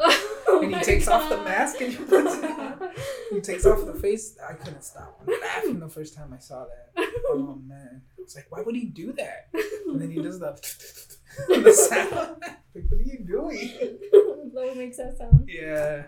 Oh 0.00 0.60
and 0.62 0.74
he 0.74 0.80
takes 0.80 1.08
off 1.08 1.28
the 1.28 1.36
mask 1.38 1.80
and 1.80 1.92
he 1.92 1.98
puts 2.04 2.34
it 2.36 2.44
on. 2.44 2.90
he 3.30 3.40
takes 3.40 3.66
off 3.66 3.84
the 3.84 3.94
face. 3.94 4.36
I 4.46 4.54
couldn't 4.54 4.82
stop 4.82 5.22
laughing 5.42 5.80
the 5.80 5.88
first 5.88 6.14
time 6.14 6.32
I 6.32 6.38
saw 6.38 6.64
that. 6.64 7.08
Oh 7.28 7.60
man, 7.66 8.02
it's 8.18 8.34
like 8.34 8.46
why 8.50 8.62
would 8.62 8.74
he 8.74 8.86
do 8.86 9.12
that? 9.12 9.48
And 9.86 10.00
then 10.00 10.10
he 10.10 10.22
does 10.22 10.38
the 10.40 10.52
the 11.48 11.72
sound. 11.72 12.42
Like 12.74 12.84
what 12.88 13.00
are 13.00 13.02
you 13.02 13.20
doing? 13.24 13.98
Low 14.52 14.74
makes 14.74 14.96
that 14.96 15.18
sound. 15.18 15.48
Yeah. 15.48 16.04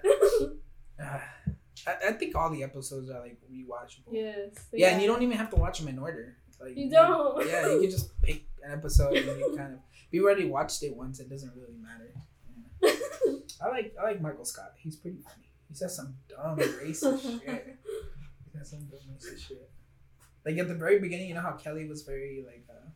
I, 1.87 2.09
I 2.09 2.13
think 2.13 2.35
all 2.37 2.51
the 2.51 2.63
episodes 2.63 3.11
are 3.11 3.21
like 3.21 3.39
rewatchable. 3.51 4.13
Yes. 4.13 4.55
Yeah, 4.73 4.91
and 4.91 5.03
you 5.03 5.09
don't 5.09 5.23
even 5.23 5.37
have 5.37 5.51
to 5.51 5.57
watch 5.57 5.79
them 5.79 5.89
in 5.89 5.99
order. 5.99 6.37
Like 6.61 6.77
You 6.77 6.91
don't. 6.91 7.47
Yeah, 7.47 7.73
you 7.73 7.81
can 7.81 7.91
just 7.91 8.21
pick 8.23 8.45
an 8.63 8.73
episode 8.73 9.17
and 9.17 9.41
you 9.41 9.55
kind 9.57 9.75
of. 9.75 9.81
If 9.93 10.13
you 10.15 10.25
already 10.25 10.45
watched 10.47 10.83
it 10.83 10.95
once, 10.95 11.21
it 11.21 11.31
doesn't 11.31 11.53
really 11.55 11.79
matter. 11.81 12.13
Yeah. 12.83 12.93
I 13.65 13.69
like 13.69 13.95
I 14.01 14.05
like 14.05 14.21
Michael 14.21 14.45
Scott. 14.45 14.73
He's 14.77 14.97
pretty 14.97 15.19
funny. 15.19 15.49
He 15.69 15.75
says 15.75 15.95
some 15.95 16.17
dumb 16.29 16.59
racist 16.59 17.23
shit. 17.45 17.79
He 18.45 18.59
says 18.59 18.71
some 18.71 18.81
dumb 18.87 19.01
racist 19.15 19.49
shit. 19.49 19.71
Like 20.45 20.59
at 20.59 20.69
the 20.69 20.75
very 20.75 20.99
beginning, 20.99 21.29
you 21.29 21.35
know 21.35 21.43
how 21.43 21.53
Kelly 21.53 21.87
was 21.87 22.03
very 22.03 22.43
like 22.45 22.67
uh 22.69 22.89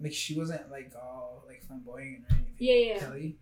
like 0.00 0.12
she 0.12 0.36
wasn't 0.38 0.70
like 0.70 0.92
all 0.94 1.44
like 1.46 1.62
flamboyant 1.66 2.24
or 2.30 2.34
anything. 2.34 2.54
Yeah, 2.58 2.74
yeah. 2.74 2.98
Kelly. 2.98 3.38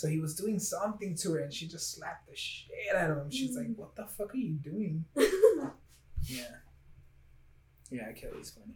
So 0.00 0.08
he 0.08 0.18
was 0.18 0.34
doing 0.34 0.58
something 0.58 1.14
to 1.16 1.32
her 1.32 1.40
and 1.40 1.52
she 1.52 1.68
just 1.68 1.94
slapped 1.94 2.26
the 2.26 2.34
shit 2.34 2.96
out 2.96 3.10
of 3.10 3.18
him. 3.18 3.30
She's 3.30 3.54
like, 3.54 3.66
What 3.76 3.94
the 3.94 4.06
fuck 4.06 4.32
are 4.32 4.36
you 4.36 4.54
doing? 4.54 5.04
Yeah. 6.22 6.56
Yeah, 7.90 8.12
Kelly's 8.12 8.50
funny. 8.50 8.74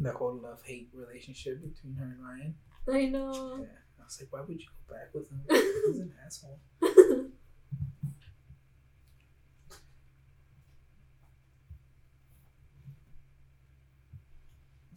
The 0.00 0.10
whole 0.12 0.34
love 0.34 0.60
hate 0.64 0.88
relationship 0.92 1.62
between 1.62 1.94
her 1.94 2.04
and 2.04 2.24
Ryan. 2.24 2.54
I 2.88 3.06
know. 3.06 3.58
Yeah. 3.60 3.66
I 4.00 4.04
was 4.04 4.20
like, 4.20 4.32
why 4.32 4.40
would 4.40 4.60
you 4.60 4.66
go 4.88 4.94
back 4.94 5.14
with 5.14 5.30
him? 5.30 5.42
He's 5.86 6.00
an 6.00 6.12
asshole. 6.26 6.58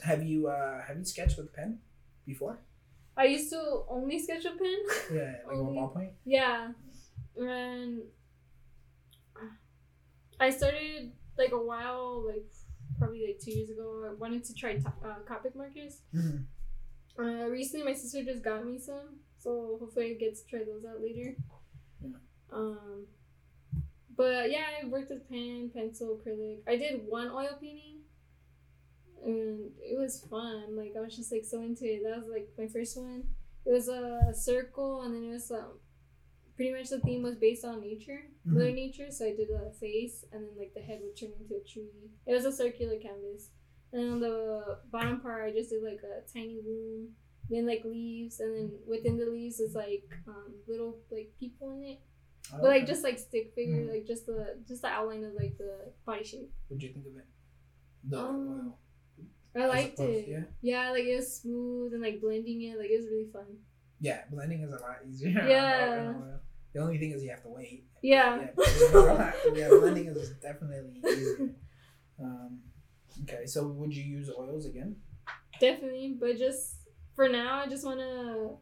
Have 0.02 0.24
you 0.24 0.48
uh 0.48 0.82
have 0.88 0.98
you 0.98 1.06
sketched 1.06 1.38
with 1.38 1.54
pen 1.54 1.80
before? 2.26 2.58
I 3.16 3.26
used 3.26 3.50
to 3.52 3.84
only 3.90 4.20
sketch 4.20 4.46
a 4.46 4.52
pen. 4.52 4.80
Yeah, 5.14 5.34
like 5.48 5.58
Only- 5.58 5.78
on 5.78 5.90
ballpoint? 5.90 6.10
Yeah. 6.26 6.72
And 7.38 8.02
I 10.40 10.50
started 10.50 11.12
like 11.38 11.52
a 11.52 11.58
while, 11.64 12.26
like 12.28 12.46
probably 12.98 13.26
like 13.28 13.40
two 13.40 13.52
years 13.52 13.70
ago. 13.70 14.06
I 14.10 14.14
wanted 14.16 14.44
to 14.46 14.54
try 14.54 14.78
to- 14.78 14.88
uh, 15.04 15.20
Copic 15.28 15.56
markers. 15.56 16.02
Mm-hmm. 16.14 16.44
Uh, 17.24 17.46
recently, 17.48 17.86
my 17.86 17.94
sister 17.94 18.24
just 18.24 18.44
got 18.44 18.66
me 18.66 18.80
some, 18.80 19.20
so 19.38 19.78
hopefully 19.80 20.12
I 20.12 20.14
get 20.16 20.36
to 20.36 20.46
try 20.50 20.60
those 20.60 20.84
out 20.86 21.00
later. 21.02 21.36
Yeah. 22.02 22.10
Um, 22.52 23.06
but 24.18 24.50
yeah, 24.52 24.66
I 24.82 24.88
worked 24.88 25.10
with 25.12 25.30
pen, 25.30 25.70
pencil, 25.74 26.20
acrylic. 26.20 26.60
I 26.68 26.76
did 26.76 27.02
one 27.08 27.28
oil 27.30 27.56
painting, 27.62 28.02
and 29.26 29.72
it 29.82 29.98
was 30.00 30.22
fun. 30.30 30.76
Like 30.76 30.94
I 30.98 31.02
was 31.02 31.16
just 31.16 31.32
like 31.32 31.46
so 31.46 31.62
into 31.62 31.86
it. 31.86 32.04
That 32.04 32.18
was 32.20 32.30
like 32.30 32.50
my 32.58 32.68
first 32.68 32.98
one. 32.98 33.24
It 33.66 33.72
was 33.72 33.88
a 33.88 34.34
circle, 34.34 35.02
and 35.04 35.16
then 35.16 35.24
it 35.24 35.32
was 35.32 35.50
um, 35.52 35.80
pretty 36.56 36.74
much 36.74 36.90
the 36.90 37.00
theme 37.00 37.24
was 37.24 37.36
based 37.38 37.64
on 37.66 37.82
nature, 37.82 38.22
mother 38.46 38.72
nature. 38.72 39.10
So 39.12 39.26
I 39.26 39.36
did 39.36 39.50
a 39.50 39.72
face, 39.80 40.26
and 40.32 40.44
then 40.44 40.52
like 40.58 40.74
the 40.74 40.82
head 40.82 41.00
would 41.04 41.16
turn 41.18 41.32
into 41.40 41.56
a 41.56 41.64
tree. 41.68 42.12
It 42.26 42.34
was 42.34 42.46
a 42.46 42.52
circular 42.52 42.98
canvas. 42.98 43.50
And 43.94 44.14
on 44.14 44.20
the 44.20 44.80
bottom 44.92 45.20
part, 45.22 45.44
I 45.48 45.52
just 45.54 45.70
did 45.70 45.84
like 45.84 46.02
a 46.04 46.22
tiny 46.34 46.60
room, 46.66 47.10
then 47.50 47.68
like 47.68 47.84
leaves, 47.86 48.40
and 48.40 48.56
then 48.56 48.72
within 48.88 49.18
the 49.18 49.26
leaves 49.28 49.60
is 49.60 49.76
like 49.76 50.04
um, 50.28 50.54
little 50.68 50.98
like 51.12 51.32
people 51.40 51.72
in 51.72 51.84
it, 51.84 52.00
but 52.52 52.64
like 52.64 52.88
just 52.88 53.04
like 53.04 53.20
stick 53.20 53.54
figure, 53.56 53.84
Mhm. 53.86 53.92
like 53.92 54.06
just 54.08 54.26
the 54.26 54.58
just 54.68 54.82
the 54.82 54.88
outline 54.90 55.24
of 55.24 55.34
like 55.36 55.58
the 55.60 55.94
body 56.06 56.24
shape. 56.24 56.52
What'd 56.68 56.82
you 56.84 56.92
think 56.92 57.06
of 57.06 57.18
it? 57.18 57.28
The 58.10 58.20
Um, 58.20 58.50
oil. 58.66 58.80
I 59.56 59.66
liked 59.68 60.00
opposed- 60.00 60.28
it. 60.28 60.28
Yeah. 60.30 60.44
Yeah, 60.62 60.92
like 60.92 61.04
it 61.04 61.16
was 61.16 61.38
smooth 61.42 61.94
and 61.94 62.02
like 62.02 62.20
blending 62.22 62.62
it, 62.64 62.78
like 62.78 62.90
it 62.90 62.98
was 62.98 63.08
really 63.08 63.30
fun. 63.32 63.46
Yeah, 64.00 64.22
blending 64.32 64.62
is 64.62 64.70
a 64.72 64.78
lot 64.78 64.98
easier. 65.08 65.30
Yeah. 65.48 65.90
oil- 65.90 66.08
on 66.10 66.16
oil. 66.24 66.40
The 66.74 66.80
only 66.82 66.98
thing 66.98 67.12
is 67.12 67.24
you 67.24 67.30
have 67.30 67.44
to 67.44 67.50
wait. 67.50 67.86
Yeah. 68.02 68.40
Yeah, 68.42 68.48
blending- 68.92 69.56
yeah, 69.56 69.68
blending 69.70 70.08
is 70.08 70.30
definitely 70.42 71.02
easier. 71.08 71.50
Um, 72.20 72.60
okay, 73.24 73.46
so 73.46 73.68
would 73.68 73.96
you 73.96 74.04
use 74.04 74.30
oils 74.38 74.66
again? 74.66 74.96
Definitely, 75.60 76.18
but 76.20 76.38
just 76.38 76.78
for 77.16 77.30
now, 77.30 77.60
I 77.60 77.68
just 77.68 77.86
want 77.86 78.00
to 78.00 78.58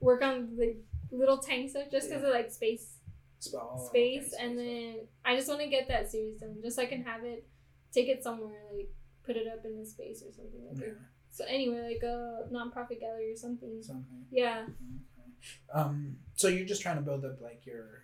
work 0.00 0.22
on 0.22 0.54
the 0.56 0.76
little 1.10 1.38
tiny 1.38 1.66
stuff, 1.68 1.84
just 1.90 2.08
because 2.08 2.22
Yeah. 2.22 2.28
of 2.28 2.34
like 2.34 2.50
space. 2.50 2.92
Sp- 3.40 3.56
oh, 3.60 3.74
okay, 3.74 3.86
space 4.20 4.26
space, 4.30 4.40
and 4.40 4.58
okay. 4.58 4.94
then 4.96 5.06
I 5.24 5.36
just 5.36 5.48
want 5.48 5.60
to 5.60 5.68
get 5.68 5.88
that 5.88 6.10
series 6.10 6.40
done 6.40 6.56
just 6.62 6.76
so 6.76 6.82
I 6.82 6.86
can 6.86 7.02
have 7.04 7.22
it 7.24 7.46
take 7.92 8.08
it 8.08 8.22
somewhere 8.22 8.60
like 8.74 8.90
put 9.26 9.36
it 9.36 9.46
up 9.48 9.64
in 9.64 9.76
a 9.78 9.84
space 9.84 10.22
or 10.22 10.32
something 10.32 10.64
like 10.68 10.78
Yeah, 10.78 10.86
that 10.94 10.96
so 11.30 11.44
anyway 11.48 11.92
like 11.94 12.02
a 12.02 12.46
non-profit 12.50 13.00
gallery 13.00 13.30
or 13.32 13.36
something 13.36 13.82
something. 13.82 14.24
yeah 14.30 14.62
Okay. 14.64 15.80
Um, 15.80 16.16
so 16.34 16.48
you're 16.48 16.64
just 16.66 16.80
trying 16.82 16.96
to 16.96 17.02
build 17.02 17.24
up 17.24 17.40
like 17.40 17.66
your 17.66 18.02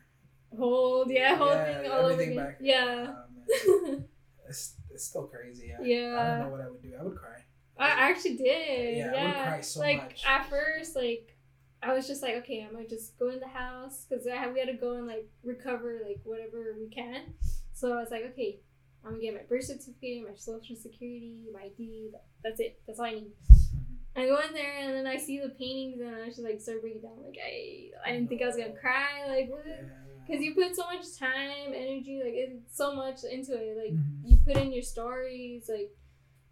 hold 0.57 1.11
yeah 1.11 1.37
whole 1.37 1.49
yeah, 1.49 1.81
thing 1.83 1.91
all 1.91 1.99
over 2.01 2.13
everything 2.13 2.33
again. 2.33 2.45
back. 2.45 2.57
yeah 2.61 3.15
man. 3.87 4.05
It's, 4.49 4.75
it's 4.91 5.05
still 5.05 5.27
crazy. 5.29 5.73
I, 5.73 5.83
yeah. 5.83 6.17
I 6.21 6.27
don't 6.27 6.39
know 6.41 6.49
what 6.51 6.61
I 6.61 6.69
would 6.69 6.83
do. 6.83 6.93
I 6.99 7.03
would 7.05 7.17
cry. 7.17 7.39
I 7.79 8.11
actually 8.11 8.37
did 8.37 8.99
Yeah, 8.99 9.13
yeah, 9.15 9.21
I 9.23 9.25
would 9.27 9.35
cry 9.49 9.61
so 9.63 9.81
like 9.81 10.03
much. 10.03 10.25
at 10.27 10.51
first 10.51 10.95
like 10.95 11.37
I 11.83 11.95
was 11.95 12.07
just 12.07 12.23
like 12.23 12.35
okay 12.43 12.61
I'm 12.67 12.73
gonna 12.75 12.87
just 12.89 13.19
go 13.19 13.31
in 13.31 13.41
the 13.41 13.49
house 13.49 14.05
because 14.09 14.27
I 14.27 14.37
have, 14.37 14.53
we 14.53 14.61
had 14.61 14.69
to 14.69 14.75
go 14.75 14.95
and 14.95 15.07
like 15.07 15.27
recover 15.43 16.01
like 16.07 16.21
whatever 16.25 16.77
we 16.79 16.89
can 16.89 17.33
So 17.73 17.93
I 17.93 18.01
was 18.01 18.11
like, 18.11 18.25
okay, 18.33 18.61
I'm 19.05 19.13
gonna 19.13 19.23
get 19.23 19.35
my 19.35 19.43
birth 19.49 19.65
certificate, 19.65 20.23
my 20.29 20.35
social 20.37 20.77
security, 20.77 21.37
my 21.53 21.63
ID. 21.65 22.11
That's 22.43 22.61
it. 22.61 22.81
That's 22.87 22.99
all 22.99 23.07
I 23.07 23.13
need. 23.15 23.33
I 24.15 24.27
go 24.27 24.39
in 24.47 24.53
there 24.53 24.77
and 24.79 24.95
then 24.95 25.07
I 25.07 25.17
see 25.17 25.39
the 25.41 25.49
paintings 25.49 26.01
and 26.01 26.15
I 26.15 26.27
just 26.27 26.41
like 26.41 26.61
start 26.61 26.83
breaking 26.83 27.03
down. 27.03 27.23
Like 27.25 27.39
I, 27.45 27.91
I 28.07 28.13
didn't 28.13 28.29
think 28.29 28.43
I 28.43 28.47
was 28.47 28.57
gonna 28.57 28.75
cry. 28.75 29.27
Like 29.27 29.51
what? 29.51 29.65
Because 30.27 30.43
you 30.43 30.55
put 30.55 30.77
so 30.77 30.85
much 30.85 31.17
time, 31.19 31.69
energy, 31.75 32.21
like 32.23 32.35
it's 32.35 32.77
so 32.77 32.95
much 32.95 33.25
into 33.25 33.55
it. 33.55 33.77
Like 33.77 33.93
Mhm. 33.95 34.31
you 34.31 34.39
put 34.45 34.57
in 34.59 34.73
your 34.73 34.83
stories, 34.83 35.69
like 35.69 35.91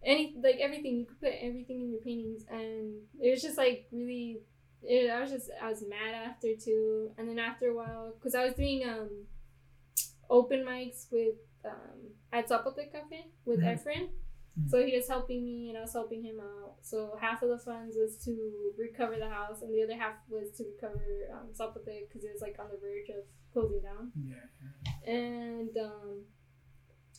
any, 0.02 0.34
like 0.42 0.56
everything. 0.60 0.96
You 0.98 1.04
could 1.06 1.20
put 1.20 1.34
everything 1.40 1.82
in 1.82 1.90
your 1.90 2.00
paintings, 2.00 2.44
and 2.50 3.02
it 3.20 3.30
was 3.30 3.42
just 3.42 3.58
like 3.58 3.86
really. 3.92 4.40
It, 4.82 5.10
I 5.10 5.20
was 5.20 5.30
just 5.30 5.50
I 5.62 5.68
was 5.68 5.82
mad 5.82 6.14
after 6.14 6.56
too, 6.56 7.12
and 7.18 7.28
then 7.28 7.38
after 7.38 7.68
a 7.68 7.74
while, 7.74 8.14
because 8.18 8.34
I 8.34 8.44
was 8.46 8.54
doing 8.54 8.88
um 8.88 9.10
open 10.28 10.60
mics 10.64 11.06
with 11.10 11.34
um 11.64 12.10
at 12.32 12.48
Zapotec 12.48 12.92
Cafe 12.92 13.26
with 13.44 13.60
Mhm. 13.60 13.74
Efren. 13.74 14.10
Mhm. 14.58 14.68
So 14.68 14.84
he 14.84 14.94
was 14.96 15.08
helping 15.08 15.44
me 15.44 15.68
and 15.68 15.78
I 15.78 15.82
was 15.82 15.92
helping 15.92 16.22
him 16.22 16.40
out. 16.40 16.76
So 16.82 17.16
half 17.20 17.42
of 17.42 17.48
the 17.50 17.58
funds 17.58 17.96
was 17.96 18.16
to 18.24 18.72
recover 18.76 19.16
the 19.16 19.28
house, 19.28 19.62
and 19.62 19.72
the 19.74 19.82
other 19.82 19.94
half 19.96 20.16
was 20.28 20.50
to 20.58 20.64
recover 20.64 21.28
um, 21.32 21.48
Zapotec 21.52 22.08
because 22.08 22.24
it 22.24 22.32
was 22.32 22.42
like 22.42 22.58
on 22.58 22.68
the 22.70 22.76
verge 22.78 23.08
of 23.10 23.24
closing 23.52 23.82
down. 23.82 24.12
Yeah. 24.16 25.12
And 25.12 25.76
um, 25.78 26.24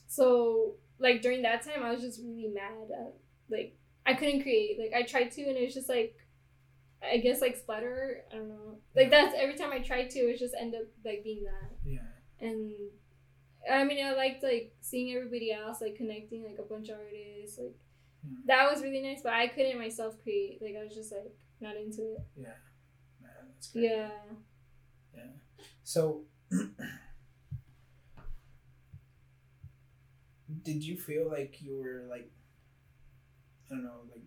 so 0.08 0.76
like 1.00 1.22
during 1.22 1.42
that 1.44 1.62
time, 1.64 1.84
I 1.84 1.92
was 1.92 2.02
just 2.02 2.22
really 2.22 2.48
mad 2.48 2.90
at 2.92 3.14
like 3.50 3.78
I 4.06 4.14
couldn't 4.14 4.42
create. 4.44 4.78
Like 4.80 4.94
I 4.94 5.04
tried 5.04 5.32
to, 5.32 5.42
and 5.44 5.58
it 5.58 5.64
was 5.66 5.74
just 5.74 5.90
like 5.90 6.16
I 7.04 7.18
guess 7.18 7.42
like 7.42 7.56
splatter. 7.56 8.24
I 8.32 8.36
don't 8.36 8.50
know. 8.50 8.78
Like 8.96 9.10
that's 9.10 9.34
every 9.38 9.56
time 9.56 9.72
I 9.72 9.80
tried 9.80 10.10
to, 10.12 10.20
it 10.20 10.38
just 10.40 10.56
end 10.60 10.76
up 10.76 10.84
like 11.06 11.24
being 11.24 11.44
that. 11.46 11.72
Yeah. 11.86 12.00
And 12.40 12.74
I 13.70 13.84
mean, 13.84 14.04
I 14.06 14.14
liked 14.14 14.44
like 14.44 14.74
seeing 14.82 15.16
everybody 15.16 15.52
else 15.52 15.82
like 15.82 15.96
connecting 15.96 16.44
like 16.44 16.58
a 16.60 16.64
bunch 16.64 16.90
of 16.90 16.98
artists. 16.98 17.58
Like 17.60 17.76
Yeah. 18.24 18.38
that 18.48 18.72
was 18.72 18.82
really 18.82 19.02
nice, 19.02 19.22
but 19.22 19.34
I 19.34 19.48
couldn't 19.48 19.78
myself 19.78 20.16
create. 20.24 20.62
Like 20.62 20.76
I 20.80 20.84
was 20.84 20.94
just 20.96 21.12
like 21.12 21.36
not 21.60 21.76
into 21.76 22.02
it. 22.14 22.20
Yeah. 22.36 22.58
Man, 23.22 23.32
that's 23.54 23.68
great. 23.72 23.84
Yeah. 23.84 24.10
So, 25.84 26.24
did 30.64 30.84
you 30.84 30.96
feel 30.98 31.28
like 31.30 31.62
you 31.62 31.78
were 31.78 32.04
like, 32.10 32.30
I 33.70 33.76
don't 33.76 33.84
know, 33.84 34.02
like 34.12 34.24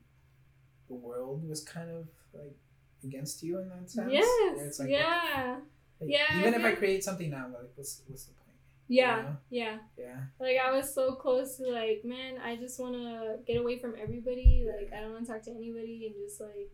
the 0.89 0.95
world 0.95 1.49
was 1.49 1.62
kind 1.62 1.91
of 1.91 2.09
like 2.32 2.57
against 3.03 3.43
you 3.43 3.59
in 3.59 3.68
that 3.68 3.91
sense? 3.91 4.11
Yes. 4.12 4.59
it's 4.61 4.78
like, 4.78 4.91
yeah. 4.91 5.57
like, 6.01 6.11
Yeah, 6.11 6.24
I 6.30 6.41
Even 6.41 6.55
if 6.55 6.64
I 6.64 6.72
create 6.72 7.03
something 7.05 7.30
now, 7.30 7.47
like, 7.49 7.70
what's 7.74 8.03
what's 8.07 8.24
the 8.26 8.32
point? 8.35 8.43
Yeah. 8.89 9.16
know? 9.22 9.37
Yeah. 9.51 9.78
Yeah. 9.99 10.16
Like 10.39 10.57
I 10.64 10.72
was 10.72 10.93
so 10.95 11.14
close 11.14 11.57
to 11.57 11.70
like, 11.70 12.03
man, 12.05 12.35
I 12.45 12.57
just 12.57 12.78
want 12.78 12.95
to 12.95 13.39
get 13.47 13.57
away 13.61 13.78
from 13.78 13.95
everybody. 14.01 14.66
Like 14.66 14.93
I 14.97 15.01
don't 15.01 15.12
want 15.12 15.26
to 15.26 15.32
talk 15.32 15.43
to 15.45 15.51
anybody 15.51 16.07
and 16.07 16.14
just 16.28 16.41
like, 16.41 16.70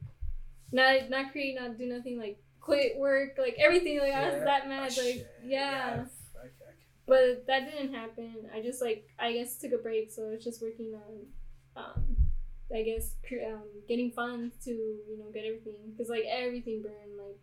not 0.72 1.10
not 1.10 1.32
create, 1.32 1.54
not 1.58 1.78
do 1.78 1.86
nothing. 1.86 2.18
Like 2.18 2.38
quit 2.60 2.96
work, 2.98 3.36
like 3.38 3.54
everything. 3.58 3.98
Like 3.98 4.12
I 4.12 4.26
was 4.26 4.34
Yeah. 4.38 4.44
that 4.44 4.62
Oh, 4.64 4.68
mad. 4.68 4.82
Like 4.82 4.92
shit. 4.92 5.26
yeah. 5.44 6.04
I- 6.04 6.40
I- 6.40 6.46
I- 6.46 6.74
But 7.06 7.46
that 7.46 7.70
didn't 7.70 7.94
happen. 7.94 8.48
I 8.54 8.60
just 8.62 8.80
like 8.82 9.04
I 9.18 9.32
guess 9.32 9.56
took 9.58 9.72
a 9.72 9.78
break, 9.78 10.10
so 10.10 10.26
I 10.28 10.30
was 10.34 10.44
just 10.44 10.62
working 10.62 10.94
on, 10.94 11.26
um, 11.76 12.16
I 12.74 12.82
guess 12.82 13.14
um, 13.48 13.62
getting 13.88 14.10
funds 14.12 14.54
to 14.64 14.70
you 14.70 15.16
know 15.18 15.30
get 15.32 15.44
everything 15.44 15.90
because 15.90 16.08
like 16.08 16.24
everything 16.30 16.82
burned, 16.82 17.16
like 17.18 17.38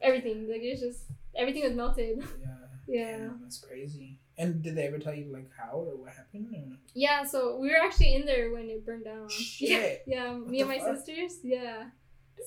everything, 0.00 0.48
like 0.48 0.62
it's 0.62 0.80
just 0.80 1.04
everything 1.36 1.62
was 1.64 1.74
melted. 1.74 2.18
Yeah. 2.18 2.46
Yeah. 2.88 3.18
Damn, 3.18 3.38
that's 3.42 3.60
crazy. 3.60 4.18
And 4.36 4.62
did 4.64 4.74
they 4.74 4.88
ever 4.88 4.98
tell 4.98 5.14
you 5.14 5.32
like 5.32 5.48
how 5.56 5.74
or 5.78 5.96
what 5.96 6.10
happened? 6.12 6.48
Or? 6.52 6.76
Yeah, 6.92 7.22
so 7.24 7.56
we 7.60 7.68
were 7.68 7.76
actually 7.76 8.14
in 8.16 8.26
there 8.26 8.52
when 8.52 8.68
it 8.68 8.84
burned 8.84 9.04
down. 9.04 9.28
Shit. 9.30 10.02
Yeah, 10.08 10.32
What 10.32 10.48
me 10.48 10.58
and 10.60 10.68
my 10.70 10.78
fuck? 10.80 10.96
sisters. 10.96 11.38
Yeah. 11.44 11.84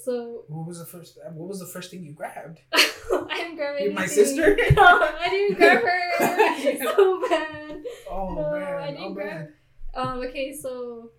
So 0.03 0.43
What 0.49 0.67
was 0.67 0.79
the 0.79 0.86
first? 0.86 1.17
What 1.31 1.47
was 1.47 1.59
the 1.61 1.65
first 1.67 1.91
thing 1.91 2.03
you 2.03 2.11
grabbed? 2.11 2.59
I 2.73 3.38
didn't 3.38 3.55
grab 3.55 3.75
anything. 3.77 3.95
my 3.95 4.05
sister? 4.05 4.57
No, 4.73 4.84
I 4.84 5.27
didn't 5.29 5.55
grab 5.57 5.81
her. 5.81 6.93
so 6.93 7.21
bad. 7.29 7.84
Oh 8.11 8.34
No, 8.36 8.51
man! 8.51 8.63
I 8.84 8.88
didn't 8.91 9.03
oh 9.05 9.13
grab- 9.13 9.34
man! 9.36 9.53
Um, 9.93 10.19
okay, 10.27 10.51
so 10.53 11.11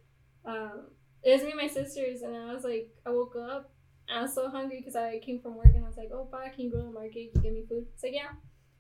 um, 0.45 0.89
it 1.23 1.33
was 1.33 1.43
me 1.45 1.53
and 1.53 1.61
my 1.61 1.69
sisters, 1.69 2.21
and 2.21 2.37
I 2.37 2.53
was 2.53 2.65
like, 2.65 2.91
I 3.07 3.11
woke 3.11 3.37
up, 3.37 3.73
and 4.09 4.19
I 4.19 4.23
was 4.23 4.35
so 4.35 4.49
hungry 4.49 4.79
because 4.79 4.97
I 4.97 5.19
came 5.21 5.41
from 5.41 5.57
work, 5.57 5.73
and 5.75 5.85
I 5.85 5.89
was 5.89 5.97
like, 5.97 6.11
oh, 6.13 6.25
bye, 6.31 6.51
can 6.55 6.65
you 6.65 6.71
go 6.71 6.79
to 6.79 6.85
the 6.85 6.91
market, 6.91 7.33
can 7.33 7.43
you 7.43 7.51
get 7.51 7.53
me 7.53 7.65
food? 7.69 7.87
It's 7.95 8.03
like, 8.03 8.15
yeah. 8.15 8.33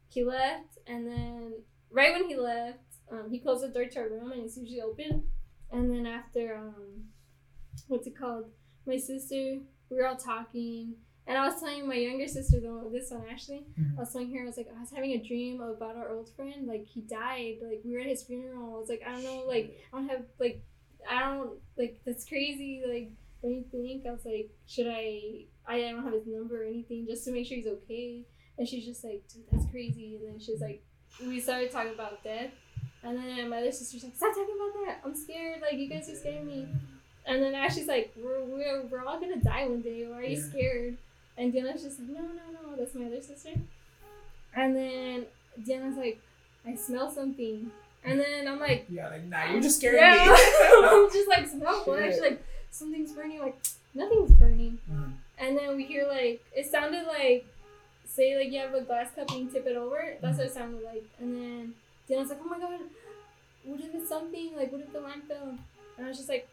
He 0.08 0.22
left, 0.24 0.78
and 0.86 1.06
then 1.06 1.54
right 1.90 2.12
when 2.12 2.28
he 2.28 2.36
left, 2.36 2.78
um, 3.10 3.30
he 3.30 3.38
closed 3.40 3.64
the 3.64 3.68
door 3.68 3.86
to 3.86 3.98
our 4.00 4.08
room, 4.08 4.32
and 4.32 4.42
it's 4.44 4.56
usually 4.56 4.80
open. 4.80 5.24
And 5.72 5.90
then 5.90 6.06
after, 6.06 6.56
um, 6.56 7.04
what's 7.88 8.06
it 8.06 8.16
called? 8.16 8.46
My 8.86 8.96
sister, 8.96 9.58
we 9.90 9.96
were 9.96 10.06
all 10.06 10.16
talking, 10.16 10.94
and 11.26 11.38
I 11.38 11.46
was 11.48 11.58
telling 11.58 11.88
my 11.88 11.94
younger 11.94 12.28
sister, 12.28 12.60
though, 12.60 12.90
this 12.92 13.10
one, 13.10 13.24
Ashley, 13.28 13.66
Mhm. 13.78 13.96
I 13.96 14.00
was 14.00 14.12
telling 14.12 14.32
her, 14.34 14.42
I 14.42 14.46
was 14.46 14.56
like, 14.58 14.68
I 14.76 14.78
was 14.78 14.90
having 14.90 15.12
a 15.12 15.22
dream 15.26 15.60
about 15.60 15.96
our 15.96 16.10
old 16.10 16.28
friend. 16.36 16.66
Like, 16.66 16.84
he 16.84 17.00
died. 17.00 17.56
Like, 17.62 17.80
we 17.82 17.92
were 17.94 18.00
at 18.00 18.06
his 18.06 18.22
funeral. 18.24 18.76
I 18.76 18.78
was 18.78 18.88
like, 18.90 19.02
I 19.06 19.12
don't 19.12 19.24
know. 19.24 19.44
Like, 19.46 19.80
I 19.92 19.96
don't 19.96 20.08
have, 20.10 20.26
like, 20.38 20.62
I 21.08 21.20
don't, 21.20 21.58
like, 21.78 22.00
that's 22.04 22.26
crazy. 22.28 22.82
Like, 22.86 23.10
think? 23.70 24.06
I 24.06 24.10
was 24.12 24.24
like, 24.24 24.50
should 24.66 24.86
I, 24.88 25.44
I 25.66 25.80
don't 25.80 26.02
have 26.04 26.12
his 26.12 26.26
number 26.26 26.62
or 26.62 26.66
anything 26.66 27.06
just 27.06 27.24
to 27.24 27.32
make 27.32 27.46
sure 27.46 27.56
he's 27.56 27.66
okay. 27.66 28.22
And 28.58 28.68
she's 28.68 28.84
just 28.84 29.02
like, 29.04 29.22
dude, 29.32 29.42
that's 29.50 29.70
crazy. 29.70 30.16
And 30.16 30.32
then 30.34 30.40
she's 30.40 30.60
like, 30.60 30.82
we 31.20 31.40
started 31.40 31.70
talking 31.70 31.92
about 31.92 32.22
death. 32.22 32.50
And 33.02 33.16
then 33.18 33.48
my 33.50 33.58
other 33.58 33.72
sister's 33.72 34.04
like, 34.04 34.14
stop 34.16 34.30
talking 34.34 34.54
about 34.56 34.86
that. 34.86 35.00
I'm 35.04 35.14
scared. 35.14 35.60
Like, 35.60 35.74
you 35.74 35.88
guys 35.88 36.08
are 36.08 36.14
scaring 36.16 36.46
me. 36.46 36.66
And 37.26 37.42
then 37.42 37.54
Ashley's 37.54 37.86
like, 37.88 38.12
we're, 38.16 38.42
we're, 38.44 38.82
we're 38.90 39.04
all 39.04 39.18
gonna 39.20 39.36
die 39.42 39.66
one 39.66 39.80
day. 39.82 40.06
Why 40.06 40.18
are 40.18 40.22
you 40.22 40.36
Yeah. 40.38 40.48
scared? 40.50 40.96
And 41.36 41.52
Diana's 41.52 41.82
just 41.82 41.98
like, 42.00 42.08
no, 42.10 42.20
no, 42.20 42.28
no. 42.70 42.76
That's 42.78 42.94
my 42.94 43.06
other 43.06 43.20
sister. 43.20 43.50
And 44.56 44.76
then 44.76 45.26
Diana's 45.66 45.96
like, 45.96 46.20
I 46.66 46.74
smell 46.76 47.10
something. 47.10 47.70
And 48.04 48.20
then 48.20 48.46
I'm 48.46 48.60
like, 48.60 48.86
Yeah, 48.88 49.08
like 49.08 49.24
nah, 49.24 49.50
you're 49.50 49.60
just 49.62 49.76
scaring 49.80 49.98
yeah. 49.98 50.24
me. 50.26 50.30
I'm 50.88 51.10
just 51.12 51.28
like, 51.28 51.48
smell 51.48 51.82
what? 51.84 52.04
She's 52.04 52.20
like, 52.20 52.42
something's 52.74 53.12
burning. 53.12 53.40
Like, 53.40 53.56
nothing's 53.94 54.32
burning. 54.32 54.78
Mhm. 54.90 55.12
And 55.38 55.56
then 55.58 55.76
we 55.76 55.84
hear 55.84 56.06
like, 56.06 56.42
it 56.54 56.66
sounded 56.66 57.06
like, 57.06 57.46
say 58.06 58.36
like 58.36 58.52
you 58.52 58.60
have 58.60 58.74
a 58.74 58.82
glass 58.82 59.10
cup 59.14 59.30
and 59.30 59.40
you 59.40 59.50
tip 59.50 59.66
it 59.66 59.76
over. 59.76 60.16
That's 60.20 60.38
what 60.38 60.46
it 60.46 60.52
sounded 60.54 60.82
like. 60.82 61.04
And 61.20 61.36
then 61.36 61.74
Diana's 62.08 62.28
like, 62.30 62.40
oh 62.44 62.48
my 62.48 62.58
god, 62.58 62.80
what 63.64 63.80
if 63.80 63.94
it's 63.94 64.08
something? 64.08 64.54
Like, 64.56 64.70
what 64.72 64.80
if 64.82 64.92
the 64.92 65.00
lamp 65.00 65.26
fell? 65.28 65.56
And 65.96 66.06
I 66.06 66.08
was 66.08 66.16
just 66.18 66.28
like, 66.28 66.48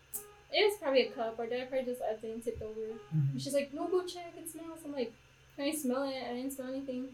it 0.53 0.63
was 0.69 0.77
probably 0.81 1.07
a 1.07 1.11
cup. 1.11 1.37
Or 1.39 1.45
did 1.47 1.61
I 1.61 1.65
probably 1.65 1.85
just 1.85 2.01
left 2.01 2.23
it 2.23 2.33
and 2.33 2.43
tipped 2.43 2.61
over? 2.61 2.79
Mhm. 3.15 3.31
And 3.33 3.41
she's 3.41 3.53
like, 3.53 3.73
no, 3.73 3.87
go 3.87 4.03
check. 4.05 4.33
It 4.37 4.49
smells. 4.49 4.79
I'm 4.85 4.93
like, 4.93 5.13
can 5.55 5.65
I 5.65 5.71
smell 5.71 6.03
it? 6.03 6.15
I 6.29 6.33
didn't 6.35 6.51
smell 6.51 6.69
anything. 6.69 7.09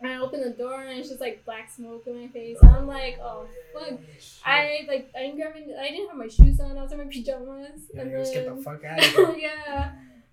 And 0.00 0.10
I 0.12 0.18
open 0.18 0.40
the 0.42 0.50
door 0.50 0.82
and 0.82 0.98
it's 0.98 1.08
just 1.08 1.20
like 1.22 1.44
black 1.46 1.70
smoke 1.70 2.06
in 2.06 2.20
my 2.20 2.28
face. 2.28 2.58
And 2.60 2.70
I'm 2.70 2.86
like, 2.86 3.18
oh 3.20 3.46
fuck. 3.72 3.98
I 4.44 4.84
like 4.88 5.10
I 5.16 5.20
didn't 5.22 5.36
grab 5.36 5.54
any, 5.56 5.74
I 5.74 5.88
didn't 5.90 6.08
have 6.08 6.18
my 6.18 6.28
shoes 6.28 6.60
on. 6.60 6.76
I 6.76 6.82
was 6.82 6.92
in 6.92 6.98
my 6.98 7.04
pajamas. 7.04 7.80
Yeah, 7.94 8.02
and 8.02 8.10
just 8.12 8.34
get 8.34 8.44
the 8.54 8.62
fuck 8.62 8.84
out 8.90 8.98
of 8.98 9.04
here. 9.04 9.34
yeah. 9.38 9.92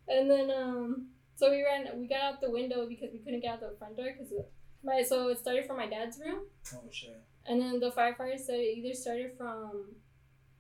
And 0.09 0.29
then 0.29 0.51
um, 0.51 1.07
so 1.35 1.49
we 1.49 1.63
ran. 1.63 1.87
We 1.97 2.07
got 2.07 2.21
out 2.21 2.41
the 2.41 2.51
window 2.51 2.85
because 2.87 3.09
we 3.13 3.19
couldn't 3.19 3.39
get 3.39 3.53
out 3.53 3.59
the 3.61 3.73
front 3.79 3.95
door 3.95 4.07
because 4.11 4.33
my 4.83 5.01
so 5.01 5.29
it 5.29 5.39
started 5.39 5.65
from 5.65 5.77
my 5.77 5.87
dad's 5.87 6.19
room. 6.19 6.41
Oh 6.73 6.81
shit. 6.91 7.21
And 7.45 7.61
then 7.61 7.79
the 7.79 7.91
firefighters 7.91 8.41
said 8.41 8.59
it 8.59 8.77
either 8.77 8.93
started 8.93 9.31
from 9.37 9.85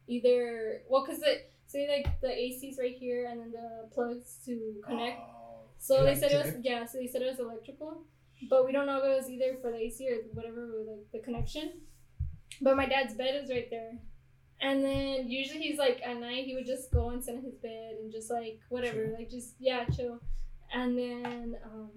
either 0.07 0.81
well, 0.89 1.05
cause 1.05 1.19
the 1.19 1.41
say 1.67 1.87
like 1.89 2.21
the 2.21 2.31
AC's 2.31 2.77
right 2.79 2.95
here 2.95 3.27
and 3.29 3.39
then 3.41 3.51
the 3.51 3.89
plugs 3.93 4.37
to 4.45 4.75
connect. 4.85 5.19
Oh, 5.19 5.59
So 5.79 6.03
they 6.03 6.15
said 6.15 6.31
it 6.31 6.45
was 6.45 6.53
yeah. 6.61 6.85
So 6.85 6.99
they 6.99 7.07
said 7.07 7.21
it 7.21 7.29
was 7.29 7.39
electrical, 7.39 8.03
but 8.49 8.65
we 8.65 8.71
don't 8.71 8.85
know 8.85 8.97
if 8.99 9.03
it 9.05 9.15
was 9.17 9.29
either 9.29 9.57
for 9.61 9.71
the 9.71 9.77
AC 9.77 10.07
or 10.09 10.15
whatever 10.33 10.67
with 10.77 10.87
like 10.87 11.05
the 11.11 11.19
connection. 11.19 11.71
But 12.61 12.75
my 12.77 12.85
dad's 12.85 13.15
bed 13.15 13.41
is 13.43 13.49
right 13.49 13.67
there, 13.69 13.93
and 14.61 14.83
then 14.83 15.29
usually 15.29 15.59
he's 15.61 15.77
like 15.79 16.01
at 16.05 16.19
night 16.19 16.45
he 16.45 16.53
would 16.55 16.65
just 16.65 16.91
go 16.91 17.09
and 17.09 17.23
sit 17.23 17.35
in 17.35 17.41
his 17.43 17.55
bed 17.55 17.95
and 18.01 18.11
just 18.11 18.29
like 18.31 18.59
whatever, 18.69 19.05
Chill. 19.05 19.13
like 19.17 19.29
just 19.29 19.55
yeah, 19.59 19.85
chill. 19.85 20.19
And 20.73 20.97
then 20.97 21.55
um, 21.65 21.89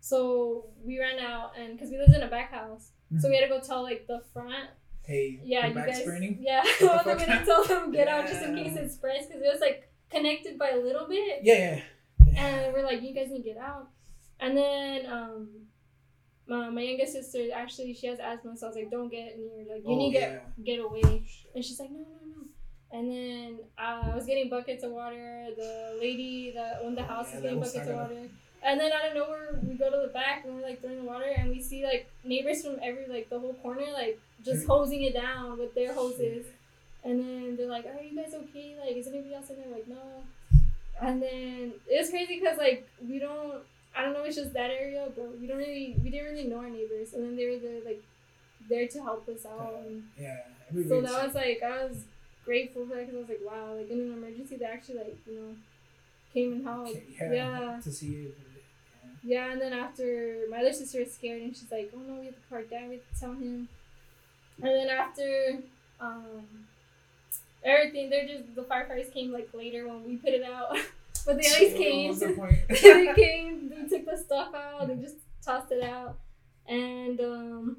so 0.00 0.66
we 0.84 0.98
ran 0.98 1.18
out 1.18 1.52
and 1.58 1.72
because 1.76 1.90
we 1.90 1.98
lived 1.98 2.14
in 2.14 2.22
a 2.22 2.28
back 2.28 2.52
house, 2.52 2.92
so 3.18 3.28
we 3.28 3.36
had 3.36 3.42
to 3.42 3.48
go 3.48 3.60
tell 3.60 3.82
like 3.82 4.06
the 4.06 4.22
front 4.32 4.70
Hey, 5.04 5.40
yeah, 5.42 5.66
you 5.68 5.74
guys. 5.74 6.02
burning. 6.02 6.36
Yeah, 6.40 6.62
well, 6.82 7.02
we 7.06 7.14
didn't 7.14 7.44
tell 7.46 7.64
them 7.64 7.90
get 7.92 8.08
out 8.08 8.26
just 8.26 8.42
in 8.42 8.54
case 8.54 8.76
it 8.76 8.90
spreads 8.92 9.26
because 9.26 9.42
it 9.42 9.48
was 9.50 9.60
like 9.60 9.90
connected 10.10 10.58
by 10.58 10.70
a 10.70 10.76
little 10.78 11.08
bit, 11.08 11.40
Yeah, 11.42 11.80
yeah. 12.26 12.44
and 12.64 12.74
we're 12.74 12.84
like, 12.84 13.00
you 13.02 13.14
guys 13.14 13.30
need 13.30 13.42
to 13.42 13.48
get 13.54 13.56
out. 13.56 13.88
And 14.40 14.56
then 14.56 15.06
um, 15.06 15.48
my, 16.46 16.70
my 16.70 16.80
youngest 16.82 17.12
sister 17.12 17.40
actually 17.54 17.94
she 17.94 18.06
has 18.06 18.18
asthma, 18.20 18.56
so 18.56 18.66
I 18.66 18.68
was 18.70 18.76
like, 18.76 18.90
don't 18.90 19.08
get 19.10 19.38
near, 19.38 19.64
like 19.74 19.82
you 19.84 19.94
Oh, 19.94 19.96
need 19.98 20.12
to 20.14 20.18
yeah. 20.20 20.30
get 20.30 20.64
get 20.64 20.78
away. 20.80 21.22
And 21.54 21.64
she's 21.64 21.78
like, 21.80 21.90
no, 21.90 21.98
no, 21.98 22.04
no. 22.04 22.44
And 22.90 23.10
then 23.10 23.58
uh, 23.78 24.10
I 24.12 24.14
was 24.14 24.24
getting 24.26 24.48
buckets 24.48 24.82
of 24.84 24.92
water. 24.92 25.48
The 25.56 25.98
lady 26.00 26.52
that 26.54 26.80
owned 26.82 26.96
the 26.96 27.02
house 27.02 27.28
Yeah, 27.28 27.36
that 27.40 27.42
getting 27.42 27.60
buckets 27.60 27.88
of 27.88 27.96
water. 27.96 28.28
And 28.62 28.80
then 28.80 28.90
out 28.92 29.06
of 29.08 29.14
nowhere, 29.14 29.60
we 29.62 29.74
go 29.74 29.90
to 29.90 30.06
the 30.06 30.12
back 30.12 30.44
and 30.44 30.56
we're 30.56 30.62
like 30.62 30.80
throwing 30.80 30.96
the 30.98 31.04
water, 31.04 31.26
and 31.36 31.50
we 31.50 31.60
see 31.60 31.84
like 31.84 32.10
neighbors 32.24 32.64
from 32.64 32.76
every 32.82 33.06
like 33.06 33.28
the 33.30 33.38
whole 33.38 33.54
corner 33.54 33.84
like 33.92 34.18
just 34.44 34.66
hosing 34.66 35.02
it 35.02 35.14
down 35.14 35.58
with 35.58 35.74
their 35.74 35.92
hoses. 35.94 36.46
And 37.04 37.20
then 37.20 37.56
they're 37.56 37.68
like, 37.68 37.86
"Are 37.86 38.02
you 38.02 38.16
guys 38.16 38.34
okay? 38.34 38.74
Like, 38.84 38.96
is 38.96 39.06
anybody 39.06 39.34
else 39.34 39.50
in 39.50 39.56
there?" 39.56 39.70
Like, 39.70 39.86
no. 39.86 39.96
And 41.00 41.22
then 41.22 41.72
it's 41.86 42.10
crazy 42.10 42.40
because 42.40 42.58
like 42.58 42.88
we 43.08 43.18
don't, 43.20 43.62
I 43.98 44.02
don't 44.04 44.12
know, 44.14 44.22
it's 44.24 44.36
just 44.36 44.52
that 44.54 44.70
area, 44.70 45.08
but 45.16 45.38
we 45.40 45.46
don't 45.48 45.58
really, 45.58 45.96
we 46.02 46.08
didn't 46.10 46.32
really 46.32 46.48
know 46.48 46.58
our 46.58 46.70
neighbors, 46.70 47.12
and 47.14 47.24
then 47.24 47.36
they 47.36 47.46
were 47.50 47.58
there 47.58 47.80
like 47.84 48.02
there 48.68 48.86
to 48.88 49.02
help 49.02 49.28
us 49.28 49.44
out. 49.44 49.82
And 49.86 50.04
Yeah. 50.18 50.36
so 50.88 51.00
that 51.00 51.24
was 51.26 51.34
like 51.34 51.62
I 51.62 51.84
was 51.84 52.04
grateful 52.44 52.86
for 52.86 52.94
that 52.94 53.06
because 53.06 53.16
I 53.16 53.18
was 53.20 53.28
like, 53.28 53.40
wow, 53.44 53.74
like 53.74 53.90
in 53.90 54.00
an 54.00 54.12
emergency, 54.12 54.56
they 54.56 54.64
actually 54.66 54.98
like 54.98 55.18
you 55.26 55.34
know 55.34 55.56
came 56.32 56.52
and 56.52 56.64
helped. 56.64 56.96
yeah, 57.20 57.32
yeah. 57.32 57.80
To 57.82 57.90
see 57.92 58.12
it. 58.26 58.38
Yeah, 59.24 59.50
and 59.52 59.60
then 59.60 59.72
after 59.72 60.44
my 60.50 60.58
other 60.58 60.72
sister 60.72 61.00
was 61.00 61.12
scared 61.12 61.42
and 61.42 61.56
she's 61.56 61.70
like, 61.72 61.90
"Oh 61.94 61.98
no, 61.98 62.20
we 62.20 62.26
have 62.26 62.36
to 62.36 62.40
call 62.48 62.62
dad. 62.70 62.88
We 62.88 62.94
have 62.96 63.12
to 63.14 63.20
tell 63.20 63.32
him." 63.32 63.68
And 64.62 64.68
then 64.76 64.88
after 64.88 65.58
um, 66.00 66.46
everything, 67.64 68.10
they're 68.10 68.26
just 68.26 68.54
the 68.54 68.62
firefighters 68.62 69.12
came 69.12 69.32
like 69.32 69.48
later 69.52 69.86
when 69.88 70.04
we 70.06 70.16
put 70.16 70.30
it 70.30 70.42
out, 70.44 70.76
but 71.28 71.36
they 71.42 71.48
always 71.54 71.74
came. 71.74 72.12
They 72.68 73.12
came. 73.14 73.68
They 73.70 73.82
took 73.88 74.04
the 74.10 74.16
stuff 74.16 74.54
out. 74.54 74.88
They 74.88 74.96
just 74.96 75.16
tossed 75.44 75.70
it 75.72 75.82
out, 75.84 76.18
and 76.66 77.20
um, 77.20 77.76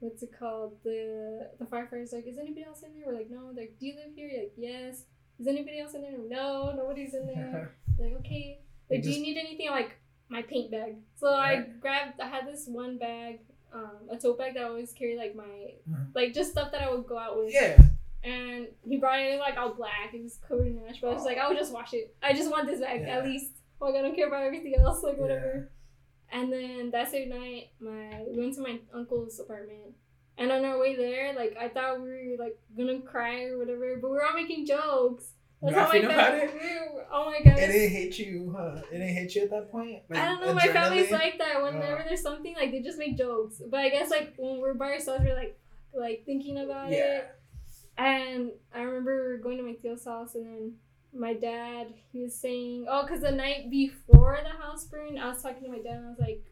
what's 0.00 0.22
it 0.22 0.30
called? 0.38 0.76
The 0.84 1.50
the 1.58 1.64
firefighters 1.64 2.12
like, 2.12 2.26
"Is 2.26 2.38
anybody 2.38 2.64
else 2.64 2.82
in 2.82 2.92
there?" 2.94 3.04
We're 3.06 3.14
like, 3.18 3.30
"No." 3.30 3.52
They're 3.52 3.64
like, 3.64 3.76
"Do 3.80 3.86
you 3.86 3.94
live 3.96 4.14
here?" 4.14 4.28
You're 4.28 4.42
like, 4.42 4.52
"Yes." 4.56 5.04
Is 5.38 5.46
anybody 5.46 5.80
else 5.80 5.92
in 5.94 6.00
there? 6.02 6.16
No, 6.16 6.72
nobody's 6.76 7.14
in 7.14 7.26
there. 7.26 7.72
Like, 7.98 8.12
okay. 8.20 8.60
Like, 8.90 9.02
do 9.02 9.10
you 9.10 9.20
need 9.22 9.38
anything? 9.38 9.68
I'm 9.68 9.74
like, 9.74 9.96
my 10.28 10.42
paint 10.42 10.70
bag. 10.70 10.96
So 11.18 11.28
I 11.32 11.64
grabbed, 11.80 12.20
I 12.20 12.28
had 12.28 12.46
this 12.46 12.66
one 12.66 12.98
bag, 12.98 13.40
um, 13.72 13.96
a 14.10 14.16
tote 14.18 14.36
bag 14.38 14.52
that 14.54 14.64
I 14.64 14.68
always 14.68 14.92
carry, 14.92 15.16
like, 15.16 15.34
my, 15.34 15.44
Mhm. 15.90 16.14
like, 16.14 16.34
just 16.34 16.50
stuff 16.52 16.72
that 16.72 16.82
I 16.82 16.90
would 16.92 17.06
go 17.06 17.16
out 17.18 17.38
with. 17.38 17.54
yeah. 17.54 17.78
And 18.26 18.68
he 18.86 18.96
brought 18.98 19.20
it, 19.20 19.38
like, 19.38 19.56
all 19.56 19.74
black. 19.74 20.12
It 20.12 20.22
was 20.22 20.38
covered 20.48 20.66
in 20.66 20.80
ash. 20.88 21.00
But 21.00 21.08
I 21.10 21.14
was 21.14 21.24
like, 21.24 21.38
I 21.38 21.48
would 21.48 21.56
just 21.56 21.72
wash 21.72 21.92
it. 21.94 22.14
I 22.22 22.32
just 22.32 22.50
want 22.50 22.66
this 22.66 22.80
bag, 22.80 23.02
Yeah. 23.02 23.18
at 23.18 23.24
least. 23.24 23.52
Like, 23.80 23.94
I 23.94 24.00
don't 24.02 24.16
care 24.16 24.26
about 24.28 24.42
everything 24.42 24.74
else, 24.74 25.02
like, 25.02 25.16
Yeah. 25.16 25.22
whatever. 25.22 25.70
And 26.32 26.52
then 26.52 26.90
that 26.90 27.10
same 27.10 27.28
night, 27.28 27.68
my 27.78 28.24
we 28.28 28.36
went 28.38 28.54
to 28.54 28.60
my 28.62 28.80
uncle's 28.92 29.38
apartment. 29.38 29.94
And 30.38 30.50
on 30.50 30.64
our 30.64 30.78
way 30.78 30.96
there, 30.96 31.34
like, 31.34 31.56
I 31.58 31.68
thought 31.68 32.02
we 32.02 32.08
were, 32.08 32.36
like, 32.38 32.58
gonna 32.76 33.00
cry 33.00 33.44
or 33.44 33.58
whatever. 33.58 33.96
But 34.00 34.10
we 34.10 34.16
were 34.16 34.24
all 34.24 34.34
making 34.34 34.66
jokes. 34.66 35.32
That's 35.62 35.74
how 35.74 35.88
my 35.88 36.00
family- 36.02 36.52
we 36.52 37.00
Oh 37.10 37.24
my 37.26 37.38
god. 37.42 37.58
It 37.58 37.66
didn't 37.72 37.90
hit 37.90 38.18
you, 38.18 38.54
huh? 38.56 38.82
It 38.90 38.98
didn't 38.98 39.08
hit 39.14 39.34
you 39.34 39.42
at 39.42 39.50
that 39.50 39.70
point? 39.70 40.02
Like, 40.10 40.18
I 40.18 40.26
don't 40.26 40.40
know. 40.42 40.52
My 40.54 40.66
family's 40.66 41.10
like 41.10 41.38
that. 41.38 41.62
Whenever 41.62 42.00
Uh. 42.00 42.04
there's 42.04 42.20
something, 42.22 42.54
like 42.56 42.72
they 42.72 42.80
just 42.80 42.98
make 42.98 43.16
jokes. 43.16 43.62
But 43.70 43.80
I 43.80 43.88
guess 43.88 44.10
like 44.10 44.34
when 44.36 44.58
we're 44.60 44.74
by 44.74 44.92
ourselves, 44.92 45.24
we're 45.24 45.34
like, 45.34 45.58
like 45.94 46.24
thinking 46.26 46.58
about 46.58 46.90
Yeah. 46.90 47.18
it. 47.20 47.26
And 47.98 48.50
I 48.74 48.82
remember 48.82 49.38
going 49.38 49.56
to 49.58 49.62
my 49.62 49.72
tio's 49.74 50.04
house, 50.04 50.34
and 50.34 50.46
then 50.46 50.72
my 51.14 51.32
dad 51.32 51.94
he 52.12 52.22
was 52.22 52.34
saying, 52.34 52.86
oh, 52.88 53.02
because 53.02 53.22
the 53.22 53.30
night 53.30 53.70
before 53.70 54.38
the 54.42 54.62
house 54.62 54.84
burned, 54.84 55.18
I 55.18 55.28
was 55.28 55.42
talking 55.42 55.62
to 55.64 55.70
my 55.70 55.78
dad, 55.78 55.94
and 55.96 56.06
I 56.06 56.10
was 56.10 56.18
like, 56.18 56.44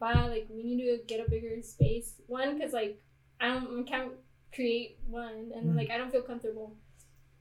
"Wow, 0.00 0.28
like 0.28 0.46
we 0.50 0.62
need 0.62 0.82
to 0.84 0.98
get 1.06 1.26
a 1.26 1.30
bigger 1.30 1.60
space. 1.62 2.14
One, 2.26 2.56
because 2.56 2.72
like 2.72 3.02
I 3.40 3.48
don't, 3.48 3.80
I 3.80 3.82
can't 3.82 4.12
create 4.54 4.98
one, 5.06 5.52
and 5.54 5.70
Mhm. 5.70 5.76
like 5.76 5.90
I 5.90 5.98
don't 5.98 6.10
feel 6.10 6.22
comfortable." 6.22 6.76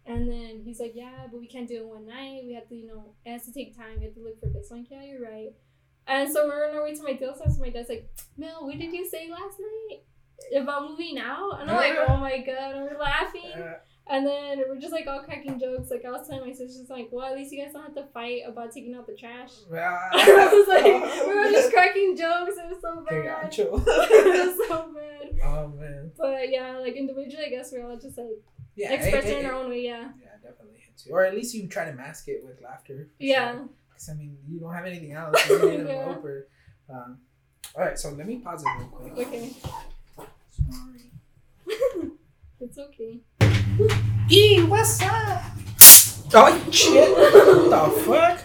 And 0.05 0.29
then 0.29 0.61
he's 0.63 0.79
like, 0.79 0.93
"Yeah, 0.95 1.27
but 1.31 1.39
we 1.39 1.47
can't 1.47 1.67
do 1.67 1.77
it 1.77 1.85
one 1.87 2.05
night. 2.05 2.43
We 2.45 2.53
have 2.53 2.67
to, 2.69 2.75
you 2.75 2.87
know, 2.87 3.15
it 3.25 3.31
has 3.31 3.45
to 3.45 3.53
take 3.53 3.75
time. 3.75 3.99
We 3.99 4.05
have 4.05 4.13
to 4.15 4.21
look 4.21 4.39
for 4.39 4.47
this." 4.49 4.69
Like, 4.69 4.89
"Yeah, 4.91 5.03
you're 5.03 5.21
right." 5.21 5.53
And 6.07 6.31
so 6.31 6.45
we're 6.47 6.67
on 6.69 6.75
our 6.75 6.83
way 6.83 6.93
to 6.93 7.03
my 7.03 7.13
house. 7.13 7.39
And 7.39 7.57
my 7.59 7.69
dad's 7.69 7.89
like, 7.89 8.09
"Mel, 8.37 8.65
what 8.65 8.77
did 8.77 8.93
you 8.93 9.05
say 9.07 9.29
last 9.29 9.59
night 9.59 10.01
about 10.55 10.89
moving 10.89 11.17
out?" 11.19 11.61
And 11.61 11.69
I'm 11.69 11.75
like, 11.77 11.95
"Oh 12.07 12.17
my 12.17 12.37
god!" 12.39 12.75
And 12.75 12.83
we're 12.85 12.99
laughing. 12.99 13.51
And 14.07 14.23
then 14.27 14.61
we're 14.69 14.79
just 14.79 14.93
like 14.93 15.07
all 15.07 15.23
cracking 15.23 15.59
jokes. 15.59 15.89
Like 15.89 16.05
I 16.05 16.11
was 16.11 16.27
telling 16.27 16.45
my 16.47 16.53
sisters, 16.53 16.87
like, 16.91 17.09
"Well, 17.11 17.25
at 17.25 17.35
least 17.35 17.51
you 17.51 17.63
guys 17.63 17.73
don't 17.73 17.81
have 17.83 17.95
to 17.95 18.05
fight 18.13 18.41
about 18.45 18.71
taking 18.71 18.93
out 18.93 19.07
the 19.07 19.15
trash." 19.15 19.49
I 19.73 20.53
was 20.53 20.67
like, 20.67 21.25
we 21.27 21.33
were 21.33 21.49
just 21.51 21.71
cracking 21.73 22.15
jokes. 22.15 22.53
It 22.57 22.69
was 22.69 22.81
so 22.81 23.03
bad. 23.09 23.51
it 23.57 23.71
was 23.71 24.67
so 24.67 24.93
bad. 24.93 25.39
oh 25.43 25.67
man. 25.69 26.11
But 26.17 26.49
yeah, 26.51 26.77
like 26.77 26.95
individually, 26.95 27.45
I 27.47 27.49
guess 27.49 27.71
we're 27.71 27.83
all 27.89 27.97
just 27.97 28.17
like 28.17 28.27
Yeah. 28.75 28.93
expressing 28.93 29.31
it, 29.31 29.39
in 29.39 29.45
our 29.47 29.53
own 29.53 29.69
way. 29.69 29.81
Yeah. 29.81 30.09
Yeah, 30.21 30.29
definitely 30.43 30.79
hits 30.85 31.07
you. 31.07 31.11
Or 31.13 31.25
at 31.25 31.33
least 31.33 31.55
you 31.55 31.67
try 31.67 31.85
to 31.85 31.93
mask 31.93 32.27
it 32.27 32.43
with 32.45 32.61
laughter. 32.61 33.07
Yeah. 33.17 33.53
sure. 33.53 33.69
'Cause, 33.91 34.09
I 34.09 34.13
mean, 34.13 34.37
you 34.47 34.59
don't 34.59 34.73
have 34.73 34.85
anything 34.85 35.13
else. 35.13 35.49
You 35.49 35.67
need 35.79 35.87
Yeah. 35.87 36.15
um, 36.89 37.17
all 37.75 37.83
right, 37.83 37.97
so 37.97 38.09
let 38.11 38.27
me 38.27 38.37
pause 38.37 38.61
it 38.63 38.69
real 38.77 38.87
quick. 38.89 39.27
Okay. 39.27 39.53
Sorry. 40.55 41.11
it's 42.61 42.77
okay. 42.77 43.19
E, 44.29 44.63
what's 44.63 45.01
up? 45.01 45.41
Oh 46.33 46.67
shit! 46.71 47.09
What 47.15 47.69
the 47.69 48.01
fuck? 48.01 48.41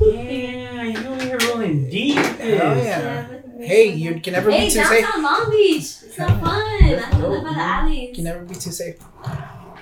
Yeah, 0.00 0.82
you 0.84 0.92
know 1.02 1.18
you're 1.22 1.38
rolling 1.50 1.88
deep. 1.90 2.16
with 2.16 2.38
this. 2.38 2.86
Yeah! 2.86 3.26
Hey, 3.60 3.88
you 3.92 4.20
can 4.20 4.32
never 4.34 4.50
Hey, 4.50 4.66
be 4.66 4.72
too 4.72 4.82
safe. 4.84 5.02
downtown 5.04 5.22
Long 5.22 5.50
Beach. 5.50 5.78
It's 5.82 6.16
so 6.16 6.26
fun. 6.26 6.40
I 6.42 7.18
live 7.20 7.42
by 7.44 7.52
the 7.52 7.58
alleys. 7.60 8.14
Can 8.14 8.24
never 8.24 8.44
be 8.44 8.54
too 8.54 8.70
safe. 8.70 8.96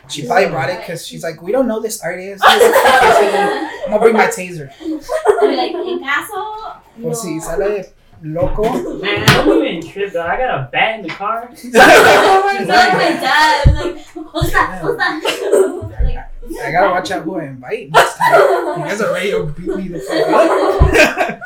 She 0.08 0.26
probably 0.26 0.48
brought 0.48 0.70
it 0.70 0.78
because 0.80 1.06
she's 1.06 1.22
like, 1.24 1.42
we 1.42 1.50
don't 1.52 1.66
know 1.66 1.80
this 1.80 2.00
artist. 2.00 2.42
I'm 2.46 3.90
gonna 3.90 3.98
bring 4.00 4.14
my 4.14 4.26
taser. 4.36 4.70
I'll 4.80 5.48
be 5.48 5.56
like, 5.56 5.72
en 5.74 6.00
caso. 6.02 6.80
Por 7.02 7.14
si 7.14 7.40
sale 7.40 7.84
loco. 8.22 8.62
Man, 9.00 9.28
I 9.28 9.44
don't 9.44 9.64
even 9.66 9.90
trip 9.90 10.12
though. 10.12 10.22
I 10.22 10.36
got 10.36 10.60
a 10.60 10.68
bat 10.70 11.00
in 11.00 11.06
the 11.06 11.12
car. 11.12 11.48
I'm 11.50 11.52
like 11.52 12.66
my 12.66 13.10
dad. 13.20 13.68
I'm 13.68 13.74
like, 13.74 14.06
what's 14.14 14.52
that? 14.52 14.82
What's 14.82 14.96
that? 14.96 16.00
like, 16.02 16.18
I 16.64 16.72
gotta 16.72 16.90
watch 16.90 17.10
out 17.10 17.24
who 17.24 17.36
I 17.36 17.44
invite 17.44 17.90
next 17.90 18.16
time. 18.16 18.40
You 18.80 18.84
guys 18.84 19.00
are 19.00 19.12
ready 19.12 19.30
to 19.32 19.46
beat 19.46 19.66
me 19.66 19.88
the 19.88 20.00
fuck 20.00 20.28
up. 21.08 21.42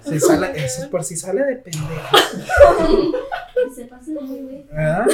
Si 0.00 0.20
sale, 0.20 0.52
eso 0.54 0.82
es 0.82 0.88
por 0.88 1.02
si 1.02 1.16
sale 1.16 1.42
de 1.42 1.56
pendejo. 1.56 2.16
se 3.74 3.84
pasa 3.86 4.12
de 4.12 4.20
muy 4.20 4.40
güey. 4.40 4.66
¿Verdad? 4.72 5.06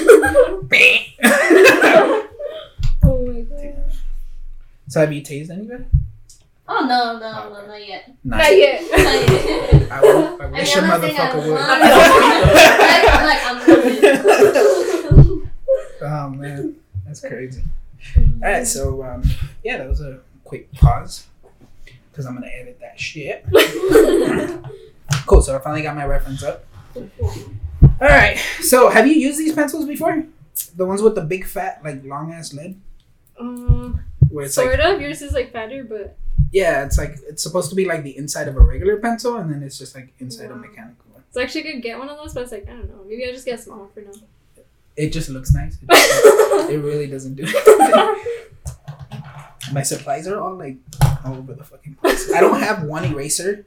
Oh 3.04 3.26
my 3.26 3.42
god. 3.42 3.74
so 4.88 5.00
have 5.00 5.12
you 5.12 5.22
tased 5.22 5.50
anybody? 5.50 5.84
Oh 6.74 6.86
no, 6.86 7.18
no, 7.18 7.50
no, 7.50 7.66
not 7.66 7.86
yet. 7.86 8.10
Not 8.24 8.56
yet. 8.56 8.80
Not 8.82 9.28
yet. 9.30 9.92
I, 9.92 10.00
will, 10.02 10.40
I 10.40 10.44
I 10.44 10.46
wish 10.50 10.74
mean, 10.74 10.84
a 10.84 10.86
I'm 10.88 10.88
not 10.88 11.00
saying 11.02 11.16
I 11.16 11.20
motherfucker 11.20 11.36
would. 11.36 11.50
want. 11.50 11.62
I'm 13.12 13.26
like, 13.28 13.42
I'm 13.44 13.58
looking. 15.36 15.50
oh 16.02 16.28
man, 16.30 16.76
that's 17.06 17.20
crazy. 17.20 17.62
All 18.16 18.22
right, 18.42 18.66
so 18.66 19.02
um, 19.04 19.22
yeah, 19.62 19.76
that 19.78 19.88
was 19.88 20.00
a 20.00 20.20
quick 20.44 20.72
pause 20.72 21.26
because 22.10 22.24
I'm 22.26 22.34
gonna 22.34 22.46
edit 22.48 22.78
that 22.80 22.98
shit. 22.98 23.44
cool. 25.26 25.42
So 25.42 25.54
I 25.54 25.58
finally 25.60 25.82
got 25.82 25.94
my 25.94 26.06
reference 26.06 26.42
up. 26.42 26.64
All 26.96 28.08
right. 28.08 28.38
So 28.60 28.88
have 28.88 29.06
you 29.06 29.14
used 29.14 29.38
these 29.38 29.52
pencils 29.54 29.84
before? 29.86 30.24
The 30.76 30.84
ones 30.86 31.02
with 31.02 31.14
the 31.14 31.20
big 31.22 31.44
fat, 31.46 31.80
like 31.84 32.02
long 32.04 32.32
ass 32.32 32.52
lid, 32.54 32.80
Um, 33.38 34.00
where 34.30 34.46
it's 34.46 34.54
sort 34.54 34.78
like 34.78 34.94
of. 34.94 35.00
Yours 35.00 35.20
is 35.22 35.32
like 35.32 35.52
fatter, 35.52 35.84
but 35.84 36.16
yeah, 36.52 36.84
it's 36.84 36.98
like 36.98 37.16
it's 37.28 37.42
supposed 37.42 37.70
to 37.70 37.76
be 37.76 37.84
like 37.86 38.02
the 38.04 38.16
inside 38.16 38.46
of 38.48 38.56
a 38.56 38.60
regular 38.60 38.98
pencil, 38.98 39.36
and 39.36 39.52
then 39.52 39.62
it's 39.62 39.78
just 39.78 39.94
like 39.94 40.12
inside 40.20 40.50
a 40.50 40.54
mechanical 40.54 41.04
one. 41.12 41.22
it's 41.28 41.36
actually 41.36 41.62
good 41.62 41.72
to 41.74 41.80
get 41.80 41.98
one 41.98 42.08
of 42.08 42.16
those. 42.18 42.34
But 42.34 42.44
it's 42.44 42.52
like 42.52 42.68
I 42.68 42.72
don't 42.72 42.88
know. 42.88 43.04
Maybe 43.08 43.24
I'll 43.26 43.32
just 43.32 43.44
get 43.46 43.58
a 43.58 43.62
small 43.62 43.78
one 43.80 43.88
for 43.90 44.00
now. 44.02 44.12
It 44.96 45.10
just 45.10 45.30
looks 45.30 45.52
nice. 45.54 45.78
It, 45.80 45.88
just- 45.90 46.70
it 46.70 46.78
really 46.78 47.06
doesn't 47.06 47.34
do. 47.34 47.44
My 49.72 49.82
supplies 49.82 50.28
are 50.28 50.38
all 50.38 50.54
like 50.54 50.76
all 51.24 51.34
over 51.36 51.54
the 51.54 51.64
fucking 51.64 51.94
place. 51.94 52.30
I 52.32 52.40
don't 52.40 52.60
have 52.60 52.82
one 52.82 53.04
eraser. 53.04 53.64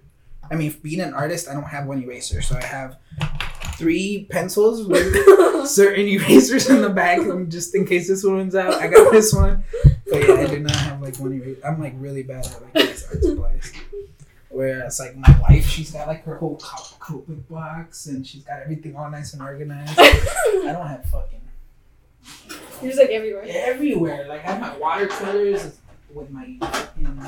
I 0.51 0.55
mean, 0.55 0.75
being 0.83 0.99
an 1.01 1.15
artist, 1.15 1.47
I 1.49 1.53
don't 1.53 1.63
have 1.63 1.87
one 1.87 2.03
eraser. 2.03 2.41
So 2.43 2.55
I 2.55 2.63
have 2.63 2.97
three 3.77 4.27
pencils 4.29 4.87
with 4.87 5.67
certain 5.67 6.05
erasers 6.07 6.69
in 6.69 6.81
the 6.81 6.89
back, 6.89 7.19
just 7.49 7.75
in 7.75 7.85
case 7.85 8.07
this 8.07 8.23
one 8.23 8.35
runs 8.35 8.55
out, 8.55 8.73
I 8.75 8.87
got 8.87 9.11
this 9.11 9.33
one. 9.33 9.63
But 10.09 10.27
yeah, 10.27 10.33
I 10.35 10.47
do 10.47 10.59
not 10.59 10.75
have 10.75 11.01
like 11.01 11.17
one 11.17 11.33
eraser. 11.33 11.59
I'm 11.65 11.79
like 11.81 11.93
really 11.97 12.23
bad 12.23 12.45
at 12.45 12.61
like 12.61 12.73
these 12.73 13.05
art 13.07 13.23
supplies. 13.23 13.71
Whereas 14.49 14.99
like 14.99 15.15
my 15.17 15.37
wife, 15.41 15.65
she's 15.67 15.91
got 15.91 16.07
like 16.07 16.23
her 16.23 16.37
whole 16.37 16.57
co- 16.57 16.95
Copic 16.99 17.47
box, 17.49 18.05
and 18.07 18.25
she's 18.25 18.43
got 18.43 18.61
everything 18.61 18.95
all 18.95 19.09
nice 19.11 19.33
and 19.33 19.41
organized. 19.41 19.93
I 19.99 20.71
don't 20.71 20.87
have 20.87 21.05
fucking 21.09 21.41
You're 22.81 22.91
just 22.91 22.99
like 22.99 23.09
everywhere. 23.11 23.43
everywhere. 23.47 24.25
Like 24.27 24.45
I 24.45 24.51
have 24.53 24.61
my 24.61 24.77
watercolors 24.77 25.77
with 26.13 26.31
my 26.31 26.55
fucking 26.61 27.19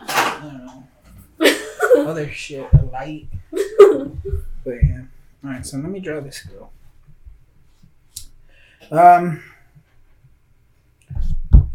I 0.00 0.40
don't 0.42 0.64
know 0.66 0.84
other 2.10 2.28
shit, 2.30 2.68
a 2.72 2.82
light. 2.92 3.26
But 3.50 4.74
yeah. 4.82 5.02
All 5.44 5.50
right, 5.50 5.64
so 5.66 5.76
let 5.76 5.90
me 5.90 6.00
draw 6.00 6.20
this 6.20 6.42
girl. 6.42 6.70
Um. 8.90 9.42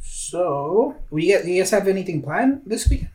So, 0.01 0.95
we 1.09 1.26
get 1.28 1.45
you 1.45 1.61
guys 1.61 1.72
have 1.72 1.88
anything 1.88 2.22
planned 2.22 2.61
this 2.65 2.88
week? 2.89 3.05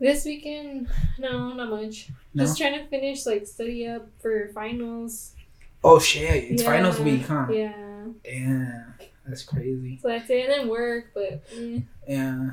This 0.00 0.24
weekend, 0.24 0.88
no, 1.18 1.52
not 1.54 1.70
much. 1.70 2.08
No? 2.34 2.44
Just 2.44 2.58
trying 2.58 2.78
to 2.78 2.86
finish 2.86 3.26
like 3.26 3.46
study 3.46 3.86
up 3.86 4.08
for 4.20 4.48
finals. 4.54 5.34
Oh 5.82 5.98
shit! 5.98 6.50
It's 6.52 6.62
Yeah. 6.62 6.68
finals 6.70 7.00
week, 7.00 7.26
huh? 7.26 7.46
Yeah. 7.50 8.04
Damn, 8.24 8.94
that's 9.26 9.42
crazy. 9.42 9.98
So 10.00 10.08
that's 10.08 10.30
it. 10.30 10.44
And 10.44 10.52
then 10.52 10.68
work, 10.68 11.10
but 11.14 11.42
eh. 11.56 11.80
Yeah. 12.08 12.50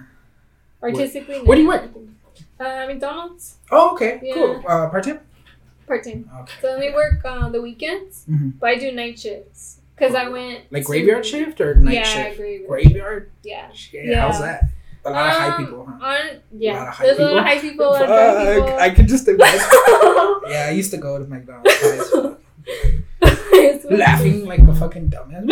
artistically. 0.81 1.41
What 1.41 1.55
do 1.55 1.61
you 1.61 1.67
work? 1.67 1.89
Uh, 2.59 2.85
McDonald's, 2.87 3.57
Oh, 3.71 3.93
okay, 3.93 4.19
Yeah. 4.23 4.33
cool. 4.33 4.63
Uh, 4.67 4.89
part 4.89 5.03
time. 5.03 5.19
Part 5.87 6.03
time. 6.03 6.29
Okay. 6.41 6.53
So 6.61 6.69
I 6.69 6.73
only 6.73 6.93
work 6.93 7.23
on 7.25 7.51
the 7.51 7.61
weekends, 7.61 8.25
Mhm. 8.29 8.53
but 8.59 8.69
I 8.69 8.75
do 8.77 8.91
night 8.91 9.19
shifts 9.19 9.79
because 9.95 10.13
I 10.15 10.27
went 10.29 10.71
Like 10.71 10.83
to- 10.83 10.87
graveyard 10.87 11.25
shift 11.25 11.61
or 11.61 11.75
night 11.75 11.93
yeah, 11.95 12.03
shift? 12.03 12.37
graveyard. 12.37 12.67
Graveyard. 12.67 13.29
Yeah. 13.43 13.67
Shit, 13.73 14.05
Yeah. 14.05 14.21
how's 14.21 14.39
that? 14.41 14.63
A 15.07 15.11
lot 15.11 15.27
of 15.29 15.33
high 15.37 15.47
Um, 15.55 15.65
people, 15.65 15.85
huh? 15.85 16.05
On 16.05 16.17
yeah, 16.57 16.79
lot 16.79 16.87
of 16.87 16.93
high 16.95 17.05
there's 17.05 17.19
a 17.19 17.23
lot 17.25 17.37
of 17.37 17.43
high 17.43 17.59
people. 17.59 17.85
A 17.85 17.89
lot 17.91 18.01
of 18.01 18.07
drunk 18.07 18.37
Fuck, 18.37 18.65
people. 18.65 18.79
I 18.79 18.89
could 18.89 19.07
just 19.07 19.27
imagine. 19.27 19.59
yeah, 20.49 20.65
I 20.67 20.71
used 20.71 20.89
to 20.91 20.97
go 20.97 21.19
to 21.19 21.25
McDonald's. 21.25 21.69
high 21.71 21.97
as 21.97 22.09
fuck. 22.09 22.39
It's 23.21 23.83
funny. 23.85 23.97
laughing 23.97 24.45
like 24.45 24.59
a 24.61 24.73
fucking 24.73 25.09
dumbass. 25.11 25.45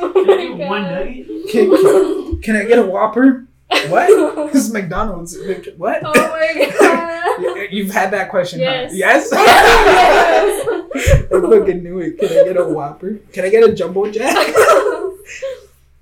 oh 0.00 0.12
Can 0.14 0.30
I 0.30 0.56
get 0.56 0.68
one 0.68 0.82
God. 0.82 0.90
nugget? 0.92 1.26
Can, 1.50 2.40
can 2.42 2.56
I 2.56 2.64
get 2.64 2.78
a 2.78 2.82
Whopper? 2.82 3.46
What? 3.88 4.36
This 4.52 4.64
is 4.66 4.72
McDonald's. 4.72 5.36
What? 5.76 6.00
Oh 6.04 6.12
my 6.14 6.70
god. 6.80 7.42
You- 7.42 7.68
You've 7.70 7.90
had 7.90 8.10
that 8.12 8.30
question, 8.30 8.60
Yes. 8.60 8.90
huh? 8.92 8.96
Yes? 8.96 9.30
Yes. 9.32 11.26
I 11.30 11.40
fucking 11.40 11.82
knew 11.84 11.98
it. 12.00 12.18
Can 12.18 12.28
I 12.28 12.44
get 12.44 12.56
a 12.56 12.64
Whopper? 12.64 13.18
Can 13.32 13.44
I 13.44 13.50
get 13.50 13.62
a 13.68 13.72
Jumbo 13.74 14.10
Jack? 14.10 14.34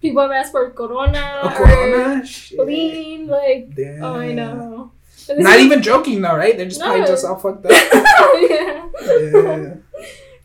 People 0.00 0.22
have 0.22 0.30
asked 0.30 0.52
for 0.52 0.70
Corona, 0.70 1.40
A 1.42 1.48
Corona? 1.50 2.24
Shit. 2.24 2.60
lean, 2.60 3.26
like, 3.26 3.74
Damn. 3.74 4.04
oh, 4.04 4.14
I 4.16 4.32
know. 4.32 4.92
Not 5.36 5.58
even 5.58 5.82
joking 5.82 6.22
though, 6.22 6.36
right? 6.36 6.56
They're 6.56 6.66
just 6.66 6.80
probably 6.80 7.00
No. 7.00 7.06
just 7.06 7.24
all 7.24 7.36
fucked 7.36 7.66
up. 7.66 7.72
yeah. 7.72 8.86
Yeah. 9.02 9.74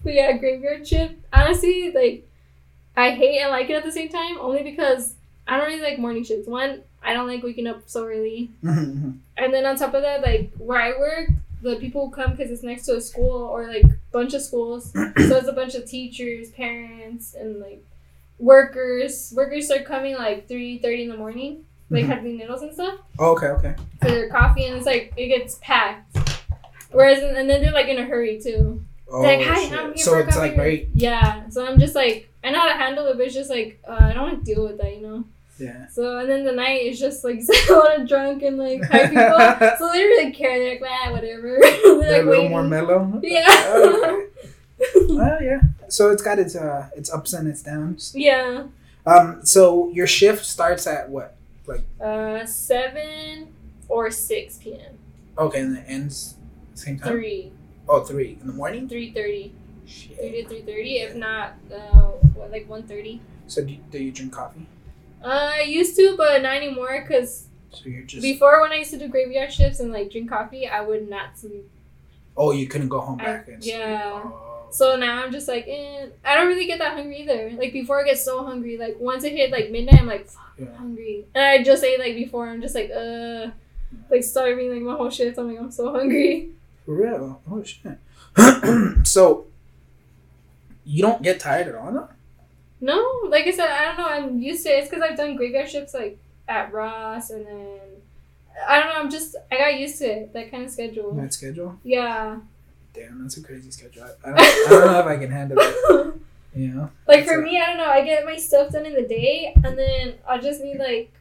But 0.04 0.14
yeah, 0.14 0.32
graveyard 0.38 0.88
shift. 0.88 1.14
Honestly, 1.32 1.92
like, 1.94 2.28
I 2.98 3.12
hate 3.12 3.40
and 3.42 3.52
like 3.52 3.70
it 3.70 3.74
at 3.76 3.84
the 3.84 3.92
same 3.92 4.10
time, 4.10 4.38
only 4.40 4.64
because 4.64 5.14
I 5.48 5.58
don't 5.58 5.68
really 5.68 5.82
like 5.84 6.00
morning 6.00 6.24
shifts. 6.24 6.48
One, 6.48 6.82
I 7.04 7.14
don't 7.14 7.28
like 7.28 7.44
waking 7.44 7.68
up 7.68 7.84
so 7.88 8.06
early. 8.06 8.52
Mhm. 8.64 9.18
And 9.38 9.54
then 9.54 9.66
on 9.66 9.76
top 9.76 9.94
of 9.94 10.02
that, 10.04 10.22
like 10.22 10.52
where 10.58 10.80
I 10.82 10.92
work, 11.00 11.30
the 11.64 11.76
people 11.78 12.06
who 12.08 12.12
come 12.12 12.32
because 12.32 12.52
it's 12.52 12.64
next 12.64 12.86
to 12.88 12.96
a 12.96 13.02
school 13.02 13.32
or 13.44 13.68
like 13.68 13.86
bunch 14.12 14.34
of 14.34 14.42
schools. 14.42 14.92
so 14.94 15.38
it's 15.38 15.48
a 15.48 15.54
bunch 15.54 15.76
of 15.76 15.86
teachers, 15.86 16.50
parents, 16.52 17.34
and 17.34 17.60
like 17.60 17.84
workers. 18.40 19.34
Workers 19.36 19.66
start 19.66 19.86
coming 19.86 20.16
like 20.16 20.48
three 20.48 20.78
thirty 20.80 21.04
in 21.04 21.10
the 21.10 21.18
morning, 21.18 21.66
like 21.90 22.06
Mhm. 22.06 22.10
having 22.10 22.38
noodles 22.38 22.62
and 22.62 22.74
stuff 22.74 22.96
Oh, 23.20 23.32
okay, 23.34 23.48
okay. 23.48 23.76
for 24.02 24.10
their 24.10 24.30
coffee, 24.30 24.66
and 24.66 24.78
it's 24.78 24.86
like 24.86 25.14
it 25.18 25.28
gets 25.28 25.56
packed. 25.62 26.18
Whereas 26.92 27.24
and 27.24 27.50
then 27.50 27.62
they're 27.62 27.72
like 27.72 27.88
in 27.88 27.98
a 27.98 28.04
hurry 28.06 28.40
too. 28.42 28.82
Oh, 29.14 29.22
like, 29.22 29.42
hi, 29.42 29.64
shit. 29.66 29.74
I'm 29.74 29.94
here 29.94 30.04
so 30.06 30.12
for 30.12 30.20
it's 30.22 30.36
coffee. 30.36 30.40
like 30.50 30.56
very 30.56 30.90
yeah. 30.94 31.48
So 31.50 31.66
I'm 31.66 31.80
just 31.80 31.96
like 31.96 32.30
I 32.44 32.50
know 32.52 32.60
how 32.60 32.68
to 32.70 32.74
handle 32.74 33.06
it, 33.08 33.18
but 33.18 33.26
it's 33.28 33.36
just 33.36 33.50
like 33.50 33.80
uh, 33.88 33.98
I 34.00 34.14
don't 34.14 34.24
want 34.32 34.46
to 34.46 34.54
deal 34.54 34.66
with 34.66 34.78
that, 34.80 34.96
you 34.96 35.02
know. 35.02 35.24
Yeah. 35.62 35.88
So 35.90 36.18
and 36.18 36.30
then 36.30 36.44
the 36.44 36.52
night 36.52 36.82
is 36.84 37.00
just 37.00 37.24
like 37.24 37.42
a 37.70 37.74
lot 37.74 38.00
of 38.02 38.08
drunk 38.08 38.42
and 38.44 38.58
like 38.58 38.84
high 38.84 39.08
people. 39.08 39.78
so 39.78 39.92
they 39.92 40.00
don't 40.00 40.10
really 40.10 40.32
care. 40.32 40.60
They're 40.60 40.80
like, 40.80 40.84
ah, 40.90 41.12
whatever. 41.12 41.58
They're 41.62 42.00
They're 42.00 42.12
like 42.18 42.22
a 42.24 42.30
little 42.30 42.50
more 42.50 42.64
mellow. 42.64 43.20
Yeah. 43.24 43.46
Oh, 43.48 44.28
okay. 44.82 45.06
Well, 45.10 45.42
yeah. 45.44 45.62
So 45.90 46.10
it's 46.10 46.24
got 46.24 46.40
its 46.40 46.56
uh 46.56 46.90
its 46.96 47.12
ups 47.14 47.34
and 47.34 47.48
its 47.48 47.62
downs. 47.62 48.14
yeah. 48.16 48.64
Um. 49.06 49.46
So 49.46 49.90
your 49.94 50.08
shift 50.08 50.46
starts 50.46 50.88
at 50.88 51.10
what? 51.10 51.36
Like. 51.68 51.84
Uh, 52.00 52.46
seven 52.46 53.54
or 53.88 54.10
six 54.12 54.58
p.m. 54.58 54.98
Okay, 55.38 55.60
and 55.62 55.78
it 55.78 55.84
ends 55.88 56.36
same 56.74 56.98
time. 57.00 57.10
Three, 57.14 57.52
Oh, 57.88 58.02
three 58.04 58.38
in 58.42 58.48
the 58.48 58.54
morning. 58.54 58.88
three 58.90 59.12
thirty, 59.12 59.54
Shit. 59.86 60.18
three 60.18 60.44
to 60.44 60.48
three 60.48 60.62
thirty. 60.62 60.98
If 61.00 61.16
not, 61.16 61.54
uh, 61.74 62.12
what, 62.36 62.52
like 62.52 62.68
one 62.70 62.84
thirty. 62.84 63.22
So 63.48 63.64
do 63.64 63.76
do 63.92 63.98
you 64.02 64.12
drink 64.12 64.34
coffee? 64.34 64.66
Uh, 65.24 65.52
I 65.56 65.62
used 65.62 65.96
to, 65.98 66.16
but 66.18 66.42
not 66.42 66.56
anymore. 66.56 67.06
Cause 67.08 67.48
So 67.72 67.90
you're 67.90 68.04
just 68.04 68.22
before 68.22 68.62
when 68.62 68.72
I 68.72 68.76
used 68.78 68.92
to 68.92 68.98
do 69.00 69.08
graveyard 69.08 69.52
shifts 69.54 69.80
and 69.80 69.92
like 69.92 70.12
drink 70.12 70.30
coffee, 70.30 70.68
I 70.68 70.82
would 70.82 71.10
not 71.10 71.38
sleep. 71.38 71.70
oh 72.38 72.52
you 72.52 72.68
couldn't 72.68 72.90
go 72.90 73.00
home 73.02 73.20
I- 73.22 73.26
back 73.26 73.48
and 73.48 73.64
sleep. 73.64 73.76
yeah. 73.76 74.22
Oh. 74.26 74.48
So 74.72 74.96
now 74.96 75.22
I'm 75.22 75.34
just 75.34 75.50
like, 75.50 75.66
eh. 75.68 76.06
I 76.24 76.36
don't 76.36 76.48
really 76.48 76.66
get 76.66 76.80
that 76.80 76.94
hungry 76.94 77.18
either. 77.24 77.52
Like 77.58 77.74
before, 77.74 78.00
I 78.02 78.06
get 78.06 78.18
so 78.18 78.46
hungry. 78.46 78.78
Like 78.78 78.96
once 79.00 79.26
it 79.26 79.34
hit 79.34 79.52
like 79.52 79.70
midnight, 79.70 80.00
I'm 80.00 80.08
like, 80.08 80.28
fuck, 80.28 80.54
Yeah. 80.58 80.68
I'm 80.68 80.76
hungry. 80.76 81.26
And 81.36 81.44
I 81.44 81.62
just 81.62 81.84
ate 81.84 82.00
like 82.00 82.16
before. 82.16 82.48
I'm 82.48 82.62
just 82.62 82.74
like, 82.74 82.90
uh, 82.90 83.48
like 84.10 84.24
starving 84.24 84.72
like 84.72 84.82
my 84.82 84.96
whole 84.96 85.10
shift. 85.10 85.38
I'm 85.38 85.50
like, 85.50 85.60
I'm 85.60 85.72
so 85.72 85.92
hungry. 85.92 86.52
For 86.86 86.96
real? 86.96 87.42
Oh 87.52 87.62
shit. 87.64 87.98
so 89.06 89.46
you 90.86 91.02
don't 91.02 91.22
get 91.22 91.40
tired 91.42 91.68
at 91.68 91.76
all, 91.76 91.92
no? 91.92 92.08
No, 92.82 93.22
like 93.30 93.46
I 93.46 93.52
said, 93.52 93.70
I 93.70 93.86
don't 93.86 93.98
know. 93.98 94.08
I'm 94.08 94.40
used 94.40 94.64
to 94.66 94.70
it. 94.70 94.80
It's 94.80 94.90
because 94.90 95.04
I've 95.04 95.16
done 95.16 95.36
graveyard 95.36 95.70
shifts 95.70 95.94
like 95.94 96.18
at 96.48 96.74
Ross, 96.74 97.30
and 97.30 97.46
then 97.46 97.80
I 98.68 98.80
don't 98.80 98.90
know. 98.90 99.00
I'm 99.00 99.12
just 99.12 99.36
I 99.52 99.58
got 99.58 99.80
used 99.80 100.00
to 100.00 100.06
it. 100.06 100.34
That 100.34 100.50
kind 100.50 100.64
of 100.64 100.72
schedule. 100.72 101.14
That 101.14 101.34
schedule? 101.34 101.80
Yeah. 101.84 102.40
Damn, 102.94 103.22
that's 103.22 103.38
a 103.38 103.44
crazy 103.44 103.72
schedule. 103.72 104.04
I, 104.04 104.30
I, 104.30 104.32
don't, 104.32 104.40
I 104.40 104.70
don't 104.70 104.86
know 104.88 105.00
if 105.00 105.06
I 105.06 105.18
can 105.18 105.32
handle 105.32 105.58
it. 105.60 106.16
You 106.54 106.68
know? 106.68 106.92
like 107.08 107.26
for 107.26 107.42
me, 107.42 107.62
I 107.62 107.68
don't 107.68 107.78
know. 107.78 107.86
I 107.86 108.04
get 108.04 108.26
my 108.26 108.36
stuff 108.36 108.74
done 108.74 108.86
in 108.86 108.94
the 108.94 109.08
day, 109.08 109.54
and 109.64 109.78
then 109.78 110.16
I 110.28 110.38
just 110.38 110.62
need 110.62 110.80
like, 110.80 111.14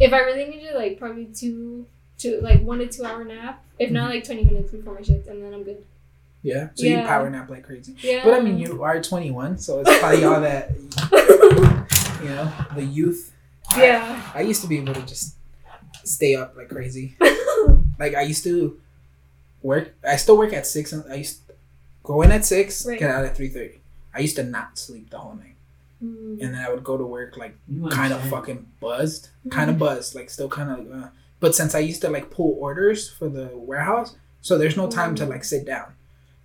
if 0.00 0.12
I 0.12 0.18
really 0.18 0.44
need 0.44 0.64
it, 0.64 0.74
like 0.74 0.98
probably 0.98 1.26
two, 1.26 1.86
two 2.18 2.40
like 2.40 2.60
one 2.62 2.78
to 2.78 2.88
two 2.88 3.04
hour 3.04 3.22
nap. 3.22 3.62
If 3.78 3.92
not, 3.92 4.04
mm-hmm. 4.04 4.14
like 4.14 4.24
twenty 4.24 4.42
minutes 4.42 4.72
before 4.72 4.94
my 4.94 5.02
shift, 5.02 5.28
and 5.28 5.40
then 5.40 5.54
I'm 5.54 5.62
good. 5.62 5.84
Yeah. 6.42 6.68
So 6.74 6.84
you 6.86 6.92
Yeah. 6.92 7.06
power 7.06 7.28
nap 7.30 7.50
like 7.50 7.64
crazy. 7.64 7.94
Yeah. 8.00 8.22
But 8.24 8.34
I 8.34 8.40
mean, 8.40 8.58
you 8.58 8.82
are 8.82 9.00
21, 9.02 9.58
so 9.58 9.80
it's 9.80 9.98
probably 9.98 10.24
all 10.24 10.40
that, 10.40 10.70
you 12.22 12.28
know, 12.28 12.52
the 12.74 12.84
youth. 12.84 13.32
yeah. 13.76 14.22
I 14.34 14.40
used 14.42 14.62
to 14.62 14.68
be 14.68 14.78
able 14.78 14.94
to 14.94 15.02
just 15.02 15.34
stay 16.04 16.34
up 16.36 16.56
like 16.56 16.68
crazy. 16.68 17.16
Like 17.98 18.14
I 18.14 18.20
used 18.22 18.44
to 18.44 18.78
work. 19.60 19.92
I 20.08 20.14
still 20.14 20.38
work 20.38 20.52
at 20.52 20.68
six. 20.68 20.92
And 20.92 21.02
I 21.10 21.16
used 21.16 21.44
to 21.48 21.54
go 22.04 22.22
in 22.22 22.30
at 22.30 22.44
six, 22.44 22.86
Right. 22.86 22.96
get 22.96 23.10
out 23.10 23.24
at 23.24 23.36
three 23.36 23.48
thirty. 23.48 23.80
I 24.14 24.20
used 24.20 24.36
to 24.36 24.44
not 24.44 24.78
sleep 24.78 25.10
the 25.10 25.18
whole 25.18 25.34
night, 25.34 25.56
Mm. 26.02 26.38
and 26.40 26.54
then 26.54 26.64
I 26.64 26.70
would 26.70 26.84
go 26.84 26.96
to 26.96 27.04
work 27.04 27.36
like 27.36 27.56
kind 27.90 28.12
of 28.12 28.22
fucking 28.30 28.66
buzzed, 28.78 29.30
kind 29.50 29.68
of 29.68 29.78
buzzed, 29.78 30.14
like 30.14 30.30
still 30.30 30.48
kind 30.48 30.70
of. 30.70 30.92
Uh, 31.02 31.08
but 31.40 31.56
since 31.56 31.74
I 31.74 31.80
used 31.80 32.00
to 32.02 32.08
like 32.08 32.30
pull 32.30 32.56
orders 32.60 33.10
for 33.10 33.28
the 33.28 33.50
warehouse, 33.52 34.14
so 34.42 34.56
there's 34.56 34.76
no 34.76 34.88
time 34.88 35.16
to 35.16 35.24
Mm. 35.26 35.30
like 35.30 35.42
sit 35.42 35.66
down. 35.66 35.94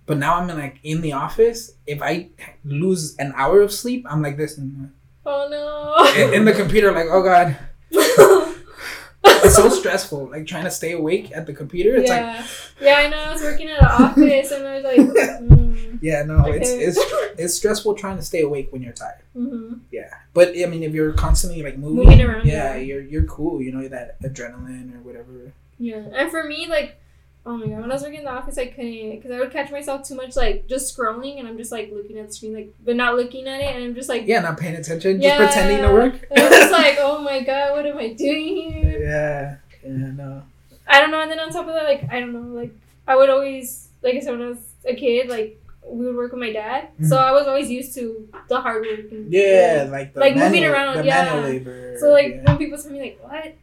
But 0.06 0.18
now 0.18 0.34
I'm 0.36 0.50
in, 0.50 0.58
like 0.58 0.80
in 0.82 1.00
the 1.00 1.12
office. 1.12 1.72
If 1.86 2.02
I 2.02 2.28
lose 2.64 3.16
an 3.16 3.32
hour 3.36 3.60
of 3.62 3.72
sleep, 3.72 4.04
I'm 4.08 4.20
like 4.22 4.36
this 4.36 4.58
in, 4.58 4.92
Oh 5.26 5.48
no. 5.48 6.22
in, 6.22 6.34
in 6.34 6.44
the 6.44 6.52
computer, 6.52 6.92
like 6.92 7.06
oh 7.10 7.22
god, 7.22 7.56
it's 7.92 9.56
so 9.56 9.68
stressful. 9.68 10.30
Like 10.30 10.46
trying 10.46 10.64
to 10.64 10.70
stay 10.70 10.92
awake 10.92 11.32
at 11.34 11.46
the 11.46 11.52
computer. 11.54 11.96
It's 11.96 12.10
like 12.10 12.20
yeah. 12.20 12.46
yeah, 12.80 12.94
I 12.96 13.08
know. 13.08 13.16
I 13.18 13.32
was 13.32 13.42
working 13.42 13.68
at 13.68 13.78
an 13.80 13.86
office, 13.86 14.50
and 14.52 14.66
I 14.66 14.74
was 14.76 14.84
like, 14.84 14.98
mm, 15.40 15.98
yeah, 16.02 16.22
no, 16.24 16.44
it's 16.46 16.70
Okay. 16.70 16.84
it's 16.84 16.98
it's 17.38 17.54
stressful 17.54 17.94
trying 17.94 18.16
to 18.16 18.22
stay 18.22 18.42
awake 18.42 18.68
when 18.72 18.82
you're 18.82 18.92
tired. 18.92 19.22
mhm. 19.36 19.80
Yeah, 19.90 20.10
but 20.34 20.48
I 20.50 20.66
mean, 20.66 20.82
if 20.82 20.92
you're 20.92 21.12
constantly 21.12 21.62
like 21.62 21.78
moving, 21.78 22.04
Moving 22.04 22.22
around, 22.22 22.46
yeah, 22.46 22.74
yeah. 22.74 22.82
you're 22.82 23.02
you're 23.02 23.24
cool. 23.24 23.62
You 23.62 23.72
know 23.72 23.88
that 23.88 24.20
adrenaline 24.22 24.94
or 24.94 25.00
whatever. 25.00 25.52
Yeah, 25.78 26.02
and 26.14 26.30
for 26.30 26.44
me, 26.44 26.66
like, 26.68 27.00
oh 27.46 27.56
my 27.58 27.66
god, 27.66 27.80
when 27.82 27.90
I 27.90 27.94
was 27.94 28.02
working 28.02 28.20
in 28.20 28.24
the 28.24 28.30
office, 28.32 28.56
I 28.56 28.66
couldn't 28.66 29.10
because 29.16 29.30
I 29.30 29.38
would 29.38 29.50
catch 29.52 29.70
myself 29.70 30.06
too 30.08 30.14
much, 30.14 30.34
like, 30.36 30.66
just 30.66 30.96
scrolling, 30.96 31.38
and 31.38 31.46
I'm 31.46 31.56
just 31.58 31.70
like 31.72 31.90
looking 31.92 32.18
at 32.18 32.28
the 32.28 32.32
screen, 32.32 32.54
like, 32.54 32.72
but 32.84 32.96
not 32.96 33.16
looking 33.16 33.46
at 33.46 33.60
it, 33.60 33.74
and 33.74 33.84
I'm 33.84 33.94
just 33.94 34.08
like, 34.08 34.26
Yeah, 34.26 34.40
not 34.40 34.58
paying 34.58 34.76
attention, 34.76 35.20
Yeah. 35.20 35.36
just 35.38 35.52
pretending 35.54 35.86
to 35.86 35.92
work. 35.92 36.14
And 36.30 36.40
I'm 36.40 36.50
just 36.50 36.72
like, 36.72 36.96
oh 37.00 37.18
my 37.22 37.42
god, 37.42 37.72
what 37.72 37.86
am 37.86 37.98
I 37.98 38.12
doing 38.14 38.56
here? 38.56 38.98
yeah, 39.02 39.56
yeah, 39.88 40.10
no. 40.12 40.42
I 40.86 41.00
don't 41.00 41.10
know. 41.10 41.20
And 41.22 41.30
then 41.30 41.40
on 41.40 41.50
top 41.50 41.66
of 41.66 41.74
that, 41.74 41.84
like, 41.84 42.10
I 42.10 42.20
don't 42.20 42.32
know, 42.32 42.58
like, 42.60 42.72
I 43.06 43.16
would 43.16 43.28
always, 43.30 43.88
like 44.02 44.14
I 44.14 44.20
said, 44.20 44.32
when 44.38 44.42
I 44.46 44.48
was 44.50 44.58
a 44.86 44.94
kid, 44.94 45.28
like, 45.28 45.60
we 45.86 46.06
would 46.06 46.16
work 46.16 46.32
with 46.32 46.40
my 46.40 46.50
dad, 46.50 46.88
so 47.06 47.18
I 47.18 47.30
was 47.32 47.46
always 47.46 47.68
used 47.70 47.94
to 47.96 48.26
the 48.48 48.58
hard 48.58 48.86
work. 48.86 49.00
And, 49.12 49.30
Mm-hmm. 49.30 49.32
Yeah, 49.34 49.86
like 49.90 50.14
the 50.14 50.20
Like 50.20 50.34
moving 50.34 50.64
around, 50.64 50.96
the 50.96 51.04
yeah. 51.04 51.24
manual 51.24 51.42
labor. 51.50 51.96
So 52.00 52.08
like 52.10 52.36
yeah. 52.36 52.42
when 52.44 52.56
people 52.56 52.78
tell 52.78 52.90
me 52.90 53.00
like 53.02 53.18
what, 53.22 53.54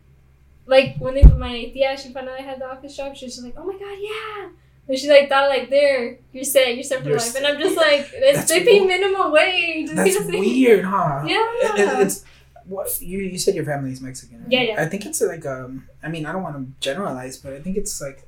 like 0.71 0.95
when 1.03 1.13
they 1.15 1.21
put 1.23 1.37
my 1.37 1.55
yeah 1.75 1.95
she 1.95 2.11
found 2.15 2.27
out 2.29 2.39
I 2.39 2.43
had 2.49 2.59
the 2.59 2.65
office 2.73 2.95
job, 2.97 3.15
she 3.15 3.25
was 3.25 3.35
just 3.35 3.45
like 3.45 3.55
oh 3.57 3.65
my 3.71 3.77
god 3.83 3.97
yeah, 4.09 4.49
and 4.87 4.97
she 4.97 5.07
like 5.15 5.29
thought 5.29 5.49
like 5.55 5.69
there 5.69 6.17
you're 6.33 6.43
set 6.55 6.73
you're 6.75 6.83
set 6.91 6.99
for 7.03 7.09
You're 7.09 7.17
life, 7.19 7.27
set. 7.33 7.43
and 7.43 7.47
I'm 7.53 7.59
just 7.61 7.77
like 7.87 8.09
it's 8.13 8.49
they 8.49 8.63
pay 8.63 8.79
minimum 8.93 9.31
wage. 9.31 9.89
that's 9.93 10.19
weird, 10.25 10.85
huh? 10.85 11.23
Yeah. 11.27 11.45
It- 11.61 11.79
it- 11.79 11.99
it's 12.07 12.17
what 12.65 12.87
you 13.01 13.19
you 13.19 13.37
said 13.37 13.53
your 13.55 13.65
family 13.65 13.91
is 13.91 14.01
Mexican. 14.01 14.37
Right? 14.43 14.51
Yeah, 14.55 14.61
yeah. 14.69 14.81
I 14.81 14.85
think 14.91 15.05
it's 15.05 15.19
like 15.21 15.45
um. 15.45 15.87
I 16.03 16.07
mean, 16.13 16.25
I 16.27 16.31
don't 16.31 16.43
want 16.47 16.55
to 16.57 16.63
generalize, 16.79 17.35
but 17.43 17.51
I 17.53 17.59
think 17.59 17.75
it's 17.75 17.99
like 17.99 18.19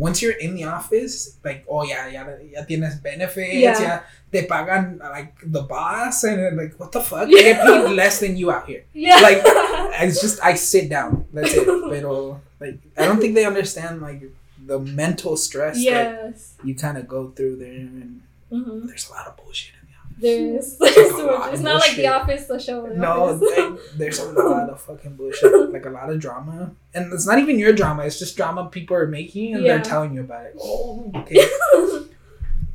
once 0.00 0.24
you're 0.24 0.40
in 0.40 0.56
the 0.56 0.64
office, 0.64 1.36
like, 1.44 1.60
oh 1.68 1.84
yeah, 1.84 2.08
ya, 2.08 2.24
ya 2.48 2.64
tienes 2.64 2.96
benefits, 3.04 3.52
Yeah. 3.60 3.76
yeah, 3.76 3.98
te 4.32 4.48
pagan 4.48 4.96
like 5.04 5.36
the 5.44 5.60
boss, 5.68 6.24
and 6.24 6.56
like, 6.56 6.72
what 6.80 6.88
the 6.90 7.04
fuck? 7.04 7.28
they 7.28 7.52
get 7.52 7.60
paid 7.60 7.92
less 7.92 8.16
than 8.24 8.32
you 8.40 8.48
out 8.50 8.64
here. 8.64 8.84
yeah. 8.96 9.20
Like, 9.20 9.44
It's 10.00 10.20
just 10.24 10.40
I 10.40 10.54
sit 10.56 10.88
down. 10.88 11.26
That's 11.34 11.52
it. 11.52 11.66
Pero 11.92 12.40
like, 12.58 12.80
I 12.96 13.04
don't 13.04 13.20
think 13.20 13.34
they 13.36 13.44
understand 13.44 14.00
like 14.00 14.22
the 14.64 14.78
mental 14.80 15.36
stress 15.36 15.76
that 15.76 15.84
yes. 15.84 16.54
you 16.64 16.74
kind 16.74 16.96
of 16.96 17.04
go 17.08 17.30
through 17.36 17.56
there, 17.60 17.84
and 17.84 18.22
hmm 18.48 18.86
there's 18.88 19.08
a 19.08 19.12
lot 19.12 19.26
of 19.28 19.36
bullshit 19.36 19.74
in 19.76 19.79
the 19.79 19.79
office. 19.79 19.79
There's, 20.20 20.76
there's 20.76 21.10
so 21.10 21.38
much. 21.38 21.52
It's 21.54 21.62
not 21.62 21.80
like 21.80 21.96
The. 21.96 22.06
Office, 22.08 22.46
the 22.46 22.58
show. 22.58 22.86
The 22.88 22.94
No, 22.94 23.36
they- 23.38 23.76
there's 23.96 24.18
a 24.18 24.30
lot 24.32 24.68
of 24.70 24.80
fucking 24.82 25.16
bullshit. 25.16 25.50
Like 25.72 25.86
a 25.86 25.90
lot 25.90 26.10
of 26.10 26.18
drama, 26.20 26.72
and 26.94 27.12
it's 27.12 27.26
not 27.26 27.38
even 27.38 27.58
your 27.58 27.72
drama. 27.72 28.04
It's 28.04 28.18
just 28.18 28.36
drama 28.36 28.68
people 28.68 28.96
are 28.96 29.06
making, 29.06 29.54
and 29.54 29.62
Yeah. 29.64 29.76
they're 29.76 29.84
telling 29.84 30.12
you 30.14 30.20
about 30.20 30.46
it. 30.46 30.56
Oh, 30.60 31.10
okay. 31.16 31.46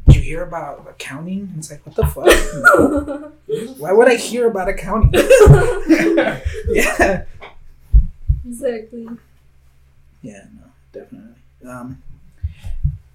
Did 0.08 0.16
you 0.16 0.22
hear 0.22 0.44
about 0.44 0.88
accounting? 0.90 1.54
It's 1.58 1.70
like, 1.72 1.86
what 1.86 1.96
the 1.96 2.08
fuck? 2.08 3.34
Why 3.80 3.92
would 3.92 4.08
I 4.08 4.16
hear 4.16 4.48
about 4.48 4.70
accounting? 4.70 5.12
yeah. 6.70 7.24
exactly. 8.48 9.08
Yeah. 10.22 10.46
No. 10.56 10.64
Definitely. 10.94 11.36
Um. 11.68 12.02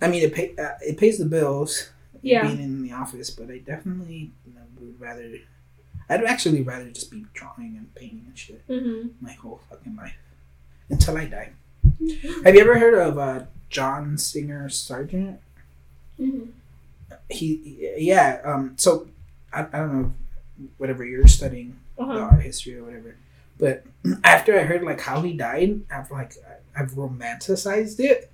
I 0.02 0.09
mean, 0.09 0.23
it 0.23 0.32
pay, 0.35 0.55
uh, 0.57 0.70
it 0.81 0.97
pays 0.98 1.19
the 1.19 1.27
bills. 1.27 1.90
Yeah. 2.22 2.47
Being 2.47 2.60
in 2.62 2.82
the 2.82 2.92
office, 2.92 3.30
but 3.30 3.51
I 3.51 3.59
definitely 3.59 4.32
you 4.47 4.55
know, 4.55 4.60
would 4.80 5.01
rather. 5.01 5.38
I'd 6.09 6.24
actually 6.24 6.62
rather 6.62 6.90
just 6.90 7.10
be 7.10 7.24
drawing 7.34 7.76
and 7.76 7.94
painting 7.94 8.24
and 8.26 8.36
shit 8.36 8.62
hmm 8.66 9.09
my 9.20 9.32
whole 9.32 9.60
fucking 9.70 9.94
life 9.97 10.14
until 10.90 11.16
I 11.16 11.26
die. 11.26 11.51
Have 12.44 12.55
you 12.55 12.60
ever 12.60 12.78
heard 12.78 12.94
of 12.94 13.18
uh, 13.18 13.44
John 13.68 14.18
Singer 14.18 14.68
Sargent? 14.68 15.40
hmm 16.16 16.47
He, 17.28 17.94
yeah. 17.98 18.40
Um. 18.44 18.74
So 18.76 19.09
I, 19.52 19.62
I 19.72 19.78
don't 19.78 20.02
know, 20.02 20.12
whatever 20.78 21.05
you're 21.05 21.26
studying 21.28 21.78
Uh-huh. 21.98 22.18
art 22.18 22.42
history 22.42 22.76
or 22.76 22.84
whatever. 22.84 23.16
But 23.59 23.84
after 24.24 24.59
I 24.59 24.62
heard 24.64 24.82
like 24.82 25.01
how 25.01 25.20
he 25.22 25.32
died, 25.34 25.82
I've 25.94 26.10
like 26.10 26.34
I've 26.76 26.92
romanticized 26.92 28.01
it. 28.01 28.30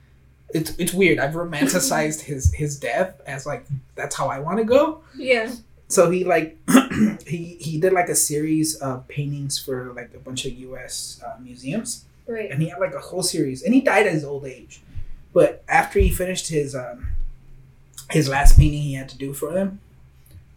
It's 0.50 0.70
it's 0.78 0.92
weird. 0.94 1.18
I've 1.18 1.34
romanticized 1.34 2.20
his 2.22 2.52
his 2.54 2.78
death 2.78 3.20
as 3.26 3.46
like 3.46 3.66
that's 3.94 4.14
how 4.14 4.28
I 4.28 4.38
want 4.38 4.58
to 4.58 4.64
go. 4.64 5.00
Yeah. 5.16 5.50
So 5.88 6.10
he 6.10 6.24
like 6.24 6.56
he 7.26 7.56
he 7.60 7.78
did 7.80 7.92
like 7.92 8.08
a 8.08 8.14
series 8.14 8.76
of 8.76 9.06
paintings 9.08 9.58
for 9.58 9.92
like 9.92 10.12
a 10.14 10.18
bunch 10.18 10.44
of 10.46 10.52
U.S. 10.52 11.20
Uh, 11.24 11.36
museums, 11.42 12.04
Right. 12.26 12.50
and 12.50 12.62
he 12.62 12.68
had 12.68 12.78
like 12.80 12.94
a 12.94 13.00
whole 13.00 13.22
series, 13.22 13.62
and 13.62 13.72
he 13.74 13.80
died 13.80 14.06
at 14.06 14.12
his 14.12 14.24
old 14.24 14.44
age. 14.46 14.80
But 15.32 15.62
after 15.68 15.98
he 15.98 16.10
finished 16.10 16.48
his 16.48 16.74
um, 16.74 17.08
his 18.10 18.28
last 18.28 18.56
painting 18.56 18.82
he 18.82 18.94
had 18.94 19.08
to 19.10 19.18
do 19.18 19.32
for 19.32 19.52
them, 19.52 19.80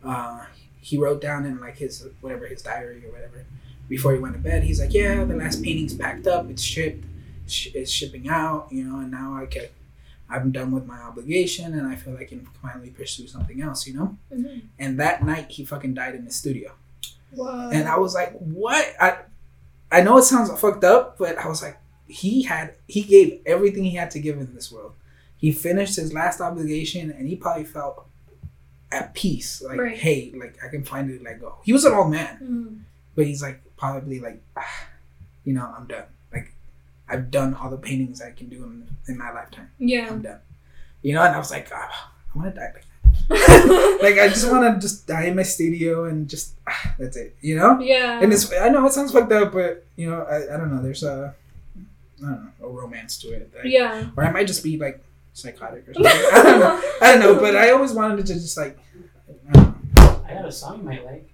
uh, 0.03 0.45
he 0.81 0.97
wrote 0.97 1.21
down 1.21 1.45
in 1.45 1.59
like 1.59 1.77
his 1.77 2.07
whatever 2.21 2.45
his 2.47 2.61
diary 2.61 3.03
or 3.05 3.11
whatever 3.11 3.43
before 3.87 4.13
he 4.13 4.19
went 4.19 4.33
to 4.35 4.39
bed. 4.39 4.63
He's 4.63 4.79
like, 4.79 4.93
yeah, 4.93 5.23
the 5.25 5.35
last 5.35 5.63
painting's 5.63 5.95
packed 5.95 6.27
up, 6.27 6.49
it's 6.49 6.61
shipped, 6.61 7.03
it's 7.47 7.91
shipping 7.91 8.29
out, 8.29 8.67
you 8.71 8.83
know, 8.83 8.99
and 8.99 9.09
now 9.11 9.35
I 9.35 9.47
can. 9.47 9.65
I'm 10.29 10.51
done 10.51 10.71
with 10.71 10.85
my 10.85 10.99
obligation, 10.99 11.73
and 11.73 11.87
I 11.87 11.95
feel 11.95 12.13
like 12.13 12.23
I 12.23 12.25
can 12.25 12.45
finally 12.61 12.91
pursue 12.91 13.27
something 13.27 13.61
else, 13.61 13.87
you 13.87 13.93
know. 13.95 14.17
Mhm. 14.31 14.61
And 14.77 14.99
that 14.99 15.23
night, 15.25 15.49
he 15.49 15.65
fucking 15.65 15.93
died 15.95 16.15
in 16.15 16.25
the 16.25 16.31
studio. 16.31 16.71
Wow. 17.35 17.69
And 17.71 17.87
I 17.87 17.97
was 17.97 18.13
like, 18.13 18.33
what? 18.39 18.85
I 18.99 19.19
I 19.91 20.01
know 20.01 20.17
it 20.17 20.23
sounds 20.23 20.51
fucked 20.59 20.83
up, 20.83 21.17
but 21.17 21.37
I 21.37 21.47
was 21.47 21.61
like, 21.63 21.77
he 22.07 22.43
had 22.43 22.75
he 22.87 23.01
gave 23.01 23.41
everything 23.45 23.83
he 23.83 23.95
had 23.95 24.11
to 24.11 24.19
give 24.19 24.37
in 24.39 24.53
this 24.53 24.71
world. 24.71 24.93
He 25.37 25.51
finished 25.51 25.95
his 25.95 26.13
last 26.13 26.41
obligation 26.41 27.09
and 27.11 27.27
he 27.27 27.35
probably 27.35 27.63
felt 27.65 28.05
at 28.91 29.13
peace. 29.15 29.61
Like, 29.61 29.79
Right. 29.79 29.97
hey, 29.97 30.31
like 30.35 30.57
I 30.63 30.67
can 30.69 30.83
finally 30.83 31.19
let 31.19 31.39
go. 31.39 31.55
He 31.63 31.73
was 31.73 31.85
an 31.85 31.93
old 31.93 32.11
man, 32.11 32.37
Mhm. 32.41 32.79
but 33.15 33.25
he's 33.25 33.41
like 33.41 33.61
probably 33.77 34.19
like 34.19 34.41
ah, 34.57 34.87
you 35.43 35.53
know, 35.53 35.65
I'm 35.75 35.87
done. 35.87 36.05
Like 37.09 37.17
I've 37.17 37.31
done 37.31 37.53
all 37.55 37.69
the 37.69 37.77
paintings 37.77 38.21
I 38.21 38.31
can 38.31 38.49
do 38.49 38.63
in, 38.63 38.87
in 39.07 39.17
my 39.17 39.31
lifetime. 39.31 39.69
Yeah. 39.79 40.07
I'm 40.09 40.21
done. 40.21 40.39
You 41.01 41.13
know, 41.15 41.23
and 41.23 41.33
I 41.35 41.37
was 41.37 41.51
like, 41.51 41.69
ah, 41.73 42.11
I 42.33 42.37
wanna 42.37 42.51
die 42.53 42.71
like 42.73 42.73
that. 42.73 42.85
like 44.01 44.17
I 44.17 44.27
just 44.27 44.49
wanna 44.49 44.79
just 44.79 45.07
die 45.07 45.25
in 45.25 45.35
my 45.35 45.43
studio 45.43 46.05
and 46.05 46.29
just 46.29 46.53
ah, 46.67 46.95
that's 46.99 47.17
it. 47.17 47.35
You 47.41 47.57
know? 47.57 47.79
yeah. 47.79 48.19
and 48.21 48.31
it's 48.33 48.51
I 48.53 48.69
know 48.69 48.85
it 48.85 48.93
sounds 48.93 49.11
fucked 49.11 49.31
up, 49.31 49.53
but 49.53 49.85
you 49.95 50.09
know 50.09 50.23
I, 50.23 50.53
I 50.53 50.57
don't 50.57 50.73
know. 50.75 50.81
There's 50.81 51.03
a 51.03 51.33
I 52.21 52.25
don't 52.25 52.51
know 52.59 52.67
a 52.67 52.69
romance 52.69 53.17
to 53.21 53.29
it, 53.29 53.51
Like, 53.55 53.65
yeah. 53.65 54.09
or 54.17 54.25
I 54.25 54.31
might 54.31 54.47
just 54.47 54.63
be 54.63 54.77
like 54.77 55.01
psychotic 55.33 55.87
or 55.87 55.93
something. 55.93 56.11
I 56.11 56.43
don't 56.43 56.59
know. 56.59 56.81
I 57.01 57.11
don't 57.11 57.19
know, 57.19 57.39
but 57.39 57.55
I 57.55 57.71
always 57.71 57.93
wanted 57.93 58.25
to 58.25 58.33
just 58.33 58.57
like 58.57 58.77
I 59.49 59.53
don't. 59.53 59.75
I 60.27 60.33
got 60.33 60.45
a 60.45 60.51
song 60.51 60.79
you 60.79 60.83
might 60.83 61.05
like. 61.05 61.29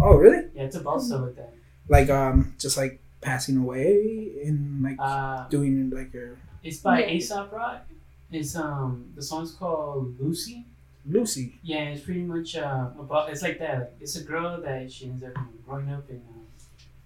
oh 0.00 0.14
really? 0.16 0.48
Yeah, 0.54 0.64
it's 0.64 0.76
about 0.76 1.02
stuff 1.02 1.22
like 1.22 1.36
that. 1.36 1.52
Like 1.88 2.10
um 2.10 2.54
just 2.58 2.76
like 2.76 3.00
passing 3.20 3.56
away 3.58 4.32
and 4.44 4.82
like 4.82 4.96
Uh, 4.98 5.48
doing 5.48 5.90
like 5.90 6.12
your 6.12 6.36
it's 6.62 6.78
by 6.78 7.00
Yeah. 7.00 7.12
Aesop 7.16 7.52
Rock. 7.52 7.86
It's 8.30 8.56
um 8.56 9.06
the 9.14 9.22
song's 9.22 9.52
called 9.52 10.18
Lucy. 10.20 10.64
Lucy. 11.08 11.54
Yeah, 11.62 11.90
it's 11.94 12.02
pretty 12.04 12.22
much 12.22 12.56
uh, 12.56 12.90
about 12.98 13.30
it's 13.30 13.42
like 13.42 13.58
that. 13.60 13.92
It's 14.00 14.16
a 14.16 14.24
girl 14.24 14.60
that 14.60 14.90
she 14.90 15.06
ends 15.06 15.22
up 15.22 15.30
you 15.36 15.42
know, 15.42 15.48
growing 15.64 15.88
up 15.92 16.10
in 16.10 16.16
uh, 16.16 16.42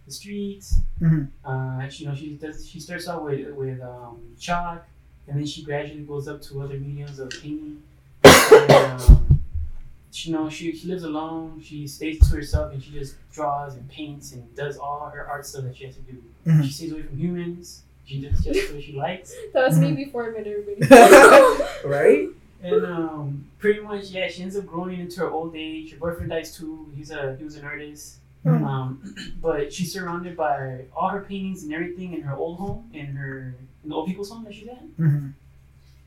the 0.06 0.12
streets. 0.12 0.80
Mhm. 1.00 1.28
Uh, 1.44 1.86
she, 1.88 2.04
you 2.04 2.08
know, 2.08 2.14
she 2.16 2.28
does. 2.40 2.66
She 2.66 2.80
starts 2.80 3.06
out 3.08 3.22
with 3.24 3.52
with 3.54 3.80
um, 3.82 4.16
chalk, 4.38 4.86
and 5.28 5.36
then 5.38 5.44
she 5.46 5.62
gradually 5.62 6.02
goes 6.04 6.28
up 6.28 6.40
to 6.48 6.62
other 6.62 6.78
mediums 6.80 7.18
of 7.18 7.28
painting. 7.30 7.82
And, 8.24 8.70
um, 8.72 9.29
she 10.12 10.30
you 10.30 10.36
know 10.36 10.48
she, 10.48 10.74
she 10.74 10.88
lives 10.88 11.04
alone. 11.04 11.60
She 11.62 11.86
stays 11.86 12.18
to 12.28 12.36
herself, 12.36 12.72
and 12.72 12.82
she 12.82 12.90
just 12.92 13.14
draws 13.32 13.74
and 13.74 13.88
paints 13.88 14.32
and 14.32 14.54
does 14.56 14.76
all 14.78 15.08
her 15.14 15.26
art 15.28 15.46
stuff 15.46 15.64
that 15.64 15.76
she 15.76 15.84
has 15.84 15.94
to 15.96 16.00
do. 16.02 16.22
Mhm. 16.46 16.64
She 16.64 16.72
stays 16.72 16.92
away 16.92 17.02
from 17.02 17.16
humans. 17.18 17.82
She 18.06 18.20
does 18.20 18.42
just 18.42 18.72
what 18.72 18.82
she 18.82 18.92
likes. 18.92 19.32
That 19.52 19.68
was 19.68 19.78
me 19.78 19.88
Mhm. 19.92 19.96
before 19.96 20.26
I 20.26 20.30
met 20.30 20.46
everybody. 20.46 20.80
right? 21.84 22.28
And 22.62 22.84
um, 22.84 23.44
pretty 23.58 23.80
much, 23.80 24.10
yeah, 24.10 24.28
she 24.28 24.42
ends 24.42 24.56
up 24.56 24.66
growing 24.66 25.00
into 25.00 25.20
her 25.20 25.30
old 25.30 25.54
age. 25.56 25.92
Her 25.92 25.98
boyfriend 25.98 26.30
dies 26.30 26.54
too. 26.56 26.90
He's 26.96 27.10
a 27.10 27.36
he 27.36 27.44
was 27.44 27.56
an 27.56 27.64
artist. 27.64 28.16
Mhm. 28.44 28.64
Um, 28.64 29.14
but 29.42 29.72
she's 29.72 29.92
surrounded 29.92 30.36
by 30.36 30.84
all 30.96 31.08
her 31.08 31.20
paintings 31.20 31.62
and 31.62 31.72
everything 31.72 32.14
in 32.14 32.22
her 32.22 32.34
old 32.34 32.58
home, 32.58 32.90
in 32.92 33.06
her 33.16 33.54
in 33.84 33.88
the 33.90 33.94
old 33.94 34.06
people's 34.08 34.30
home 34.30 34.44
that 34.44 34.54
she's 34.54 34.68
at. 34.68 34.82
hmm 34.96 35.28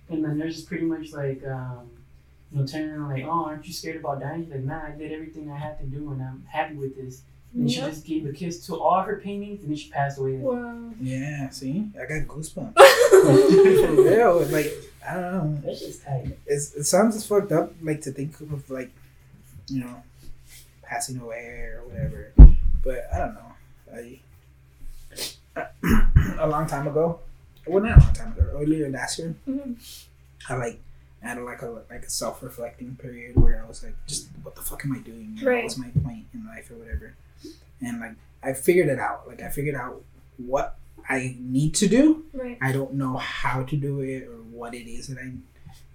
And 0.09 0.23
then 0.23 0.38
there's 0.38 0.55
just 0.55 0.67
pretty 0.67 0.85
much 0.85 1.13
like 1.13 1.41
um, 1.47 1.88
you 1.95 2.02
know, 2.53 2.65
telling 2.65 2.89
her 2.89 2.99
like, 3.13 3.23
"Oh, 3.25 3.45
aren't 3.45 3.65
you 3.67 3.73
scared 3.73 3.97
about 3.97 4.19
dying?" 4.21 4.43
She's 4.43 4.51
like, 4.51 4.63
"Nah, 4.63 4.88
I 4.88 4.91
did 4.97 5.11
everything 5.11 5.49
I 5.51 5.57
had 5.57 5.80
to 5.80 5.85
do, 5.85 6.11
and 6.11 6.21
I'm 6.21 6.45
happy 6.49 6.75
with 6.75 6.95
this." 6.95 7.21
And 7.55 7.69
she 7.69 7.81
just 7.81 8.03
gave 8.05 8.25
a 8.25 8.31
kiss 8.34 8.65
to 8.65 8.75
all 8.81 9.01
her 9.01 9.17
paintings, 9.17 9.61
and 9.61 9.69
then 9.69 9.77
she 9.77 9.89
passed 9.91 10.17
away. 10.17 10.34
Wow. 10.38 10.91
Yeah. 10.99 11.49
See, 11.49 11.88
I 11.95 12.05
got 12.05 12.27
goosebumps. 12.27 12.73
For 13.95 14.01
real, 14.03 14.39
like 14.51 14.73
I 15.07 15.13
don't 15.15 15.21
know. 15.55 15.61
That's 15.63 15.80
just 15.81 16.03
tight. 16.03 16.38
it's, 16.47 16.73
it 16.73 16.85
sounds 16.85 17.15
as 17.15 17.25
fucked 17.27 17.51
up 17.51 17.73
like 17.81 18.01
to 18.01 18.11
think 18.11 18.39
of 18.41 18.69
like 18.69 18.91
you 19.67 19.81
know 19.81 20.01
passing 20.81 21.19
away 21.19 21.45
or 21.73 21.84
whatever 21.88 22.31
but 22.84 23.07
i 23.13 23.17
don't 23.17 23.34
know 23.35 23.53
i 23.95 24.19
a 26.39 26.47
long 26.47 26.67
time 26.67 26.88
ago 26.88 27.19
well 27.67 27.84
not 27.84 27.97
a 27.97 28.01
long 28.01 28.13
time 28.13 28.31
ago 28.34 28.49
earlier 28.53 28.89
last 28.89 29.19
year 29.19 29.35
Mhm. 29.47 29.75
i 30.49 30.55
like 30.55 30.80
had 31.24 31.41
like 31.41 31.62
a 31.62 31.68
like 31.90 32.04
a 32.04 32.10
self-reflecting 32.10 32.95
period 33.02 33.36
where 33.36 33.64
i 33.64 33.68
was 33.68 33.84
like 33.84 33.95
just 34.08 34.28
what 34.44 34.56
the 34.56 34.62
fuck 34.62 34.84
am 34.86 34.94
i 34.94 35.00
doing 35.00 35.38
Right. 35.41 35.64
what's 35.64 35.78
my 35.78 35.90
point 36.04 36.26
in 36.34 36.45
life 36.45 36.70
or 36.72 36.76
whatever 36.76 37.16
and 37.82 38.00
like 38.00 38.16
i 38.44 38.54
figured 38.54 38.90
it 38.90 39.00
out 39.00 39.28
like 39.28 39.41
i 39.41 39.50
figured 39.50 39.76
out 39.76 40.02
what 40.38 40.78
i 41.10 41.36
need 41.40 41.74
to 41.76 41.88
do 41.88 42.26
Right. 42.34 42.58
I 42.62 42.72
don't 42.72 42.94
know 42.95 43.18
how 43.18 43.64
to 43.64 43.76
do 43.78 44.02
it 44.02 44.24
or 44.28 44.36
what 44.60 44.74
it 44.74 44.90
is 44.90 45.08
that 45.08 45.18
I, 45.18 45.32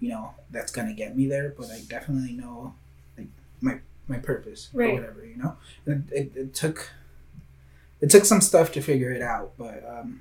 you 0.01 0.09
know, 0.11 0.33
that's 0.51 0.71
gonna 0.73 0.93
get 0.95 1.17
me 1.17 1.27
there. 1.27 1.53
But 1.59 1.71
I 1.71 1.81
definitely 1.89 2.33
know, 2.33 2.75
like 3.17 3.27
my 3.61 3.81
my 4.07 4.19
purpose 4.19 4.69
Right. 4.73 4.91
or 4.91 4.95
whatever. 4.95 5.25
You 5.27 5.37
know, 5.37 5.57
it, 5.87 5.99
it, 6.13 6.33
it 6.37 6.55
took 6.55 6.91
it 8.01 8.09
took 8.11 8.25
some 8.25 8.41
stuff 8.41 8.71
to 8.73 8.81
figure 8.81 9.11
it 9.11 9.23
out, 9.23 9.53
but 9.59 9.85
um, 9.89 10.21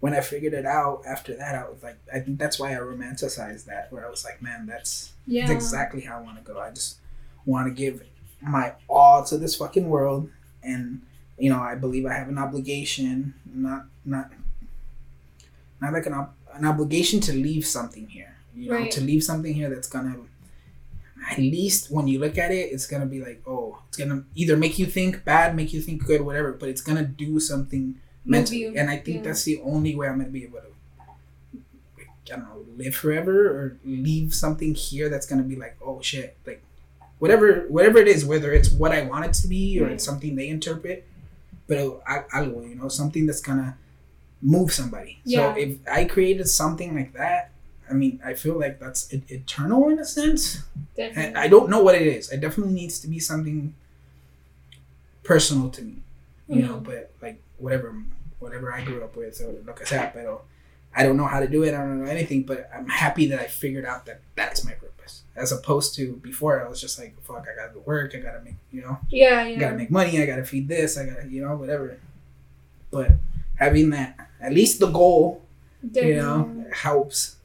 when 0.00 0.14
I 0.14 0.20
figured 0.20 0.54
it 0.54 0.64
out 0.66 1.02
after 1.06 1.36
that, 1.36 1.54
I 1.54 1.68
was 1.68 1.82
like, 1.82 1.98
I 2.12 2.20
think 2.20 2.38
that's 2.38 2.58
why 2.58 2.72
I 2.74 2.78
romanticized 2.78 3.66
that. 3.66 3.92
Where 3.92 4.06
I 4.06 4.10
was 4.10 4.24
like, 4.24 4.40
man, 4.42 4.66
that's 4.66 5.12
Yeah. 5.26 5.46
that's 5.46 5.64
exactly 5.64 6.00
how 6.00 6.18
I 6.18 6.22
want 6.22 6.38
to 6.38 6.42
go. 6.52 6.58
I 6.58 6.70
just 6.70 6.96
want 7.46 7.68
to 7.68 7.74
give 7.74 8.02
my 8.40 8.72
all 8.88 9.22
to 9.24 9.36
this 9.38 9.54
fucking 9.56 9.88
world, 9.88 10.30
and 10.62 11.02
you 11.38 11.50
know, 11.50 11.60
I 11.60 11.74
believe 11.74 12.04
I 12.06 12.14
have 12.14 12.28
an 12.28 12.38
obligation, 12.38 13.34
not 13.46 13.86
not 14.04 14.30
not 15.80 15.92
like 15.92 16.06
an 16.06 16.14
ob- 16.14 16.34
an 16.54 16.64
obligation 16.64 17.20
to 17.20 17.32
leave 17.32 17.64
something 17.66 18.08
here. 18.08 18.36
You 18.54 18.68
know, 18.70 18.74
Right. 18.76 18.90
to 18.92 19.00
leave 19.00 19.22
something 19.22 19.54
here 19.54 19.70
that's 19.70 19.88
gonna 19.88 20.16
at 21.30 21.38
least 21.38 21.90
when 21.90 22.08
you 22.08 22.18
look 22.18 22.38
at 22.38 22.50
it, 22.50 22.72
it's 22.72 22.86
gonna 22.86 23.06
be 23.06 23.20
like, 23.20 23.42
oh, 23.46 23.78
it's 23.88 23.96
gonna 23.98 24.24
either 24.34 24.56
make 24.56 24.78
you 24.78 24.86
think 24.86 25.22
bad, 25.24 25.54
make 25.54 25.72
you 25.72 25.80
think 25.82 26.04
good, 26.06 26.22
whatever, 26.22 26.52
but 26.52 26.68
it's 26.70 26.80
gonna 26.80 27.04
do 27.04 27.38
something 27.38 27.96
mentally. 28.24 28.58
you, 28.60 28.74
And 28.76 28.90
I 28.90 28.96
think 28.98 29.18
yeah. 29.18 29.22
that's 29.22 29.44
the 29.44 29.60
only 29.62 29.94
way 29.94 30.08
I'm 30.08 30.18
gonna 30.18 30.30
be 30.30 30.44
able 30.44 30.60
to 30.60 30.66
I 32.32 32.36
don't 32.36 32.42
know, 32.44 32.64
live 32.76 32.94
forever 32.94 33.48
or 33.48 33.76
leave 33.84 34.32
something 34.34 34.74
here 34.74 35.08
that's 35.08 35.26
gonna 35.26 35.42
be 35.42 35.56
like, 35.56 35.76
oh 35.84 36.00
shit, 36.00 36.36
like 36.46 36.62
whatever 37.18 37.66
whatever 37.68 37.98
it 37.98 38.06
is, 38.08 38.24
whether 38.24 38.52
it's 38.52 38.70
what 38.70 38.92
I 38.92 39.02
want 39.02 39.24
it 39.24 39.32
to 39.42 39.48
be 39.48 39.80
or 39.80 39.84
Right. 39.84 39.92
it's 39.94 40.04
something 40.04 40.36
they 40.36 40.48
interpret, 40.48 41.06
but 41.66 41.78
I, 42.06 42.18
algo, 42.32 42.68
you 42.68 42.76
know, 42.76 42.88
something 42.88 43.26
that's 43.26 43.40
gonna 43.40 43.76
move 44.40 44.72
somebody. 44.72 45.18
Yeah. 45.24 45.54
So 45.54 45.60
if 45.60 45.78
I 45.90 46.04
created 46.04 46.46
something 46.48 46.94
like 46.94 47.12
that, 47.14 47.50
I 47.90 47.94
mean, 47.94 48.20
I 48.24 48.34
feel 48.34 48.58
like 48.58 48.78
that's 48.78 49.12
eternal 49.12 49.88
in 49.88 49.98
a 49.98 50.04
sense. 50.04 50.62
Definitely. 50.96 51.34
I 51.34 51.48
don't 51.48 51.68
know 51.68 51.82
what 51.82 51.96
it 51.96 52.06
is. 52.06 52.30
It 52.30 52.40
definitely 52.40 52.74
needs 52.74 53.00
to 53.00 53.08
be 53.08 53.18
something 53.18 53.74
personal 55.24 55.68
to 55.70 55.82
me, 55.82 55.96
you 56.48 56.62
know. 56.62 56.76
Mhm. 56.76 56.84
But 56.84 57.10
like 57.20 57.42
whatever, 57.60 57.94
whatever 58.38 58.72
I 58.72 58.82
grew 58.84 59.04
up 59.04 59.16
with, 59.16 59.40
or 59.40 59.52
lo 59.66 59.72
que 59.72 59.86
sea, 59.86 60.10
pero 60.12 60.42
I 60.94 61.02
don't 61.04 61.16
know 61.16 61.26
how 61.26 61.40
to 61.40 61.46
do 61.48 61.62
it. 61.62 61.74
I 61.74 61.78
don't 61.78 62.02
know 62.04 62.10
anything. 62.10 62.42
But 62.44 62.68
I'm 62.74 62.88
happy 62.88 63.26
that 63.28 63.38
I 63.40 63.46
figured 63.46 63.84
out 63.84 64.06
that 64.06 64.20
that's 64.34 64.64
my 64.64 64.72
purpose, 64.72 65.22
as 65.36 65.52
opposed 65.52 65.94
to 65.96 66.16
before 66.16 66.64
I 66.64 66.68
was 66.68 66.80
just 66.80 66.98
like, 66.98 67.14
fuck, 67.22 67.46
I 67.50 67.54
gotta 67.54 67.72
go 67.74 67.80
work, 67.86 68.14
I 68.14 68.18
gotta 68.18 68.40
make, 68.40 68.56
you 68.72 68.82
know, 68.82 68.98
yeah, 69.10 69.40
I 69.44 69.48
yeah. 69.48 69.58
gotta 69.58 69.76
make 69.76 69.90
money, 69.90 70.20
I 70.22 70.26
gotta 70.26 70.44
feed 70.44 70.66
this, 70.68 70.98
I 70.98 71.06
gotta, 71.06 71.28
you 71.28 71.42
know, 71.42 71.54
whatever. 71.56 71.98
But 72.90 73.12
having 73.56 73.90
that, 73.90 74.16
at 74.40 74.52
least 74.52 74.80
the 74.80 74.88
goal, 74.90 75.42
you 75.82 76.16
know, 76.16 76.38
Definitely. 76.44 76.72
helps. 76.74 77.36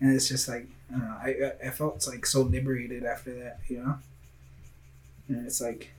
And 0.00 0.14
it's 0.14 0.28
just 0.28 0.48
like 0.48 0.66
I 0.88 0.92
don't 0.98 1.02
know. 1.06 1.16
I 1.22 1.28
I- 1.28 1.68
I 1.68 1.70
felt 1.70 2.04
like 2.08 2.26
so 2.26 2.42
liberated 2.42 3.04
after 3.04 3.32
that, 3.38 3.60
you 3.68 3.78
know. 3.78 3.98
And 5.28 5.46
it's 5.46 5.60
like 5.60 5.90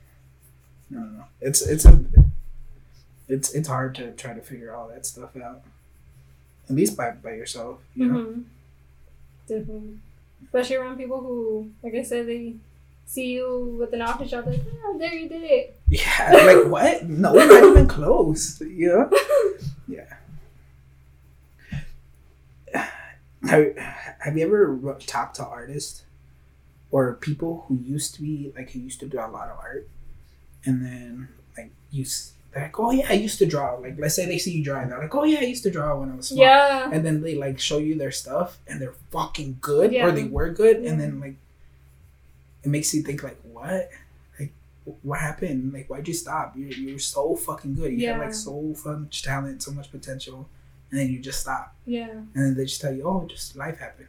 I 0.91 0.95
don't 0.95 1.17
know. 1.17 1.25
It's 1.39 1.61
it's 1.61 1.85
a 1.85 2.03
it's 3.31 3.53
it's 3.53 3.67
hard 3.67 3.95
to 3.95 4.11
try 4.11 4.33
to 4.33 4.41
figure 4.41 4.73
all 4.75 4.87
that 4.89 5.05
stuff 5.05 5.35
out. 5.37 5.61
At 6.69 6.75
least 6.75 6.95
by 6.97 7.11
by 7.11 7.31
yourself, 7.33 7.79
you 7.95 8.05
know. 8.05 8.19
Mhm. 8.19 8.43
Definitely. 9.47 9.97
Especially 10.45 10.75
around 10.75 10.97
people 10.97 11.19
who, 11.21 11.69
like 11.83 11.93
I 11.95 12.03
said, 12.03 12.27
they 12.27 12.55
see 13.05 13.31
you 13.33 13.75
with 13.79 13.93
an 13.93 14.01
office 14.01 14.31
job, 14.31 14.47
like, 14.47 14.61
oh, 14.85 14.97
there 14.97 15.13
you 15.13 15.27
did 15.29 15.43
it. 15.43 15.77
Yeah, 15.87 16.31
like 16.45 16.71
what? 16.71 17.09
No, 17.09 17.33
we're 17.33 17.47
not 17.47 17.69
even 17.71 17.87
close. 17.87 18.61
You 18.61 18.87
know. 18.89 19.09
Yeah. 19.87 20.15
Have, 23.43 23.75
have 24.19 24.37
you 24.37 24.45
ever 24.45 24.97
talked 25.05 25.35
to 25.37 25.45
artists 25.45 26.03
or 26.91 27.15
people 27.15 27.65
who 27.67 27.75
used 27.83 28.13
to 28.15 28.21
be 28.21 28.53
like 28.55 28.71
who 28.71 28.79
used 28.79 28.99
to 29.01 29.07
do 29.07 29.17
a 29.17 29.27
lot 29.27 29.49
of 29.49 29.57
art, 29.57 29.89
and 30.63 30.85
then 30.85 31.27
like 31.57 31.71
you 31.89 32.05
they're 32.53 32.63
like, 32.63 32.79
oh 32.79 32.91
yeah, 32.91 33.05
I 33.09 33.13
used 33.13 33.37
to 33.39 33.45
draw. 33.45 33.75
Like 33.75 33.95
let's 33.97 34.15
say 34.15 34.25
they 34.25 34.37
see 34.37 34.51
you 34.51 34.63
drawing, 34.63 34.89
they're 34.89 34.99
like, 34.99 35.15
oh 35.15 35.23
yeah, 35.23 35.39
I 35.39 35.43
used 35.43 35.63
to 35.63 35.71
draw 35.71 35.97
when 35.99 36.11
I 36.11 36.15
was 36.15 36.27
small. 36.27 36.39
Yeah. 36.43 36.89
And 36.91 37.05
then 37.05 37.21
they 37.21 37.35
like 37.35 37.59
show 37.59 37.77
you 37.77 37.95
their 37.95 38.11
stuff, 38.11 38.57
and 38.67 38.81
they're 38.81 38.95
fucking 39.11 39.57
good, 39.61 39.91
Yeah. 39.91 40.05
or 40.07 40.11
they 40.11 40.25
were 40.25 40.49
good, 40.49 40.83
Yeah. 40.83 40.91
and 40.91 40.99
then 41.01 41.19
like 41.19 41.35
it 42.63 42.69
makes 42.69 42.93
you 42.93 43.01
think 43.01 43.23
like, 43.23 43.37
what? 43.51 43.89
Like 44.39 44.51
what 45.03 45.19
happened? 45.19 45.73
Like 45.73 45.87
why'd 45.89 46.07
you 46.07 46.13
stop? 46.13 46.55
You 46.55 46.67
you 46.67 46.93
were 46.93 46.99
so 46.99 47.35
fucking 47.35 47.75
good. 47.75 47.93
You 47.93 48.07
had 48.09 48.19
like 48.19 48.33
so 48.33 48.73
much 48.85 49.23
talent, 49.23 49.63
so 49.63 49.71
much 49.71 49.91
potential, 49.91 50.47
and 50.89 50.99
then 50.99 51.09
you 51.09 51.19
just 51.19 51.39
stop, 51.41 51.73
Yeah. 51.85 52.09
and 52.09 52.27
then 52.35 52.55
they 52.55 52.65
just 52.65 52.81
tell 52.81 52.93
you, 52.93 53.03
oh, 53.03 53.25
just 53.29 53.55
life 53.55 53.79
happened. 53.79 54.07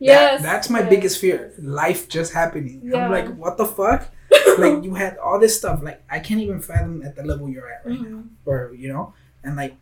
That- 0.00 0.06
Yes. 0.06 0.42
that's 0.42 0.68
my 0.70 0.80
yes. 0.80 0.90
biggest 0.90 1.18
fear. 1.18 1.52
Life 1.58 2.08
just 2.08 2.32
happening. 2.34 2.82
Yeah. 2.84 3.06
I'm 3.06 3.10
like, 3.10 3.34
what 3.36 3.56
the 3.56 3.64
fuck? 3.66 4.08
like 4.58 4.84
you 4.86 4.94
had 4.94 5.16
all 5.18 5.38
this 5.38 5.56
stuff. 5.56 5.82
Like 5.82 6.02
I 6.10 6.18
can't 6.20 6.40
even 6.40 6.60
fathom 6.60 7.02
at 7.02 7.16
the 7.16 7.22
level 7.24 7.48
you're 7.48 7.68
at 7.70 7.84
right 7.86 8.00
now, 8.00 8.06
Mhm. 8.08 8.28
or 8.46 8.72
you 8.76 8.88
know, 8.92 9.14
and 9.42 9.56
like 9.56 9.76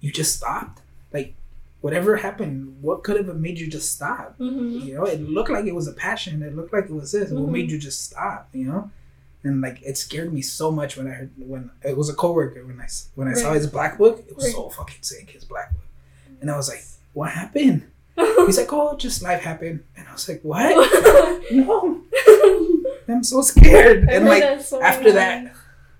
you 0.00 0.10
just 0.12 0.36
stopped. 0.36 0.80
Like 1.12 1.34
whatever 1.80 2.16
happened, 2.16 2.76
what 2.80 3.02
could 3.04 3.16
have 3.16 3.34
made 3.36 3.58
you 3.58 3.66
just 3.68 3.92
stop? 3.92 4.38
Mhm. 4.38 4.84
You 4.84 4.94
know, 4.94 5.04
it 5.04 5.20
looked 5.20 5.50
like 5.50 5.66
it 5.66 5.74
was 5.74 5.86
a 5.88 5.92
passion. 5.92 6.42
It 6.42 6.56
looked 6.56 6.72
like 6.72 6.84
it 6.84 6.90
was 6.92 7.12
this. 7.12 7.30
What 7.30 7.44
Mhm. 7.48 7.52
made 7.52 7.70
you 7.70 7.78
just 7.78 8.04
stop? 8.04 8.48
You 8.52 8.64
know, 8.66 8.90
and 9.44 9.60
like 9.60 9.80
it 9.82 9.96
scared 9.98 10.32
me 10.32 10.40
so 10.42 10.70
much 10.70 10.96
when 10.96 11.06
I 11.06 11.10
heard 11.10 11.30
when 11.38 11.70
it 11.82 11.96
was 11.96 12.08
a 12.08 12.14
coworker 12.14 12.64
when 12.66 12.80
I 12.80 12.88
when 13.14 13.28
I 13.28 13.34
saw 13.34 13.52
his 13.52 13.66
black 13.66 13.98
book. 13.98 14.24
It 14.28 14.34
was 14.34 14.44
Right. 14.46 14.54
so 14.54 14.70
fucking 14.70 15.02
sick. 15.02 15.30
His 15.30 15.44
black 15.44 15.72
book, 15.72 15.84
and 16.40 16.50
I 16.50 16.56
was 16.56 16.68
like, 16.68 16.82
what 17.12 17.30
happened? 17.30 17.82
He's 18.46 18.58
like, 18.58 18.72
oh, 18.72 18.96
just 18.96 19.22
life 19.22 19.42
happened, 19.42 19.82
and 19.96 20.06
I 20.08 20.12
was 20.12 20.28
like, 20.28 20.40
what? 20.42 20.70
no, 21.52 22.00
I'm 23.08 23.22
so 23.24 23.42
scared. 23.42 24.08
And 24.10 24.24
like 24.26 24.60
so 24.60 24.80
after 24.82 25.04
many 25.04 25.12
that, 25.12 25.52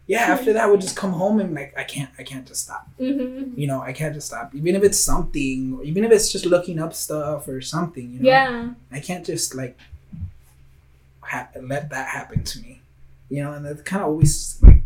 yeah, 0.06 0.20
after 0.34 0.52
that, 0.52 0.70
would 0.70 0.80
just 0.80 0.96
come 0.96 1.12
home 1.12 1.40
and 1.40 1.54
like 1.54 1.72
I 1.76 1.84
can't, 1.84 2.10
I 2.18 2.22
can't 2.24 2.46
just 2.46 2.62
stop. 2.64 2.86
Mhm. 3.00 3.56
You 3.56 3.66
know, 3.66 3.80
I 3.80 3.92
can't 3.92 4.14
just 4.14 4.26
stop. 4.28 4.54
Even 4.54 4.74
if 4.76 4.82
it's 4.82 4.98
something, 5.00 5.74
or 5.78 5.84
even 5.84 6.04
if 6.04 6.12
it's 6.12 6.30
just 6.30 6.44
looking 6.46 6.78
up 6.78 6.92
stuff 6.94 7.48
or 7.48 7.60
something. 7.60 8.10
You 8.12 8.20
know, 8.20 8.28
Yeah. 8.28 8.70
I 8.92 9.00
can't 9.00 9.24
just 9.24 9.54
like 9.54 9.78
ha- 11.20 11.48
let 11.60 11.90
that 11.90 12.08
happen 12.08 12.44
to 12.44 12.58
me. 12.60 12.80
You 13.30 13.42
know, 13.42 13.52
and 13.52 13.64
that 13.64 13.84
kind 13.84 14.02
of 14.02 14.08
always 14.10 14.58
like 14.62 14.82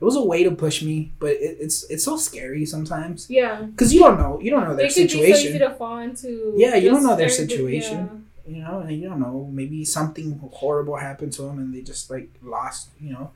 it 0.00 0.04
was 0.04 0.16
a 0.16 0.22
way 0.22 0.44
to 0.44 0.50
push 0.50 0.82
me, 0.82 1.12
but 1.18 1.30
it, 1.30 1.56
it's 1.60 1.84
it's 1.90 2.04
so 2.04 2.16
scary 2.16 2.64
sometimes 2.66 3.26
Yeah. 3.30 3.62
because 3.62 3.92
you 3.94 4.00
don't 4.00 4.18
know, 4.18 4.40
you 4.40 4.50
don't 4.50 4.64
know 4.64 4.74
their 4.76 4.86
It 4.86 4.94
could 4.94 5.02
be 5.04 5.08
so 5.08 5.18
situation. 5.18 5.48
easy 5.50 5.58
to 5.58 5.70
fall 5.74 5.98
into. 5.98 6.54
Yeah, 6.56 6.74
you 6.76 6.90
don't 6.90 7.02
know 7.02 7.16
their 7.16 7.28
situation. 7.28 8.26
You 8.46 8.62
know, 8.62 8.80
and 8.80 8.90
you 9.00 9.08
don't 9.08 9.20
know, 9.20 9.48
maybe 9.52 9.84
something 9.84 10.38
horrible 10.52 10.96
happened 10.96 11.32
to 11.34 11.42
them 11.42 11.58
and 11.58 11.74
they 11.74 11.82
just 11.82 12.10
like 12.10 12.28
lost, 12.42 12.88
you 13.00 13.12
know, 13.12 13.30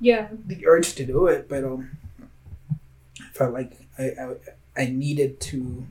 Yeah. 0.00 0.28
the 0.46 0.66
urge 0.66 0.94
to 0.94 1.04
do 1.06 1.26
it. 1.26 1.48
But 1.48 1.64
um, 1.64 1.90
I 3.20 3.24
felt 3.34 3.52
like 3.52 3.72
I, 3.98 4.04
I 4.04 4.34
I 4.76 4.86
needed 4.86 5.40
to, 5.40 5.84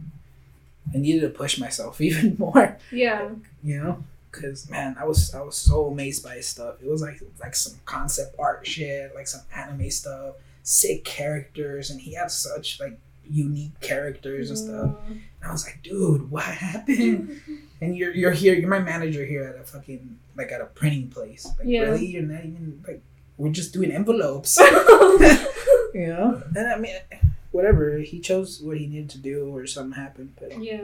I 0.93 0.97
needed 0.97 1.21
to 1.21 1.29
push 1.29 1.59
myself 1.59 1.99
even 2.07 2.35
more, 2.39 2.77
Yeah. 2.91 3.29
you 3.63 3.77
know, 3.79 4.03
because 4.31 4.69
man, 4.69 4.95
I 4.99 5.03
was 5.05 5.33
I 5.35 5.41
was 5.41 5.57
so 5.57 5.87
amazed 5.87 6.23
by 6.23 6.35
his 6.35 6.47
stuff. 6.47 6.75
It 6.81 6.89
was 6.89 7.01
like 7.01 7.21
like 7.39 7.55
some 7.55 7.75
concept 7.85 8.35
art 8.39 8.65
shit, 8.65 9.13
like 9.15 9.27
some 9.27 9.41
anime 9.55 9.89
stuff, 9.91 10.35
sick 10.63 11.03
characters, 11.03 11.89
and 11.89 11.99
he 12.01 12.13
had 12.13 12.31
such 12.31 12.79
like 12.79 12.97
unique 13.29 13.79
characters 13.79 14.49
and 14.49 14.57
stuff. 14.59 14.95
And 15.07 15.21
I 15.43 15.51
was 15.51 15.65
like, 15.65 15.81
dude, 15.83 16.29
what 16.31 16.43
happened? 16.43 17.41
And 17.81 17.95
you're 17.95 18.11
you're 18.13 18.31
here, 18.31 18.55
you're 18.55 18.67
my 18.69 18.79
manager 18.79 19.23
here 19.23 19.45
at 19.45 19.55
a 19.55 19.63
fucking 19.63 20.19
like 20.35 20.51
at 20.51 20.59
a 20.59 20.65
printing 20.65 21.07
place. 21.07 21.47
Like 21.57 21.65
Yeah. 21.65 21.83
really, 21.83 22.07
you're 22.07 22.23
not 22.23 22.43
even 22.43 22.83
like 22.85 23.01
we're 23.37 23.53
just 23.53 23.71
doing 23.71 23.89
envelopes, 23.89 24.57
Yeah. 24.61 25.45
you 25.93 26.07
know. 26.07 26.43
And 26.57 26.67
I 26.67 26.77
mean, 26.77 26.97
whatever 27.51 27.99
he 27.99 28.19
chose 28.19 28.61
what 28.61 28.77
he 28.77 28.85
needed 28.85 29.09
to 29.11 29.17
do, 29.17 29.55
or 29.55 29.65
something 29.65 29.93
happened, 29.95 30.33
but 30.37 30.61
yeah. 30.61 30.83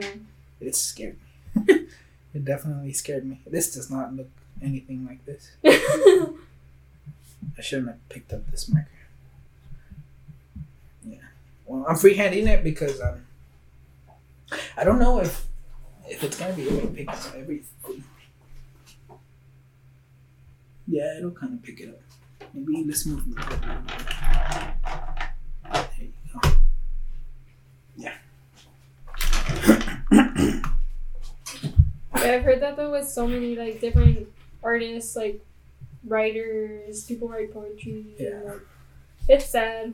it 0.58 0.74
scared 0.74 1.18
me. 1.54 1.84
it 2.32 2.44
definitely 2.46 2.94
scared 2.94 3.26
me. 3.26 3.42
This 3.46 3.74
does 3.74 3.90
not 3.90 4.14
look 4.16 4.30
anything 4.62 5.04
like 5.04 5.22
this. 5.26 5.50
I 7.58 7.60
shouldn't 7.60 7.88
have 7.88 8.08
picked 8.08 8.32
up 8.32 8.50
this 8.50 8.68
marker. 8.70 8.88
Well, 11.66 11.84
I'm 11.88 11.96
freehanding 11.96 12.46
it 12.46 12.62
because 12.62 13.00
um, 13.00 13.26
I 14.76 14.84
don't 14.84 14.98
know 14.98 15.20
if 15.20 15.46
if 16.08 16.22
it's 16.22 16.38
gonna 16.38 16.52
be 16.54 16.68
able 16.68 16.82
to 16.82 16.86
pick 16.88 17.08
up 17.08 17.18
everything. 17.36 18.04
Yeah, 20.86 21.18
it'll 21.18 21.32
kind 21.32 21.54
of 21.54 21.62
pick 21.62 21.80
it 21.80 21.88
up. 21.88 22.00
Maybe 22.54 22.84
let's 22.86 23.04
move. 23.06 23.24
There 23.34 23.42
you 25.98 26.12
go. 26.32 26.50
Yeah. 27.96 28.14
Yeah, 32.14 32.32
I've 32.32 32.42
heard 32.42 32.62
that 32.62 32.76
though 32.76 32.92
with 32.92 33.08
so 33.08 33.26
many 33.26 33.56
like 33.56 33.80
different 33.80 34.28
artists, 34.62 35.16
like 35.16 35.44
writers, 36.06 37.04
people 37.04 37.28
write 37.28 37.52
poetry. 37.52 38.06
Yeah. 38.18 38.28
and, 38.28 38.44
like, 38.44 38.60
it's 39.28 39.46
sad. 39.46 39.92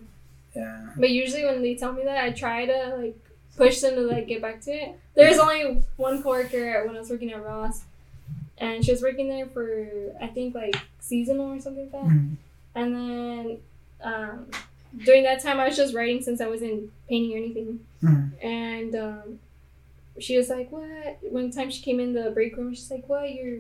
Yeah. 0.55 0.87
But 0.97 1.11
usually 1.11 1.45
when 1.45 1.63
they 1.63 1.75
tell 1.75 1.93
me 1.93 2.05
that, 2.05 2.23
I 2.23 2.31
try 2.31 2.67
to 2.67 2.97
like 2.97 3.17
push 3.57 3.81
them 3.81 3.95
to 3.95 4.03
like 4.03 4.27
get 4.29 4.43
back 4.43 4.61
to 4.63 4.71
it. 4.71 4.99
There's 5.15 5.39
only 5.39 5.83
one 5.97 6.23
coworker 6.23 6.85
when 6.87 6.97
I 6.97 6.99
was 7.01 7.11
working 7.11 7.33
at 7.33 7.43
Ross, 7.45 7.85
and 8.59 8.85
she 8.85 8.91
was 8.93 9.03
working 9.03 9.29
there 9.29 9.47
for 9.47 9.87
I 10.21 10.27
think 10.29 10.55
like 10.55 10.77
seasonal 11.01 11.53
or 11.53 11.61
something 11.61 11.85
like 11.85 11.93
that. 11.93 12.11
Mhm. 12.11 12.37
And 12.75 12.95
then 12.95 13.59
um, 14.03 14.47
during 15.05 15.23
that 15.25 15.43
time, 15.43 15.61
I 15.61 15.67
was 15.69 15.77
just 15.77 15.95
writing 15.95 16.23
since 16.23 16.41
I 16.41 16.49
wasn't 16.49 16.91
painting 17.09 17.35
or 17.35 17.37
anything. 17.39 17.81
Mhm. 18.03 18.31
And 18.43 18.95
um, 18.97 19.39
she 20.19 20.37
was 20.37 20.49
like, 20.51 20.71
"What?" 20.71 21.19
One 21.23 21.51
time 21.51 21.71
she 21.71 21.83
came 21.83 21.99
in 22.01 22.13
the 22.13 22.31
break 22.31 22.57
room, 22.57 22.75
she's 22.75 22.91
like, 22.91 23.09
"What? 23.09 23.33
You're? 23.33 23.59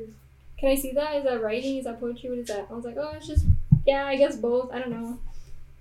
Can 0.59 0.71
I 0.71 0.75
see 0.77 0.93
that? 0.93 1.17
Is 1.17 1.25
that 1.25 1.43
writing? 1.43 1.77
Is 1.79 1.85
that 1.85 2.01
poetry? 2.01 2.29
What 2.31 2.39
is 2.41 2.49
that?" 2.49 2.67
I 2.71 2.75
was 2.75 2.85
like, 2.85 2.97
"Oh, 2.99 3.13
it's 3.17 3.27
just 3.27 3.47
yeah, 3.87 4.05
I 4.07 4.17
guess 4.17 4.37
both. 4.37 4.73
I 4.73 4.79
don't 4.79 4.91
know." 4.91 5.19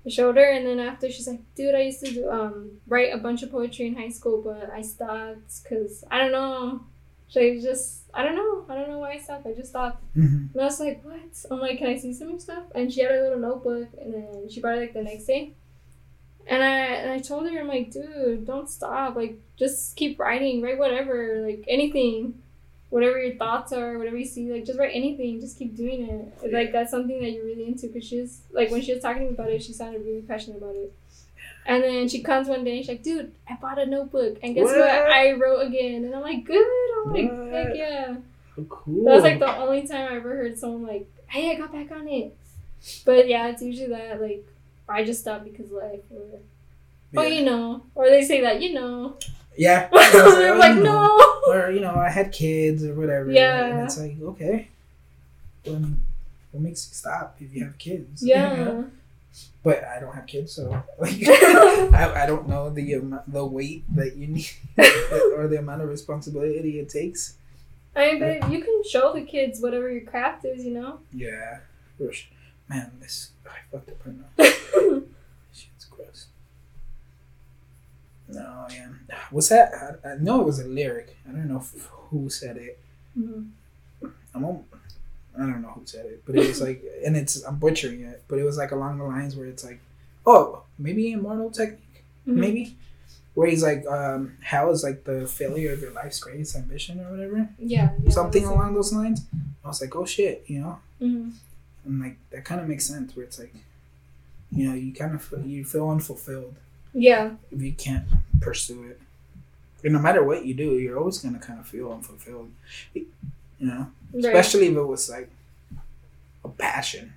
I 0.06 0.10
showed 0.10 0.36
her, 0.38 0.52
and 0.52 0.66
then 0.66 0.80
after 0.80 1.10
she's 1.12 1.28
like, 1.28 1.42
"Dude, 1.56 1.76
I 1.76 1.82
used 1.82 2.04
to 2.06 2.12
do, 2.12 2.30
um, 2.30 2.80
write 2.88 3.14
a 3.14 3.18
bunch 3.18 3.44
of 3.44 3.52
poetry 3.52 3.88
in 3.88 3.96
high 3.96 4.10
school, 4.10 4.42
but 4.42 4.70
I 4.72 4.82
stopped 4.82 5.64
because 5.64 6.04
I 6.10 6.18
don't 6.20 6.32
know." 6.32 6.82
She 7.28 7.62
just 7.62 8.10
I 8.14 8.24
don't 8.24 8.36
know. 8.36 8.66
I 8.68 8.76
don't 8.76 8.90
know 8.90 9.00
why 9.00 9.14
I 9.14 9.20
stopped. 9.20 9.48
I 9.48 9.54
just 9.54 9.70
stopped. 9.70 10.04
Mhm. 10.18 10.52
And 10.52 10.62
I 10.62 10.66
was 10.66 10.80
like, 10.82 11.02
what? 11.06 11.46
I'm 11.50 11.60
like, 11.60 11.78
can 11.78 11.88
I 11.88 11.96
see 11.98 12.14
some 12.14 12.38
stuff? 12.40 12.64
And 12.76 12.92
she 12.92 13.02
had 13.02 13.12
a 13.14 13.22
little 13.24 13.40
notebook, 13.40 13.88
and 14.02 14.14
then 14.14 14.50
she 14.50 14.60
brought 14.60 14.78
it 14.78 14.82
like 14.82 14.94
the 14.94 15.04
next 15.04 15.26
day. 15.28 15.54
And 16.48 16.62
I 16.62 16.76
and 17.02 17.12
I 17.12 17.20
told 17.20 17.48
her, 17.50 17.58
I'm 17.58 17.68
like, 17.70 17.92
dude, 17.92 18.46
don't 18.46 18.68
stop. 18.70 19.16
Like, 19.16 19.40
just 19.56 19.96
keep 19.96 20.20
writing. 20.20 20.62
Write 20.62 20.78
whatever, 20.80 21.42
like 21.48 21.64
anything, 21.70 22.41
whatever 22.92 23.20
your 23.20 23.36
thoughts 23.36 23.74
are, 23.74 23.98
whatever 23.98 24.18
you 24.18 24.26
see. 24.26 24.52
Like, 24.52 24.66
just 24.66 24.78
write 24.78 24.92
anything. 24.94 25.42
Just 25.42 25.58
keep 25.58 25.76
doing 25.76 26.08
it. 26.08 26.54
Like 26.54 26.72
that's 26.72 26.92
something 26.92 27.20
that 27.20 27.32
you're 27.32 27.46
really 27.46 27.66
into. 27.66 27.88
Cause 27.88 28.06
she's 28.06 28.42
like 28.52 28.70
when 28.70 28.84
she 28.84 28.94
was 28.94 29.02
talking 29.02 29.30
about 29.30 29.50
it, 29.50 29.64
she 29.64 29.74
sounded 29.74 30.06
really 30.06 30.22
passionate 30.22 30.58
about 30.58 30.76
it. 30.76 30.94
And 31.66 31.84
then 31.84 32.08
she 32.10 32.22
comes 32.22 32.48
one 32.48 32.64
day 32.64 32.78
and 32.78 32.80
she's 32.82 32.90
like, 32.90 33.04
dude, 33.04 33.32
I 33.50 33.56
bought 33.56 33.80
a 33.80 33.86
notebook. 33.86 34.38
And 34.44 34.54
guess 34.54 34.66
what? 34.66 34.78
What? 34.78 35.12
I 35.12 35.34
wrote 35.34 35.68
again. 35.68 36.06
And 36.06 36.14
I'm 36.14 36.22
like, 36.22 36.44
good. 36.44 36.58
I'm 37.06 37.14
like, 37.14 37.32
What? 37.32 37.52
heck 37.52 37.76
yeah. 37.76 38.16
Oh, 38.58 38.64
cool. 38.66 39.06
That 39.06 39.14
was 39.14 39.24
like 39.24 39.40
the 39.40 39.56
only 39.58 39.88
time 39.88 40.12
I 40.12 40.16
ever 40.18 40.36
heard 40.36 40.58
someone 40.58 40.86
like, 40.86 41.10
"Hey, 41.28 41.52
I 41.52 41.56
got 41.56 41.72
back 41.72 41.92
on 41.92 42.08
it." 42.08 42.36
But 43.06 43.28
yeah, 43.28 43.48
it's 43.48 43.62
usually 43.62 43.88
that 43.88 44.22
like 44.22 44.46
I 44.90 45.04
just 45.04 45.22
stopped 45.22 45.46
because 45.46 45.68
of 45.68 45.78
life, 45.78 46.02
or 46.12 46.40
oh, 47.18 47.24
you 47.24 47.46
know, 47.46 47.84
or 47.96 48.10
they 48.10 48.24
say 48.24 48.42
that 48.42 48.62
you 48.62 48.74
know. 48.74 49.16
Yeah. 49.58 49.90
I'm 49.94 50.60
like, 50.60 50.78
no. 50.78 51.42
Or 51.48 51.72
you 51.72 51.82
know, 51.82 51.96
I 51.96 52.10
had 52.10 52.32
kids 52.32 52.84
or 52.84 52.94
whatever. 52.94 53.32
Yeah. 53.32 53.66
And 53.66 53.80
it's 53.82 54.00
like 54.00 54.18
okay, 54.22 54.70
then 55.64 56.02
what 56.52 56.64
makes 56.64 56.88
you 56.88 56.94
stop 56.94 57.38
if 57.40 57.54
you 57.54 57.64
have 57.66 57.78
kids? 57.78 58.24
Yeah. 58.26 58.84
But 59.64 59.84
I 59.86 60.00
don't 60.00 60.14
have 60.14 60.26
kids, 60.26 60.52
so 60.54 60.84
like 61.00 61.16
I, 61.24 62.24
I 62.24 62.26
don't 62.26 62.50
know 62.50 62.70
the 62.70 62.94
amount, 62.94 63.32
the 63.32 63.46
weight 63.46 63.84
that 63.96 64.18
you 64.18 64.28
need 64.28 64.50
or 64.78 65.48
the 65.48 65.60
amount 65.60 65.84
of 65.84 65.90
responsibility 65.90 66.80
it 66.80 66.90
takes. 66.90 67.36
I 67.96 68.14
mean, 68.14 68.20
but 68.20 68.52
you 68.52 68.62
can 68.62 68.82
show 68.90 69.14
the 69.14 69.22
kids 69.22 69.62
whatever 69.62 69.90
your 69.90 70.02
craft 70.02 70.46
is, 70.46 70.66
you 70.66 70.72
know. 70.72 71.00
Yeah. 71.14 71.60
Man, 72.68 72.92
this 73.00 73.32
I 73.46 73.58
fucked 73.72 73.90
up 73.90 74.06
right 74.06 74.16
now. 74.18 75.02
Shit's 75.54 75.86
gross. 75.86 76.28
No, 78.32 78.68
yeah. 78.72 78.88
What's 79.30 79.50
that? 79.50 79.72
I, 80.06 80.10
I 80.12 80.16
know 80.16 80.42
it 80.42 80.46
was 80.46 80.60
a 80.60 80.66
lyric. 80.68 81.18
I 81.28 81.32
don't 81.32 81.48
know 81.50 81.58
f- 81.60 81.90
who 82.10 82.30
said 82.30 82.58
it. 82.58 82.80
Mhm. 83.18 83.50
I'm 84.34 84.46
on, 84.46 84.64
I 85.36 85.40
don't 85.42 85.62
know 85.62 85.70
who 85.70 85.82
said 85.86 86.06
it, 86.06 86.24
but 86.26 86.36
it 86.36 86.48
was 86.48 86.62
like, 86.62 86.84
and 87.06 87.16
it's 87.18 87.44
I'm 87.44 87.58
butchering 87.58 88.02
it, 88.02 88.24
but 88.28 88.40
it 88.40 88.44
was 88.44 88.58
like 88.58 88.72
along 88.72 88.98
the 89.00 89.04
lines 89.06 89.36
where 89.36 89.48
it's 89.48 89.64
like, 89.64 89.80
oh, 90.26 90.64
maybe 90.80 91.12
immortal 91.12 91.52
technique, 91.52 92.04
Mhm. 92.28 92.36
maybe, 92.36 92.78
where 93.34 93.48
he's 93.50 93.64
like, 93.64 93.86
um, 93.88 94.38
hell 94.42 94.72
is 94.72 94.84
like 94.84 95.04
the 95.06 95.26
failure 95.28 95.74
of 95.74 95.82
your 95.82 95.92
life's 95.92 96.20
greatest 96.20 96.56
ambition 96.56 97.00
or 97.00 97.12
whatever, 97.12 97.50
Yeah. 97.60 97.92
yeah 98.04 98.10
something 98.12 98.46
along 98.46 98.74
those 98.76 98.94
lines. 98.94 99.26
I 99.64 99.68
was 99.68 99.82
like, 99.82 99.96
oh 99.96 100.06
shit, 100.06 100.44
you 100.48 100.60
know, 100.62 100.80
it. 101.00 101.06
Mhm. 101.06 101.32
and 101.86 102.00
like 102.02 102.18
that 102.32 102.46
kind 102.46 102.62
of 102.62 102.68
makes 102.68 102.86
sense 102.86 103.16
where 103.16 103.26
it's 103.26 103.40
like, 103.40 103.54
you 104.52 104.68
know, 104.68 104.76
you 104.76 104.94
kind 104.94 105.16
of 105.16 105.34
you 105.46 105.64
feel 105.66 105.90
unfulfilled 105.90 106.56
Yeah. 106.94 107.32
if 107.52 107.62
you 107.62 107.74
can't 107.74 108.06
pursue 108.40 108.84
it. 108.84 109.02
And 109.84 109.94
no 109.94 110.00
matter 110.00 110.24
what 110.24 110.46
you 110.46 110.54
do, 110.54 110.74
you're 110.74 111.00
always 111.00 111.18
gonna 111.20 111.40
kind 111.40 111.60
of 111.60 111.68
feel 111.68 111.92
unfulfilled, 111.92 112.52
you 112.94 113.08
know. 113.60 113.88
Right. 114.14 114.26
especially 114.26 114.68
if 114.68 114.76
it 114.76 114.84
was 114.84 115.10
like 115.10 115.30
a 116.44 116.50
passion. 116.50 117.14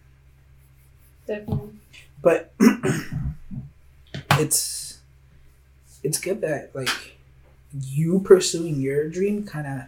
Definitely. 1.26 1.74
But 2.22 2.52
it's 4.32 4.98
it's 6.02 6.18
good 6.18 6.40
that 6.42 6.70
like 6.74 7.16
you 7.80 8.20
pursuing 8.20 8.80
your 8.80 9.08
dream 9.08 9.44
kind 9.44 9.66
of 9.66 9.82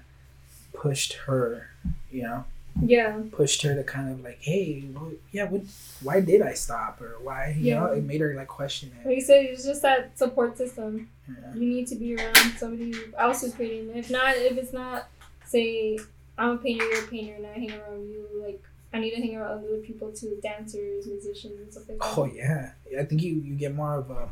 pushed 0.78 1.14
her, 1.26 1.70
you 2.10 2.22
know, 2.22 2.44
Yeah. 2.82 3.20
pushed 3.32 3.62
her 3.62 3.74
to 3.74 3.82
kind 3.84 4.10
of 4.12 4.22
like, 4.22 4.38
hey, 4.40 4.84
well, 4.94 5.12
yeah, 5.32 5.44
what, 5.44 5.62
why 6.02 6.20
did 6.20 6.42
I 6.42 6.54
stop 6.54 7.00
or 7.00 7.16
why, 7.22 7.54
you 7.58 7.74
know, 7.74 7.90
Yeah. 7.92 7.98
it 7.98 8.04
made 8.04 8.20
her 8.20 8.34
like 8.34 8.48
question 8.48 8.92
it. 9.00 9.06
Like 9.06 9.16
you 9.16 9.22
said, 9.22 9.44
it's 9.46 9.64
just 9.64 9.82
that 9.82 10.16
support 10.18 10.56
system. 10.58 11.08
Yeah. 11.28 11.54
You 11.54 11.68
need 11.68 11.86
to 11.88 11.94
be 11.96 12.16
around 12.16 12.36
somebody 12.58 12.92
else 13.18 13.40
who's 13.42 13.54
creating. 13.54 13.96
If 13.96 14.10
not, 14.10 14.36
if 14.36 14.56
it's 14.58 14.72
not, 14.72 15.08
say, 15.44 15.98
I'm 16.38 16.50
a 16.50 16.56
painter, 16.58 16.84
you're 16.84 17.04
a 17.04 17.06
painter, 17.08 17.34
and 17.36 17.46
I 17.46 17.52
hang 17.52 17.70
around 17.72 18.08
you, 18.10 18.26
like, 18.42 18.62
I 18.92 18.98
need 18.98 19.10
to 19.10 19.16
hang 19.20 19.36
around 19.36 19.64
other 19.64 19.78
people 19.78 20.10
too, 20.12 20.38
dancers, 20.42 21.06
musicians, 21.06 21.58
and 21.60 21.72
stuff 21.72 21.88
like 21.88 21.98
that. 21.98 22.14
Oh 22.16 22.24
yeah, 22.26 22.72
I 22.98 23.04
think 23.04 23.22
you 23.22 23.34
you 23.34 23.54
get 23.54 23.74
more 23.74 23.94
of 23.96 24.10
a 24.10 24.28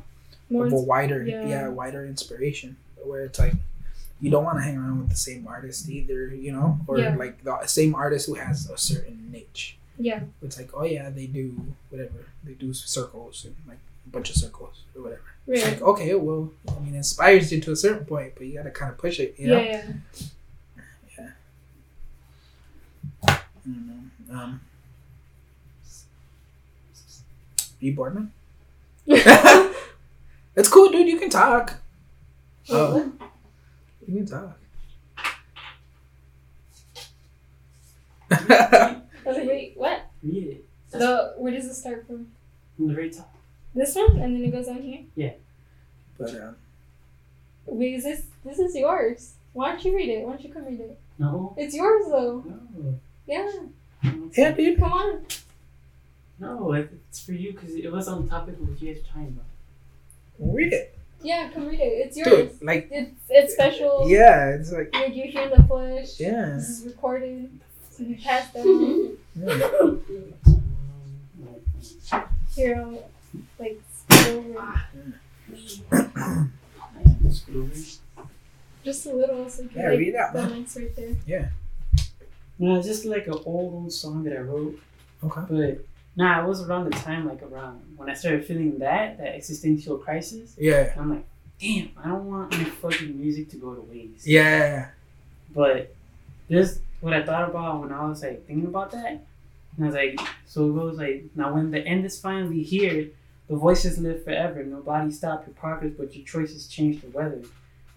More 0.48 0.66
of 0.66 0.72
a 0.72 0.76
wider 0.80 1.22
yeah. 1.24 1.46
yeah. 1.48 1.68
wider 1.68 2.04
inspiration 2.06 2.76
where 3.02 3.24
it's 3.24 3.38
like 3.38 3.54
you 4.24 4.30
don't 4.30 4.44
want 4.48 4.56
to 4.58 4.64
hang 4.64 4.76
around 4.78 4.98
with 5.00 5.10
the 5.10 5.22
same 5.28 5.46
artist 5.46 5.88
either 5.88 6.20
you 6.34 6.52
know? 6.56 6.78
Or 6.88 6.98
Yeah. 6.98 7.14
like 7.24 7.44
the 7.44 7.66
same 7.66 7.94
artist 7.94 8.26
who 8.26 8.34
has 8.34 8.70
a 8.70 8.78
certain 8.78 9.18
niche. 9.30 9.76
Yeah, 9.98 10.20
it's 10.42 10.56
like 10.60 10.70
oh 10.74 10.84
yeah 10.96 11.10
they 11.10 11.26
do 11.26 11.46
whatever. 11.90 12.20
They 12.46 12.54
do 12.54 12.72
circles 12.74 13.44
and 13.44 13.54
like 13.68 13.82
a 14.06 14.10
bunch 14.14 14.30
of 14.30 14.36
circles 14.36 14.76
or 14.96 15.02
whatever. 15.02 15.22
It's 15.46 15.62
right. 15.64 15.72
like 15.74 15.82
okay 15.92 16.14
well 16.14 16.42
i 16.74 16.78
mean 16.80 16.94
it 16.94 17.02
inspires 17.04 17.52
you 17.52 17.60
to 17.60 17.72
a 17.72 17.76
certain 17.76 18.06
point 18.06 18.32
but 18.34 18.46
you 18.46 18.54
gotta 18.56 18.70
kind 18.70 18.90
of 18.90 18.96
push 18.96 19.20
it 19.20 19.34
you 19.38 19.48
know? 19.48 19.60
Yeah, 19.60 19.82
yeah. 21.18 21.30
I 23.28 23.38
don't 23.66 23.86
know. 23.88 24.34
um 24.40 24.60
you 27.80 27.94
bored 27.94 28.14
man? 28.14 28.32
It's 30.56 30.68
cool 30.68 30.88
dude. 30.90 31.08
You 31.08 31.18
can 31.18 31.30
talk. 31.30 31.74
Oh 32.70 33.12
you 34.08 34.16
can 34.16 34.26
talk 34.26 34.58
I 38.30 39.02
was 39.24 39.36
like, 39.36 39.46
wait, 39.46 39.72
what? 39.76 40.06
Read 40.22 40.44
it. 40.48 40.64
The 40.90 41.34
where 41.38 41.52
does 41.52 41.66
it 41.66 41.74
start 41.74 42.06
from? 42.06 42.28
From 42.76 42.88
the 42.88 42.94
very 42.94 43.10
top. 43.10 43.34
This 43.74 43.94
one, 43.94 44.18
and 44.20 44.34
then 44.34 44.44
it 44.44 44.50
goes 44.50 44.68
on 44.68 44.82
here. 44.82 45.00
Yeah. 45.14 45.32
But 46.18 46.30
um 46.30 46.56
Wait, 47.66 47.94
is 47.94 48.04
this 48.04 48.22
this 48.44 48.58
is 48.58 48.74
yours? 48.76 49.34
Why 49.52 49.70
don't 49.70 49.84
you 49.84 49.94
read 49.94 50.08
it? 50.08 50.24
Why 50.24 50.32
don't 50.32 50.44
you 50.44 50.52
come 50.52 50.66
read 50.66 50.80
it? 50.80 50.98
No. 51.18 51.54
It's 51.56 51.74
yours 51.74 52.06
though. 52.10 52.44
No. 52.46 52.98
Yeah, 53.26 53.50
yeah 54.36 54.52
dude 54.52 54.78
come 54.78 54.92
on. 54.92 55.26
No, 56.38 56.72
it's 56.72 57.24
for 57.24 57.32
you 57.32 57.52
because 57.52 57.74
it 57.74 57.90
was 57.90 58.08
on 58.08 58.24
the 58.24 58.30
topic 58.30 58.54
of 58.54 58.68
what 58.68 58.80
you 58.82 58.92
guys 58.92 59.02
were 59.02 59.08
talking 59.08 59.38
about. 60.38 60.54
read 60.54 60.72
it 60.72 60.98
Yeah, 61.24 61.48
come 61.52 61.66
read 61.66 61.80
it. 61.80 62.06
It's 62.06 62.16
yours. 62.16 62.28
dude 62.58 62.62
like 62.62 62.88
It's 62.90 63.10
it's 63.30 63.54
special. 63.54 64.08
yeah 64.08 64.50
it's 64.50 64.70
like 64.72 64.90
Like 64.94 65.14
you 65.14 65.24
hear 65.24 65.48
the 65.48 65.62
flesh. 65.64 66.20
yeah, 66.20 66.54
This 66.56 66.68
is 66.68 66.86
recorded. 66.86 67.50
So 67.90 68.02
you 68.04 68.16
pass 68.16 68.52
down. 68.52 69.16
yeah. 69.36 69.70
Um, 69.80 70.02
Here, 72.54 72.76
I'll 72.84 73.10
like 73.58 73.80
spill 73.92 74.38
over. 74.58 74.82
just 78.84 79.06
a 79.06 79.12
little, 79.12 79.48
so 79.48 79.62
you 79.62 79.68
can 79.68 79.80
Yeah, 79.80 79.88
like 79.90 79.98
read 79.98 80.08
it 80.08 80.16
out, 80.16 80.32
the 80.34 80.42
man. 80.42 80.66
right 80.76 80.96
there. 80.96 81.16
Yeah. 81.26 81.48
No, 82.58 82.76
it's 82.78 82.86
just 82.86 83.04
like 83.04 83.26
an 83.26 83.34
old 83.44 83.74
old 83.74 83.92
song 83.92 84.22
that 84.24 84.36
I 84.36 84.40
wrote, 84.40 84.78
okay 85.24 85.40
but 85.48 85.84
nah, 86.16 86.42
it 86.42 86.48
was 86.48 86.62
around 86.62 86.84
the 86.84 86.96
time 86.98 87.26
like 87.28 87.42
around 87.42 87.80
when 87.96 88.08
I 88.10 88.14
started 88.14 88.44
feeling 88.46 88.78
that 88.78 89.18
that 89.18 89.34
existential 89.34 89.98
crisis. 89.98 90.54
yeah 90.58 90.92
I'm 90.98 91.10
like, 91.10 91.24
damn, 91.60 91.90
I 92.02 92.08
don't 92.08 92.26
want 92.26 92.52
my 92.52 92.64
fucking 92.64 93.18
music 93.18 93.50
to 93.50 93.56
go 93.56 93.74
to 93.74 93.80
waste. 93.82 94.26
yeah 94.26 94.90
But 95.54 95.94
this 96.48 96.80
what 97.00 97.12
I 97.14 97.24
thought 97.24 97.50
about 97.50 97.80
when 97.80 97.92
I 97.92 98.06
was 98.06 98.22
like 98.22 98.46
thinking 98.46 98.66
about 98.66 98.90
that. 98.92 99.24
And 99.76 99.84
I 99.84 99.86
was 99.86 99.94
like, 99.94 100.20
so 100.46 100.70
it 100.70 100.74
goes 100.74 100.96
like 100.98 101.24
now 101.34 101.52
when 101.54 101.70
the 101.70 101.80
end 101.86 102.04
is 102.04 102.20
finally 102.20 102.62
here, 102.62 103.08
the 103.48 103.56
voices 103.56 103.98
live 103.98 104.24
forever. 104.24 104.62
Nobody 104.64 105.10
stop 105.10 105.46
your 105.46 105.54
progress, 105.54 105.92
but 105.98 106.14
your 106.14 106.24
choices 106.24 106.66
change 106.66 107.02
the 107.02 107.08
weather. 107.10 107.42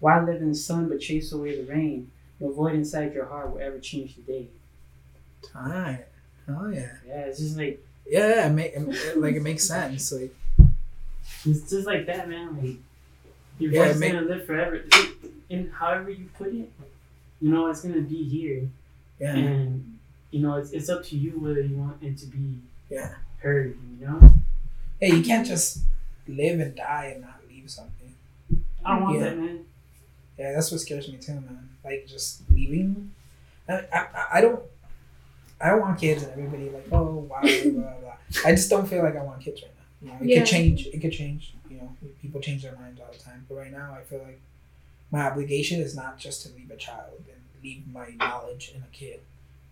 Why 0.00 0.20
live 0.24 0.42
in 0.42 0.50
the 0.50 0.54
sun 0.54 0.88
but 0.88 1.00
chase 1.00 1.32
away 1.32 1.60
the 1.60 1.72
rain? 1.72 2.10
No 2.40 2.52
void 2.52 2.74
inside 2.74 3.14
your 3.14 3.26
heart 3.26 3.50
will 3.52 3.60
ever 3.60 3.78
change 3.78 4.14
the 4.16 4.22
day. 4.22 4.48
Alright. 5.56 6.06
Oh 6.48 6.68
yeah. 6.68 6.92
Yeah, 7.06 7.20
it's 7.26 7.38
just 7.38 7.56
like 7.56 7.84
Yeah, 8.08 8.46
it 8.46 8.50
make, 8.50 8.72
it, 8.74 9.18
like 9.18 9.34
it 9.34 9.42
makes 9.42 9.64
sense. 9.64 10.12
Like 10.12 10.34
it's 11.44 11.70
just 11.70 11.86
like 11.86 12.06
that, 12.06 12.28
man. 12.28 12.56
Like 12.56 12.76
your 13.58 13.72
Yeah, 13.72 13.84
voice 13.86 13.94
is 13.94 14.00
make- 14.00 14.12
gonna 14.12 14.26
live 14.26 14.46
forever. 14.46 14.82
And 15.50 15.72
however 15.72 16.10
you 16.10 16.28
put 16.36 16.48
it, 16.48 16.70
you 17.40 17.50
know, 17.50 17.68
it's 17.68 17.82
gonna 17.82 18.00
be 18.00 18.22
here. 18.24 18.68
yeah, 19.20 19.34
And 19.34 19.98
you 20.30 20.40
know, 20.40 20.56
it's 20.56 20.70
it's 20.72 20.88
up 20.88 21.04
to 21.04 21.16
you 21.16 21.32
whether 21.40 21.60
you 21.60 21.76
want 21.76 22.02
it 22.02 22.16
to 22.18 22.26
be 22.26 22.58
yeah. 22.90 23.14
heard, 23.38 23.76
you 23.98 24.06
know? 24.06 24.32
Hey, 25.00 25.14
you 25.14 25.22
can't 25.22 25.46
just 25.46 25.80
live 26.26 26.60
and 26.60 26.74
die 26.74 27.12
and 27.14 27.22
not 27.22 27.40
leave 27.48 27.70
something. 27.70 28.14
I 28.84 28.94
don't 28.94 29.02
want 29.04 29.18
Yeah. 29.18 29.24
that, 29.24 29.38
man. 29.38 29.64
Yeah, 30.38 30.52
that's 30.52 30.70
what 30.70 30.80
scares 30.80 31.08
me 31.08 31.16
too, 31.18 31.32
man. 31.34 31.68
Like 31.84 32.06
just 32.06 32.42
leaving. 32.50 33.10
I, 33.68 33.84
I, 33.92 34.06
I 34.34 34.40
don't. 34.40 34.62
I 35.60 35.70
don't 35.70 35.80
want 35.80 35.98
kids 36.00 36.22
and 36.22 36.32
everybody 36.32 36.70
like 36.70 36.86
oh 36.92 37.26
wow 37.28 37.40
blah 37.42 37.50
blah 37.70 37.92
blah. 38.00 38.12
I 38.44 38.50
just 38.52 38.70
don't 38.70 38.86
feel 38.86 39.02
like 39.02 39.16
I 39.16 39.22
want 39.22 39.40
kids 39.40 39.62
right 39.62 39.72
now. 39.74 39.84
You 40.00 40.08
know, 40.12 40.18
it 40.22 40.28
Yeah. 40.28 40.38
could 40.40 40.46
change. 40.48 40.86
It 40.86 41.00
could 41.00 41.12
change. 41.12 41.54
You 41.70 41.78
know, 41.78 41.96
people 42.22 42.40
change 42.40 42.62
their 42.62 42.76
minds 42.76 43.00
all 43.00 43.08
the 43.12 43.18
time. 43.18 43.44
But 43.48 43.56
right 43.56 43.72
now, 43.72 43.94
I 43.98 44.02
feel 44.04 44.20
like 44.20 44.40
my 45.10 45.22
obligation 45.22 45.80
is 45.80 45.96
not 45.96 46.18
just 46.18 46.46
to 46.46 46.52
leave 46.54 46.70
a 46.70 46.76
child 46.76 47.24
and 47.32 47.40
leave 47.62 47.82
my 47.92 48.10
knowledge 48.18 48.72
in 48.74 48.82
a 48.82 48.86
kid. 48.92 49.20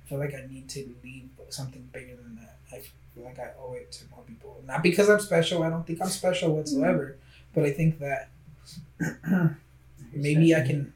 I 0.05 0.09
feel 0.09 0.19
like 0.19 0.35
I 0.35 0.47
need 0.51 0.69
to 0.71 0.89
leave 1.05 1.29
something 1.51 1.89
bigger 1.93 2.17
than 2.17 2.37
that. 2.37 2.57
I 2.73 2.81
feel 3.15 3.25
like 3.25 3.39
I 3.39 3.51
owe 3.61 3.75
it 3.75 3.93
to 3.93 4.05
more 4.11 4.23
people. 4.27 4.63
Not 4.67 4.83
because 4.83 5.09
I'm 5.09 5.21
special. 5.21 5.63
I 5.63 5.71
don't 5.71 5.87
think 5.87 6.01
I'm 6.03 6.09
special 6.09 6.49
mm-hmm. 6.49 6.59
whatsoever. 6.59 7.17
but 7.55 7.65
I 7.65 7.71
think 7.73 8.01
that 8.01 8.29
maybe 10.13 10.55
I 10.55 10.63
can, 10.67 10.93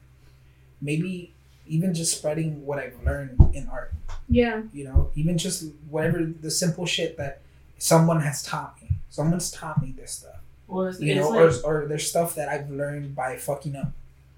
maybe 0.81 1.33
even 1.67 1.93
just 1.93 2.17
spreading 2.17 2.65
what 2.65 2.79
I've 2.79 3.01
learned 3.05 3.39
in 3.53 3.67
art. 3.69 3.93
Yeah. 4.31 4.63
You 4.73 4.85
know, 4.85 5.11
even 5.15 5.37
just 5.37 5.65
whatever 5.89 6.23
the 6.25 6.49
simple 6.49 6.85
shit 6.85 7.17
that 7.17 7.41
someone 7.77 8.21
has 8.21 8.41
taught 8.43 8.81
me. 8.81 8.87
Someone's 9.09 9.51
taught 9.51 9.81
me 9.81 9.93
this 9.97 10.11
stuff. 10.11 10.39
Well, 10.67 10.93
You 10.95 11.15
know, 11.15 11.29
like, 11.29 11.53
or, 11.65 11.81
or 11.83 11.85
there's 11.85 12.07
stuff 12.07 12.35
that 12.35 12.47
I've 12.47 12.69
learned 12.71 13.13
by 13.13 13.35
fucking 13.35 13.75
up. 13.75 13.91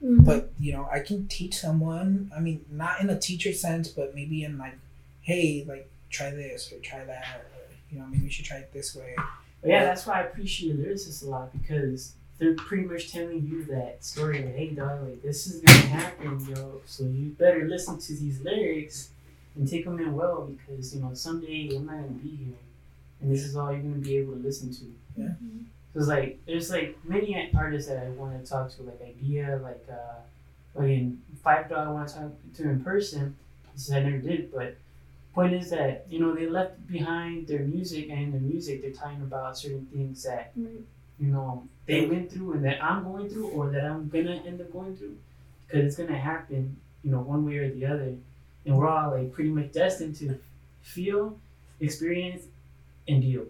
Mhm. 0.04 0.26
But 0.26 0.52
you 0.60 0.74
know, 0.74 0.90
I 0.92 1.00
can 1.00 1.28
teach 1.28 1.56
someone. 1.56 2.32
I 2.36 2.40
mean, 2.40 2.66
not 2.72 3.02
in 3.02 3.10
a 3.10 3.20
teacher 3.20 3.54
sense, 3.54 3.88
but 3.88 4.16
maybe 4.16 4.44
in 4.44 4.58
like, 4.58 4.74
hey, 5.22 5.64
like 5.68 5.88
try 6.10 6.32
this 6.32 6.72
or 6.74 6.80
try 6.80 7.04
that, 7.06 7.26
or 7.56 7.62
you 7.92 8.00
know, 8.00 8.08
maybe 8.08 8.24
you 8.26 8.32
should 8.32 8.46
try 8.46 8.58
it 8.58 8.74
this 8.74 8.96
way. 8.96 9.14
But 9.62 9.70
yeah, 9.70 9.86
that's 9.86 10.06
why 10.08 10.16
I 10.22 10.24
appreciate 10.24 10.78
lyricists 10.78 11.24
a 11.24 11.30
lot 11.30 11.54
because 11.54 12.14
they're 12.40 12.56
pretty 12.56 12.84
much 12.84 13.12
telling 13.12 13.48
you 13.48 13.64
that 13.66 14.04
story 14.04 14.44
like, 14.44 14.56
hey 14.56 14.70
dog, 14.72 15.08
like 15.08 15.22
this 15.22 15.46
is 15.48 15.62
gonna 15.62 15.78
happen, 15.80 16.46
yo. 16.50 16.82
So 16.88 17.04
you 17.04 17.30
better 17.38 17.66
listen 17.70 18.00
to 18.00 18.14
these 18.16 18.42
lyrics 18.42 19.10
and 19.56 19.68
take 19.68 19.86
them 19.86 20.00
in 20.00 20.14
well 20.16 20.46
because 20.48 20.96
you 20.96 21.02
know 21.02 21.14
someday 21.14 21.70
I'm 21.76 21.86
not 21.86 21.94
gonna 21.96 22.08
be 22.10 22.30
here, 22.30 22.56
and 23.22 23.32
this 23.32 23.44
is 23.44 23.56
all 23.56 23.72
you're 23.72 23.82
gonna 23.82 23.96
be 23.96 24.18
able 24.18 24.34
to 24.34 24.40
listen 24.40 24.72
to. 24.74 24.86
Yeah. 25.18 25.30
So 25.94 26.00
it's 26.00 26.08
like 26.08 26.40
there's 26.48 26.70
like 26.72 26.98
many 27.06 27.52
artists 27.56 27.90
that 27.90 28.04
I 28.04 28.10
want 28.10 28.44
to 28.44 28.50
talk 28.50 28.72
to, 28.76 28.84
like 28.84 29.00
Idea, 29.02 29.60
like 29.62 29.86
uh, 29.90 30.20
like 30.76 30.90
in 30.90 31.22
Phife 31.46 31.70
Dawg 31.70 31.88
I 31.88 31.92
want 31.92 32.10
to 32.10 32.16
talk 32.16 32.32
to 32.58 32.64
in 32.64 32.84
person. 32.84 33.36
This 33.74 33.92
I 33.92 34.00
never 34.02 34.18
did, 34.18 34.52
but 34.52 34.76
point 35.36 35.54
is 35.54 35.70
that 35.72 36.06
you 36.10 36.20
know 36.20 36.34
they 36.36 36.48
left 36.48 36.86
behind 36.88 37.48
their 37.48 37.60
music 37.62 38.10
and 38.10 38.20
in 38.20 38.32
their 38.32 38.42
music 38.42 38.82
they're 38.82 38.92
talking 38.92 39.22
about 39.22 39.58
certain 39.58 39.86
things 39.92 40.22
that 40.24 40.52
Right. 40.56 40.82
you 41.20 41.28
know 41.28 41.68
they 41.88 42.06
went 42.06 42.32
through 42.32 42.54
and 42.54 42.66
that 42.66 42.84
I'm 42.84 43.04
going 43.04 43.30
through 43.30 43.48
or 43.50 43.70
that 43.72 43.84
I'm 43.84 44.10
gonna 44.10 44.42
end 44.46 44.62
up 44.62 44.72
going 44.72 44.96
through 44.96 45.18
because 45.66 45.86
it's 45.86 45.96
gonna 45.98 46.20
happen 46.20 46.78
you 47.04 47.10
know 47.12 47.20
one 47.22 47.46
way 47.48 47.58
or 47.58 47.70
the 47.74 47.84
other 47.86 48.14
and 48.66 48.78
we're 48.78 48.88
all 48.88 49.12
like 49.12 49.32
pretty 49.34 49.50
much 49.50 49.72
destined 49.72 50.16
to 50.18 50.38
feel 50.82 51.38
experience 51.80 52.44
and 53.08 53.22
deal 53.22 53.46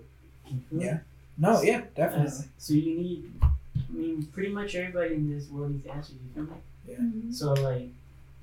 You 0.50 0.60
feel? 0.70 0.82
Yeah. 0.82 0.98
No, 1.38 1.62
yeah, 1.62 1.82
definitely. 1.96 2.28
As- 2.28 2.48
so 2.58 2.74
you 2.74 2.96
need 2.98 3.32
I 3.44 3.92
mean 3.92 4.26
pretty 4.34 4.52
much 4.52 4.76
everybody 4.76 5.16
in 5.16 5.30
this 5.38 5.50
world 5.50 5.72
needs 5.72 5.86
answers 5.88 6.16
you 6.16 6.30
feel 6.36 6.44
me 6.46 6.60
Mhm. 7.00 7.34
so 7.34 7.54
like 7.54 7.90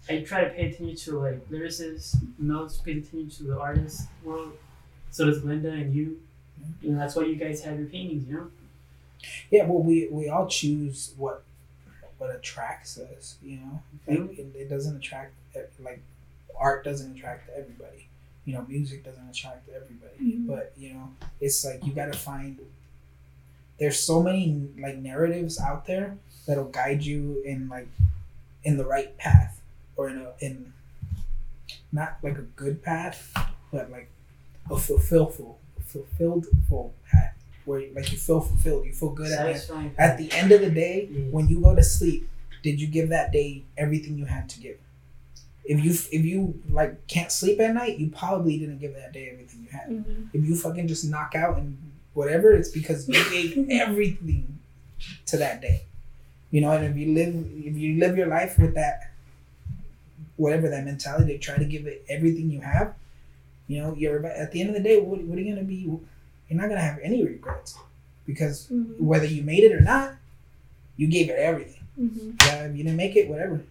I 0.08 0.20
try 0.22 0.44
to 0.44 0.50
pay 0.50 0.70
attention 0.70 0.96
to 0.96 1.18
like 1.18 1.48
lyricists, 1.50 2.16
Mel's 2.38 2.78
pay 2.78 2.92
attention 2.92 3.28
to 3.30 3.42
the 3.44 3.58
artist 3.60 4.08
world. 4.24 4.52
So 5.10 5.26
does 5.26 5.44
Linda 5.44 5.70
and 5.70 5.94
you. 5.94 6.20
You 6.80 6.92
know, 6.92 6.98
that's 6.98 7.14
why 7.16 7.24
you 7.24 7.36
guys 7.36 7.62
have 7.64 7.78
your 7.78 7.86
paintings, 7.88 8.26
you 8.28 8.34
know? 8.36 8.50
Yeah, 9.50 9.66
well, 9.66 9.82
we 9.82 10.08
we 10.10 10.28
all 10.30 10.46
choose 10.46 11.12
what 11.18 11.42
what 12.18 12.34
attracts 12.34 12.98
us. 12.98 13.36
You 13.42 13.58
know, 13.58 13.82
like, 14.06 14.38
it, 14.38 14.46
it 14.54 14.68
doesn't 14.70 14.96
attract 14.96 15.32
like 15.84 16.00
art 16.58 16.84
doesn't 16.84 17.16
attract 17.16 17.48
everybody. 17.56 18.08
You 18.44 18.54
know, 18.54 18.64
music 18.68 19.04
doesn't 19.04 19.28
attract 19.28 19.68
everybody. 19.68 20.16
Mhm. 20.20 20.46
But 20.46 20.72
you 20.76 20.94
know, 20.94 21.10
it's 21.40 21.64
like 21.64 21.84
you 21.84 21.92
got 21.92 22.12
to 22.12 22.18
find. 22.18 22.58
There's 23.78 23.98
so 23.98 24.22
many 24.22 24.68
like 24.78 24.96
narratives 24.98 25.58
out 25.60 25.86
there 25.86 26.16
that'll 26.46 26.68
guide 26.70 27.02
you 27.02 27.42
in 27.44 27.68
like 27.68 27.88
in 28.64 28.76
the 28.76 28.84
right 28.84 29.16
path 29.16 29.60
or 29.96 30.08
in 30.10 30.18
a 30.18 30.32
in 30.40 30.72
not 31.92 32.18
like 32.22 32.38
a 32.38 32.42
good 32.42 32.82
path, 32.82 33.32
but 33.72 33.90
like 33.90 34.10
a 34.70 34.76
fulfillful 34.78 35.58
fulfilled 35.84 36.46
full 36.68 36.94
path 37.10 37.34
where 37.64 37.82
like 37.94 38.12
you 38.12 38.18
feel 38.18 38.40
fulfilled, 38.40 38.86
you 38.86 38.92
feel 38.92 39.10
good 39.10 39.32
at 39.32 39.66
the 39.66 39.90
at 39.98 40.18
the 40.18 40.30
end 40.32 40.52
of 40.52 40.60
the 40.60 40.70
day, 40.70 41.08
Yeah. 41.10 41.22
when 41.30 41.48
you 41.48 41.60
go 41.60 41.74
to 41.74 41.82
sleep, 41.82 42.28
did 42.62 42.80
you 42.80 42.86
give 42.86 43.08
that 43.08 43.32
day 43.32 43.64
everything 43.78 44.18
you 44.18 44.26
had 44.26 44.48
to 44.50 44.60
give? 44.60 44.78
If 45.72 45.84
you 45.84 45.92
if 46.18 46.24
you 46.24 46.60
like 46.68 47.06
can't 47.06 47.30
sleep 47.30 47.60
at 47.60 47.72
night, 47.74 47.98
you 47.98 48.10
probably 48.10 48.58
didn't 48.58 48.78
give 48.78 48.92
that 48.94 49.12
day 49.12 49.30
everything 49.32 49.60
you 49.64 49.70
had. 49.70 49.88
Mhm. 49.88 50.28
If 50.32 50.44
you 50.44 50.56
fucking 50.56 50.88
just 50.88 51.04
knock 51.04 51.34
out 51.36 51.58
and 51.58 51.78
whatever, 52.12 52.50
it's 52.52 52.70
because 52.70 53.08
you 53.08 53.14
gave 53.36 53.68
everything 53.70 54.58
to 55.26 55.36
that 55.36 55.60
day. 55.60 55.78
You 56.50 56.60
know, 56.62 56.72
and 56.72 56.84
if 56.84 56.96
you 56.96 57.14
live 57.14 57.32
if 57.70 57.76
you 57.76 58.00
live 58.00 58.16
your 58.16 58.26
life 58.26 58.58
with 58.58 58.74
that 58.74 59.12
whatever 60.36 60.68
that 60.70 60.84
mentality, 60.84 61.34
to 61.34 61.38
try 61.38 61.56
to 61.56 61.64
give 61.64 61.86
it 61.86 62.04
everything 62.08 62.50
you 62.50 62.60
have. 62.60 62.94
You 63.68 63.82
know, 63.82 63.94
you're 63.94 64.24
at 64.26 64.50
the 64.52 64.60
end 64.60 64.70
of 64.70 64.74
the 64.74 64.82
day, 64.82 65.00
what, 65.00 65.22
what 65.22 65.38
are 65.38 65.42
you 65.42 65.54
gonna 65.54 65.66
be? 65.66 65.76
You're 65.76 66.00
not 66.60 66.68
gonna 66.68 66.80
have 66.80 66.98
any 67.02 67.22
regrets 67.24 67.78
because 68.26 68.66
Mhm. 68.68 68.98
whether 68.98 69.26
you 69.26 69.42
made 69.42 69.62
it 69.62 69.72
or 69.72 69.80
not, 69.80 70.16
you 70.96 71.06
gave 71.06 71.28
it 71.30 71.38
everything. 71.38 71.84
Mhm. 71.98 72.42
Yeah, 72.44 72.64
if 72.66 72.76
you 72.76 72.82
didn't 72.82 72.96
make 72.96 73.14
it, 73.16 73.28
whatever. 73.28 73.62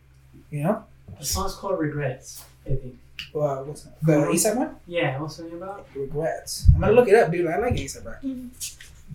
You 0.52 0.64
know? 0.64 0.84
The 1.20 1.26
song's 1.26 1.56
called 1.56 1.80
Regrets, 1.80 2.44
I 2.66 2.70
think. 2.76 2.98
Uh, 3.36 3.58
what's 3.64 3.84
that? 3.84 4.02
The 4.02 4.30
Aesop 4.32 4.56
one? 4.58 4.76
Yeah, 4.88 5.20
what's 5.20 5.36
something 5.36 5.56
about? 5.58 5.86
Regrets. 5.94 6.66
I'm 6.74 6.80
gonna 6.82 6.94
look 6.94 7.08
it 7.10 7.16
up, 7.16 7.32
dude. 7.32 7.48
I 7.48 7.58
like 7.60 7.74
ASAP 7.76 8.06
Rocky. 8.06 8.28
Mhm. 8.28 8.50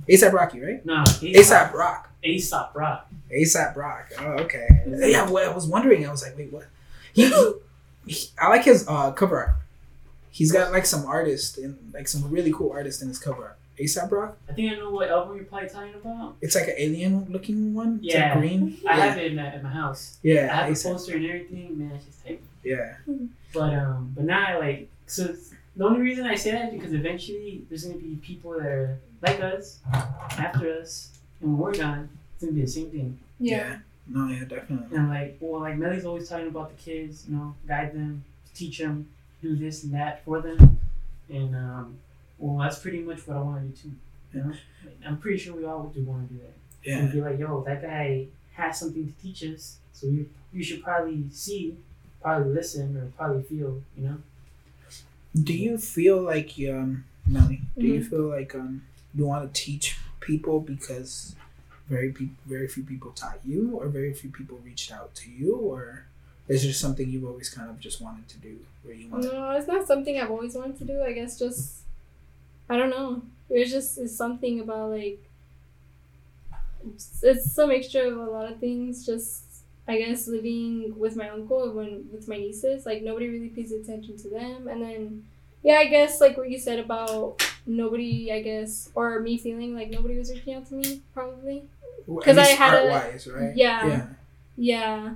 ASAP 0.09 0.33
Rocky, 0.33 0.61
right? 0.61 0.85
No, 0.87 1.03
Aesop 1.23 1.73
Rock. 1.73 2.11
Aesop 2.23 2.73
Rock. 2.75 3.09
Aesop 3.33 3.77
Rock. 3.77 4.11
Oh, 4.21 4.25
okay. 4.45 4.67
Yeah, 4.87 5.29
well, 5.31 5.51
I 5.51 5.55
was 5.55 5.67
wondering. 5.67 6.07
I 6.07 6.11
was 6.11 6.23
like, 6.23 6.37
wait, 6.37 6.53
what? 6.53 6.67
He, 7.13 7.27
he, 7.29 7.53
he- 8.07 8.29
I 8.39 8.49
like 8.49 8.65
his 8.65 8.85
uh, 8.87 9.13
cover 9.13 9.39
art. 9.39 9.57
He's 10.31 10.53
got 10.53 10.73
like 10.73 10.85
some 10.85 11.07
artist 11.07 11.59
and 11.59 11.79
like 11.95 12.09
some 12.09 12.29
really 12.31 12.53
cool 12.53 12.73
artists 12.73 13.01
in 13.03 13.09
his 13.09 13.19
cover 13.19 13.43
art. 13.45 13.59
Aesop 13.79 14.11
Rock. 14.13 14.37
I 14.49 14.53
think 14.53 14.73
I 14.73 14.77
know 14.77 14.91
what 14.91 15.09
album 15.11 15.37
you're 15.37 15.45
probably 15.45 15.69
talking 15.69 15.95
about. 15.95 16.37
It's 16.41 16.55
like 16.55 16.69
an 16.69 16.75
alien 16.79 17.27
looking 17.31 17.75
one. 17.75 18.01
It's 18.03 18.15
Yeah. 18.15 18.31
like 18.31 18.39
green. 18.39 18.79
I 18.89 18.97
yeah. 18.97 19.05
have 19.07 19.19
it 19.19 19.33
in, 19.33 19.39
at 19.39 19.63
my 19.63 19.71
house. 19.71 20.19
Yeah. 20.23 20.35
I 20.35 20.37
Yeah. 20.37 20.57
have 20.57 20.67
the 20.69 20.73
ASAP. 20.75 20.93
poster 20.93 21.17
and 21.17 21.27
everything. 21.27 21.79
Man, 21.79 21.93
it's 21.97 22.05
just 22.05 22.25
tight. 22.25 22.41
Yeah. 22.63 22.97
But 23.53 23.75
um, 23.75 24.13
but 24.15 24.25
now 24.25 24.45
I 24.47 24.59
like 24.59 24.89
so. 25.07 25.35
The 25.77 25.85
only 25.85 26.01
reason 26.01 26.25
I 26.25 26.37
say 26.37 26.53
that 26.53 26.67
is 26.69 26.75
because 26.75 26.93
eventually 26.93 27.65
there's 27.69 27.85
gonna 27.85 27.99
be 27.99 28.17
people 28.23 28.53
that 28.53 28.67
are 28.67 28.99
like 29.23 29.41
us, 29.41 29.81
after 29.93 30.73
us, 30.81 31.11
and 31.41 31.51
when 31.53 31.59
we're 31.59 31.75
gone, 31.75 32.09
it's 32.35 32.45
gonna 32.45 32.53
be 32.53 32.61
the 32.63 32.67
same 32.69 32.91
thing. 32.91 33.19
Yeah. 33.41 33.79
No, 34.07 34.29
yeah, 34.29 34.45
definitely. 34.45 34.87
And 34.97 35.07
I'm 35.07 35.09
like, 35.09 35.37
well, 35.41 35.63
like 35.63 35.77
Melly's 35.77 36.05
always 36.05 36.29
talking 36.29 36.47
about 36.49 36.77
the 36.77 36.83
kids, 36.83 37.25
you 37.29 37.35
know, 37.37 37.55
guide 37.67 37.93
them, 37.95 38.23
teach 38.55 38.79
them, 38.79 39.09
do 39.43 39.57
this 39.57 39.83
and 39.83 39.95
that 39.95 40.25
for 40.25 40.41
them, 40.43 40.79
and 41.29 41.57
um, 41.57 41.97
well, 42.39 42.59
that's 42.59 42.79
pretty 42.81 43.01
much 43.01 43.27
what 43.27 43.37
I 43.37 43.41
want 43.41 43.77
to 43.77 43.83
do 43.83 43.91
too. 43.91 43.97
You 44.33 44.41
know, 44.45 44.49
Like, 44.85 44.99
I'm 45.07 45.19
pretty 45.19 45.39
sure 45.39 45.55
we 45.57 45.65
all 45.65 45.83
would 45.85 45.95
do 45.95 46.03
want 46.05 46.29
to 46.29 46.35
do 46.35 46.41
that. 46.41 46.55
And 46.93 47.09
Yeah. 47.09 47.13
be 47.15 47.21
like, 47.23 47.39
yo, 47.39 47.63
that 47.65 47.83
guy 47.83 48.27
has 48.55 48.79
something 48.79 49.07
to 49.07 49.23
teach 49.23 49.43
us, 49.45 49.79
so 49.93 50.07
you 50.07 50.29
you 50.53 50.63
should 50.63 50.83
probably 50.83 51.25
see, 51.31 51.77
probably 52.23 52.53
listen, 52.53 52.97
or 52.97 53.07
probably 53.17 53.43
feel, 53.43 53.83
you 53.97 54.05
know. 54.07 54.19
Do 55.41 55.53
you 55.53 55.79
feel 55.79 56.21
like 56.23 56.53
um, 56.71 57.05
Melly? 57.27 57.63
Do 57.79 57.87
you 57.87 58.01
Mhm. 58.01 58.11
feel 58.11 58.29
like 58.29 58.55
um, 58.55 58.83
you 59.15 59.27
want 59.27 59.53
to 59.53 59.61
teach 59.65 59.97
people 60.21 60.61
because 60.61 61.35
very 61.89 62.13
pe- 62.13 62.37
very 62.47 62.69
few 62.69 62.83
people 62.85 63.11
taught 63.13 63.41
you, 63.45 63.73
or 63.77 63.89
very 63.89 64.13
few 64.15 64.31
people 64.31 64.59
reached 64.65 64.93
out 64.93 65.15
to 65.17 65.31
you, 65.31 65.57
or 65.57 66.05
is 66.49 66.63
there 66.63 66.73
something 66.73 67.09
you've 67.11 67.25
always 67.25 67.51
kind 67.51 67.69
of 67.71 67.81
just 67.81 68.01
wanted 68.01 68.29
to 68.29 68.39
do 68.39 68.59
where 68.85 68.95
you 68.95 69.09
want? 69.09 69.25
No, 69.25 69.51
it's 69.53 69.67
not 69.67 69.87
something 69.87 70.19
I've 70.21 70.31
always 70.31 70.55
wanted 70.55 70.79
to 70.79 70.85
do. 70.85 71.03
I 71.03 71.13
guess 71.13 71.39
just 71.39 71.84
I 72.69 72.77
don't 72.77 72.91
know. 72.91 73.23
It's 73.51 73.71
just 73.71 73.99
it's 73.99 74.15
something 74.17 74.61
about 74.61 74.91
like 74.91 75.19
it's, 77.23 77.59
a 77.59 77.67
mixture 77.67 78.05
of 78.07 78.17
a 78.19 78.25
lot 78.31 78.51
of 78.51 78.59
things. 78.59 79.05
Just 79.07 79.43
I 79.87 79.99
guess 79.99 80.27
living 80.29 80.99
with 80.99 81.17
my 81.17 81.29
uncle 81.29 81.65
and 81.65 81.75
when 81.75 82.09
with 82.13 82.29
my 82.29 82.37
nieces, 82.37 82.87
like 82.87 83.03
nobody 83.03 83.29
really 83.29 83.49
pays 83.49 83.73
attention 83.73 84.17
to 84.19 84.29
them. 84.31 84.69
And 84.69 84.83
then 84.83 85.25
yeah, 85.63 85.75
I 85.77 85.87
guess 85.87 86.21
like 86.21 86.37
what 86.37 86.51
you 86.51 86.59
said 86.59 86.79
about 86.79 87.43
nobody, 87.67 88.33
I 88.33 88.43
guess, 88.43 88.91
or 88.95 89.21
me 89.21 89.39
feeling 89.39 89.75
like 89.75 89.91
nobody 89.91 90.19
was 90.19 90.31
reaching 90.31 90.55
out 90.55 90.67
to 90.69 90.75
me, 90.75 91.03
probably. 91.13 91.65
At 92.19 92.23
'Cause 92.25 92.39
I 92.39 92.47
had 92.47 92.75
a- 92.75 92.93
art-wise, 92.93 93.27
right? 93.27 93.57
Yeah. 93.57 93.87
Yeah. 93.87 94.07
Yeah. 94.57 95.15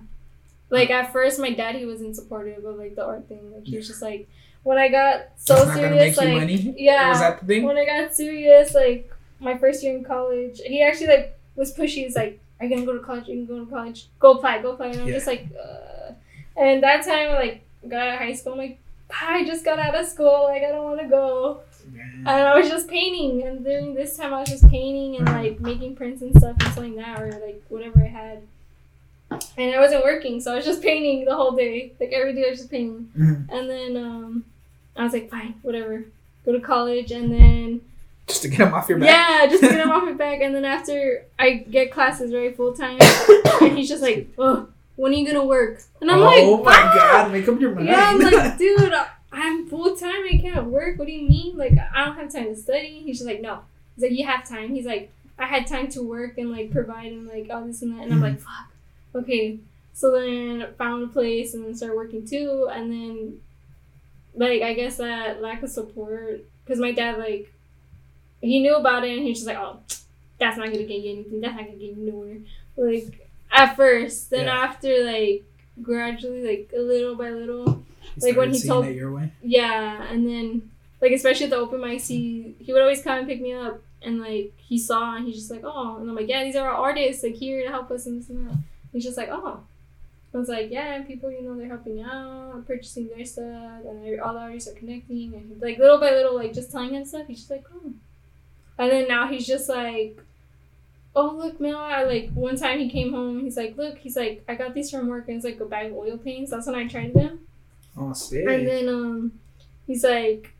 Like 0.70 0.90
at 0.90 1.12
first 1.12 1.38
my 1.38 1.50
daddy 1.50 1.84
wasn't 1.86 2.16
supportive 2.16 2.64
of 2.64 2.76
like 2.78 2.94
the 2.94 3.04
art 3.04 3.26
thing. 3.28 3.52
Like 3.54 3.64
he 3.64 3.76
was 3.76 3.86
just 3.86 4.02
like 4.02 4.28
when 4.68 4.76
I 4.78 4.88
got 4.88 5.14
so 5.36 5.54
gonna 5.64 5.74
serious, 5.74 6.16
like 6.18 6.60
yeah. 6.88 7.08
Was 7.08 7.20
that 7.20 7.40
the 7.40 7.46
thing? 7.46 7.62
when 7.64 7.78
I 7.78 7.86
got 7.86 8.14
serious, 8.14 8.74
like 8.74 9.10
my 9.40 9.56
first 9.62 9.82
year 9.82 9.96
in 9.96 10.04
college, 10.04 10.60
he 10.72 10.82
actually 10.82 11.06
like 11.16 11.38
was 11.56 11.74
pushy. 11.74 12.04
He's 12.04 12.16
like, 12.16 12.38
"Are 12.60 12.66
you 12.66 12.74
gonna 12.74 12.86
go 12.86 12.92
to 12.98 13.04
college? 13.04 13.26
You 13.28 13.36
can 13.36 13.46
go 13.46 13.64
to 13.64 13.70
college. 13.70 14.00
Go 14.20 14.32
apply. 14.36 14.60
Go 14.62 14.72
apply." 14.72 14.88
And 14.88 15.00
I'm 15.00 15.08
Yeah. 15.08 15.14
just 15.14 15.26
like, 15.26 15.46
uh. 15.64 16.12
and 16.56 16.82
that 16.82 17.04
time 17.04 17.30
I 17.34 17.38
like 17.46 17.56
got 17.88 18.00
out 18.08 18.14
of 18.14 18.20
high 18.20 18.34
school. 18.34 18.52
I'm 18.52 18.58
like, 18.58 18.78
I 19.22 19.44
just 19.46 19.64
got 19.64 19.78
out 19.78 19.94
of 19.98 20.06
school. 20.06 20.44
Like 20.52 20.62
I 20.62 20.70
don't 20.74 20.84
want 20.84 21.00
to 21.00 21.08
go. 21.08 21.60
And 22.18 22.28
I 22.28 22.58
was 22.58 22.68
just 22.68 22.86
painting. 22.88 23.34
And 23.46 23.64
during 23.64 23.94
this 23.94 24.16
time, 24.18 24.34
I 24.34 24.40
was 24.40 24.50
just 24.50 24.68
painting 24.68 25.16
and 25.16 25.26
like 25.40 25.58
making 25.60 25.96
prints 25.96 26.20
and 26.20 26.36
stuff 26.36 26.56
and 26.60 26.74
selling 26.74 26.96
that 26.96 27.18
or 27.22 27.30
like 27.46 27.62
whatever 27.70 28.02
I 28.04 28.08
had. 28.08 28.38
And 29.56 29.74
I 29.74 29.78
wasn't 29.80 30.04
working, 30.04 30.40
so 30.40 30.52
I 30.52 30.56
was 30.56 30.64
just 30.64 30.82
painting 30.82 31.24
the 31.24 31.34
whole 31.34 31.52
day. 31.52 31.92
Like 32.00 32.12
every 32.12 32.34
day, 32.34 32.44
I 32.46 32.50
was 32.50 32.58
just 32.60 32.70
painting. 32.70 33.10
Mhm. 33.16 33.48
And 33.54 33.64
then 33.70 33.96
um, 33.96 34.44
I 34.98 35.04
was 35.04 35.12
like, 35.12 35.30
fine, 35.30 35.54
whatever. 35.62 36.04
Go 36.44 36.52
to 36.52 36.60
college, 36.60 37.10
and 37.12 37.32
then 37.32 37.80
Just 38.26 38.42
to 38.42 38.48
get 38.48 38.60
him 38.60 38.74
off 38.74 38.88
your 38.88 38.98
back. 38.98 39.08
Yeah, 39.08 39.46
just 39.50 39.62
to 39.62 39.68
get 39.68 39.80
him 39.80 39.90
off 39.90 40.04
my 40.04 40.12
back. 40.12 40.40
And 40.40 40.54
then 40.54 40.64
after 40.64 41.24
I 41.38 41.64
get 41.70 41.92
classes 41.92 42.32
right 42.34 42.56
full 42.56 42.72
time, 42.74 42.98
and 43.60 43.76
he's 43.76 43.88
just 43.88 44.02
like, 44.02 44.28
"Oh, 44.38 44.68
when 44.96 45.12
are 45.12 45.14
you 45.16 45.26
gonna 45.26 45.44
work?" 45.44 45.82
And 46.00 46.10
I'm 46.10 46.20
like, 46.20 46.40
oh 46.42 46.62
my 46.62 46.72
"Ah!" 46.74 46.94
god, 46.94 47.32
make 47.32 47.48
up 47.48 47.60
your 47.60 47.74
mind. 47.74 47.88
Yeah, 47.88 48.10
I'm 48.10 48.18
like, 48.18 48.58
dude, 48.58 48.92
I'm 49.32 49.66
full 49.68 49.94
time. 49.96 50.24
I 50.32 50.38
can't 50.40 50.66
work. 50.66 50.98
What 50.98 51.06
do 51.06 51.12
you 51.12 51.28
mean? 51.28 51.56
Like, 51.56 51.72
I 51.94 52.04
don't 52.04 52.16
have 52.16 52.32
time 52.32 52.46
to 52.46 52.56
study. 52.56 53.02
He's 53.04 53.18
just 53.18 53.26
like, 53.28 53.40
no. 53.40 53.60
He's 53.94 54.02
like, 54.04 54.12
you 54.12 54.26
have 54.26 54.48
time. 54.48 54.74
He's 54.74 54.86
like, 54.86 55.10
I 55.38 55.46
had 55.46 55.66
time 55.66 55.88
to 55.90 56.02
work 56.02 56.38
and 56.38 56.50
like 56.50 56.70
provide 56.70 57.12
and 57.12 57.26
like 57.28 57.48
all 57.50 57.62
this 57.64 57.82
and 57.82 57.96
that. 57.96 58.04
And 58.04 58.12
I'm 58.12 58.20
like, 58.22 58.40
fuck. 58.40 58.72
Okay. 59.14 59.58
So 59.92 60.12
then 60.12 60.66
found 60.78 61.02
a 61.04 61.08
place 61.08 61.54
and 61.54 61.64
then 61.64 61.74
started 61.74 61.96
working 61.96 62.26
too. 62.26 62.68
And 62.72 62.90
then, 62.90 63.40
like, 64.38 64.62
I 64.62 64.72
guess 64.74 64.96
that 64.98 65.42
lack 65.42 65.62
of 65.62 65.70
support 65.70 66.44
because 66.64 66.78
my 66.80 66.92
dad 66.92 67.18
like, 67.18 67.52
he 68.40 68.60
knew 68.60 68.76
about 68.76 69.04
it 69.04 69.16
and 69.16 69.26
he's 69.26 69.38
just 69.38 69.46
like, 69.48 69.56
oh, 69.58 69.80
that's 70.38 70.56
not 70.56 70.66
gonna 70.66 70.84
get 70.84 71.00
you 71.00 71.12
anything. 71.12 71.40
That's 71.40 71.54
not 71.56 71.64
gonna 71.66 71.76
get 71.78 71.90
you 71.90 71.96
nowhere. 71.96 72.38
Like 72.76 73.28
at 73.50 73.74
first, 73.76 74.30
then 74.30 74.46
Yeah. 74.46 74.58
after 74.58 75.04
like 75.04 75.44
gradually, 75.82 76.42
like 76.46 76.70
a 76.76 76.80
little 76.80 77.14
by 77.16 77.30
little, 77.30 77.82
You 78.16 78.28
like, 78.28 78.36
when 78.36 78.52
he 78.52 78.60
told- 78.60 78.86
it 78.86 78.94
your 78.96 79.12
way. 79.12 79.32
yeah, 79.42 80.04
and 80.10 80.26
then 80.28 80.70
like 81.00 81.12
especially 81.12 81.44
at 81.44 81.50
the 81.50 81.56
open 81.56 81.80
mics, 81.80 82.06
he 82.08 82.54
he 82.60 82.72
would 82.72 82.82
always 82.82 83.02
come 83.02 83.18
and 83.18 83.28
pick 83.28 83.40
me 83.40 83.52
up, 83.52 83.80
and 84.02 84.20
like 84.20 84.52
he 84.58 84.78
saw, 84.78 85.16
and 85.16 85.26
he's 85.26 85.36
just 85.36 85.50
like, 85.50 85.62
oh, 85.64 85.96
and 85.98 86.08
I'm 86.08 86.14
like, 86.16 86.28
yeah, 86.28 86.44
these 86.44 86.56
are 86.56 86.68
our 86.68 86.74
artists, 86.76 87.22
like 87.22 87.34
here 87.34 87.62
to 87.64 87.68
help 87.70 87.90
us 87.90 88.06
and 88.06 88.20
this 88.20 88.28
and 88.30 88.48
that. 88.48 88.56
He's 88.92 89.04
just 89.04 89.16
like, 89.16 89.28
oh. 89.30 89.60
I 90.34 90.36
was 90.36 90.48
like, 90.48 90.70
yeah, 90.70 91.02
people, 91.02 91.30
you 91.30 91.42
know, 91.42 91.56
they're 91.56 91.68
helping 91.68 92.02
out, 92.02 92.66
purchasing 92.66 93.08
their 93.08 93.24
stuff, 93.24 93.82
and 93.86 94.20
all 94.20 94.34
the 94.34 94.40
artists 94.40 94.68
are 94.70 94.74
connecting, 94.74 95.32
and 95.34 95.60
like 95.60 95.78
little 95.78 95.98
by 95.98 96.10
little, 96.10 96.36
like 96.36 96.52
just 96.52 96.70
telling 96.70 96.94
him 96.94 97.04
stuff. 97.04 97.26
He's 97.26 97.38
just 97.38 97.50
like, 97.50 97.64
oh. 97.74 97.92
And 98.78 98.92
then 98.92 99.08
now 99.08 99.26
he's 99.26 99.46
just 99.46 99.68
like, 99.68 100.22
oh 101.16 101.34
look, 101.34 101.60
Mel. 101.60 101.78
I 101.78 102.04
like 102.04 102.30
one 102.32 102.56
time 102.56 102.78
he 102.78 102.90
came 102.90 103.12
home. 103.12 103.40
He's 103.40 103.56
like, 103.56 103.76
look, 103.76 103.98
he's 103.98 104.16
like, 104.16 104.44
I 104.48 104.54
got 104.54 104.74
these 104.74 104.90
from 104.90 105.08
work, 105.08 105.28
and 105.28 105.36
it's 105.36 105.44
like 105.46 105.60
a 105.60 105.64
bag 105.64 105.92
of 105.92 105.96
oil 105.96 106.18
paints. 106.18 106.50
That's 106.50 106.66
when 106.66 106.76
I 106.76 106.86
tried 106.86 107.14
them. 107.14 107.40
Oh, 107.96 108.12
sick. 108.12 108.46
And 108.46 108.68
then 108.68 108.88
um, 108.88 109.32
he's 109.86 110.04
like, 110.04 110.52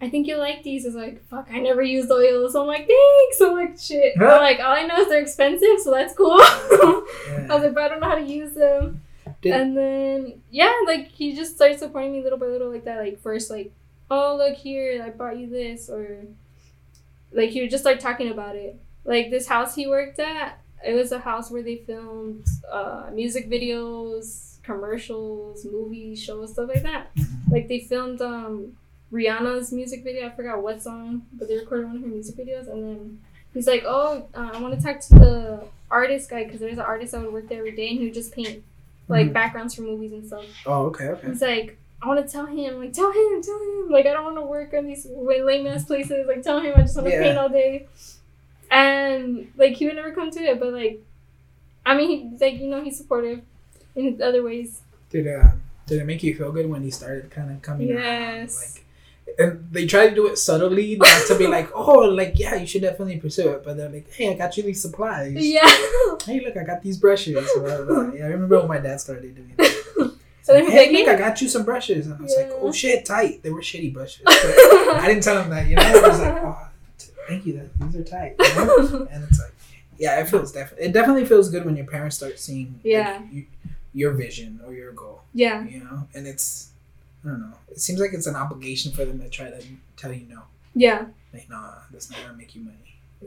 I 0.00 0.08
think 0.08 0.26
you'll 0.26 0.40
like 0.40 0.62
these. 0.62 0.86
Was 0.86 0.94
like, 0.94 1.22
fuck, 1.28 1.48
I 1.52 1.60
never 1.60 1.82
used 1.82 2.10
oil. 2.10 2.48
So 2.48 2.62
I'm 2.62 2.66
like, 2.66 2.88
thanks. 2.88 3.40
I'm 3.42 3.54
like, 3.54 3.78
shit. 3.78 4.16
Huh? 4.16 4.24
I'm 4.24 4.40
like, 4.40 4.60
all 4.60 4.72
I 4.72 4.84
know 4.84 4.96
is 4.96 5.08
they're 5.08 5.20
expensive, 5.20 5.78
so 5.84 5.90
that's 5.90 6.14
cool. 6.14 6.32
I 6.40 7.46
was 7.50 7.62
like, 7.62 7.74
but 7.74 7.82
I 7.82 7.88
don't 7.88 8.00
know 8.00 8.08
how 8.08 8.14
to 8.14 8.24
use 8.24 8.54
them. 8.54 9.02
Did- 9.42 9.54
and 9.54 9.76
then, 9.76 10.42
yeah, 10.50 10.72
like, 10.86 11.08
he 11.08 11.34
just 11.34 11.56
started 11.56 11.78
supporting 11.78 12.12
me 12.12 12.22
little 12.22 12.38
by 12.38 12.46
little 12.46 12.70
like 12.70 12.84
that. 12.84 12.98
Like, 12.98 13.20
first, 13.20 13.50
like, 13.50 13.72
oh, 14.10 14.36
look 14.36 14.56
here, 14.56 15.02
I 15.04 15.10
bought 15.10 15.38
you 15.38 15.48
this. 15.48 15.88
Or, 15.88 16.24
like, 17.32 17.50
he 17.50 17.60
would 17.60 17.70
just 17.70 17.84
start 17.84 18.00
talking 18.00 18.30
about 18.30 18.56
it. 18.56 18.78
Like, 19.04 19.30
this 19.30 19.46
house 19.48 19.74
he 19.74 19.86
worked 19.86 20.18
at, 20.18 20.58
it 20.84 20.94
was 20.94 21.12
a 21.12 21.18
house 21.18 21.50
where 21.50 21.62
they 21.62 21.76
filmed 21.76 22.44
uh, 22.70 23.10
music 23.12 23.48
videos, 23.50 24.56
commercials, 24.62 25.64
movies, 25.64 26.22
shows, 26.22 26.52
stuff 26.52 26.68
like 26.68 26.82
that. 26.82 27.08
Like 27.50 27.66
they 27.68 27.80
filmed 27.80 28.22
um 28.22 28.74
Rihanna's 29.12 29.72
music 29.72 30.04
video. 30.04 30.26
I 30.26 30.30
forgot 30.30 30.62
what 30.62 30.80
song, 30.82 31.26
but 31.32 31.48
they 31.48 31.56
recorded 31.56 31.86
one 31.88 31.96
of 31.96 32.02
her 32.02 32.08
music 32.08 32.36
videos. 32.36 32.68
And 32.70 32.82
then 32.84 33.20
he's 33.52 33.66
like, 33.66 33.82
"Oh, 33.84 34.28
uh, 34.34 34.50
I 34.54 34.60
want 34.60 34.78
to 34.78 34.80
talk 34.86 35.00
to 35.00 35.14
the 35.18 35.64
artist 35.90 36.30
guy 36.30 36.44
because 36.44 36.60
there's 36.60 36.74
an 36.78 36.80
artist 36.80 37.12
that 37.12 37.20
would 37.22 37.32
work 37.32 37.48
there 37.48 37.58
every 37.58 37.72
day 37.76 37.88
and 37.90 37.98
he 37.98 38.04
would 38.06 38.14
just 38.14 38.32
paint 38.32 38.62
like 39.10 39.28
Mhm. 39.28 39.32
backgrounds 39.34 39.74
for 39.74 39.82
movies 39.82 40.12
and 40.12 40.26
stuff." 40.26 40.44
Oh, 40.66 40.84
okay, 40.86 41.08
okay. 41.08 41.28
He's 41.28 41.42
like, 41.42 41.76
"I 42.02 42.08
want 42.08 42.24
to 42.26 42.30
tell 42.32 42.46
him, 42.46 42.78
like, 42.80 42.92
tell 42.92 43.10
him, 43.12 43.42
tell 43.42 43.58
him, 43.60 43.90
like, 43.90 44.06
I 44.06 44.12
don't 44.12 44.24
want 44.24 44.36
to 44.36 44.42
work 44.42 44.72
on 44.74 44.86
these 44.86 45.06
lame 45.06 45.66
ass 45.66 45.84
places. 45.84 46.26
Like, 46.26 46.42
tell 46.42 46.60
him 46.60 46.72
I 46.76 46.82
just 46.82 46.96
want 46.96 47.08
to 47.08 47.12
Yeah. 47.12 47.22
paint 47.22 47.38
all 47.38 47.48
day." 47.48 47.86
And 48.70 49.50
like 49.56 49.74
he 49.74 49.86
would 49.86 49.96
never 49.96 50.12
come 50.12 50.30
to 50.30 50.40
it, 50.40 50.60
but 50.60 50.72
like, 50.72 51.00
I 51.84 51.96
mean, 51.96 52.30
he's 52.30 52.40
like 52.40 52.54
you 52.60 52.68
know 52.68 52.82
he's 52.82 52.96
supportive 52.96 53.40
in 53.96 54.20
other 54.22 54.42
ways. 54.42 54.80
Did 55.10 55.26
uh, 55.26 55.48
did 55.86 56.00
it 56.00 56.04
make 56.04 56.22
you 56.22 56.34
feel 56.36 56.52
good 56.52 56.68
when 56.70 56.82
he 56.82 56.90
started 56.90 57.30
kind 57.30 57.50
of 57.50 57.60
coming 57.62 57.90
around? 57.90 58.02
Yes. 58.04 58.74
Like, 58.76 58.84
and 59.38 59.68
they 59.70 59.86
try 59.86 60.08
to 60.08 60.14
do 60.14 60.26
it 60.26 60.36
subtly, 60.38 60.96
not 60.96 61.26
to 61.28 61.36
be 61.38 61.46
like, 61.46 61.70
oh, 61.74 62.00
like 62.00 62.38
yeah, 62.38 62.54
you 62.56 62.66
should 62.66 62.82
definitely 62.82 63.18
pursue 63.18 63.50
it. 63.50 63.64
But 63.64 63.76
they're 63.76 63.88
like, 63.88 64.10
hey, 64.12 64.32
I 64.32 64.34
got 64.34 64.56
you 64.56 64.62
these 64.62 64.82
supplies. 64.82 65.34
Yeah. 65.36 65.60
Hey, 66.26 66.40
look, 66.44 66.56
I 66.56 66.64
got 66.64 66.82
these 66.82 66.98
brushes. 66.98 67.48
Blah, 67.56 67.82
blah. 67.86 68.10
Yeah, 68.12 68.24
I 68.26 68.28
remember 68.28 68.58
when 68.58 68.68
my 68.68 68.78
dad 68.78 69.00
started 69.00 69.34
doing 69.34 69.54
that. 69.56 70.12
So 70.42 70.54
like, 70.54 70.68
hey, 70.68 70.92
look, 70.92 71.08
I 71.08 71.16
got 71.16 71.40
you 71.40 71.48
some 71.48 71.64
brushes. 71.64 72.06
And 72.06 72.14
I 72.14 72.20
was 72.22 72.34
like, 72.36 72.50
oh 72.56 72.72
shit, 72.72 73.04
tight. 73.06 73.42
They 73.42 73.50
were 73.50 73.60
shitty 73.62 73.92
brushes. 73.94 74.22
But 74.24 74.34
I 74.36 75.06
didn't 75.06 75.22
tell 75.22 75.40
him 75.42 75.48
that, 75.50 75.66
you 75.68 75.76
know. 75.76 75.82
I 75.82 76.08
was 76.08 76.20
like, 76.20 76.34
oh, 76.42 76.58
t- 76.98 77.08
thank 77.28 77.46
you. 77.46 77.54
That 77.54 77.78
these 77.92 77.96
are 78.00 78.04
tight. 78.04 78.34
You 78.38 78.54
know? 78.66 79.08
and 79.10 79.24
it's 79.24 79.38
like, 79.40 79.52
yeah, 79.98 80.20
it 80.20 80.28
feels 80.28 80.52
definitely. 80.52 80.86
It 80.88 80.92
definitely 80.92 81.24
feels 81.26 81.48
good 81.50 81.64
when 81.64 81.76
your 81.76 81.86
parents 81.86 82.16
start 82.16 82.38
seeing, 82.38 82.72
like, 82.74 82.84
Yeah. 82.84 83.22
you, 83.30 83.46
your 83.94 84.12
vision 84.12 84.60
or 84.66 84.72
your 84.74 84.92
goal. 84.92 85.22
yeah. 85.34 85.64
You 85.64 85.80
know, 85.84 86.08
and 86.14 86.26
it's, 86.26 86.69
I 87.24 87.28
don't 87.28 87.40
know. 87.40 87.54
It 87.70 87.80
seems 87.80 88.00
like 88.00 88.12
it's 88.12 88.26
an 88.26 88.36
obligation 88.36 88.92
for 88.92 89.04
them 89.04 89.20
to 89.20 89.28
try 89.28 89.50
to 89.50 89.62
tell 89.96 90.12
you 90.12 90.26
no. 90.28 90.42
Yeah. 90.74 91.06
Like, 91.32 91.48
nah, 91.50 91.74
that's 91.92 92.10
not 92.10 92.18
gonna 92.22 92.36
make 92.36 92.54
you 92.54 92.62
money. 92.62 92.76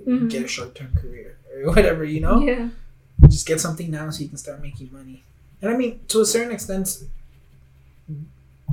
Mhm. 0.07 0.29
Get 0.29 0.43
a 0.43 0.47
short 0.47 0.73
term 0.75 0.91
career 0.95 1.37
or 1.55 1.71
whatever. 1.73 2.03
You 2.03 2.21
know, 2.21 2.41
Yeah. 2.43 2.69
just 3.29 3.45
get 3.45 3.59
something 3.61 3.91
now 3.91 4.09
so 4.09 4.23
you 4.23 4.29
can 4.29 4.37
start 4.37 4.61
making 4.61 4.89
money. 4.91 5.23
And 5.61 5.71
I 5.71 5.77
mean, 5.77 5.99
to 6.09 6.21
a 6.21 6.25
certain 6.25 6.51
extent, 6.51 7.03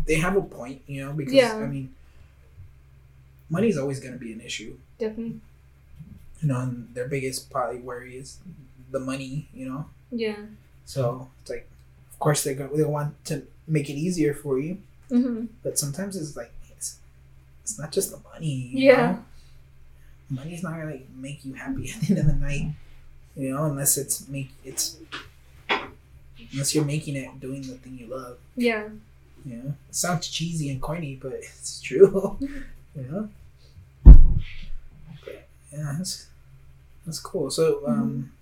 they 0.07 0.15
have 0.17 0.37
a 0.37 0.43
point, 0.43 0.83
you 0.87 1.05
know, 1.05 1.13
because 1.13 1.33
Yeah. 1.35 1.55
I 1.57 1.67
mean, 1.67 1.95
money's 3.49 3.77
always 3.77 4.01
going 4.01 4.13
to 4.15 4.19
be 4.19 4.33
an 4.33 4.41
issue. 4.41 4.77
Definitely. 4.99 5.41
You 6.41 6.49
know, 6.49 6.61
and 6.61 6.89
their 6.95 7.07
biggest 7.07 7.51
probably 7.51 7.81
worry 7.81 8.17
is 8.17 8.39
the 8.91 8.99
money, 9.01 9.49
you 9.53 9.69
know. 9.69 9.87
Yeah. 10.11 10.37
So 10.87 11.29
it's 11.43 11.51
like, 11.51 11.69
of 12.13 12.19
course, 12.19 12.43
they 12.45 12.55
go, 12.55 12.69
they 12.75 12.83
want 12.85 13.23
to 13.27 13.43
make 13.69 13.89
it 13.91 13.95
easier 13.95 14.35
for 14.35 14.59
you, 14.59 14.79
Mm-hmm. 15.11 15.47
but 15.63 15.79
sometimes 15.79 16.17
it's 16.17 16.37
like 16.37 16.53
it's, 16.71 16.99
it's 17.63 17.79
not 17.79 17.93
just 17.93 18.11
the 18.11 18.21
money. 18.33 18.71
Yeah. 18.73 19.13
know? 19.13 19.25
money's 20.31 20.63
not 20.63 20.79
gonna 20.79 20.99
make 21.17 21.45
you 21.45 21.55
happy 21.55 21.91
at 21.95 22.01
the 22.01 22.11
end 22.11 22.19
of 22.19 22.27
the 22.27 22.35
night, 22.35 22.73
you 23.37 23.51
know, 23.51 23.65
unless 23.65 23.99
it's 23.99 24.29
make 24.29 24.51
it's 24.65 24.99
unless 26.53 26.75
you're 26.75 26.85
making 26.85 27.17
it 27.17 27.41
doing 27.41 27.63
the 27.63 27.75
thing 27.75 27.99
you 27.99 28.07
love. 28.07 28.39
Yeah. 28.57 28.89
You 29.45 29.57
know, 29.57 29.75
it 29.89 29.95
sounds 29.95 30.29
cheesy 30.29 30.71
and 30.71 30.81
corny, 30.81 31.19
but 31.21 31.33
it's 31.35 31.81
true. 31.81 32.39
you 32.41 32.63
know. 32.97 33.29
But, 34.05 35.49
yeah, 35.73 35.95
that's 35.99 36.27
that's 37.07 37.19
cool. 37.19 37.51
So, 37.51 37.83
um, 37.87 38.33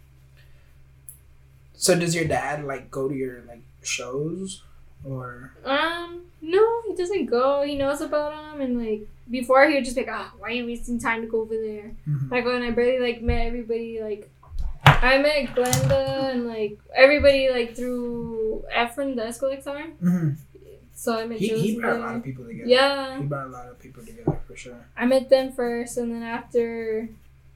so 1.75 1.99
does 1.99 2.15
your 2.15 2.25
dad 2.25 2.65
like 2.65 2.91
go 2.91 3.09
to 3.09 3.15
your 3.15 3.43
like 3.47 3.63
shows 3.83 4.63
or? 5.05 5.53
Um. 5.65 6.23
No, 6.41 6.83
he 6.87 6.95
doesn't 6.95 7.27
go. 7.27 7.63
He 7.63 7.75
knows 7.75 8.01
about 8.01 8.31
them, 8.53 8.61
and 8.61 8.79
like 8.79 9.09
before, 9.31 9.67
he 9.69 9.75
would 9.75 9.85
just 9.85 9.97
be 9.97 10.03
like, 10.03 10.11
"Ah, 10.13 10.33
why 10.39 10.49
are 10.49 10.53
you 10.53 10.67
wasting 10.67 10.99
time 11.01 11.21
to 11.23 11.27
go 11.27 11.41
over 11.41 11.55
there?" 11.57 11.91
Mhm. 12.09 12.33
I 12.33 12.41
go 12.41 12.55
and 12.55 12.65
I 12.65 12.71
barely 12.71 13.01
like 13.01 13.23
met 13.23 13.47
everybody. 13.47 14.01
Like, 14.01 14.31
I 14.85 15.19
met 15.19 15.55
Glenda 15.57 16.31
and 16.33 16.47
like 16.47 16.79
everybody 16.95 17.51
like 17.51 17.75
through 17.75 18.65
Efren 18.75 19.17
the 19.17 19.23
Escalexar. 19.23 19.93
Mhm. 20.01 20.37
So 20.95 21.17
I 21.19 21.27
met 21.27 21.39
He, 21.39 21.49
he 21.59 21.81
brought 21.81 21.97
a 21.97 21.99
lot 22.01 22.17
of 22.17 22.25
people 22.25 22.45
together. 22.45 22.69
Yeah. 22.69 23.19
he 23.19 23.25
brought 23.25 23.47
a 23.47 23.51
lot 23.51 23.69
of 23.69 23.79
people 23.79 24.05
together 24.05 24.39
for 24.47 24.57
sure. 24.57 24.77
I 24.97 25.07
met 25.07 25.29
them 25.29 25.53
first, 25.53 25.97
and 25.97 26.13
then 26.13 26.23
after, 26.23 27.09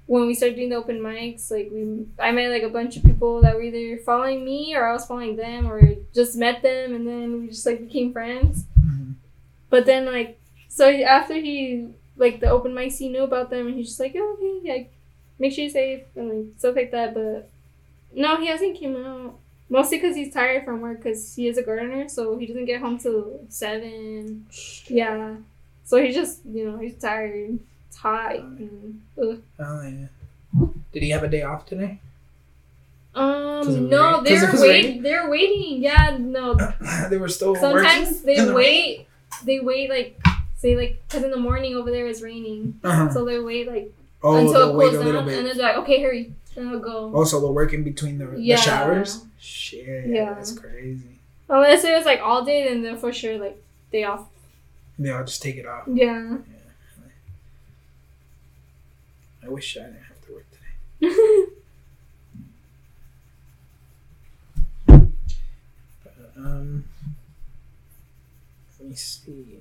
when 0.06 0.26
we 0.26 0.34
started 0.34 0.56
doing 0.56 0.68
the 0.68 0.76
open 0.76 1.00
mics, 1.00 1.50
like 1.50 1.70
we, 1.72 2.06
I 2.18 2.32
met 2.32 2.50
like 2.50 2.64
a 2.64 2.68
bunch 2.68 2.96
of 2.96 3.04
people 3.04 3.40
that 3.42 3.54
were 3.54 3.62
either 3.62 4.02
following 4.02 4.44
me 4.44 4.74
or 4.74 4.86
I 4.86 4.92
was 4.92 5.06
following 5.06 5.36
them, 5.36 5.70
or 5.70 5.80
just 6.14 6.36
met 6.36 6.62
them, 6.62 6.94
and 6.94 7.06
then 7.06 7.40
we 7.40 7.48
just 7.48 7.64
like 7.66 7.80
became 7.86 8.12
friends. 8.12 8.64
Mhm. 8.80 9.14
But 9.70 9.86
then 9.86 10.06
like, 10.06 10.38
so 10.68 10.90
after 10.90 11.34
he 11.34 11.88
like 12.16 12.40
the 12.40 12.50
open 12.50 12.72
mics, 12.72 12.98
he 12.98 13.08
knew 13.08 13.22
about 13.22 13.50
them, 13.50 13.66
and 13.68 13.76
he's 13.76 13.88
just 13.88 14.00
like, 14.00 14.14
oh, 14.16 14.36
okay, 14.38 14.72
like, 14.72 14.92
make 15.38 15.52
sure 15.52 15.64
you're 15.64 15.70
safe 15.70 16.02
and 16.16 16.28
like 16.28 16.58
stuff 16.58 16.76
like 16.76 16.90
that. 16.90 17.14
But 17.14 17.48
no, 18.14 18.36
he 18.36 18.48
hasn't 18.48 18.78
came 18.78 18.96
out. 18.96 19.38
Mostly 19.70 19.96
because 19.96 20.14
he's 20.14 20.34
tired 20.34 20.66
from 20.66 20.82
work 20.82 20.98
because 20.98 21.34
he 21.34 21.48
is 21.48 21.56
a 21.56 21.62
gardener, 21.62 22.06
so 22.06 22.36
he 22.36 22.44
doesn't 22.44 22.66
get 22.66 22.82
home 22.82 22.98
till 22.98 23.40
seven. 23.48 24.44
Yeah. 24.86 25.36
So 25.84 26.02
he's 26.02 26.14
just, 26.14 26.40
you 26.44 26.70
know, 26.70 26.76
he's 26.76 26.98
tired. 26.98 27.58
It's 28.02 28.10
hot. 28.10 28.34
And, 28.36 29.00
ugh. 29.20 29.40
Oh 29.60 29.82
yeah. 29.82 30.66
Did 30.92 31.02
he 31.02 31.10
have 31.10 31.22
a 31.22 31.28
day 31.28 31.42
off 31.42 31.66
today? 31.66 32.00
Um, 33.14 33.88
no, 33.88 34.14
rain- 34.16 34.24
they're 34.24 34.50
was 34.50 34.60
wait. 34.60 34.68
raining? 34.84 35.02
They're 35.02 35.28
waiting. 35.30 35.82
Yeah, 35.82 36.16
no. 36.18 36.56
they 37.10 37.18
were 37.18 37.28
still 37.28 37.54
Sometimes 37.54 38.08
working. 38.10 38.26
they 38.26 38.36
in 38.36 38.46
the 38.46 38.54
rain? 38.54 38.56
wait. 38.56 39.06
They 39.44 39.60
wait 39.60 39.90
like 39.90 40.20
say 40.56 40.76
like 40.76 41.02
because 41.08 41.24
in 41.24 41.30
the 41.30 41.36
morning 41.36 41.74
over 41.76 41.90
there 41.90 42.06
is 42.06 42.22
raining, 42.22 42.78
Uh-huh. 42.82 43.10
so 43.12 43.24
they 43.24 43.38
wait 43.38 43.68
like 43.68 43.92
Oh, 44.24 44.36
until 44.36 44.80
it 44.80 44.90
cools 44.90 45.04
down, 45.04 45.24
bit. 45.26 45.38
and 45.38 45.46
then 45.48 45.56
they're 45.56 45.66
like, 45.66 45.76
okay, 45.78 46.00
hurry, 46.02 46.32
then 46.54 46.80
go. 46.80 47.12
Also, 47.12 47.40
they'll 47.40 47.52
work 47.54 47.72
in 47.72 47.82
between 47.82 48.18
the, 48.18 48.36
Yeah. 48.38 48.54
the 48.56 48.62
showers. 48.62 49.24
Shit, 49.40 50.06
Yeah. 50.06 50.34
that's 50.34 50.56
crazy. 50.56 51.18
Unless 51.48 51.82
it 51.84 51.92
was 51.96 52.04
like 52.06 52.20
all 52.22 52.44
day, 52.44 52.68
then 52.68 52.82
they're 52.82 52.96
for 52.96 53.12
sure 53.12 53.36
like 53.38 53.60
day 53.90 54.04
off. 54.04 54.26
Yeah, 54.98 55.18
I'll 55.18 55.24
just 55.24 55.42
take 55.42 55.56
it 55.56 55.66
off. 55.66 55.84
Yeah. 55.92 56.36
I 59.44 59.48
wish 59.48 59.76
I 59.76 59.80
didn't 59.84 60.02
have 60.04 60.20
to 60.26 60.32
work 60.34 60.46
today. 60.50 61.44
But, 66.04 66.14
um, 66.36 66.84
let 68.78 68.88
me 68.88 68.94
see. 68.94 69.60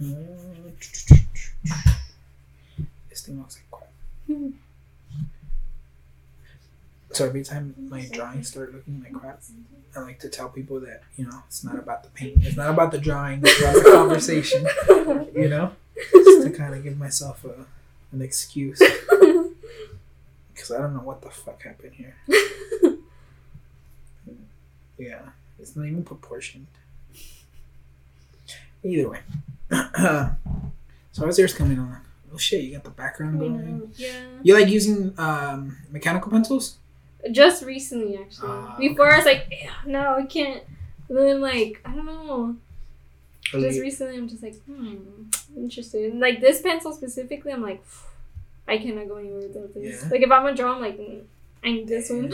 Uh, 0.00 0.70
This 3.08 3.22
thing 3.22 3.38
looks 3.38 3.56
like 3.56 3.70
crap. 3.70 3.90
So 7.12 7.24
every 7.26 7.42
time 7.42 7.74
my 7.90 8.06
drawings 8.12 8.48
start 8.48 8.72
looking 8.74 9.02
like 9.02 9.12
crap, 9.12 9.40
I 9.96 10.00
like 10.00 10.18
to 10.20 10.28
tell 10.28 10.48
people 10.48 10.80
that 10.80 11.02
you 11.16 11.24
know 11.26 11.42
it's 11.46 11.64
not 11.64 11.78
about 11.78 12.02
the 12.02 12.10
painting, 12.10 12.42
it's 12.44 12.56
not 12.56 12.70
about 12.70 12.92
the 12.92 12.98
drawing, 12.98 13.40
it's 13.42 13.60
about 13.60 13.74
the 13.74 13.90
conversation. 13.94 14.66
You 15.34 15.48
know, 15.48 15.72
just 16.12 16.46
to 16.46 16.50
kind 16.50 16.74
of 16.74 16.82
give 16.82 16.98
myself 16.98 17.44
a 17.44 17.66
an 18.12 18.22
excuse 18.22 18.78
because 20.54 20.70
I 20.70 20.78
don't 20.78 20.94
know 20.94 21.00
what 21.00 21.22
the 21.22 21.30
fuck 21.30 21.62
happened 21.62 21.94
here. 21.94 22.14
Yeah, 24.98 25.20
it's 25.60 25.76
not 25.76 25.86
even 25.86 26.02
proportioned. 26.02 26.66
Either 28.82 29.08
way. 29.10 29.20
so 29.70 31.24
how's 31.24 31.38
yours 31.38 31.54
coming 31.54 31.78
on? 31.78 31.98
Oh 32.32 32.36
shit, 32.36 32.64
you 32.64 32.72
got 32.72 32.84
the 32.84 32.90
background 32.90 33.38
going. 33.38 33.92
yeah. 33.96 34.20
You 34.42 34.54
like 34.54 34.68
using 34.68 35.14
um, 35.18 35.76
mechanical 35.90 36.30
pencils? 36.30 36.78
Just 37.32 37.64
recently, 37.64 38.16
actually. 38.16 38.48
Ah, 38.50 38.76
Before 38.78 39.10
I 39.12 39.16
was 39.16 39.24
like, 39.26 39.48
"Yeah, 39.50 39.70
no, 39.86 40.16
I 40.16 40.26
can't. 40.26 40.62
And 41.08 41.18
then 41.18 41.40
like, 41.40 41.80
I 41.84 41.94
don't 41.94 42.06
know. 42.06 42.56
Just 43.50 43.80
recently, 43.80 44.16
I'm 44.16 44.28
just 44.28 44.42
like, 44.42 44.56
hmm, 44.64 44.96
interested. 45.56 46.12
And, 46.12 46.20
like 46.20 46.40
this 46.40 46.60
pencil 46.60 46.92
specifically, 46.92 47.50
I'm 47.52 47.62
like, 47.62 47.82
I 48.66 48.78
cannot 48.78 49.08
go 49.08 49.16
anywhere 49.16 49.48
without 49.48 49.72
this. 49.74 50.02
Yeah. 50.02 50.08
Like 50.10 50.20
if 50.20 50.30
I'm 50.30 50.42
gonna 50.42 50.54
draw, 50.54 50.74
I'm 50.74 50.80
like, 50.82 50.98
mm, 50.98 51.22
I 51.64 51.72
need 51.72 51.88
this 51.88 52.10
one. 52.10 52.30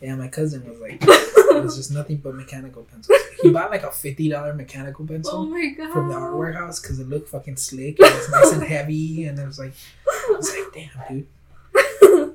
yeah, 0.00 0.14
my 0.16 0.28
cousin 0.28 0.66
was 0.68 0.80
like, 0.80 0.98
it's 1.02 1.76
just 1.76 1.92
nothing 1.92 2.16
but 2.16 2.34
mechanical 2.34 2.82
pencils. 2.84 3.18
He 3.42 3.50
bought 3.50 3.70
like 3.70 3.82
a 3.82 3.90
fifty 3.92 4.28
dollar 4.28 4.54
mechanical 4.54 5.06
pencil. 5.06 5.32
oh 5.34 5.46
my 5.46 5.74
god. 5.76 5.92
from 5.92 6.08
the 6.08 6.14
art 6.14 6.34
warehouse 6.36 6.80
because 6.80 6.98
it 6.98 7.08
looked 7.08 7.28
fucking 7.28 7.56
slick 7.56 8.00
and 8.00 8.08
it's 8.14 8.30
nice 8.30 8.52
and 8.52 8.62
heavy 8.62 9.24
and 9.26 9.38
it 9.38 9.46
was 9.46 9.58
like 9.58 9.72
I 10.08 10.34
was 10.36 10.50
like 10.50 10.72
damn 10.72 11.08
dude 11.16 11.26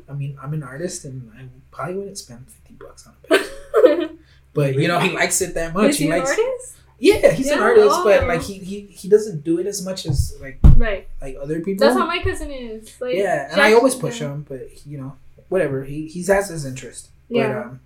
I 0.10 0.14
mean 0.14 0.38
I'm 0.42 0.54
an 0.54 0.64
artist 0.64 1.06
and 1.06 1.32
I 1.38 1.44
probably 1.72 1.96
wouldn't 1.96 2.18
spend 2.18 2.48
50 2.50 2.74
bucks 2.76 3.08
on 3.08 3.14
a 3.24 3.28
pencil 3.88 4.18
but 4.54 4.76
you 4.76 4.88
know 4.88 5.00
he 5.00 5.10
likes 5.12 5.42
it 5.42 5.54
that 5.56 5.74
much 5.74 5.92
Is 5.92 5.98
he 5.98 6.06
he 6.06 6.12
an 6.12 6.18
likes 6.20 6.32
artist? 6.32 6.76
yeah 7.00 7.32
he's 7.32 7.48
an 7.52 7.58
Yeah, 7.60 7.64
artist 7.64 7.98
but 8.04 8.24
oh. 8.24 8.28
like 8.28 8.42
he, 8.42 8.54
he 8.60 8.82
he 8.88 9.08
doesn't 9.10 9.44
do 9.44 9.60
it 9.60 9.68
as 9.68 9.84
much 9.86 10.06
as 10.06 10.36
like 10.42 10.60
Right. 10.76 11.08
like 11.22 11.36
other 11.42 11.60
people 11.62 11.86
That's 11.86 11.98
how 12.00 12.06
my 12.08 12.20
cousin 12.24 12.52
is. 12.52 12.96
Like, 13.00 13.16
yeah 13.16 13.52
and 13.52 13.62
I 13.62 13.74
always 13.74 13.96
push 13.96 14.20
him 14.20 14.46
but 14.48 14.86
you 14.86 14.98
know 14.98 15.16
whatever 15.50 15.84
he 15.84 16.08
he 16.08 16.24
has 16.26 16.50
his 16.50 16.66
interest 16.66 17.10
Yeah. 17.30 17.48
but 17.48 17.56
um 17.68 17.80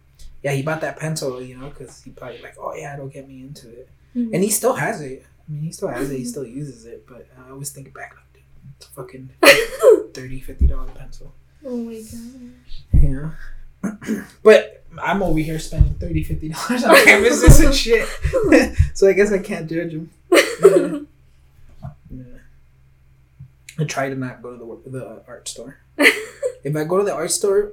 yeah 0.43 0.51
he 0.53 0.61
bought 0.63 0.81
that 0.81 0.97
pencil 0.97 1.41
you 1.41 1.57
know 1.57 1.69
because 1.69 2.01
he 2.03 2.11
probably 2.11 2.41
like 2.41 2.55
oh 2.59 2.73
yeah 2.75 2.93
it'll 2.93 3.07
get 3.07 3.27
me 3.27 3.41
into 3.41 3.69
it 3.69 3.89
Mhm. 4.15 4.33
and 4.33 4.43
he 4.43 4.49
still 4.49 4.73
has 4.73 4.99
it. 4.99 5.25
I 5.47 5.51
mean, 5.53 5.63
he 5.63 5.71
still 5.71 5.87
has 5.87 6.11
it. 6.11 6.17
He 6.17 6.25
still 6.25 6.45
uses 6.45 6.85
it. 6.85 7.07
But 7.07 7.27
I 7.47 7.49
always 7.51 7.69
think 7.69 7.93
back, 7.93 8.13
like, 8.13 8.33
dude, 8.33 8.43
it's 8.77 8.87
a 8.87 8.89
fucking 8.89 9.29
30 10.13 10.39
50 10.41 10.67
dollar 10.67 10.87
pencil. 10.91 11.33
Oh 11.65 11.77
my 11.77 11.93
gosh. 11.95 12.83
Yeah. 12.93 13.31
but 14.43 14.83
I'm 15.01 15.23
over 15.23 15.39
here 15.39 15.59
spending 15.59 15.93
30 15.95 16.23
50 16.23 16.49
dollars 16.49 16.83
on 16.83 16.95
canvases 17.05 17.59
and 17.61 17.73
shit. 17.73 18.07
so 18.93 19.07
I 19.07 19.13
guess 19.13 19.31
I 19.31 19.39
can't 19.39 19.69
judge 19.69 19.91
him. 19.93 20.09
Yeah. 20.31 20.99
Yeah. 22.13 22.23
I 23.79 23.85
try 23.85 24.09
to 24.09 24.15
not 24.15 24.41
go 24.41 24.51
to 24.51 24.57
the 24.83 24.89
the 24.99 25.23
art 25.27 25.47
store. 25.47 25.77
If 25.97 26.75
I 26.75 26.83
go 26.83 26.97
to 26.97 27.03
the 27.05 27.13
art 27.13 27.31
store, 27.31 27.71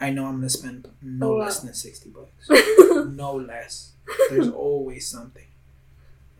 I 0.00 0.10
know 0.10 0.26
I'm 0.26 0.36
gonna 0.36 0.48
spend 0.48 0.88
no 1.02 1.34
less 1.34 1.58
than 1.60 1.74
sixty 1.74 2.08
bucks. 2.08 2.48
no 3.10 3.34
less. 3.34 3.92
There's 4.30 4.48
always 4.48 5.06
something, 5.08 5.46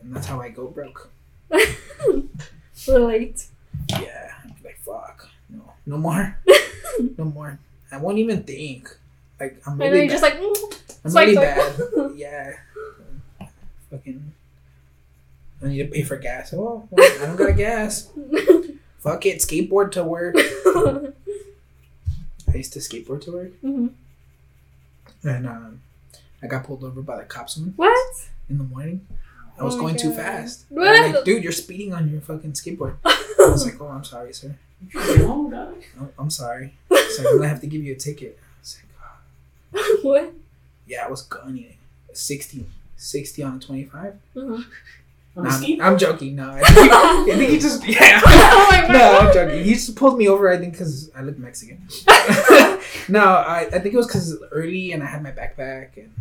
and 0.01 0.15
that's 0.15 0.27
how 0.27 0.41
I 0.41 0.49
go 0.51 0.69
broke. 0.69 1.11
Relate. 2.89 3.45
Yeah, 3.91 4.33
like 4.65 4.79
fuck, 4.79 5.29
no, 5.49 5.73
no 5.87 5.99
more, 5.99 6.39
no 7.19 7.25
more. 7.25 7.59
I 7.93 7.97
won't 7.99 8.19
even 8.19 8.43
think. 8.45 8.89
Like 9.39 9.61
I'm 9.67 9.75
I 9.75 9.77
know 9.87 9.91
really 9.91 9.99
you're 10.07 10.09
bad. 10.09 10.21
just 10.21 10.23
like, 10.23 10.41
mm, 10.41 11.01
I'm 11.05 11.11
swipe, 11.11 11.27
really 11.27 11.37
bad. 11.37 11.73
Yeah, 12.17 12.53
fucking. 13.91 14.33
I 15.62 15.67
need 15.69 15.79
to 15.79 15.85
pay 15.87 16.03
for 16.03 16.17
gas. 16.17 16.53
Oh, 16.55 16.87
well, 16.91 17.23
I 17.23 17.27
don't 17.27 17.37
got 17.37 17.57
gas. 17.57 18.11
Fuck 18.99 19.27
it, 19.27 19.39
skateboard 19.41 19.93
to 19.93 20.05
work. 20.05 20.35
I 20.37 21.12
used 22.57 22.73
to 22.75 22.79
skateboard 22.81 23.21
to 23.23 23.33
work, 23.33 23.53
Mhm. 23.62 23.91
and 25.23 25.47
um, 25.47 25.81
I 26.43 26.47
got 26.47 26.65
pulled 26.65 26.83
over 26.85 27.01
by 27.03 27.17
the 27.19 27.25
cops 27.25 27.57
one 27.57 27.73
What? 27.77 28.15
in 28.49 28.59
the 28.59 28.65
morning. 28.65 29.07
I 29.59 29.65
was 29.65 29.75
Oh 29.75 29.79
my 29.79 29.83
going 29.85 29.97
too 29.97 30.12
fast. 30.12 30.65
What? 30.71 31.15
Like, 31.15 31.25
dude, 31.25 31.43
you're 31.45 31.53
speeding 31.53 31.93
on 31.93 32.11
your 32.11 32.21
fucking 32.23 32.53
skateboard. 32.53 32.97
I 33.05 33.49
was 33.51 33.65
like, 33.65 33.81
oh, 33.81 33.89
I'm 33.89 34.05
sorry, 34.05 34.33
sir. 34.33 34.57
No. 34.95 35.53
I'm, 35.99 36.09
I'm 36.19 36.31
sorry. 37.11 37.24
So 37.27 37.31
I'm 37.31 37.37
gonna 37.39 37.49
have 37.49 37.61
to 37.61 37.66
give 37.66 37.82
you 37.82 37.93
a 37.93 37.97
ticket. 37.97 38.39
I 38.41 38.61
was 38.61 38.78
like, 39.74 39.82
oh. 39.85 39.99
what? 40.03 40.32
yeah, 40.87 41.07
I 41.07 41.09
was 41.11 41.23
gunning 41.23 41.65
it. 41.65 41.77
60, 42.16 42.66
60 42.97 43.43
on 43.43 43.57
a 43.57 43.61
25. 43.61 44.15
Mhm. 44.35 44.65
On 45.37 45.45
No, 45.45 45.51
I'm, 45.51 45.62
ski? 45.62 45.81
I'm 45.81 45.97
joking. 45.99 46.35
No, 46.37 46.51
I 46.55 46.61
think, 46.61 46.77
he, 46.78 46.91
I 46.91 47.37
think 47.37 47.51
he 47.53 47.59
just 47.61 47.87
yeah. 47.87 48.20
Oh 48.27 48.87
no, 48.91 49.19
I'm 49.20 49.32
joking. 49.32 49.65
He 49.65 49.74
just 49.74 49.95
pulled 49.95 50.19
me 50.19 50.27
over. 50.28 50.51
I 50.51 50.57
think 50.59 50.73
because 50.73 51.11
I 51.15 51.23
look 51.23 51.39
Mexican. 51.39 51.87
no, 53.09 53.20
I, 53.24 53.69
I 53.73 53.78
think 53.78 53.95
it 53.95 53.97
was 53.97 54.07
because 54.09 54.37
early 54.51 54.93
and 54.93 55.03
I 55.03 55.07
had 55.07 55.23
my 55.23 55.31
backpack 55.31 55.97
and 55.97 56.12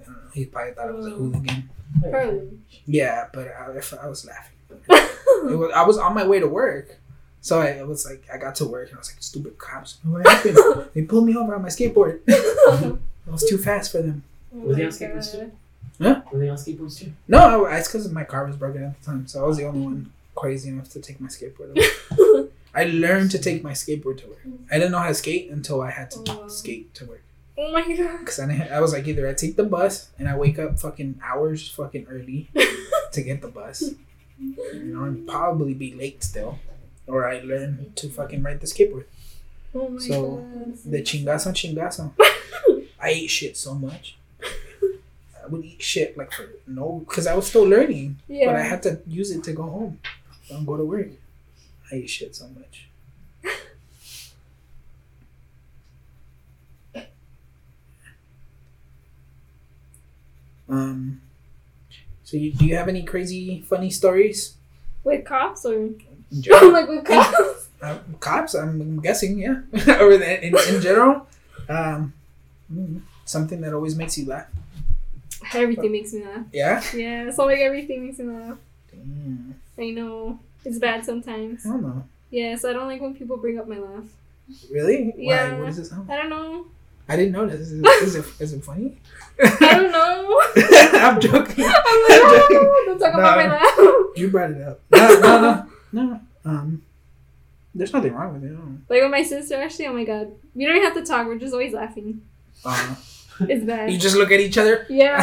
I 0.00 0.04
don't 0.04 0.08
know, 0.08 0.20
he 0.32 0.46
probably 0.46 0.72
thought 0.72 0.88
I 0.88 0.92
was 0.92 1.06
a 1.06 1.10
Oh. 1.10 1.16
hooligan. 1.16 1.68
Probably. 2.10 2.58
Yeah, 2.86 3.28
but 3.32 3.48
I, 3.48 3.66
I 3.66 4.08
was 4.08 4.24
laughing. 4.26 4.50
It 4.88 5.56
was, 5.58 5.72
I 5.74 5.82
was 5.86 5.98
on 5.98 6.14
my 6.14 6.26
way 6.26 6.40
to 6.40 6.48
work. 6.48 6.96
So 7.44 7.60
I, 7.60 7.82
was 7.82 8.06
like 8.06 8.24
I 8.32 8.38
got 8.38 8.54
to 8.56 8.64
work 8.64 8.88
and 8.88 8.96
I 8.96 9.00
was 9.00 9.10
like, 9.12 9.22
stupid 9.22 9.58
cops. 9.58 9.98
What 10.02 10.26
happened? 10.26 10.56
they 10.94 11.02
pulled 11.02 11.26
me 11.26 11.36
over 11.36 11.54
on 11.54 11.60
my 11.60 11.68
skateboard. 11.68 12.20
I 12.28 13.30
was 13.30 13.46
too 13.46 13.58
fast 13.58 13.92
for 13.92 14.00
them. 14.00 14.22
Oh 14.54 14.60
Was 14.60 14.76
he 14.78 14.82
my 14.82 14.86
on 14.88 14.92
skateboards 14.94 15.32
God. 15.32 15.52
too? 16.00 16.22
Were 16.32 16.38
they 16.38 16.48
on 16.48 16.56
skateboards 16.56 16.98
too? 16.98 17.12
No, 17.28 17.66
I, 17.66 17.76
it's 17.76 17.88
because 17.88 18.10
my 18.10 18.24
car 18.24 18.46
was 18.46 18.56
broken 18.56 18.82
at 18.82 18.98
the 18.98 19.04
time, 19.04 19.26
so 19.26 19.44
I 19.44 19.46
was 19.46 19.58
the 19.58 19.64
only 19.64 19.80
one 19.82 20.10
crazy 20.34 20.70
enough 20.70 20.88
to 20.90 21.00
take 21.00 21.20
my 21.20 21.28
skateboard. 21.28 21.74
To 21.74 22.32
work. 22.34 22.50
I 22.74 22.84
learned 22.84 23.30
to 23.32 23.38
take 23.38 23.62
my 23.62 23.72
skateboard 23.72 24.18
to 24.22 24.26
work. 24.28 24.40
I 24.70 24.78
didn't 24.78 24.92
know 24.92 24.98
how 25.00 25.08
to 25.08 25.14
skate 25.14 25.50
until 25.50 25.82
I 25.82 25.90
had 25.90 26.10
to 26.12 26.20
Oh, 26.28 26.40
wow. 26.42 26.48
skate 26.48 26.94
to 26.94 27.04
work. 27.04 27.22
Oh 27.58 27.70
my 27.72 27.82
god. 27.94 28.20
Because 28.20 28.40
I, 28.40 28.68
I 28.72 28.80
was 28.80 28.92
like, 28.94 29.06
either 29.06 29.28
I 29.28 29.34
take 29.34 29.56
the 29.56 29.64
bus 29.64 30.08
and 30.18 30.28
I 30.30 30.36
wake 30.36 30.58
up 30.58 30.80
fucking 30.80 31.20
hours 31.22 31.68
fucking 31.70 32.06
early 32.10 32.48
to 33.12 33.22
get 33.22 33.42
the 33.42 33.48
bus, 33.48 33.82
you 34.40 34.80
know, 34.94 35.04
and 35.04 35.28
probably 35.28 35.74
be 35.74 35.94
late 35.94 36.24
still, 36.24 36.58
or 37.06 37.28
I 37.28 37.40
learned 37.40 37.96
to 37.96 38.08
fucking 38.08 38.42
ride 38.42 38.60
the 38.60 38.66
skateboard. 38.66 39.04
Oh 39.74 39.88
my 39.88 40.00
So, 40.00 40.36
god. 40.36 40.78
The 40.84 41.02
chingazo, 41.02 41.52
chingazo. 41.52 42.12
I 43.00 43.08
ate 43.10 43.30
shit 43.30 43.56
so 43.56 43.74
much. 43.74 44.16
I 45.42 45.46
would 45.48 45.64
eat 45.64 45.82
shit 45.82 46.16
like 46.16 46.32
for 46.32 46.48
no, 46.66 47.04
because 47.06 47.26
I 47.26 47.34
was 47.34 47.46
still 47.46 47.64
learning. 47.64 48.18
yeah. 48.28 48.46
But 48.46 48.56
I 48.56 48.62
had 48.62 48.82
to 48.84 49.00
use 49.06 49.30
it 49.30 49.44
to 49.44 49.52
go 49.52 49.64
home. 49.64 49.98
Don't 50.48 50.64
go 50.64 50.76
to 50.76 50.84
work. 50.84 51.08
I 51.92 51.96
eat 51.96 52.08
shit 52.10 52.34
so 52.34 52.48
much. 52.48 52.88
um. 60.68 61.20
So 62.24 62.36
you, 62.38 62.52
do 62.52 62.64
you 62.64 62.74
have 62.76 62.88
any 62.88 63.02
crazy 63.02 63.60
funny 63.68 63.90
stories? 63.90 64.54
with 65.04 65.26
cops 65.26 65.66
or 65.66 65.90
In 66.34 66.38
I'm 66.38 66.42
general? 66.42 66.72
like 66.72 66.88
with 66.88 67.04
cops. 67.04 67.68
uh, 67.80 67.98
cops, 68.20 68.54
I'm 68.54 69.00
guessing, 69.00 69.38
yeah. 69.38 69.60
or 70.00 70.16
the, 70.18 70.46
in, 70.46 70.54
in 70.74 70.80
general, 70.82 71.26
um, 71.68 72.12
mm, 72.72 73.00
something 73.24 73.60
that 73.60 73.72
always 73.72 73.94
makes 73.94 74.18
you 74.18 74.26
laugh. 74.26 74.48
Everything 75.52 75.92
makes 75.92 76.12
me 76.12 76.24
laugh. 76.24 76.46
Yeah. 76.52 76.82
Yeah, 76.94 77.30
so 77.30 77.44
like 77.46 77.60
everything 77.60 78.06
makes 78.06 78.18
me 78.18 78.26
laugh. 78.34 78.58
Damn. 78.90 79.54
I 79.78 79.90
know 79.90 80.40
it's 80.64 80.78
bad 80.78 81.04
sometimes. 81.04 81.64
I 81.66 81.68
don't 81.70 81.82
know. 81.82 82.04
Yeah, 82.30 82.56
so 82.56 82.70
I 82.70 82.72
don't 82.72 82.88
like 82.88 83.00
when 83.00 83.14
people 83.14 83.36
bring 83.36 83.58
up 83.58 83.68
my 83.68 83.78
laugh. 83.78 84.04
Really? 84.72 85.10
Why? 85.10 85.12
Yeah. 85.16 85.58
What 85.58 85.66
does 85.66 85.78
it 85.78 85.84
sound? 85.86 86.10
I 86.10 86.16
don't 86.16 86.30
know. 86.30 86.66
I 87.08 87.16
didn't 87.16 87.32
know 87.32 87.46
this. 87.46 87.60
Is 87.60 87.80
it, 87.80 87.86
is 88.02 88.14
it, 88.16 88.24
is 88.40 88.52
it 88.54 88.64
funny? 88.64 88.96
I 89.42 89.74
don't 89.78 89.92
know. 89.92 90.40
I'm 90.98 91.20
joking. 91.20 91.64
I'm 91.64 91.70
like, 91.70 92.22
I'm 92.22 92.38
joking. 92.40 92.58
"Oh, 92.60 92.82
don't 92.86 92.98
talk 92.98 93.14
about 93.14 93.36
my 93.36 93.46
laugh. 93.48 94.16
You 94.16 94.28
brought 94.30 94.50
it 94.52 94.62
up. 94.62 94.80
No, 94.90 95.08
no, 95.20 95.40
no, 95.40 95.66
no. 95.94 96.20
Um, 96.44 96.82
there's 97.74 97.92
nothing 97.92 98.12
wrong 98.14 98.34
with 98.34 98.44
it. 98.44 98.56
Like 98.88 99.02
with 99.02 99.10
my 99.10 99.22
sister, 99.22 99.56
actually, 99.56 99.86
oh 99.86 99.92
my 99.94 100.04
god, 100.04 100.32
we 100.54 100.64
don't 100.64 100.76
even 100.76 100.84
have 100.88 100.94
to 100.94 101.04
talk. 101.04 101.26
We're 101.26 101.38
just 101.38 101.52
always 101.52 101.72
laughing. 101.72 102.22
Uh, 102.64 102.94
It's 103.40 103.64
bad. 103.64 103.90
You 103.92 103.98
just 103.98 104.14
look 104.16 104.30
at 104.30 104.38
each 104.40 104.56
other. 104.58 104.86
yeah. 104.88 105.18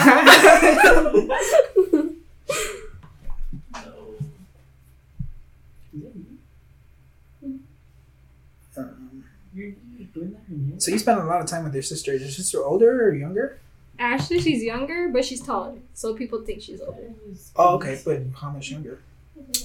Um, 8.77 9.23
You're 9.53 9.73
you're 9.97 10.07
doing 10.13 10.31
that 10.31 10.41
in 10.49 10.79
so 10.79 10.91
you 10.91 10.99
spend 10.99 11.19
a 11.19 11.23
lot 11.25 11.41
of 11.41 11.47
time 11.47 11.63
with 11.63 11.73
your 11.73 11.83
sister. 11.83 12.13
Is 12.13 12.21
your 12.21 12.31
sister 12.31 12.63
older 12.63 13.05
or 13.07 13.13
younger? 13.13 13.59
Ashley, 13.99 14.39
she's 14.39 14.63
younger, 14.63 15.09
but 15.09 15.23
she's 15.25 15.41
taller, 15.41 15.75
so 15.93 16.15
people 16.15 16.41
think 16.41 16.61
she's 16.61 16.81
older. 16.81 17.13
Oh, 17.55 17.75
okay, 17.75 17.99
but 18.03 18.21
how 18.35 18.49
much 18.49 18.71
younger? 18.71 18.99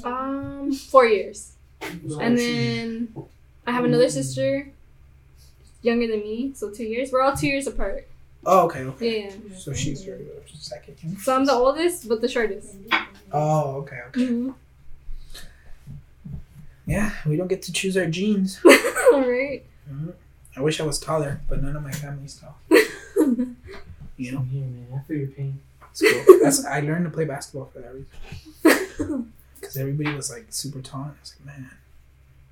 Um, 0.04 0.72
four 0.72 1.06
years, 1.06 1.52
and 2.20 2.38
then 2.38 3.14
I 3.66 3.72
have 3.72 3.84
another 3.84 4.08
sister, 4.08 4.68
younger 5.82 6.06
than 6.06 6.20
me, 6.20 6.52
so 6.54 6.70
two 6.70 6.84
years. 6.84 7.10
We're 7.12 7.22
all 7.22 7.36
two 7.36 7.46
years 7.48 7.66
apart. 7.66 8.06
Oh, 8.44 8.66
okay, 8.66 8.80
okay. 8.82 9.20
Yeah. 9.22 9.32
So 9.56 9.72
she's 9.72 10.06
your 10.06 10.18
second. 10.54 11.18
So 11.18 11.34
I'm 11.34 11.44
the 11.46 11.52
oldest, 11.52 12.08
but 12.08 12.20
the 12.20 12.28
shortest. 12.28 12.76
Oh, 13.32 13.76
okay, 13.82 14.00
okay. 14.08 14.26
hmm 14.26 14.50
Yeah, 16.86 17.12
we 17.26 17.36
don't 17.36 17.48
get 17.48 17.62
to 17.62 17.72
choose 17.72 17.96
our 17.96 18.06
genes. 18.06 18.60
all 19.12 19.20
right. 19.28 19.64
Mhm. 19.90 20.14
I 20.56 20.60
wish 20.60 20.80
I 20.80 20.84
was 20.84 20.98
taller, 20.98 21.40
but 21.48 21.62
none 21.62 21.76
of 21.76 21.82
my 21.82 21.92
family's 21.92 22.36
tall. 22.40 22.56
You 24.18 24.32
know, 24.32 24.46
Yeah, 24.50 24.60
man. 24.62 24.86
I 24.96 25.00
feel 25.06 25.18
your 25.18 25.28
pain. 25.28 25.60
it's 25.90 26.00
cool. 26.00 26.38
That's 26.42 26.64
I 26.64 26.80
learned 26.80 27.04
to 27.04 27.10
play 27.10 27.26
basketball 27.26 27.66
for 27.70 27.80
that 27.80 27.92
reason. 27.94 29.32
Because 29.60 29.76
everybody 29.76 30.14
was 30.14 30.30
like 30.30 30.46
super 30.50 30.80
tall. 30.80 31.02
And 31.02 31.12
I 31.12 31.20
was 31.20 31.34
like, 31.38 31.46
man, 31.46 31.70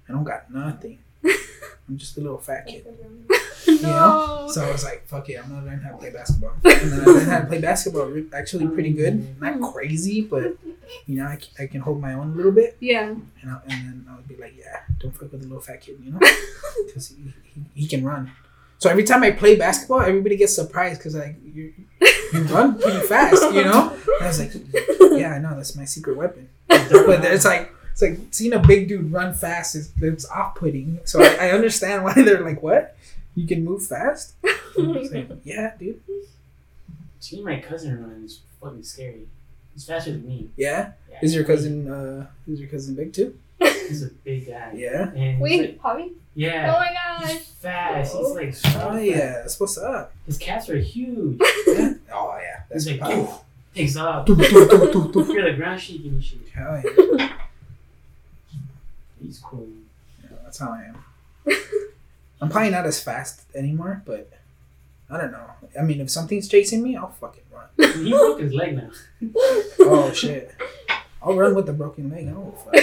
I 0.09 0.12
don't 0.12 0.24
got 0.24 0.52
nothing. 0.52 0.98
I'm 1.24 1.98
just 1.98 2.16
a 2.16 2.20
little 2.20 2.39
fat 2.39 2.66
kid. 2.66 2.86
no. 3.82 4.48
So 4.51 4.64
I 4.64 4.72
was 4.72 4.85
like, 4.85 5.06
fuck 5.06 5.28
it, 5.28 5.43
I'm 5.43 5.51
gonna 5.51 5.66
learn 5.66 5.81
how 5.81 5.90
to 5.90 5.97
play 5.97 6.10
basketball. 6.10 6.55
And 6.64 6.93
then 6.93 7.01
I 7.01 7.05
learned 7.05 7.31
how 7.31 7.40
to 7.40 7.47
play 7.47 7.60
basketball. 7.60 8.12
Actually, 8.32 8.68
pretty 8.68 8.93
good. 8.93 9.40
Not 9.40 9.55
hmm. 9.55 9.64
crazy, 9.64 10.22
but 10.22 10.56
you 11.06 11.16
know, 11.16 11.26
I, 11.26 11.39
I 11.59 11.66
can 11.66 11.81
hold 11.81 12.01
my 12.01 12.14
own 12.14 12.32
a 12.32 12.36
little 12.36 12.52
bit. 12.52 12.76
Yeah. 12.81 13.10
And, 13.10 13.51
I, 13.51 13.60
and 13.68 13.70
then 13.70 14.06
I 14.10 14.16
would 14.16 14.28
be 14.28 14.36
like, 14.36 14.55
yeah, 14.59 14.81
don't 14.98 15.12
fuck 15.12 15.32
with 15.32 15.43
the 15.43 15.47
little 15.47 15.62
fat 15.62 15.81
kid, 15.81 15.98
you 16.02 16.12
know, 16.12 16.18
because 16.86 17.09
he, 17.09 17.32
he, 17.55 17.82
he 17.82 17.86
can 17.86 18.05
run. 18.05 18.31
So 18.78 18.90
every 18.90 19.05
time 19.05 19.22
I 19.22 19.31
play 19.31 19.56
basketball, 19.56 20.01
everybody 20.01 20.36
gets 20.36 20.55
surprised 20.55 20.98
because 20.98 21.14
like 21.14 21.36
you 21.43 21.72
you 22.32 22.43
run 22.44 22.78
pretty 22.78 23.01
fast, 23.06 23.43
you 23.55 23.64
know. 23.64 23.90
And 23.90 24.24
I 24.24 24.26
was 24.26 24.39
like, 24.39 24.52
yeah, 25.18 25.35
I 25.35 25.39
know 25.39 25.56
that's 25.56 25.76
my 25.76 25.85
secret 25.85 26.16
weapon. 26.16 26.48
But 26.69 27.24
it's 27.24 27.45
like 27.45 27.73
it's 27.93 28.03
like 28.03 28.19
seeing 28.31 28.53
a 28.53 28.59
big 28.59 28.89
dude 28.89 29.12
run 29.12 29.35
fast 29.35 29.74
is 29.77 29.93
it's 30.01 30.28
off 30.28 30.55
putting. 30.57 31.01
So 31.05 31.23
I, 31.23 31.49
I 31.49 31.51
understand 31.51 32.05
why 32.05 32.15
they're 32.15 32.41
like, 32.45 32.62
what? 32.62 32.97
You 33.36 33.47
can 33.47 33.65
move 33.65 33.86
fast? 33.86 34.35
Like, 34.77 35.28
yeah, 35.45 35.73
dude. 35.78 36.01
Seeing 37.20 37.45
my 37.45 37.59
cousin 37.61 38.01
run 38.03 38.23
is 38.24 38.41
fucking 38.61 38.82
scary. 38.82 39.27
He's 39.73 39.85
faster 39.86 40.12
than 40.12 40.27
me. 40.27 40.51
Yeah. 40.57 40.93
Yeah. 41.11 41.19
Is 41.23 41.35
your 41.35 41.45
cousin 41.45 41.91
uh 41.91 42.27
is 42.47 42.61
your 42.61 42.69
cousin 42.69 42.95
big 42.95 43.12
too? 43.12 43.36
He's 43.61 44.03
a 44.03 44.09
big 44.11 44.47
guy. 44.47 44.73
Yeah. 44.77 45.11
And 45.12 45.41
Wait, 45.41 45.61
like- 45.61 45.82
Bobby? 45.82 46.12
yeah. 46.35 46.74
Oh 46.74 46.78
my 46.81 46.93
gosh. 46.93 47.32
He's 47.32 47.47
fast. 47.47 48.16
He's 48.16 48.35
like 48.35 48.55
Oh 48.82 48.97
yeah. 48.99 49.32
That's 49.43 49.59
what's 49.59 49.78
up. 49.78 50.12
His 50.27 50.39
cats 50.39 50.69
are 50.69 50.78
huge. 50.78 51.41
Yeah. 51.66 51.95
Oh 52.12 52.36
yeah. 52.41 52.62
That's 52.70 52.85
He's 52.86 53.01
like, 53.01 53.28
powerful. 53.74 53.82
takes 53.82 53.96
off. 53.96 54.26
Do, 54.26 54.36
do, 54.36 54.92
do, 54.92 55.12
do, 55.12 55.24
do. 55.24 55.32
You're 55.32 55.51
the 55.51 55.56
ground 55.56 55.80
shaking 55.80 56.12
and 56.12 56.24
shit. 56.24 56.38
Hell 56.55 56.82
yeah. 56.84 57.32
He's 59.22 59.38
cool. 59.38 59.68
Yeah, 60.22 60.36
that's 60.44 60.59
how 60.59 60.70
I 60.72 60.84
am. 60.84 61.05
I'm 62.40 62.48
probably 62.51 62.70
not 62.70 62.84
as 62.84 63.02
fast 63.02 63.42
anymore, 63.55 64.02
but 64.05 64.30
I 65.10 65.18
don't 65.18 65.32
know. 65.32 65.51
I 65.78 65.82
mean, 65.82 66.01
if 66.01 66.10
something's 66.10 66.48
chasing 66.48 66.82
me, 66.82 66.96
I'll 66.96 67.09
fucking 67.09 67.42
run. 67.52 67.66
He 68.05 68.10
broke 68.10 68.40
his 68.40 68.52
leg 68.52 68.76
now. 68.76 68.90
Oh 69.80 70.12
shit! 70.12 70.55
I'll 71.22 71.34
run 71.34 71.55
with 71.55 71.68
a 71.68 71.72
broken 71.72 72.10
leg. 72.10 72.28
I 72.28 72.32
don't 72.32 72.59
fuck. 72.59 72.74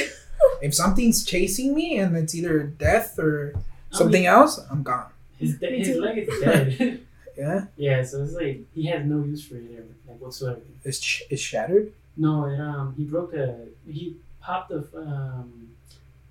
If 0.61 0.73
something's 0.73 1.23
chasing 1.23 1.75
me 1.75 1.97
and 1.97 2.15
it's 2.17 2.33
either 2.35 2.63
death 2.63 3.17
or 3.19 3.53
something 3.91 4.25
else, 4.25 4.59
I'm 4.69 4.83
gone. 4.83 5.09
His, 5.37 5.57
de- 5.57 5.77
his 5.79 5.97
leg 5.97 6.17
is 6.19 6.39
dead. 6.39 7.01
Yeah, 7.41 7.65
yeah, 7.77 8.03
so 8.03 8.23
it's 8.23 8.33
like 8.33 8.57
he 8.75 8.85
has 8.87 9.05
no 9.05 9.23
use 9.23 9.43
for 9.47 9.55
it 9.55 9.85
like 10.07 10.19
whatsoever. 10.19 10.61
it's 10.83 11.01
sh- 11.01 11.23
it's 11.29 11.41
shattered. 11.41 11.91
No, 12.17 12.45
it, 12.45 12.59
um, 12.59 12.93
he 12.97 13.03
broke 13.05 13.33
a 13.33 13.47
he 13.87 14.15
popped 14.41 14.71
a 14.71 14.79
um 14.95 15.69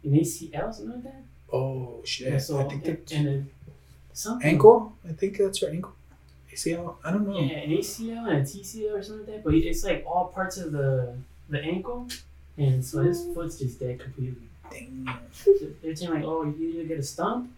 an 0.04 0.12
ACL 0.12 0.72
something 0.74 0.94
like 0.96 1.04
that. 1.04 1.22
Oh 1.52 2.00
shit! 2.04 2.32
Yeah, 2.32 2.38
so 2.38 2.60
I 2.60 2.64
think 2.68 2.84
that's 2.84 3.12
and 3.12 3.28
a, 3.28 3.44
something 4.12 4.48
ankle. 4.48 4.92
I 5.08 5.12
think 5.12 5.38
that's 5.38 5.60
your 5.60 5.70
ankle. 5.70 5.94
ACL. 6.52 6.96
I 7.04 7.10
don't 7.12 7.26
know. 7.26 7.38
Yeah, 7.40 7.58
an 7.58 7.70
ACL 7.70 8.28
and 8.30 8.38
a 8.38 8.42
TCL 8.42 8.92
or 8.98 9.02
something 9.02 9.26
like 9.26 9.34
that. 9.36 9.44
But 9.44 9.54
it's 9.54 9.82
like 9.84 10.04
all 10.06 10.26
parts 10.28 10.58
of 10.58 10.72
the 10.72 11.14
the 11.48 11.60
ankle, 11.60 12.08
and 12.56 12.84
so 12.84 13.02
his 13.02 13.24
foot's 13.34 13.58
just 13.58 13.80
dead 13.80 13.98
completely. 13.98 14.46
Dang. 14.70 15.08
They're 15.82 15.96
saying 15.96 16.14
like, 16.14 16.24
oh, 16.24 16.44
you 16.44 16.68
either 16.68 16.84
get 16.84 16.98
a 16.98 17.02
stump, 17.02 17.50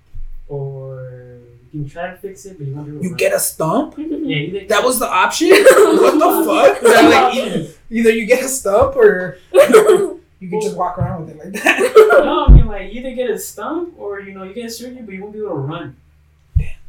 or 0.52 1.38
you 1.72 1.80
can 1.80 1.88
try 1.88 2.10
to 2.10 2.16
fix 2.18 2.44
it, 2.44 2.58
but 2.58 2.66
you 2.66 2.74
won't 2.74 2.86
be 2.86 2.92
able 2.92 3.00
to. 3.00 3.04
You 3.04 3.10
run. 3.10 3.16
get 3.16 3.32
a 3.32 3.38
stump? 3.38 3.94
yeah, 3.96 4.04
either 4.04 4.66
That 4.66 4.84
was 4.84 4.98
the 4.98 5.08
option. 5.08 5.48
what 5.50 6.18
the 6.18 6.44
fuck? 6.46 6.82
Was 6.82 6.92
like 6.92 7.34
either, 7.34 7.68
either 7.90 8.10
you 8.10 8.26
get 8.26 8.44
a 8.44 8.48
stump 8.48 8.94
or 8.96 9.38
you 9.54 10.50
can 10.50 10.60
just 10.60 10.76
walk 10.76 10.98
around 10.98 11.24
with 11.24 11.30
it 11.30 11.38
like 11.38 11.62
that. 11.62 11.78
no, 12.24 12.44
I 12.46 12.50
mean 12.50 12.66
like 12.66 12.92
either 12.92 13.14
get 13.14 13.30
a 13.30 13.38
stump 13.38 13.94
or 13.98 14.20
you 14.20 14.34
know 14.34 14.42
you 14.42 14.52
get 14.52 14.70
surgery, 14.70 15.00
but 15.02 15.14
you 15.14 15.22
won't 15.22 15.32
be 15.32 15.38
able 15.38 15.50
to 15.50 15.54
run. 15.54 15.96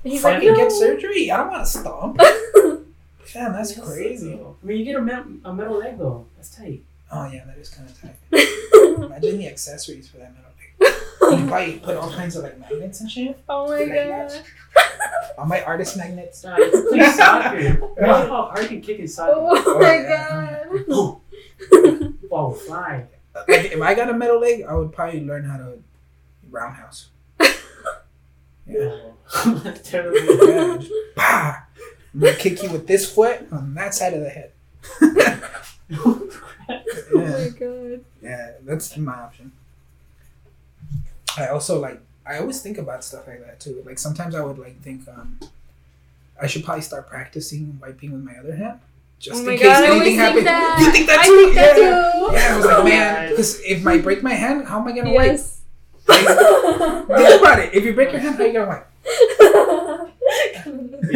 He's 0.03 0.21
Fuck, 0.21 0.33
like, 0.33 0.43
you 0.43 0.51
no. 0.51 0.57
get 0.57 0.71
surgery? 0.73 1.31
I 1.31 1.37
don't 1.37 1.49
want 1.49 1.63
a 1.63 1.65
stump. 1.65 2.19
Damn, 3.33 3.53
that's 3.53 3.79
crazy. 3.79 4.33
I 4.33 4.65
mean, 4.65 4.79
you 4.79 4.83
get 4.83 4.95
a 4.97 5.01
metal, 5.01 5.31
a 5.45 5.53
metal 5.53 5.79
leg 5.79 5.97
though. 5.97 6.25
That's 6.35 6.53
tight. 6.53 6.83
Oh 7.09 7.25
yeah, 7.31 7.45
that 7.45 7.57
is 7.57 7.69
kind 7.69 7.89
of 7.89 8.01
tight. 8.01 8.17
Imagine 9.05 9.37
the 9.37 9.47
accessories 9.47 10.09
for 10.09 10.17
that 10.17 10.33
metal 10.35 10.49
leg. 10.49 10.52
You 11.31 11.45
probably 11.47 11.79
put 11.79 11.97
all 11.97 12.11
kinds 12.11 12.35
of 12.35 12.43
like 12.43 12.59
magnets 12.59 13.01
and 13.01 13.09
shit. 13.09 13.39
oh 13.49 13.67
my 13.67 13.79
Like 13.79 13.87
god. 13.89 14.29
that. 14.29 14.43
All 15.37 15.45
my 15.45 15.61
artist 15.63 15.97
magnets. 15.97 16.39
Stop. 16.39 16.59
You 16.59 16.87
play 16.89 17.03
soccer. 17.11 17.57
Imagine 17.57 18.29
how 18.29 18.45
hard 18.53 18.61
you 18.63 18.67
can 18.67 18.81
kick 18.81 18.99
in 18.99 19.07
soccer. 19.07 19.33
Oh 19.35 19.79
my 19.79 19.87
oh, 19.87 19.91
yeah. 19.91 21.19
god. 21.71 22.13
Ball 22.29 22.49
will 22.49 22.53
fly. 22.53 23.05
Like 23.47 23.71
if 23.71 23.81
I 23.81 23.95
got 23.95 24.09
a 24.11 24.13
metal 24.13 24.39
leg, 24.39 24.61
I 24.61 24.75
would 24.75 24.91
probably 24.91 25.25
learn 25.25 25.43
how 25.43 25.57
to 25.57 25.79
roundhouse. 26.51 27.09
Yeah. 28.67 28.99
Oh, 29.35 29.61
that's 29.63 29.89
terrible. 29.89 30.19
Yeah, 30.47 30.77
just, 30.77 30.91
bah! 31.15 31.55
I'm 32.13 32.19
gonna 32.19 32.35
kick 32.35 32.61
you 32.61 32.69
with 32.69 32.85
this 32.85 33.11
foot 33.11 33.47
on 33.51 33.73
that 33.73 33.95
side 33.95 34.13
of 34.13 34.21
the 34.21 34.29
head. 34.29 34.51
Oh 36.05 36.29
my 37.13 37.49
god. 37.59 38.05
Yeah, 38.21 38.51
that's 38.63 38.95
my 38.97 39.13
option. 39.13 39.51
I 41.37 41.47
also 41.47 41.79
like 41.79 41.99
I 42.25 42.37
always 42.39 42.61
think 42.61 42.77
about 42.77 43.03
stuff 43.03 43.27
like 43.27 43.45
that 43.45 43.59
too. 43.59 43.83
Like 43.85 43.99
sometimes 43.99 44.35
I 44.35 44.41
would 44.41 44.57
like 44.57 44.79
think 44.81 45.07
um 45.07 45.39
I 46.41 46.47
should 46.47 46.63
probably 46.63 46.81
start 46.81 47.07
practicing 47.09 47.77
wiping 47.81 48.11
with 48.11 48.23
my 48.23 48.35
other 48.37 48.55
hand. 48.55 48.79
Just 49.19 49.45
oh 49.45 49.49
in 49.49 49.57
case 49.57 49.67
god, 49.67 49.83
anything 49.85 50.15
happens. 50.17 50.43
that. 50.45 50.77
You 50.79 50.91
think 50.91 51.07
that 51.07 51.19
I 51.19 51.25
too? 51.25 51.43
think 51.43 51.55
that 51.55 51.77
yeah. 51.77 51.79
too. 51.79 52.35
Yeah, 52.35 52.53
I 52.53 52.57
was 52.57 52.65
like, 52.65 52.77
Oh, 52.77 52.83
man, 52.83 53.29
because 53.33 53.59
if 53.61 53.85
I 53.87 53.97
break 53.99 54.21
my 54.23 54.33
hand, 54.33 54.67
how 54.67 54.79
am 54.81 54.87
I 54.87 54.91
gonna 54.91 55.11
wipe? 55.13 55.31
Yes. 55.31 55.61
Think 56.05 56.27
about 56.27 57.59
it. 57.59 57.73
If 57.73 57.85
you 57.85 57.93
break 57.93 58.11
your 58.11 58.19
hand, 58.19 58.35
how 58.35 58.43
you 58.43 58.51
gonna 58.53 58.67
wipe? 58.67 58.87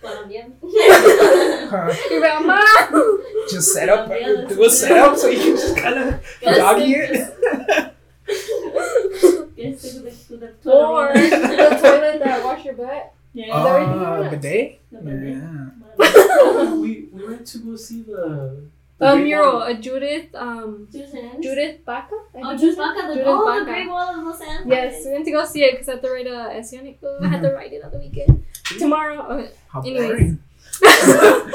Colombian. 0.00 0.54
Uh, 0.62 1.94
You're 2.10 2.20
like, 2.20 2.44
mom. 2.44 3.22
just 3.48 3.72
set 3.72 3.88
up, 3.88 4.08
do 4.08 4.64
a 4.64 4.70
setup 4.70 5.16
so 5.16 5.28
you 5.28 5.38
can 5.38 5.56
just 5.56 5.76
kind 5.76 5.98
of 5.98 6.24
doggy 6.42 6.94
it. 6.94 7.91
Yes, 9.56 9.82
to 9.82 10.00
the, 10.00 10.10
to 10.10 10.36
the 10.36 10.70
Or 10.70 11.12
the 11.12 11.78
toilet 11.80 12.18
that 12.24 12.44
wash 12.44 12.64
your 12.64 12.74
butt. 12.74 13.12
Yeah. 13.34 13.46
that 13.62 13.64
what 13.64 14.26
Uh, 14.26 14.30
bidet. 14.30 14.80
The 14.90 14.98
bidet. 14.98 15.36
Yeah. 15.38 16.74
we 16.74 17.08
we 17.12 17.26
went 17.28 17.46
to 17.46 17.58
go 17.58 17.76
see 17.76 18.02
the, 18.02 18.60
the 18.98 19.12
A 19.12 19.16
mural, 19.16 19.62
a 19.62 19.74
Judith, 19.74 20.34
um, 20.34 20.88
Judith. 20.90 21.14
Judith 21.42 21.84
Baca? 21.84 22.14
Oh, 22.34 22.52
Judith 22.56 22.76
it's- 22.76 22.76
Baca. 22.76 23.06
The, 23.08 23.14
Judith 23.14 23.26
oh, 23.28 23.44
Baca. 23.46 23.60
the 23.60 23.70
Great 23.70 23.88
Wall 23.88 24.08
of 24.18 24.24
Los 24.26 24.40
Angeles. 24.40 24.66
Yes, 24.68 25.04
we 25.06 25.12
went 25.12 25.24
to 25.26 25.30
go 25.32 25.44
see 25.44 25.62
it 25.64 25.72
because 25.72 25.88
I 25.88 25.92
had 25.92 26.02
to 26.02 26.10
write 26.10 26.26
a 26.26 26.56
essay 26.58 26.78
on 26.78 26.86
it. 26.86 26.98
Oh, 27.02 27.18
I 27.22 27.28
had 27.28 27.42
to 27.42 27.50
write 27.52 27.72
it 27.72 27.84
on 27.84 27.90
the 27.92 27.98
weekend. 27.98 28.44
Tomorrow. 28.78 29.20
Okay. 29.32 29.50
How 29.68 29.80
Anyways. 29.82 30.08
boring. 30.08 30.38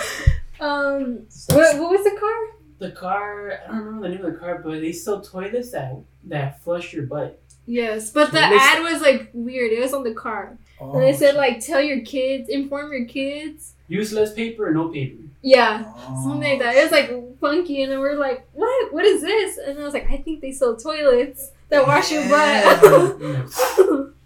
Um, 0.59 1.27
what, 1.53 1.77
what 1.79 1.89
was 1.91 2.03
the 2.03 2.17
car? 2.19 2.56
The 2.79 2.91
car, 2.91 3.59
I 3.63 3.71
don't 3.71 3.77
remember 3.85 4.07
the 4.07 4.15
name 4.15 4.25
of 4.25 4.33
the 4.33 4.39
car, 4.39 4.61
but 4.63 4.81
they 4.81 4.91
sell 4.91 5.21
toilets 5.21 5.71
that 5.71 5.97
that 6.25 6.61
flush 6.63 6.93
your 6.93 7.05
butt. 7.05 7.41
Yes, 7.65 8.11
but 8.11 8.31
the 8.31 8.39
ad 8.39 8.83
was 8.83 9.01
like 9.01 9.29
weird. 9.33 9.71
It 9.71 9.81
was 9.81 9.93
on 9.93 10.03
the 10.03 10.13
car, 10.13 10.57
Oh, 10.79 10.93
and 10.93 11.03
they 11.03 11.13
said 11.13 11.35
like, 11.35 11.59
"Tell 11.59 11.81
your 11.81 12.01
kids, 12.01 12.49
inform 12.49 12.91
your 12.93 13.05
kids." 13.05 13.73
Use 13.87 14.13
less 14.13 14.33
paper 14.33 14.67
or 14.67 14.73
no 14.73 14.89
paper. 14.89 15.23
Yeah, 15.41 15.91
oh. 15.95 16.23
something 16.23 16.49
like 16.49 16.59
that. 16.59 16.75
It 16.75 16.83
was 16.83 16.91
like 16.91 17.39
funky, 17.39 17.83
and 17.83 17.91
then 17.91 17.99
we're 17.99 18.15
like, 18.17 18.47
"What? 18.53 18.93
What 18.93 19.05
is 19.05 19.21
this?" 19.21 19.57
And 19.57 19.79
I 19.79 19.83
was 19.83 19.93
like, 19.93 20.09
"I 20.09 20.17
think 20.17 20.41
they 20.41 20.51
sell 20.51 20.75
toilets 20.75 21.51
that 21.69 21.85
wash 21.85 22.11
your 22.11 22.27
butt." 22.29 24.13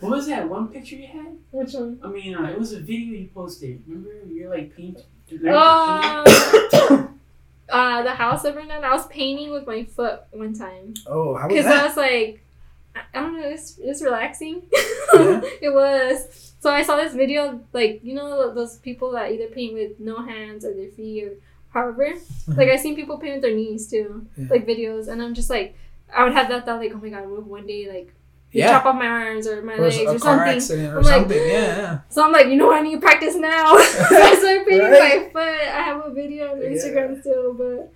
What 0.00 0.12
was 0.12 0.26
that 0.28 0.48
one 0.48 0.68
picture 0.68 0.94
you 0.96 1.08
had? 1.08 1.36
Which 1.50 1.74
one? 1.74 1.98
I 2.04 2.08
mean, 2.08 2.34
uh, 2.34 2.44
it 2.44 2.58
was 2.58 2.72
a 2.72 2.78
video 2.80 3.18
you 3.18 3.28
posted. 3.34 3.82
Remember? 3.86 4.10
You're 4.32 4.48
like 4.48 4.76
paint. 4.76 5.00
Um, 5.46 6.24
uh, 7.70 8.02
the 8.02 8.12
house 8.14 8.44
I 8.44 8.50
burned 8.52 8.68
down. 8.70 8.84
I 8.84 8.92
was 8.92 9.06
painting 9.08 9.50
with 9.50 9.66
my 9.66 9.84
foot 9.84 10.20
one 10.32 10.54
time 10.54 10.94
Oh, 11.06 11.34
how 11.36 11.48
was 11.48 11.56
because 11.56 11.66
I 11.66 11.86
was 11.86 11.96
like, 11.96 12.44
I 12.94 13.20
don't 13.20 13.40
know, 13.40 13.48
it's 13.48 13.78
it's 13.78 14.02
relaxing. 14.02 14.62
Yeah. 15.14 15.40
it 15.62 15.72
was. 15.72 16.54
So 16.60 16.70
I 16.70 16.82
saw 16.82 16.96
this 16.96 17.14
video, 17.14 17.60
like 17.72 18.00
you 18.02 18.14
know 18.14 18.52
those 18.52 18.76
people 18.78 19.12
that 19.12 19.32
either 19.32 19.46
paint 19.46 19.74
with 19.74 19.98
no 20.00 20.22
hands 20.22 20.64
or 20.64 20.74
their 20.74 20.90
feet 20.90 21.24
or 21.24 21.32
however. 21.70 22.14
Like 22.48 22.68
I 22.68 22.76
seen 22.76 22.94
people 22.96 23.18
paint 23.18 23.34
with 23.34 23.42
their 23.42 23.54
knees 23.54 23.88
too, 23.90 24.26
Yeah. 24.36 24.46
like 24.50 24.66
videos, 24.66 25.08
and 25.08 25.22
I'm 25.22 25.34
just 25.34 25.50
like, 25.50 25.76
I 26.14 26.24
would 26.24 26.32
have 26.34 26.48
that 26.48 26.66
thought 26.66 26.80
like, 26.80 26.92
oh 26.94 26.98
my 26.98 27.08
god, 27.10 27.26
one 27.28 27.66
day 27.66 27.88
like 27.90 28.12
Yeah. 28.52 28.70
chop 28.72 28.86
off 28.86 28.94
my 28.94 29.06
arms 29.06 29.46
or 29.46 29.60
my 29.62 29.74
Or 29.74 29.82
legs 29.82 29.96
a 29.98 30.02
or 30.04 30.18
car 30.18 30.18
something. 30.38 30.56
accident 30.56 30.94
or 30.94 30.98
I'm 30.98 31.04
like- 31.04 31.14
something. 31.14 31.48
yeah. 31.48 31.98
So 32.08 32.24
I'm 32.24 32.32
like, 32.32 32.46
you 32.46 32.56
know 32.56 32.66
what? 32.68 32.76
I 32.76 32.80
need 32.82 32.94
to 32.94 33.00
practice 33.00 33.34
now. 33.34 33.76
so 33.76 34.16
I 34.22 34.34
started 34.38 34.66
painting 34.66 34.90
Right. 34.90 35.32
my 35.34 35.40
foot. 35.40 35.68
I 35.68 35.82
have 35.82 36.06
a 36.06 36.10
video 36.10 36.52
on 36.52 36.62
Yeah. 36.62 36.68
Instagram 36.68 37.20
still, 37.20 37.52
but 37.54 37.92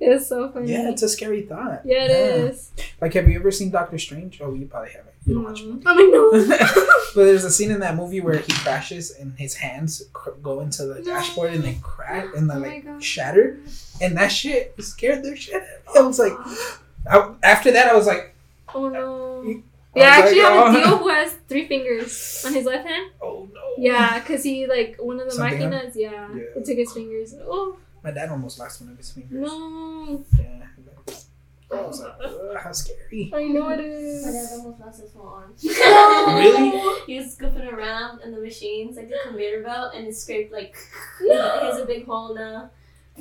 it's 0.00 0.28
so 0.28 0.50
funny. 0.52 0.70
Yeah, 0.72 0.90
it's 0.90 1.02
a 1.02 1.08
scary 1.08 1.42
thought. 1.42 1.82
Yeah, 1.84 2.04
it 2.04 2.10
is. 2.10 2.70
Like, 3.00 3.14
have 3.14 3.28
you 3.28 3.38
ever 3.38 3.50
seen 3.50 3.70
Doctor 3.70 3.98
Strange? 3.98 4.40
Oh, 4.42 4.52
you 4.54 4.66
probably 4.66 4.90
haven't. 4.90 5.14
You 5.26 5.34
don't 5.34 5.44
watch 5.44 5.62
movies. 5.62 5.82
I'm 5.86 5.96
like, 5.96 6.06
no. 6.10 6.30
but 7.14 7.24
there's 7.24 7.44
a 7.44 7.50
scene 7.50 7.70
in 7.70 7.80
that 7.80 7.96
movie 7.96 8.20
where 8.20 8.36
he 8.38 8.52
crashes 8.52 9.10
and 9.10 9.36
his 9.38 9.54
hands 9.54 10.02
cr- 10.12 10.30
go 10.42 10.60
into 10.60 10.86
the 10.86 11.02
dashboard 11.02 11.52
and 11.54 11.64
they 11.64 11.78
crack 11.82 12.26
and 12.36 12.48
they 12.48 12.54
Oh 12.54 12.58
like 12.58 13.02
shatter. 13.02 13.58
And 14.00 14.16
that 14.16 14.28
shit 14.28 14.74
scared 14.80 15.22
the 15.24 15.34
shit 15.34 15.54
out 15.56 15.62
of 15.62 15.94
me. 15.94 16.00
I 16.00 16.02
was 16.02 16.18
like, 16.18 16.32
I, 17.10 17.32
after 17.42 17.72
that, 17.72 17.88
I 17.90 17.94
was 17.96 18.06
like, 18.06 18.34
Oh 18.74 18.88
no. 18.88 19.62
I 19.96 19.98
Yeah, 20.00 20.04
I 20.04 20.18
actually 20.18 20.42
like, 20.42 20.52
have 20.52 20.66
a 20.66 20.68
oh. 20.68 20.72
deal 20.84 20.98
who 20.98 21.08
has 21.08 21.32
three 21.48 21.66
fingers 21.68 22.42
on 22.46 22.52
his 22.54 22.64
left 22.66 22.86
hand. 22.86 23.10
oh 23.22 23.48
no. 23.52 23.60
Yeah, 23.78 24.18
because 24.18 24.42
he, 24.42 24.66
like, 24.66 24.96
one 25.00 25.18
of 25.20 25.26
the 25.26 25.32
Something 25.32 25.70
machinas, 25.70 25.92
yeah, 25.94 26.28
Yeah. 26.34 26.42
it 26.56 26.64
took 26.64 26.76
his 26.76 26.92
fingers. 26.92 27.34
Oh, 27.40 27.76
My 28.02 28.10
dad 28.10 28.28
almost 28.30 28.58
lost 28.58 28.80
one 28.80 28.90
of 28.90 28.96
his 28.98 29.10
fingers. 29.10 29.32
no. 29.50 30.24
Yeah. 30.38 30.54
I 31.70 31.82
was 31.82 32.00
like, 32.00 32.14
"Ugh, 32.24 32.56
how 32.58 32.72
scary. 32.72 33.30
I 33.34 33.44
know 33.44 33.68
it 33.68 33.76
My 34.24 34.32
dad 34.32 34.48
almost 34.54 34.80
lost 34.80 35.00
his 35.02 35.12
whole 35.12 35.28
arm. 35.28 35.52
Really? 35.62 37.00
he 37.06 37.18
was 37.18 37.34
scooping 37.34 37.68
around 37.68 38.22
in 38.22 38.32
the 38.32 38.40
machines, 38.40 38.96
like 38.96 39.08
the 39.10 39.16
conveyor 39.26 39.62
belt, 39.62 39.92
and 39.94 40.06
it 40.06 40.14
scraped 40.16 40.50
like 40.50 40.74
no. 41.20 41.60
he 41.60 41.66
has 41.66 41.78
a 41.78 41.84
big 41.84 42.06
hole 42.06 42.34
now. 42.34 42.70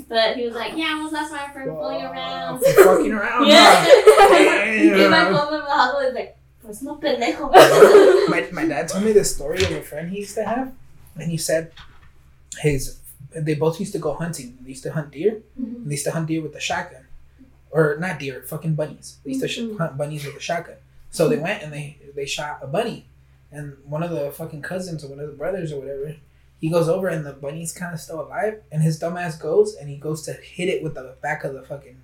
But 0.08 0.38
he 0.38 0.46
was 0.46 0.56
like, 0.56 0.78
"Yeah, 0.78 0.86
I 0.86 0.92
almost 0.94 1.12
lost 1.14 1.32
my 1.34 1.40
arm 1.40 1.52
from 1.52 1.76
pulling 1.76 2.04
Wow, 2.04 2.12
around." 2.14 2.60
for 2.60 2.84
fucking 2.84 3.12
around. 3.12 3.48
Yeah. 3.52 3.84
huh? 3.86 4.72
he 4.72 4.90
came 4.92 5.12
back 5.12 5.26
Damn. 5.28 5.34
home 5.34 5.48
from 5.50 5.60
the 5.66 5.70
hospital. 5.72 6.06
He's 6.06 6.14
like, 6.16 6.38
"Pues 6.68 6.82
no 6.84 6.96
pendejo." 6.98 7.50
my, 8.30 8.48
my 8.52 8.66
dad 8.68 8.88
told 8.90 9.04
me 9.06 9.14
this 9.14 9.34
story 9.36 9.64
of 9.64 9.72
a 9.72 9.82
friend 9.82 10.12
he 10.12 10.20
used 10.20 10.36
to 10.36 10.44
have, 10.44 10.74
and 11.16 11.32
he 11.32 11.38
said 11.38 11.72
his 12.60 13.00
they 13.34 13.56
both 13.56 13.80
used 13.80 13.94
to 13.94 14.00
go 14.00 14.14
hunting. 14.14 14.58
They 14.62 14.70
used 14.70 14.84
to 14.84 14.92
hunt 14.92 15.12
deer. 15.12 15.42
And 15.58 15.86
they 15.88 15.92
used 15.96 16.06
to 16.06 16.12
hunt 16.12 16.28
deer 16.28 16.42
with 16.42 16.56
a 16.56 16.60
shotgun, 16.60 17.06
or 17.72 17.98
not 18.00 18.20
deer, 18.20 18.42
fucking 18.46 18.76
bunnies. 18.76 19.18
They 19.24 19.32
used 19.32 19.42
to 19.42 19.48
sh- 19.48 19.60
Mhm. 19.60 19.78
hunt 19.78 19.98
bunnies 19.98 20.26
with 20.26 20.36
a 20.36 20.40
shotgun. 20.40 20.78
So 21.12 21.28
they 21.30 21.38
went 21.38 21.64
and 21.64 21.72
they 21.72 21.98
they 22.16 22.26
shot 22.26 22.60
a 22.62 22.68
bunny, 22.68 23.06
and 23.52 23.78
one 23.86 24.04
of 24.04 24.12
the 24.12 24.32
fucking 24.32 24.62
cousins 24.62 25.04
or 25.04 25.08
one 25.10 25.20
of 25.20 25.28
the 25.28 25.34
brothers 25.36 25.72
or 25.72 25.80
whatever. 25.80 26.16
He 26.60 26.70
goes 26.70 26.90
over 26.90 27.08
and 27.08 27.24
the 27.24 27.34
bunny's 27.34 27.72
kind 27.72 27.94
of 27.94 28.00
still 28.00 28.20
alive, 28.22 28.62
and 28.72 28.82
his 28.82 29.00
dumbass 29.00 29.40
goes 29.40 29.76
and 29.76 29.90
he 29.90 29.98
goes 29.98 30.24
to 30.24 30.34
hit 30.34 30.70
it 30.70 30.82
with 30.82 30.96
the 30.96 31.16
back 31.22 31.44
of 31.44 31.54
the 31.54 31.62
fucking 31.62 31.98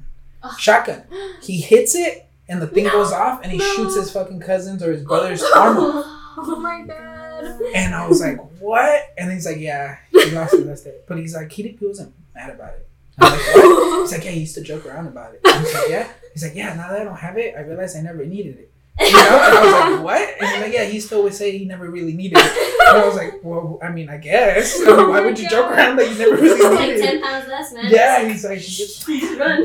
Oh. 0.44 0.56
shotgun. 0.60 1.04
He 1.42 1.60
hits 1.62 1.96
it, 1.96 2.28
and 2.50 2.62
the 2.62 2.68
thing 2.68 2.86
No. 2.86 2.92
goes 2.92 3.12
off, 3.12 3.42
and 3.44 3.52
he 3.52 3.58
No. 3.58 3.74
shoots 3.74 3.96
his 3.96 4.12
fucking 4.12 4.40
cousins 4.40 4.82
or 4.84 4.92
his 4.92 5.04
brother's 5.10 5.44
arm. 5.56 5.78
Oh 5.80 6.58
my 6.62 6.82
god. 6.82 7.62
And 7.76 7.94
I 7.94 8.08
was 8.08 8.22
like, 8.22 8.38
"What?" 8.60 9.14
And 9.18 9.32
he's 9.32 9.46
like, 9.46 9.58
"Yeah, 9.60 9.98
he 10.12 10.32
lost 10.32 10.54
it. 10.56 10.66
That's 10.66 10.86
it." 10.86 11.06
But 11.08 11.18
he's 11.20 11.36
like, 11.36 11.52
he, 11.52 11.64
he 11.64 11.86
wasn't 11.86 12.14
mad 12.34 12.50
about 12.50 12.74
it. 12.74 12.88
I'm 13.20 13.32
like, 13.32 13.40
"What?" 13.56 14.02
He's 14.02 14.12
like, 14.14 14.26
"Yeah, 14.26 14.32
he 14.32 14.40
used 14.42 14.56
to 14.56 14.62
joke 14.62 14.86
around 14.86 15.08
about 15.08 15.34
it." 15.36 15.42
And 15.46 15.64
he's 15.66 15.74
like, 15.74 15.90
"Yeah." 15.90 16.08
He's 16.34 16.44
like, 16.44 16.56
"Yeah." 16.56 16.74
Now 16.74 16.90
that 16.90 17.02
I 17.02 17.04
don't 17.04 17.16
have 17.16 17.38
it, 17.38 17.54
I 17.58 17.62
realize 17.62 17.96
I 17.96 18.02
never 18.02 18.26
needed 18.26 18.58
it. 18.58 18.72
You 19.00 19.12
know? 19.12 19.20
And 19.20 19.58
I 19.58 19.64
was 19.64 19.74
like, 19.74 20.04
"What?" 20.06 20.22
And 20.40 20.48
he's 20.50 20.62
like, 20.62 20.74
"Yeah." 20.74 20.84
He 20.86 21.00
still 21.00 21.24
would 21.24 21.34
say 21.34 21.58
he 21.58 21.66
never 21.66 21.90
really 21.90 22.14
needed 22.14 22.38
it. 22.38 22.88
And 22.88 22.98
I 23.00 23.06
was 23.08 23.16
like, 23.16 23.40
"Well, 23.44 23.80
I 23.82 23.90
mean, 23.90 24.08
I 24.10 24.18
guess. 24.18 24.80
I 24.86 24.86
mean, 24.96 25.10
why 25.10 25.22
would 25.22 25.40
you 25.40 25.50
joke 25.50 25.72
around 25.72 25.98
that 25.98 26.10
you 26.12 26.16
never 26.18 26.36
really 26.36 26.60
It's 26.62 26.64
like 26.64 26.90
needed 26.90 27.02
ten 27.02 27.22
pounds 27.22 27.48
less, 27.48 27.74
man. 27.74 27.86
Yeah, 27.90 28.28
he's 28.28 28.46
like, 28.46 28.62
Run. 29.40 29.64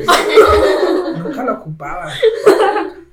nunca 1.23 1.43
lo 1.43 1.55
ocupaba. 1.61 2.11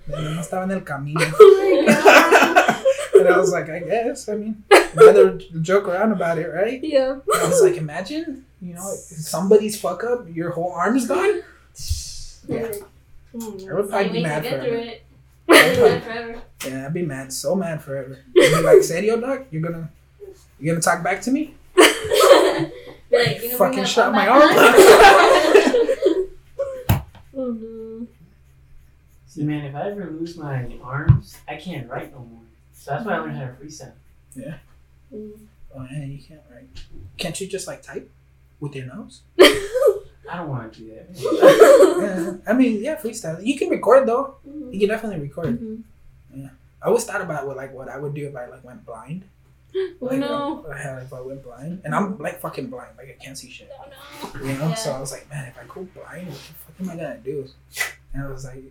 No 0.09 0.41
estaba 0.41 0.63
en 0.65 0.71
el 0.71 0.81
camino. 0.83 1.21
Oh 1.21 3.19
and 3.19 3.29
I 3.29 3.37
was 3.39 3.51
like, 3.53 3.69
I 3.69 3.81
guess. 3.81 4.29
I 4.29 4.37
mean, 4.37 4.63
rather 4.95 5.39
joke 5.61 5.89
around 5.89 6.13
about 6.13 6.39
it, 6.39 6.47
right? 6.49 6.83
Yeah. 6.83 7.13
And 7.13 7.23
I 7.43 7.49
was 7.49 7.61
like, 7.63 7.77
imagine, 7.77 8.45
you 8.63 8.75
know, 8.75 8.89
if 8.93 8.99
somebody's 9.01 9.79
fuck 9.81 10.05
up, 10.05 10.27
your 10.33 10.51
whole 10.51 10.73
arm's 10.73 11.07
gone. 11.07 11.43
Yeah, 12.49 12.69
I 13.35 13.75
would 13.75 13.91
probably 13.91 14.09
be 14.11 14.23
mad 14.23 14.45
get 14.45 14.63
through 14.63 14.71
forever. 14.71 14.77
it. 14.77 15.03
I'd 15.49 15.77
be 15.77 15.81
mad 15.83 16.03
forever. 16.03 16.43
Yeah, 16.67 16.87
I'd 16.87 16.95
be 16.95 17.03
mad, 17.03 17.33
so 17.33 17.55
mad 17.55 17.83
forever. 17.83 18.19
I'd 18.39 18.55
be 18.57 18.63
like, 18.63 18.83
serio, 18.83 19.21
dog? 19.21 19.45
You're 19.51 19.63
gonna, 19.63 19.91
you're 20.59 20.75
gonna 20.75 20.83
talk 20.83 21.03
back 21.03 21.21
to 21.23 21.31
me? 21.31 21.55
Like, 21.77 23.43
you 23.43 23.51
know, 23.53 23.57
Fucking 23.59 23.75
bring 23.75 23.85
that 23.85 23.89
shot 23.89 24.13
my 24.13 24.27
back. 24.27 24.77
Oh 27.39 27.51
no. 27.53 28.07
See, 29.27 29.45
man, 29.45 29.67
if 29.67 29.75
I 29.75 29.91
ever 29.91 30.11
lose 30.11 30.39
my 30.39 30.67
arms, 30.83 31.37
I 31.47 31.57
can't 31.57 31.87
write 31.89 32.11
no 32.13 32.21
more. 32.21 32.41
So 32.73 32.93
that's 32.93 33.05
why 33.05 33.17
I 33.17 33.19
learned 33.19 33.37
how 33.37 33.45
to 33.45 33.53
freestyle. 33.53 33.93
Mm. 35.15 35.33
Oh 35.77 35.87
yeah, 35.93 36.05
you 36.05 36.19
can't, 36.23 36.41
right? 36.51 36.67
Can't 37.19 37.39
you 37.39 37.47
just 37.47 37.67
like 37.67 37.83
type 37.83 38.11
with 38.59 38.75
your 38.75 38.87
nose? 38.87 39.21
I 40.31 40.37
don't 40.39 40.49
want 40.49 40.73
to 40.73 40.79
do 40.81 40.95
that. 40.95 41.07
Yeah, 41.97 42.37
I 42.47 42.53
mean, 42.53 42.83
yeah, 42.83 42.97
freestyle. 42.97 43.45
You 43.45 43.57
can 43.59 43.69
record 43.71 44.07
though. 44.07 44.37
Mhm. 44.47 44.73
You 44.73 44.81
can 44.81 44.89
definitely 44.89 45.21
record. 45.21 45.59
Mhm. 45.61 45.83
I 46.83 46.87
always 46.89 47.05
thought 47.05 47.21
about 47.23 47.47
what 47.47 47.57
like 47.57 47.73
what 47.73 47.89
I 47.89 47.99
would 47.99 48.15
do 48.15 48.27
if 48.29 48.37
I 48.37 48.47
like 48.47 48.63
went 48.65 48.85
blind. 48.85 49.25
Oh 49.77 50.07
Like, 50.07 50.19
no. 50.21 50.65
how 50.73 50.97
if 50.99 51.13
I 51.13 51.21
went 51.21 51.43
blind, 51.43 51.81
and 51.85 51.95
I'm 51.95 52.19
like 52.19 52.41
fucking 52.41 52.69
blind, 52.69 52.93
like 52.99 53.09
I 53.09 53.25
can't 53.25 53.37
see 53.37 53.51
shit. 53.51 53.71
Oh 53.79 53.89
no. 54.35 54.41
You 54.47 54.59
know, 54.59 54.69
Yeah. 54.69 54.75
so 54.75 54.93
I 54.93 55.01
was 55.01 55.13
like, 55.13 55.29
man, 55.31 55.49
if 55.49 55.57
I 55.59 55.65
go 55.73 55.87
blind, 55.95 56.29
what 56.29 56.37
the 56.37 56.55
fuck 56.65 56.77
am 56.81 56.91
I 56.91 56.97
gonna 56.97 57.19
do? 57.19 57.49
And 58.13 58.23
I 58.25 58.29
was 58.29 58.45
like, 58.45 58.63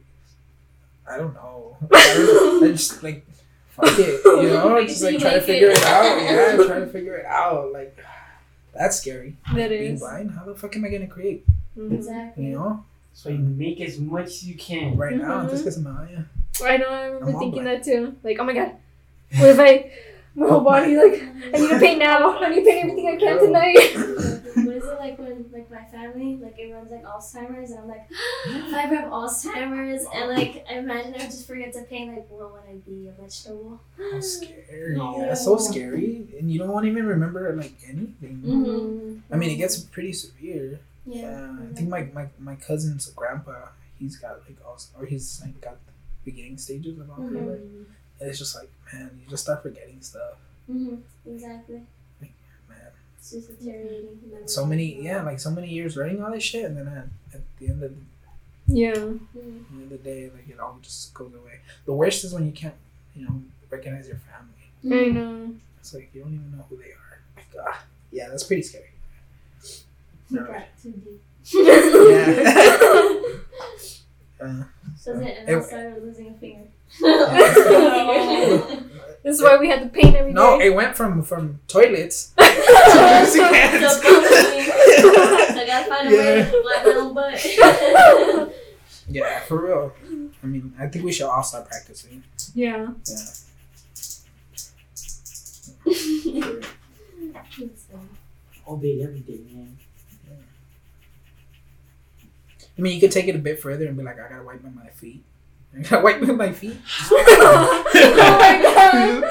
I 1.10 1.18
don't 1.18 1.34
know. 1.34 1.78
I, 1.94 2.62
just 2.72 3.02
like, 3.04 3.26
fuck 3.70 3.86
it, 4.00 4.22
you 4.26 4.50
know, 4.54 4.70
Make 4.76 4.86
it 4.86 4.88
just 4.90 5.04
like 5.04 5.14
you 5.14 5.20
try 5.20 5.34
to 5.36 5.42
figure 5.42 5.70
it. 5.70 5.78
it 5.78 5.84
out. 5.86 6.22
Yeah, 6.22 6.66
try 6.66 6.80
to 6.80 6.88
figure 6.88 7.16
it 7.16 7.26
out. 7.26 7.72
Like, 7.74 7.98
that's 8.78 8.98
scary. 9.00 9.38
That 9.56 9.72
is. 9.72 9.80
Being 9.80 9.98
blind, 10.00 10.32
how 10.32 10.46
the 10.46 10.56
fuck 10.56 10.76
am 10.76 10.86
I 10.86 10.90
gonna 10.90 11.08
create? 11.08 11.46
Mhm. 11.78 11.94
Exactly. 11.94 12.46
You 12.46 12.52
know, 12.52 12.84
So 13.14 13.30
you 13.30 13.38
make 13.40 13.80
as 13.82 13.98
much 14.00 14.26
as 14.28 14.48
you 14.48 14.56
can. 14.56 14.98
right 14.98 15.16
now, 15.16 15.44
Mhm. 15.44 15.50
just 15.50 15.64
because 15.64 15.78
I'm 15.78 15.88
out, 15.88 16.08
yeah. 16.12 16.24
I 16.66 16.78
know. 16.78 16.88
I 16.90 17.06
remember 17.06 17.30
I'm 17.32 17.40
thinking 17.40 17.64
black. 17.64 17.84
that 17.84 17.92
too. 17.92 18.16
Like, 18.24 18.38
oh 18.40 18.44
my 18.44 18.54
god, 18.54 18.72
what 19.38 19.50
if 19.50 19.60
I, 19.60 19.92
my 20.36 20.48
whole 20.50 20.62
body 20.62 20.96
like, 20.98 21.24
I 21.54 21.58
need 21.58 21.70
to 21.70 21.80
paint 21.80 22.00
now. 22.00 22.38
I 22.40 22.50
need 22.50 22.64
to 22.64 22.70
paint 22.70 22.84
everything 22.90 23.08
I 23.08 23.16
can 23.18 23.40
tonight. 23.40 24.35
what 25.00 25.08
is 25.10 25.18
like 25.18 25.20
when 25.20 25.46
like 25.54 25.70
my 25.72 25.84
family 25.86 26.38
like 26.42 26.58
everyone's 26.60 26.92
like 26.92 27.04
Alzheimer's 27.04 27.72
and 27.72 27.80
I'm 27.82 27.88
like 27.88 28.06
if 28.10 28.74
I 28.74 28.84
ever 28.84 28.96
have 28.96 29.12
Alzheimer's 29.12 30.06
and 30.14 30.30
like 30.30 30.66
I 30.70 30.76
imagine 30.76 31.14
I 31.16 31.26
just 31.26 31.48
forget 31.48 31.74
to 31.74 31.82
paint 31.84 32.16
like 32.16 32.30
what 32.30 32.52
would 32.52 32.62
I 32.70 32.76
be 32.86 33.08
a 33.08 33.22
vegetable? 33.22 33.80
How 34.12 34.20
scary. 34.20 34.56
No. 34.98 35.26
That's 35.28 35.44
so 35.44 35.58
scary, 35.58 36.28
and 36.38 36.52
you 36.52 36.60
don't 36.60 36.70
want 36.70 36.86
to 36.86 36.92
even 36.92 37.06
remember 37.06 37.52
like 37.56 37.74
anything. 37.88 38.42
Mhm. 38.46 39.22
I 39.32 39.38
mean, 39.38 39.50
it 39.52 39.56
gets 39.56 39.80
pretty 39.80 40.14
severe. 40.14 40.80
Yeah. 41.06 41.22
Yeah, 41.22 41.52
I 41.72 41.74
think 41.74 41.90
my, 41.90 42.04
my, 42.14 42.28
my 42.40 42.56
cousin's 42.56 43.08
grandpa, 43.12 43.70
he's 44.00 44.18
got 44.18 44.42
like 44.48 44.58
also, 44.68 44.90
or 45.00 45.06
he's 45.06 45.42
like 45.44 45.60
got 45.62 45.78
the 45.86 45.92
beginning 46.24 46.58
stages 46.58 47.00
of 47.00 47.08
Alzheimer's. 47.08 47.62
Mhm. 47.62 47.86
And 48.20 48.30
it's 48.30 48.40
just 48.40 48.56
like, 48.56 48.70
man, 48.94 49.12
you 49.22 49.30
just 49.30 49.44
start 49.44 49.62
forgetting 49.64 49.98
stuff, 50.02 50.38
Mhm. 50.70 51.02
Exactly. 51.26 51.82
Man. 53.32 53.40
It's 53.40 53.48
just 53.48 53.60
deteriorating. 53.60 54.48
So 54.48 54.66
many, 54.66 55.02
yeah, 55.02 55.22
like 55.24 55.40
so 55.40 55.52
many 55.52 55.68
years 55.70 55.96
learning 55.98 56.22
all 56.24 56.32
this 56.32 56.44
shit, 56.44 56.66
and 56.66 56.78
then 56.78 56.88
at, 56.88 57.08
at 57.36 57.42
the 57.60 57.68
end 57.68 57.84
of 57.84 57.92
the, 57.92 57.98
Yeah. 58.68 58.94
End 58.94 59.20
of 59.84 59.90
the 59.90 59.98
day, 59.98 60.30
like 60.34 60.48
it 60.50 60.60
all 60.60 60.78
just 60.82 61.14
goes 61.14 61.34
away. 61.34 61.60
The 61.86 61.94
worst 61.94 62.24
is 62.24 62.34
when 62.34 62.46
you 62.46 62.52
can't, 62.52 62.74
you 63.16 63.26
know, 63.26 63.42
recognize 63.70 64.08
your 64.08 64.18
family. 64.18 64.52
I 65.08 65.10
know. 65.12 65.52
It's 65.80 65.94
like 65.94 66.10
you 66.14 66.22
don't 66.22 66.34
even 66.34 66.52
know 66.58 66.66
who 66.70 66.78
they 66.78 66.92
are. 66.92 67.20
Like, 67.36 67.46
ah, 67.68 67.84
yeah, 68.12 68.30
that's 68.30 68.44
pretty 68.44 68.62
scary. 68.64 68.92
We 70.32 70.38
got 70.40 70.66
too 70.82 70.92
deep. 70.92 71.22
Yeah. 71.54 73.18
Uh, 74.38 74.64
So 75.00 75.14
is 75.14 75.22
it 75.22 75.38
and 75.40 75.50
It- 75.50 75.58
I 75.58 75.62
started 75.62 76.04
losing 76.04 76.28
a 76.28 76.34
finger. 76.34 76.68
This 79.26 79.38
is 79.38 79.42
why 79.42 79.58
we 79.58 79.68
had 79.68 79.82
to 79.82 79.88
paint 79.90 80.16
every 80.16 80.32
day. 80.32 80.36
no, 80.36 80.62
it 80.62 80.70
went 80.70 80.96
from 80.96 81.24
from 81.24 81.60
toilets 81.68 82.28
to 82.38 82.44
To 82.44 83.20
losing 83.26 83.42
hands. 83.42 83.82
So 83.82 84.00
I 85.58 85.64
gotta 85.66 85.90
find 85.90 86.08
a 86.08 86.16
way 86.16 86.44
to 86.52 86.62
wipe 86.64 86.86
my 86.86 86.92
own 86.94 87.14
butt. 87.16 88.56
Yeah, 89.10 89.40
for 89.42 89.66
real. 89.66 89.94
I 90.44 90.46
mean, 90.46 90.76
I 90.80 90.86
think 90.86 91.06
we 91.06 91.12
should 91.12 91.26
all 91.26 91.42
start 91.42 91.68
practicing. 91.68 92.24
yeah. 92.54 92.90
Yeah. 93.08 93.16
All 98.68 98.78
day, 98.78 99.02
every 99.02 99.20
day, 99.22 99.40
man. 99.52 99.78
I 102.78 102.82
mean, 102.82 102.94
you 102.94 103.00
could 103.00 103.12
take 103.12 103.28
it 103.28 103.36
a 103.36 103.40
bit 103.40 103.60
further 103.60 103.88
and 103.88 103.98
be 103.98 104.04
like, 104.04 104.20
I 104.20 104.28
gotta 104.30 104.44
wipe 104.44 104.64
my 104.64 104.90
feet. 104.90 105.24
I 105.74 105.82
gotta 105.82 106.04
wipe 106.04 106.22
my 106.22 106.52
feet. 106.52 106.78
oh 107.12 107.84
my 108.40 108.62
god. 108.62 109.24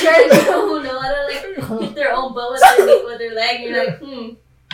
Trying 0.00 0.30
to 0.30 0.36
know 0.46 1.00
how 1.00 1.12
to 1.12 1.24
like 1.26 1.80
hit 1.82 1.94
their 1.94 2.12
own 2.14 2.34
butt 2.34 2.50
with 2.52 2.60
their, 2.60 2.86
knee- 2.86 3.04
with 3.04 3.18
their 3.18 3.34
leg. 3.34 3.60
You're 3.62 3.84
like, 3.86 3.98
hmm, 3.98 4.28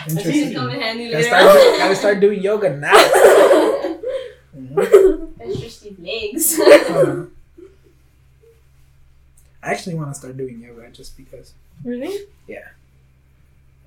Interesting. 0.09 0.53
come 0.53 0.69
in 0.69 0.79
handy 0.81 1.09
Gotta 1.11 1.23
start, 1.23 1.77
gotta 1.79 1.95
start 1.95 2.19
doing 2.19 2.41
yoga 2.49 2.69
now. 2.77 2.93
Extra 5.39 5.91
legs. 5.99 6.59
Uh, 6.95 7.25
I 9.63 9.71
actually 9.71 9.95
want 9.95 10.09
to 10.11 10.15
start 10.15 10.37
doing 10.37 10.61
yoga 10.61 10.89
just 10.91 11.17
because. 11.17 11.53
Really? 11.83 12.27
Yeah. 12.47 12.67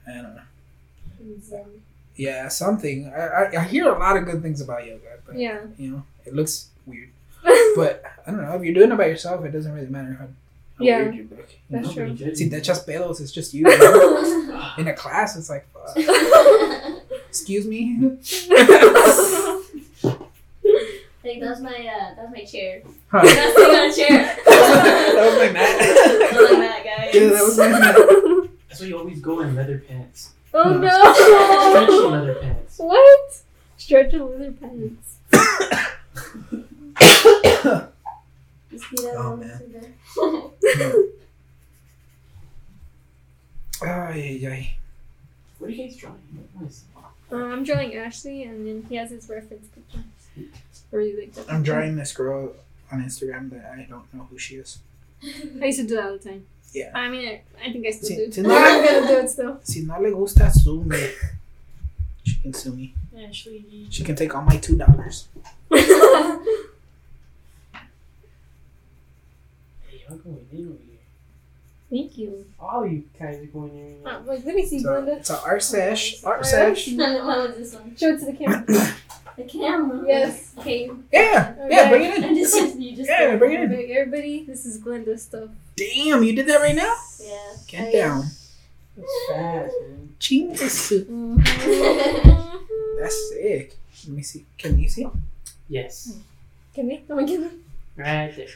I 0.09 0.13
don't 0.15 0.35
know. 0.35 1.67
Yeah, 2.17 2.49
something. 2.49 3.13
I, 3.15 3.21
I, 3.21 3.61
I 3.61 3.65
hear 3.65 3.87
a 3.89 3.97
lot 3.97 4.17
of 4.17 4.25
good 4.25 4.43
things 4.43 4.61
about 4.61 4.85
yoga, 4.85 5.21
but 5.25 5.37
Yeah. 5.39 5.61
you 5.77 5.91
know, 5.93 6.03
it 6.29 6.35
looks 6.35 6.69
weird. 6.87 7.11
But 7.77 8.03
I 8.27 8.31
don't 8.31 8.43
know. 8.43 8.55
If 8.57 8.63
you're 8.63 8.75
doing 8.75 8.91
it 8.93 8.97
by 8.97 9.07
yourself, 9.07 9.45
it 9.45 9.53
doesn't 9.53 9.73
really 9.73 9.87
matter 9.89 10.13
how, 10.19 10.27
how 10.27 10.85
Yeah. 10.85 11.03
weird 11.03 11.15
you 11.17 11.29
look. 11.31 11.49
you 11.51 11.57
That's 11.71 11.89
know? 11.89 11.95
true. 11.95 12.03
Nobody 12.09 12.25
judges 12.25 12.39
See, 12.39 12.49
that's 12.49 12.67
just 12.67 12.87
pelos. 12.87 13.21
It's 13.21 13.33
just 13.33 13.55
you. 13.55 13.69
you? 13.71 14.73
In 14.79 14.89
a 14.89 14.95
class, 14.95 15.37
it's 15.37 15.49
like, 15.51 15.67
fuck. 15.73 15.97
excuse 17.29 17.67
me. 17.67 17.99
like 21.25 21.41
that's 21.41 21.61
my 21.61 21.71
uh, 21.71 22.15
that's 22.17 22.33
my 22.33 22.45
chair. 22.45 22.83
Huh. 23.11 23.23
That's 23.23 23.57
sitting 23.57 23.77
on 23.77 23.91
a 23.91 23.93
chair. 23.95 24.37
that 24.45 25.25
was 25.25 25.37
my 25.39 25.53
mat. 25.53 26.33
Look 26.33 26.51
like 26.51 26.59
that, 26.61 26.85
guys. 26.85 27.15
Yeah, 27.15 27.29
that 27.31 27.45
was 27.45 27.59
my 27.59 27.69
mat. 27.69 27.97
That's 28.69 28.81
why 28.81 28.87
you 28.87 28.99
always 28.99 29.21
go 29.21 29.41
in 29.41 29.55
leather 29.57 29.79
pants. 29.87 30.33
oh 30.55 30.75
no! 30.75 30.89
Stretchy 31.15 31.93
leather 32.09 32.35
pants. 32.41 32.79
What? 32.79 33.43
Stretchy 33.77 34.19
leather 34.19 34.53
pants. 34.53 35.19
Just 38.71 38.91
be 38.91 38.97
that 39.03 39.15
Oh, 39.17 39.31
one 39.31 39.41
man. 39.41 39.59
to 40.63 41.13
Ay, 43.83 44.41
ay. 44.47 44.77
What 45.59 45.69
are 45.69 45.73
you 45.73 45.85
guys 45.85 45.97
drawing? 45.97 46.19
Nice. 46.61 46.85
Uh, 47.31 47.37
I'm 47.37 47.63
drawing 47.65 47.95
Ashley, 47.97 48.43
and 48.45 48.67
then 48.67 48.87
he 48.89 48.97
has 48.97 49.11
his 49.11 49.29
reference 49.29 49.69
picture. 49.69 50.03
I 50.93 50.97
really 50.97 51.21
like 51.21 51.33
that. 51.35 51.53
I'm 51.53 51.63
drawing 51.63 51.97
this 51.97 52.13
girl 52.13 52.53
on 52.91 53.03
Instagram 53.05 53.51
that 53.51 53.71
I 53.77 53.87
don't 53.89 54.13
know 54.15 54.27
who 54.31 54.39
she 54.39 54.57
is. 54.57 54.79
I 55.61 55.67
used 55.67 55.81
to 55.81 55.87
do 55.87 55.97
that 55.97 56.05
all 56.07 56.13
the 56.13 56.19
time. 56.19 56.47
Yeah. 56.73 56.91
I 56.95 57.09
mean, 57.09 57.29
I, 57.29 57.43
I 57.67 57.73
think 57.73 57.87
I 57.87 57.91
still 57.91 58.09
Si- 58.09 58.17
do. 58.17 58.33
si 58.33 58.41
no 58.43 58.57
I'm 58.57 58.85
gonna 58.85 59.07
do 59.07 59.19
it 59.19 59.29
still. 59.31 59.61
Si 59.63 59.83
no 59.83 60.01
le 60.01 60.11
gusta, 60.11 60.51
sue 60.51 60.83
me. 60.85 61.09
She 62.25 62.37
can 62.43 62.53
sue 62.53 62.73
me. 62.73 62.95
Ashley. 63.19 63.87
She 63.91 64.05
can 64.05 64.17
take 64.17 64.35
all 64.35 64.43
my 64.43 64.57
two 64.57 64.77
dollars. 64.77 65.29
Hey, 69.89 70.03
y'all 70.09 70.19
going 70.19 70.47
in 70.53 70.67
over 70.69 70.79
here. 70.85 70.99
Thank 71.91 72.19
you. 72.19 72.45
All 72.61 72.87
you 72.87 73.05
guys 73.19 73.39
are 73.39 73.47
going 73.47 73.75
in. 73.77 74.07
Uh, 74.07 74.21
like, 74.27 74.45
let 74.45 74.55
me 74.55 74.67
see, 74.67 74.81
So, 74.81 74.91
Glenda. 74.91 75.19
it's 75.19 75.31
a 75.31 75.41
art 75.43 75.63
sesh. 75.63 76.23
Art 76.25 76.45
Alright. 76.45 76.77
sesh. 76.77 76.93
What 76.95 77.49
was 77.49 77.57
this 77.57 77.75
one? 77.75 77.97
Show 77.97 78.09
it 78.15 78.19
to 78.21 78.25
the 78.27 78.33
camera. 78.33 78.65
The 79.39 79.45
camera. 79.45 80.03
Yes. 80.05 80.53
Okay. 80.59 80.91
Yeah, 81.13 81.55
yeah, 81.71 81.91
bring 81.91 82.03
it 82.03 82.17
in. 82.19 82.25
And 82.25 82.37
this 82.37 82.53
is 82.57 82.75
you 82.77 82.97
just. 82.97 83.09
Yeah, 83.09 83.37
bring 83.37 83.53
it 83.53 83.61
in. 83.61 83.63
Everybody, 83.71 83.93
everybody, 83.93 84.45
this 84.45 84.67
is 84.67 84.81
Glenda's 84.83 85.23
stuff. 85.23 85.51
Damn, 85.77 86.25
you 86.25 86.35
did 86.35 86.49
that 86.49 86.57
right 86.61 86.75
now? 86.75 86.93
Yeah. 87.23 87.53
Get 87.69 87.93
down. 87.93 88.25
That's 88.97 89.13
fast, 89.31 89.75
man. 89.81 90.15
Chingasu. 90.19 91.05
Mm-hmm. 91.07 92.99
That's 93.01 93.29
sick. 93.31 93.77
Let 94.09 94.17
me 94.17 94.23
see. 94.25 94.45
Can 94.59 94.77
you 94.77 94.89
see? 94.89 95.07
Yes. 95.69 96.17
Can 96.75 96.87
we? 96.89 97.03
Oh 97.11 97.17
my 97.17 97.25
god. 97.25 97.51
Right 97.97 98.35
there. 98.37 98.47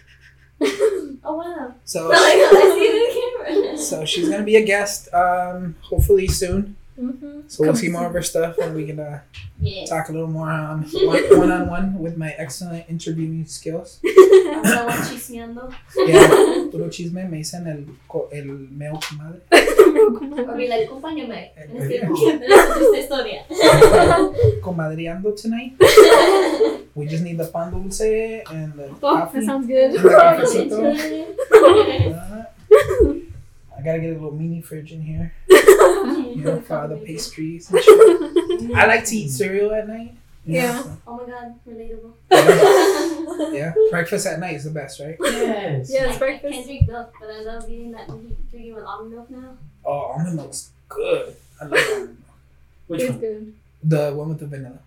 oh 1.24 1.36
wow. 1.36 1.74
So, 1.84 2.10
Oh 2.12 2.12
I 2.14 2.76
see 2.78 3.52
the 3.52 3.62
camera. 3.64 3.78
so 3.78 4.04
she's 4.04 4.28
gonna 4.28 4.44
be 4.44 4.56
a 4.56 4.64
guest, 4.64 5.12
um, 5.12 5.74
hopefully 5.82 6.28
soon. 6.28 6.76
Mm-hmm. 6.98 7.40
So 7.48 7.64
we'll 7.64 7.74
see 7.74 7.88
more 7.88 8.04
of 8.06 8.12
her 8.12 8.22
stuff, 8.22 8.58
and 8.58 8.74
we 8.74 8.84
can 8.86 9.00
uh, 9.00 9.20
Yeah. 9.60 9.86
talk 9.86 10.08
a 10.08 10.12
little 10.12 10.28
more 10.28 10.50
um, 10.50 10.84
one 10.92 11.50
on 11.50 11.68
one 11.76 11.98
with 11.98 12.16
my 12.18 12.34
excellent 12.36 12.84
interviewing 12.88 13.46
skills. 13.46 13.98
I'm 14.04 14.62
the 14.62 14.84
one 14.86 14.98
chismeando. 15.08 15.72
Yeah, 15.96 16.28
puro 16.70 16.88
chisme 16.90 17.28
me 17.30 17.38
dicen 17.38 17.66
el, 17.66 17.84
el 18.32 18.44
meo 18.70 18.98
comadre. 19.00 19.40
Or 20.48 20.56
be 20.56 20.68
like, 20.68 20.86
acompáñame. 20.88 21.50
En 21.56 21.76
este 21.76 22.02
en 22.02 22.42
esta 22.42 22.98
historia. 22.98 23.44
Comadreando 24.60 25.32
tonight. 25.34 25.72
We 26.94 27.06
just 27.06 27.22
need 27.24 27.38
the 27.38 27.46
pan 27.46 27.70
dulce 27.72 28.42
and 28.50 28.74
the 28.74 28.88
Oh, 29.02 29.16
coffee. 29.16 29.40
that 29.40 29.46
sounds 29.46 29.66
good. 29.66 29.94
and 29.94 30.04
the. 30.04 31.26
Uh, 32.14 32.44
I 33.78 33.84
gotta 33.84 33.98
get 34.00 34.10
a 34.10 34.12
little 34.14 34.30
mini 34.32 34.60
fridge 34.62 34.92
in 34.92 35.00
here, 35.02 35.32
you 36.44 36.50
know, 36.50 36.60
for 36.66 36.78
all 36.78 36.88
the 36.88 36.96
pastries. 36.96 37.70
I 37.74 38.86
like 38.86 39.04
to 39.06 39.16
eat 39.16 39.28
cereal 39.30 39.72
at 39.72 39.88
night. 39.88 40.14
you 40.46 40.54
know, 40.54 40.58
Yeah. 40.60 40.82
Oh 41.06 41.16
my 41.18 41.24
god, 41.32 41.54
relatable. 41.68 42.12
yeah. 43.54 43.72
Breakfast 43.90 44.26
at 44.26 44.38
night 44.40 44.56
is 44.56 44.64
the 44.64 44.70
best, 44.70 45.00
right? 45.00 45.16
Yes. 45.20 45.90
Yeah, 45.92 46.04
it's 46.04 46.12
I, 46.12 46.16
I 46.16 46.18
breakfast. 46.18 46.52
can't 46.54 46.66
drink 46.66 46.88
milk, 46.88 47.14
but 47.20 47.30
I 47.30 47.40
love 47.42 47.68
eating 47.70 47.92
that 47.92 48.06
drinking 48.50 48.74
with 48.74 48.84
almond 48.84 49.12
milk 49.12 49.30
now. 49.30 49.56
Oh, 49.84 49.90
almond 50.14 50.36
milk's 50.36 50.70
good. 50.88 51.36
I 51.60 51.64
love 51.66 51.78
almond 51.92 52.08
milk. 52.08 52.18
Which 52.88 53.00
It's 53.02 53.10
one? 53.10 53.20
good. 53.20 53.54
The 53.84 54.12
one 54.14 54.28
with 54.28 54.38
the 54.40 54.46
vanilla. 54.46 54.78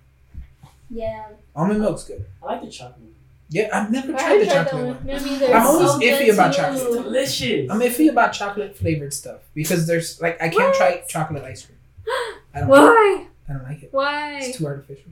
Yeah. 0.90 1.28
Almond 1.56 1.82
milk's 1.82 2.04
good. 2.04 2.26
I 2.42 2.46
like 2.46 2.62
the 2.62 2.70
chocolate. 2.70 3.02
Yeah, 3.50 3.70
I've 3.72 3.92
never 3.92 4.14
I 4.16 4.18
tried 4.18 4.40
the 4.42 4.46
haven't 4.46 4.48
tried 4.48 4.56
that 4.56 4.70
chocolate 4.72 4.86
one. 4.86 5.40
one. 5.42 5.54
I'm 5.54 5.68
always 5.68 5.92
so 5.92 6.00
iffy 6.00 6.34
about 6.34 6.54
too. 6.54 6.62
chocolate. 6.62 6.82
It's 6.84 6.96
delicious. 7.04 7.72
I'm 7.72 7.80
iffy 7.80 8.10
about 8.10 8.34
chocolate 8.34 8.76
flavored 8.78 9.14
stuff 9.14 9.42
because 9.54 9.86
there's 9.88 10.20
like 10.22 10.42
I 10.42 10.50
can't 10.50 10.56
What? 10.70 10.76
try 10.76 11.04
chocolate 11.08 11.44
ice 11.44 11.66
cream. 11.66 11.78
I 12.54 12.60
don't. 12.62 12.70
Like 12.70 12.80
Why? 12.82 13.18
it. 13.22 13.28
I 13.50 13.54
don't 13.54 13.64
like 13.64 13.84
it. 13.84 13.90
Why? 13.94 14.40
It's 14.40 14.58
too 14.58 14.66
artificial. 14.66 15.12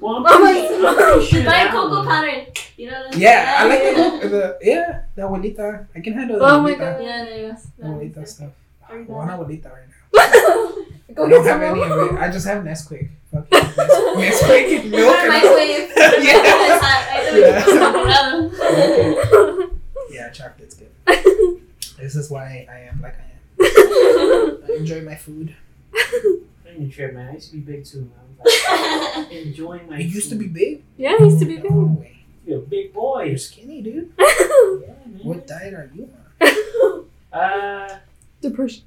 Well, 0.00 0.16
I'm 0.16 0.24
Oh 0.26 0.38
my 0.40 0.52
God. 0.94 1.24
Sure 1.24 1.44
Buy 1.44 1.50
that 1.50 1.70
cocoa 1.70 1.96
one- 1.98 2.06
powder. 2.06 2.46
You 2.76 2.90
know 2.90 3.02
what 3.06 3.16
Yeah, 3.16 3.56
I 3.58 3.66
like 3.68 3.78
saying? 3.82 4.20
the, 4.20 4.28
the 4.34 4.58
yeah 4.62 5.02
the 5.14 5.22
abuelita. 5.22 5.86
I 5.94 6.00
can 6.00 6.12
handle 6.14 6.38
the 6.40 6.44
Oh 6.44 6.60
my 6.60 6.74
god. 6.74 7.02
Yeah, 7.02 7.24
there 7.24 7.52
is. 7.54 7.66
The 7.78 7.84
abuelita 7.84 8.26
stuff. 8.26 8.50
I 8.88 8.92
Are 8.94 8.98
you 8.98 9.04
want 9.06 9.28
done? 9.30 9.38
abuelita 9.38 9.70
right 9.72 9.86
now. 9.88 10.74
Go 11.14 11.24
I 11.24 11.28
get 11.28 11.34
don't 11.34 11.46
have 11.46 11.60
some 11.60 11.62
any 11.82 11.82
of 11.82 12.12
it. 12.14 12.18
I 12.20 12.30
just 12.30 12.46
have 12.46 12.62
Nesquik. 12.64 13.08
Fuck 13.32 13.46
it. 13.50 13.76
Nes- 14.16 14.42
Nesquik 14.42 14.80
and 14.80 14.90
milk. 14.90 15.14
Or 15.14 15.18
and- 15.18 15.28
microwave. 15.28 15.92
Yeah. 16.24 16.42
Yeah. 17.34 18.44
Okay. 18.48 19.66
Yeah, 20.10 20.30
chocolate's 20.30 20.74
good. 20.74 20.90
This 21.98 22.14
is 22.14 22.30
why 22.30 22.66
I 22.70 22.78
am 22.90 23.00
like 23.02 23.16
I 23.18 23.24
am. 23.24 24.62
I 24.68 24.76
enjoy 24.78 25.00
my 25.02 25.16
food. 25.16 25.54
I 25.94 26.32
didn't 26.66 26.90
trip, 26.90 27.12
man. 27.12 27.28
I 27.30 27.32
used 27.34 27.50
to 27.50 27.56
be 27.56 27.60
big 27.62 27.84
too, 27.84 28.08
man. 28.08 28.36
Like, 28.38 29.32
enjoying 29.32 29.88
my 29.90 29.98
It 29.98 30.06
used 30.06 30.28
to 30.30 30.36
be 30.36 30.46
big. 30.46 30.84
Yeah, 30.96 31.16
he 31.18 31.24
used 31.24 31.40
to 31.40 31.44
be 31.44 31.56
big. 31.56 31.70
No. 31.72 32.04
You're 32.46 32.58
a 32.58 32.62
big 32.62 32.92
boy. 32.94 33.24
You're 33.24 33.36
skinny, 33.38 33.82
dude. 33.82 34.12
Yeah, 34.18 34.26
man. 34.28 35.20
What 35.24 35.46
diet 35.48 35.74
are 35.74 35.90
you 35.94 36.08
on? 36.40 37.04
Uh. 37.32 37.98
Depression. 38.40 38.84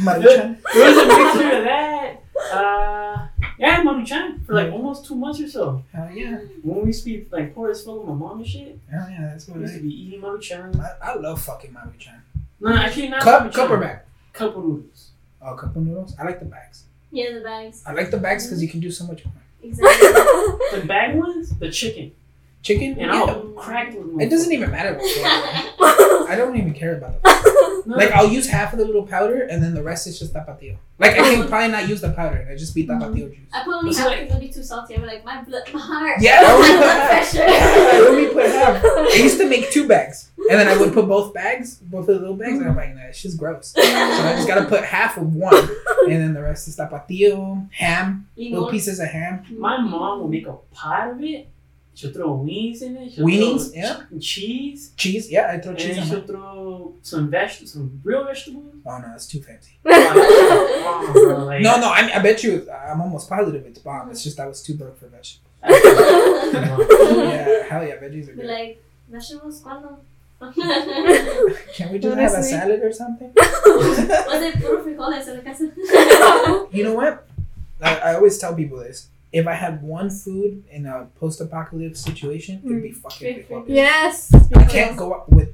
Maruchan. 0.00 0.56
It 0.74 0.84
was 0.84 0.96
a 0.98 1.06
mixture 1.06 1.56
of 1.58 1.64
that. 1.64 2.22
Uh, 2.52 3.28
yeah, 3.58 3.82
Maruchan 3.82 4.44
for 4.44 4.54
like 4.54 4.70
almost 4.72 5.06
two 5.06 5.14
months 5.14 5.40
or 5.40 5.48
so. 5.48 5.82
Hell 5.92 6.10
yeah. 6.12 6.38
When 6.62 6.80
we 6.82 6.86
used 6.88 7.04
to 7.04 7.10
be 7.10 7.26
like 7.30 7.54
poor 7.54 7.70
as 7.70 7.82
fuck 7.82 7.98
with 7.98 8.08
my 8.08 8.14
mom 8.14 8.38
and 8.38 8.46
shit, 8.46 8.78
Hell 8.90 9.08
yeah, 9.10 9.28
that's 9.32 9.46
we 9.48 9.52
what 9.54 9.60
used 9.62 9.74
to 9.76 9.82
be 9.82 9.88
eating 10.02 10.20
Maruchan. 10.20 10.78
I, 10.78 11.12
I 11.12 11.14
love 11.16 11.40
fucking 11.42 11.72
Maruchan. 11.72 12.20
No, 12.60 12.74
actually 12.74 13.08
not 13.08 13.20
Cup, 13.22 13.42
Maruchan. 13.44 13.54
cup 13.54 13.70
or 13.70 13.76
bag? 13.78 13.98
Cup 14.32 14.56
of 14.56 14.64
noodles. 14.64 15.10
Oh, 15.42 15.54
cup 15.54 15.74
of 15.76 15.82
noodles. 15.82 16.14
I 16.18 16.24
like 16.24 16.38
the 16.40 16.44
bags. 16.46 16.84
Yeah, 17.10 17.32
the 17.34 17.40
bags. 17.40 17.82
I 17.86 17.92
like 17.92 18.10
the 18.10 18.18
bags 18.18 18.44
because 18.46 18.62
you 18.62 18.68
can 18.68 18.80
do 18.80 18.90
so 18.90 19.06
much 19.06 19.24
more. 19.24 19.34
Exactly. 19.62 20.08
The 20.80 20.84
bag 20.86 21.16
ones, 21.16 21.50
the 21.58 21.70
chicken, 21.70 22.12
Chicken. 22.66 22.92
and 22.98 23.12
yeah. 23.12 23.22
I'll 23.22 23.42
crack 23.54 23.92
those. 23.94 24.20
It 24.20 24.28
doesn't 24.28 24.52
even 24.52 24.70
matter. 24.70 24.94
What. 24.94 25.06
I 26.28 26.34
don't 26.36 26.56
even 26.56 26.74
care 26.74 26.96
about 26.96 27.22
the. 27.22 27.82
No, 27.86 27.96
Like 27.96 28.10
I'll 28.10 28.28
use 28.28 28.48
half 28.48 28.72
of 28.72 28.80
the 28.80 28.84
little 28.84 29.06
powder 29.06 29.42
and 29.42 29.62
then 29.62 29.72
the 29.72 29.82
rest 29.82 30.08
is 30.08 30.18
just 30.18 30.34
tapatio. 30.34 30.76
Like 30.98 31.12
I 31.12 31.34
can 31.34 31.48
probably 31.48 31.68
not 31.68 31.88
use 31.88 32.00
the 32.00 32.10
powder. 32.10 32.48
I 32.50 32.56
just 32.56 32.74
be 32.74 32.84
mm-hmm. 32.84 33.00
tapatio 33.00 33.28
juice. 33.32 33.46
I 33.52 33.62
put 33.62 33.74
only 33.74 33.90
It's 33.90 33.98
half 33.98 34.08
like- 34.08 34.20
because 34.22 34.36
it'll 34.36 34.46
be 34.48 34.52
too 34.52 34.62
salty. 34.64 34.96
I'm 34.96 35.06
like, 35.06 35.24
my 35.24 35.42
blood, 35.42 35.62
my 35.72 35.78
heart. 35.78 36.16
Yeah, 36.20 36.40
I 36.42 36.52
only 36.52 36.68
my 36.68 36.74
put 36.74 36.82
blood 36.82 37.00
half. 37.00 37.10
pressure. 37.10 37.38
Yeah, 37.38 37.90
I 37.92 38.06
only 38.08 38.26
put 38.34 38.46
half. 38.46 38.84
I 38.84 39.16
used 39.22 39.38
to 39.38 39.48
make 39.48 39.70
two 39.70 39.86
bags, 39.86 40.32
and 40.50 40.58
then 40.58 40.66
I 40.66 40.76
would 40.76 40.92
put 40.92 41.06
both 41.06 41.32
bags, 41.32 41.76
both 41.76 42.08
of 42.08 42.16
the 42.16 42.20
little 42.20 42.34
bags, 42.36 42.58
and 42.58 42.68
I'm 42.68 42.74
like, 42.74 42.96
nah, 42.96 43.02
it's 43.02 43.22
just 43.22 43.38
gross. 43.38 43.68
So 43.68 43.82
I 43.82 44.32
just 44.34 44.48
gotta 44.48 44.64
put 44.64 44.82
half 44.82 45.16
of 45.16 45.32
one, 45.32 45.54
and 46.08 46.20
then 46.20 46.34
the 46.34 46.42
rest 46.42 46.66
is 46.66 46.76
tapatio, 46.76 47.68
ham, 47.72 48.26
little 48.36 48.58
Limon. 48.62 48.70
pieces 48.72 48.98
of 48.98 49.06
ham. 49.08 49.44
my 49.56 49.80
mom 49.80 50.20
will 50.20 50.28
make 50.28 50.48
a 50.48 50.54
pot 50.72 51.10
of 51.10 51.22
it, 51.22 51.48
She'll 51.96 52.12
throw 52.12 52.34
um 52.34 52.44
wings 52.44 52.82
in 52.82 52.94
it. 52.98 53.12
She'll 53.12 53.24
Weenies, 53.24 53.74
yeah. 53.74 54.02
cheese. 54.20 54.92
Cheese, 54.98 55.30
yeah, 55.30 55.50
I 55.50 55.58
throw 55.58 55.70
And 55.70 55.80
cheese 55.80 55.96
then 55.96 56.02
on 56.04 56.08
she'll 56.10 56.26
throw 56.26 56.94
some 57.00 57.30
veg, 57.30 57.50
some 57.50 58.00
real 58.04 58.22
vegetables. 58.22 58.74
Oh 58.84 58.98
no, 58.98 59.12
it's 59.14 59.26
too 59.26 59.40
fancy. 59.40 59.72
Oh, 59.86 61.10
bro, 61.14 61.36
oh, 61.36 61.44
like- 61.46 61.62
No, 61.62 61.80
no, 61.80 61.88
I, 61.88 62.10
I 62.14 62.18
bet 62.20 62.42
you, 62.44 62.68
uh, 62.70 62.74
I'm 62.92 63.00
almost 63.00 63.30
positive 63.30 63.64
it's 63.64 63.78
bomb. 63.78 64.10
It's 64.10 64.22
just 64.22 64.38
I 64.38 64.46
was 64.46 64.62
too 64.62 64.74
broke 64.74 64.98
for 64.98 65.06
vegetables. 65.08 65.50
yeah, 65.64 67.62
hell 67.68 67.82
yeah, 67.82 67.96
veggies 67.96 68.28
are 68.28 68.34
good. 68.34 68.46
like, 68.46 68.82
vegetables, 69.08 69.60
cuando? 69.60 69.98
Was 70.38 70.54
Can 71.74 71.92
we 71.92 71.98
just 71.98 72.14
have 72.18 72.34
a 72.34 72.42
salad 72.42 72.82
or 72.82 72.92
something? 72.92 73.32
it 73.34 74.60
puro 74.60 74.84
frijoles 74.84 75.26
en 75.28 75.36
la 75.38 75.42
casa? 75.42 75.64
You 76.76 76.84
know 76.84 76.94
what? 76.94 77.26
I, 77.80 77.96
I 77.96 78.14
always 78.16 78.36
tell 78.36 78.54
people 78.54 78.78
this. 78.78 79.08
If 79.36 79.46
I 79.46 79.56
had 79.64 79.82
one 79.82 80.08
food 80.08 80.64
in 80.76 80.86
a 80.86 80.96
post-apocalypse 81.20 82.00
situation, 82.00 82.54
it'd 82.64 82.82
be 82.82 82.90
mm. 82.90 82.96
fucking 82.96 83.44
Frijoles. 83.44 83.48
frijoles. 83.48 83.64
yes. 83.68 84.34
I 84.54 84.64
can't 84.64 84.96
go 84.96 85.06
out 85.14 85.28
with 85.30 85.50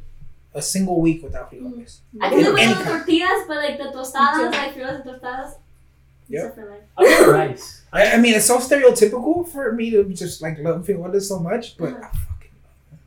a 0.55 0.63
single 0.63 1.01
week 1.01 1.19
without 1.27 1.51
frijoles. 1.51 1.93
Mm-hmm. 2.15 2.23
I 2.23 2.29
can 2.31 2.39
do 2.45 2.57
Any 2.57 2.69
with 2.69 2.79
the 2.79 2.85
kind. 2.85 3.05
tortillas, 3.07 3.43
but 3.49 3.57
like 3.65 3.77
the 3.83 3.89
tostadas, 3.97 4.39
Yeah. 4.39 4.61
like 4.61 4.75
frijoles 4.77 4.97
and 5.01 5.05
tostadas. 5.11 5.51
Yep. 6.29 6.41
Except 6.45 6.55
for 6.55 6.65
like, 6.71 6.85
I'll 6.97 7.07
get 7.07 7.29
rice. 7.29 7.83
I, 7.93 8.13
I 8.13 8.17
mean, 8.23 8.35
it's 8.35 8.47
so 8.47 8.59
stereotypical 8.59 9.49
for 9.49 9.73
me 9.73 9.91
to 9.91 10.05
just 10.23 10.41
like 10.43 10.59
love 10.61 10.87
frijoles 10.87 11.23
so 11.23 11.41
much, 11.41 11.77
but 11.77 11.91
mm-hmm. 11.91 12.05
I 12.05 12.09
fucking 12.25 12.55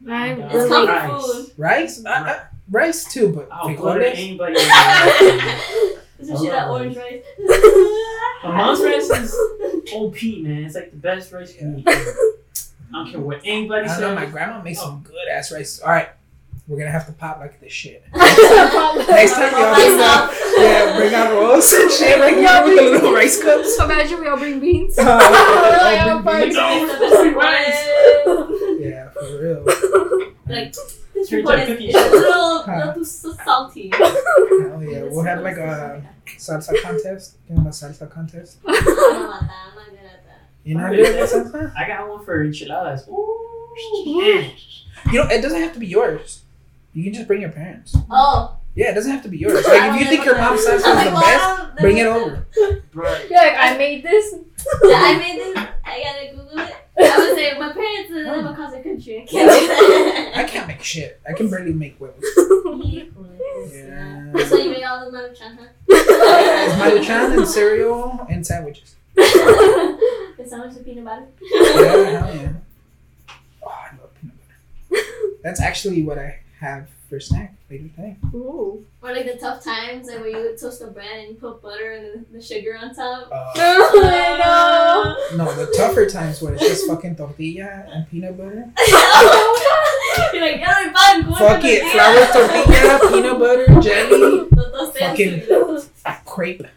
I 0.08 0.46
It's 0.46 0.56
it's 0.56 0.64
really- 0.72 0.88
comfort 0.88 1.14
rice. 1.16 1.22
food. 1.24 1.52
rice, 1.58 2.06
I, 2.06 2.10
I, 2.32 2.42
rice 2.70 3.00
too, 3.14 3.28
but 3.36 3.48
I'll 3.52 3.74
go 3.76 3.98
to 3.98 4.04
frijoles. 4.04 4.24
anybody. 4.26 4.56
This 6.18 6.30
is 6.30 6.40
shit 6.42 6.52
that 6.52 6.70
orange 6.70 6.96
rice. 6.96 7.24
rice. 8.46 8.54
My 8.54 8.58
mom's 8.66 8.82
rice 8.82 9.10
is 9.10 9.36
OP, 9.94 10.22
man. 10.44 10.64
It's 10.66 10.76
like 10.76 10.92
the 10.92 10.98
best 10.98 11.32
rice 11.32 11.54
you 11.54 11.60
can 11.60 11.80
eat. 11.80 11.88
I 11.88 11.94
don't 12.92 13.12
care 13.12 13.20
what 13.20 13.42
anybody 13.44 13.88
says. 13.90 14.00
My 14.16 14.26
grandma 14.26 14.62
makes 14.62 14.80
some 14.80 15.02
good 15.02 15.28
ass 15.32 15.52
rice. 15.52 15.80
All 15.82 15.90
right, 15.90 16.10
we're 16.68 16.78
gonna 16.78 16.92
have 16.92 17.06
to 17.08 17.12
pop 17.14 17.40
like 17.40 17.60
this 17.60 17.72
shit. 17.74 18.04
Next 18.16 19.34
time 19.34 19.54
we 19.54 19.62
All 19.62 19.66
all 19.66 19.76
bring 19.76 20.00
out, 20.00 20.34
yeah, 20.58 20.96
bring 20.98 21.14
out 21.14 21.32
rolls 21.34 21.74
and 21.74 21.92
shit 21.92 22.20
like 22.20 22.36
yeah, 22.38 22.64
with 22.64 22.76
little 22.76 23.14
rice 23.14 23.42
cups. 23.42 23.78
Imagine 23.84 24.22
we 24.22 24.28
all 24.28 24.38
bring 24.38 24.60
beans. 24.60 24.98
Uh, 25.00 25.04
Like, 25.06 26.02
all 26.02 26.20
bring 26.22 26.50
beans. 26.50 27.34
party. 27.34 27.72
Yeah, 28.84 29.10
for 29.10 29.40
real. 29.42 29.66
Like, 30.48 30.76
this 31.26 31.30
Turns 31.30 31.46
one 31.46 31.60
out 31.60 31.70
is 31.70 31.80
it's 31.80 31.96
a 31.96 32.10
little, 32.12 32.62
Huh. 32.66 32.78
little 32.78 32.94
too 32.94 33.04
so 33.06 33.34
salty. 33.44 33.90
Hell 33.98 34.84
yeah, 34.84 35.04
we'll 35.04 35.24
have 35.24 35.42
like 35.42 35.58
a 35.58 36.04
salsa 36.38 36.82
contest. 36.82 37.38
You 37.50 37.56
know, 37.56 37.62
a 37.64 37.70
salsa 37.72 38.10
contest. 38.10 38.58
I'm 38.68 38.74
not. 38.74 39.44
I'm 39.44 39.90
good 39.92 40.00
at 40.00 40.26
that. 40.26 40.42
You 40.64 40.76
know 40.76 40.90
good 40.90 41.06
at 41.16 41.30
salsa? 41.30 41.74
I 41.76 41.88
got 41.88 42.08
one 42.10 42.24
for 42.26 42.44
enchiladas. 42.44 43.08
Ooh, 43.10 43.76
man. 44.06 44.52
You 45.12 45.24
know, 45.24 45.28
it 45.30 45.42
doesn't 45.42 45.62
have 45.62 45.74
to 45.74 45.80
be 45.80 45.88
yours. 45.88 46.44
You 46.94 47.04
can 47.04 47.14
just 47.14 47.28
bring 47.28 47.42
your 47.42 47.52
parents. 47.52 47.96
Oh. 48.10 48.58
Yeah, 48.76 48.92
it 48.92 48.96
doesn't 48.96 49.12
have 49.12 49.24
to 49.24 49.30
be 49.30 49.38
yours. 49.38 49.66
Like 49.66 49.94
if 49.94 50.00
you 50.02 50.06
think 50.08 50.26
your 50.26 50.38
mom's 50.38 50.66
salsa 50.66 50.76
is 50.76 50.84
I'm 50.86 51.06
the 51.06 51.12
like, 51.12 51.24
best, 51.24 51.76
bring 51.78 51.98
it 51.98 52.08
over. 52.08 52.46
Bro, 52.92 53.10
You're 53.30 53.38
like, 53.40 53.56
I 53.58 53.78
made 53.78 54.04
this. 54.04 54.34
Yeah, 54.84 55.02
I 55.02 55.18
made 55.18 55.40
this. 55.40 55.58
I 55.86 56.04
gotta 56.04 56.28
Google 56.32 56.42
it. 56.42 56.45
I 56.98 57.18
would 57.18 57.36
say 57.36 57.58
my 57.60 57.72
parents 57.74 58.12
live 58.12 58.46
across 58.46 58.72
the 58.74 58.80
country. 58.82 59.22
I 59.22 59.26
can't. 59.26 60.38
I 60.38 60.44
can't 60.44 60.68
make 60.68 60.82
shit. 60.84 61.20
I 61.28 61.34
can 61.34 61.50
barely 61.50 61.74
make 61.74 61.98
huevos. 61.98 62.24
Yeah. 63.72 64.34
So 64.48 64.58
you 64.58 64.70
make 64.70 64.86
all 64.86 65.10
the 65.10 65.18
maruchan, 65.18 65.58
huh? 65.58 65.66
It's 65.88 66.74
maruchan 66.76 67.38
and 67.38 67.48
cereal 67.48 68.26
and 68.30 68.46
sandwiches. 68.46 68.96
the 69.16 70.46
sandwich 70.46 70.74
with 70.74 70.86
peanut 70.86 71.06
butter. 71.06 71.26
Yeah, 71.42 72.34
yeah. 72.34 72.54
Oh, 73.64 73.68
I 73.68 73.92
love 73.98 74.14
peanut 74.22 74.36
butter. 74.90 75.02
That's 75.42 75.62
actually 75.62 76.04
what 76.04 76.20
I 76.20 76.42
have 76.60 76.90
for 77.10 77.20
snack 77.20 77.55
later 77.70 77.88
today. 77.96 78.18
Ooh. 78.34 78.86
Or 79.02 79.12
like 79.14 79.26
the 79.26 79.38
tough 79.38 79.64
times, 79.64 80.08
like 80.08 80.20
where 80.20 80.30
you 80.30 80.38
would 80.38 80.60
toast 80.60 80.80
the 80.80 80.88
bread 80.88 81.20
and 81.20 81.30
you 81.30 81.36
put 81.36 81.62
butter 81.62 81.92
and 81.94 82.26
the, 82.32 82.38
the 82.38 82.42
sugar 82.42 82.78
on 82.78 82.94
top. 82.94 83.30
Uh, 83.32 83.52
Oh, 84.48 85.34
no, 85.38 85.46
the 85.56 85.72
tougher 85.76 86.06
times 86.08 86.42
where 86.42 86.54
it's 86.54 86.62
just 86.64 86.88
fucking 86.88 87.16
tortilla 87.16 87.88
and 87.92 88.10
peanut 88.10 88.38
butter. 88.38 88.70
You're 90.34 90.42
like, 90.42 90.60
ya 90.60 90.72
no 90.72 90.94
pan, 90.94 91.24
¿cómo 91.24 91.38
Fuck 91.38 91.64
it, 91.66 91.82
tortilla?" 91.82 91.92
flour 91.92 92.48
tortilla, 92.48 93.00
peanut 93.10 93.40
butter, 93.40 93.66
jelly, 93.82 94.48
Los 94.56 94.98
Fucking- 94.98 95.42
chiquitos. 95.42 95.88
crepe, 96.26 96.68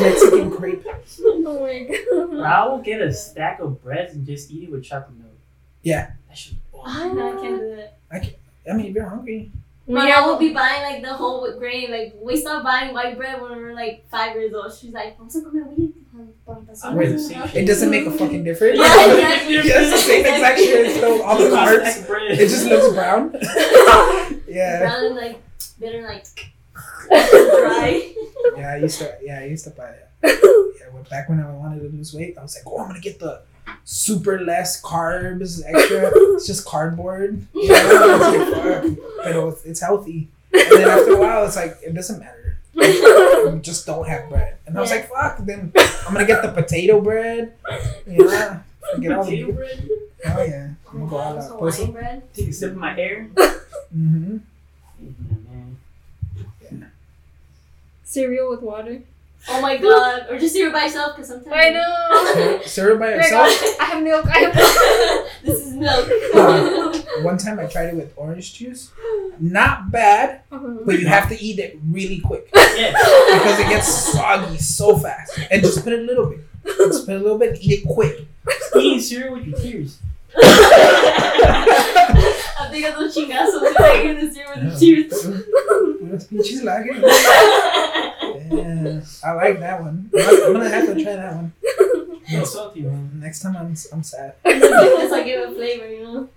Mexican 0.00 0.50
crepe. 0.50 0.84
Oh 1.20 1.60
my 1.62 1.84
god. 1.84 2.40
I 2.40 2.66
will 2.66 2.78
get 2.78 3.00
a 3.00 3.12
stack 3.12 3.60
of 3.60 3.82
breads 3.82 4.14
and 4.14 4.26
just 4.26 4.50
eat 4.50 4.64
it 4.64 4.70
with 4.70 4.84
chocolate 4.84 5.16
milk. 5.18 5.32
Yeah. 5.82 6.12
That 6.28 6.36
should 6.38 6.54
be 6.54 6.58
bomb. 6.72 6.82
Ah, 6.86 7.12
no, 7.12 7.28
I 7.38 7.40
can't 7.42 7.60
do 7.60 7.76
that. 7.76 7.98
I 8.68 8.72
mean, 8.76 8.86
if 8.86 8.94
you're 8.94 9.08
hungry, 9.08 9.50
My 9.88 10.08
mom 10.08 10.30
would 10.30 10.38
be 10.40 10.52
buying 10.52 10.82
like 10.82 11.02
the 11.02 11.14
whole 11.14 11.42
wheat 11.42 11.58
grain. 11.58 11.90
Like 11.90 12.14
we 12.20 12.36
stopped 12.36 12.64
buying 12.64 12.92
white 12.92 13.16
bread 13.16 13.40
when 13.40 13.56
we 13.56 13.62
were 13.62 13.74
like 13.74 14.08
five 14.10 14.34
years 14.34 14.52
old. 14.52 14.72
She's 14.74 14.92
like, 14.92 15.16
"Vamos 15.16 15.36
a 15.36 15.42
comer 15.42 15.64
wheat." 15.64 15.94
I'm 16.82 16.96
Wait, 16.96 17.12
the 17.12 17.18
same 17.18 17.42
it 17.54 17.66
doesn't 17.66 17.90
make 17.90 18.06
a 18.06 18.10
fucking 18.10 18.42
difference. 18.42 18.78
Yeah, 18.78 19.10
exactly. 19.12 19.54
it's 19.56 19.90
the 19.90 19.98
same 19.98 20.24
exact 20.24 20.58
shit. 20.58 20.86
It's 20.86 20.96
still 20.96 21.22
all 21.22 21.36
the 21.36 21.54
carbs. 21.54 21.86
Stack 21.86 22.00
of 22.00 22.06
bread. 22.06 22.30
It 22.32 22.48
just 22.48 22.66
looks 22.66 22.94
brown. 22.94 23.34
yeah. 24.48 24.78
Brown 24.80 25.04
and 25.04 25.16
like 25.16 25.42
bitter, 25.78 26.02
like 26.02 26.26
dry. 27.08 28.14
Yeah, 28.56 28.72
I 28.72 28.76
used 28.76 28.98
to. 29.00 29.18
Yeah, 29.22 29.40
I 29.40 29.44
used 29.44 29.64
to 29.64 29.70
buy 29.70 29.92
that. 29.92 30.12
Yeah, 30.22 30.88
when, 30.92 31.02
back 31.04 31.28
when 31.28 31.40
I 31.40 31.52
wanted 31.52 31.80
to 31.80 31.88
lose 31.94 32.14
weight, 32.14 32.38
I 32.38 32.42
was 32.42 32.56
like, 32.56 32.64
"Oh, 32.66 32.80
I'm 32.80 32.88
gonna 32.88 33.00
get 33.00 33.18
the 33.18 33.42
super 33.84 34.40
less 34.40 34.80
carbs, 34.82 35.62
extra. 35.66 36.10
It's 36.34 36.46
just 36.46 36.64
cardboard. 36.66 37.46
You 37.54 37.68
know? 37.68 37.74
I 37.74 38.16
was 38.16 38.20
like, 38.22 38.48
"Fuck," 38.54 38.98
but 39.24 39.36
it 39.36 39.68
it's 39.70 39.80
healthy. 39.80 40.28
And 40.52 40.70
then 40.82 40.88
after 40.88 41.12
a 41.12 41.20
while, 41.20 41.44
it's 41.46 41.56
like 41.56 41.76
it 41.82 41.94
doesn't 41.94 42.20
matter. 42.20 42.58
You 42.74 43.58
just 43.62 43.86
don't 43.86 44.06
have 44.06 44.28
bread. 44.28 44.56
And 44.66 44.76
I 44.76 44.80
was 44.80 44.90
like, 44.90 45.08
"Fuck." 45.10 45.38
Then 45.38 45.72
I'm 46.06 46.12
gonna 46.14 46.26
get 46.26 46.42
the 46.42 46.52
potato 46.52 47.00
bread. 47.00 47.54
Yeah, 48.06 48.60
get 49.00 49.12
all 49.12 49.24
Potato 49.24 49.46
the. 49.48 49.52
bread. 49.52 49.88
Oh 50.26 50.42
yeah, 50.42 50.68
I'm 50.92 50.98
gonna 50.98 51.10
go 51.10 51.16
all 51.16 51.38
out. 51.38 51.58
Put 51.58 51.74
Hawaiian 51.74 51.92
bread. 51.92 52.22
Take 52.34 52.48
a 52.48 52.52
sip 52.52 52.70
of 52.72 52.76
my 52.76 52.98
air. 52.98 53.28
Mhm. 53.96 54.40
Yeah, 55.00 55.10
man. 56.70 56.90
Cereal 58.04 58.50
with 58.50 58.62
water. 58.62 59.02
Oh 59.48 59.60
my 59.60 59.76
god! 59.76 60.26
Or 60.28 60.38
just 60.38 60.54
cereal 60.54 60.72
by 60.72 60.84
yourself, 60.84 61.14
because 61.16 61.28
sometimes 61.28 61.54
I 61.54 61.70
know. 61.70 62.32
Cereal- 62.34 62.62
Cereal 62.64 62.98
by 62.98 63.06
Like, 63.14 63.16
yourself. 63.30 63.80
I 63.80 63.84
have 63.84 64.02
milk. 64.02 64.26
I 64.26 64.38
have 64.40 64.54
milk. 64.54 65.28
this 65.44 65.66
is 65.66 65.74
milk. 65.74 66.08
Uh, 66.34 66.98
one 67.22 67.38
time 67.38 67.58
I 67.60 67.66
tried 67.66 67.86
it 67.90 67.94
with 67.94 68.12
orange 68.16 68.54
juice. 68.54 68.90
Not 69.38 69.90
bad, 69.92 70.40
mm-hmm. 70.50 70.84
but 70.84 70.98
you 70.98 71.06
have 71.06 71.28
to 71.28 71.40
eat 71.40 71.58
it 71.58 71.78
really 71.90 72.18
quick 72.20 72.48
Yeah. 72.54 72.92
because 72.92 73.60
it 73.60 73.68
gets 73.68 73.86
soggy 73.88 74.58
so 74.58 74.96
fast. 74.98 75.38
And 75.50 75.62
just 75.62 75.84
put 75.84 75.92
it 75.92 76.00
a 76.00 76.02
little 76.02 76.26
bit. 76.26 76.40
Just 76.64 77.06
put 77.06 77.14
a 77.16 77.18
little 77.18 77.38
bit. 77.38 77.50
and 77.50 77.58
Eat 77.62 77.82
it 77.84 77.86
quick. 77.88 78.26
Eating 78.76 79.00
cereal 79.00 79.34
with 79.34 79.46
your 79.46 79.58
tears. 79.58 79.98
I'm 82.58 82.70
thinking 82.70 82.90
of 82.92 82.98
those 82.98 83.14
chingazos 83.16 83.74
like 83.78 84.04
in 84.04 84.16
the 84.26 84.30
cereal 84.32 84.64
with 84.64 84.72
the 84.72 84.78
cheers. 84.80 85.26
Unos 86.06 86.26
pinches 86.28 86.62
lager. 86.62 86.92
Yeah, 88.46 89.00
I 89.24 89.32
like 89.32 89.58
that 89.60 89.80
one. 89.82 90.10
I'm 90.16 90.44
I'm 90.44 90.52
gonna 90.52 90.68
have 90.68 90.86
to 90.86 90.94
try 91.02 91.16
that 91.16 91.34
one 91.34 91.52
It's 92.28 92.52
salty, 92.52 92.80
man. 92.82 93.10
next 93.20 93.40
time 93.40 93.56
I'm 93.56 93.74
I'm 93.92 94.02
sad. 94.02 94.34
It's 94.44 95.10
like 95.12 95.24
give 95.26 95.50
it 95.50 95.54
flavor, 95.56 95.88
you 95.88 96.02
know. 96.04 96.28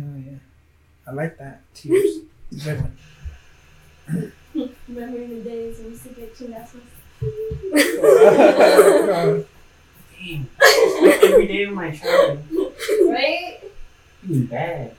Oh 0.00 0.16
yeah, 0.16 0.38
I 1.06 1.10
like 1.12 1.38
that. 1.38 1.60
Tears. 1.74 2.18
It's 2.52 2.66
a 2.66 2.74
good 2.74 2.80
one. 2.82 2.96
Remembering 4.88 5.42
the 5.42 5.50
days 5.50 5.76
when 5.78 5.86
we 5.86 5.90
used 5.92 6.04
to 6.04 6.10
get 6.10 6.36
chingazos. 6.36 6.82
Damn. 10.18 10.48
Every 11.22 11.46
day 11.46 11.62
of 11.64 11.72
my 11.74 11.90
childhood. 11.90 12.44
Right? 13.08 13.58
Feeling 14.26 14.46
bad. 14.46 14.92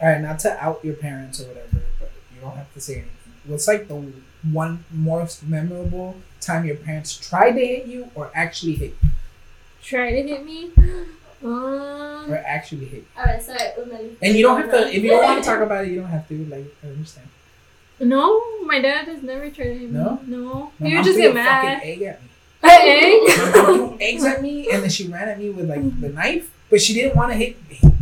All 0.00 0.08
right, 0.08 0.20
not 0.20 0.38
to 0.40 0.62
out 0.64 0.84
your 0.84 0.94
parents 0.94 1.40
or 1.40 1.48
whatever, 1.48 1.82
but 1.98 2.10
you 2.34 2.40
don't 2.40 2.56
have 2.56 2.72
to 2.74 2.80
say 2.80 2.94
anything. 2.94 3.10
What's 3.46 3.66
like 3.68 3.88
the 3.88 4.12
one 4.52 4.84
most 4.90 5.42
memorable 5.46 6.16
time 6.40 6.64
your 6.64 6.76
parents 6.76 7.16
tried 7.16 7.52
to 7.52 7.66
hit 7.66 7.86
you 7.86 8.10
or 8.14 8.30
actually 8.34 8.74
hit 8.74 8.94
you? 9.02 9.10
Try 9.82 10.10
to 10.10 10.22
hit 10.22 10.44
me. 10.44 10.70
Um, 11.44 12.32
Or 12.32 12.36
actually 12.38 12.86
hit 12.86 13.00
you? 13.00 13.06
Alright, 13.20 13.42
sorry. 13.42 13.58
Unali. 13.78 14.16
And 14.22 14.34
you 14.34 14.42
don't 14.42 14.58
have 14.60 14.70
to, 14.70 14.88
if 14.88 15.02
you 15.02 15.10
don't 15.10 15.22
want 15.22 15.44
to 15.44 15.48
talk 15.50 15.60
about 15.60 15.84
it, 15.84 15.90
you 15.90 16.00
don't 16.00 16.08
have 16.08 16.26
to. 16.28 16.44
Like, 16.46 16.64
I 16.82 16.86
understand. 16.88 17.28
no, 18.00 18.62
my 18.64 18.80
dad 18.80 19.06
has 19.06 19.22
never 19.22 19.50
tried 19.50 19.64
to 19.66 19.74
hit 19.78 19.90
me. 19.90 19.98
No? 19.98 20.18
No. 20.26 20.72
My 20.80 20.88
He 20.88 20.96
just 21.02 21.18
get 21.18 21.30
a 21.32 21.34
fucking 21.34 21.34
mad. 21.34 21.80
egg 21.84 22.02
at 22.02 22.22
me. 22.22 22.28
Hey, 22.64 23.20
My 23.28 23.52
mom 23.54 23.76
threw 23.76 23.98
eggs 24.00 24.24
at 24.24 24.40
me, 24.42 24.70
and 24.70 24.82
then 24.82 24.90
she 24.90 25.06
ran 25.08 25.28
at 25.28 25.38
me 25.38 25.50
with 25.50 25.68
like 25.68 26.00
the 26.00 26.08
knife, 26.08 26.50
but 26.70 26.80
she 26.80 26.94
didn't 26.94 27.14
want 27.16 27.30
to 27.32 27.36
hit 27.36 27.56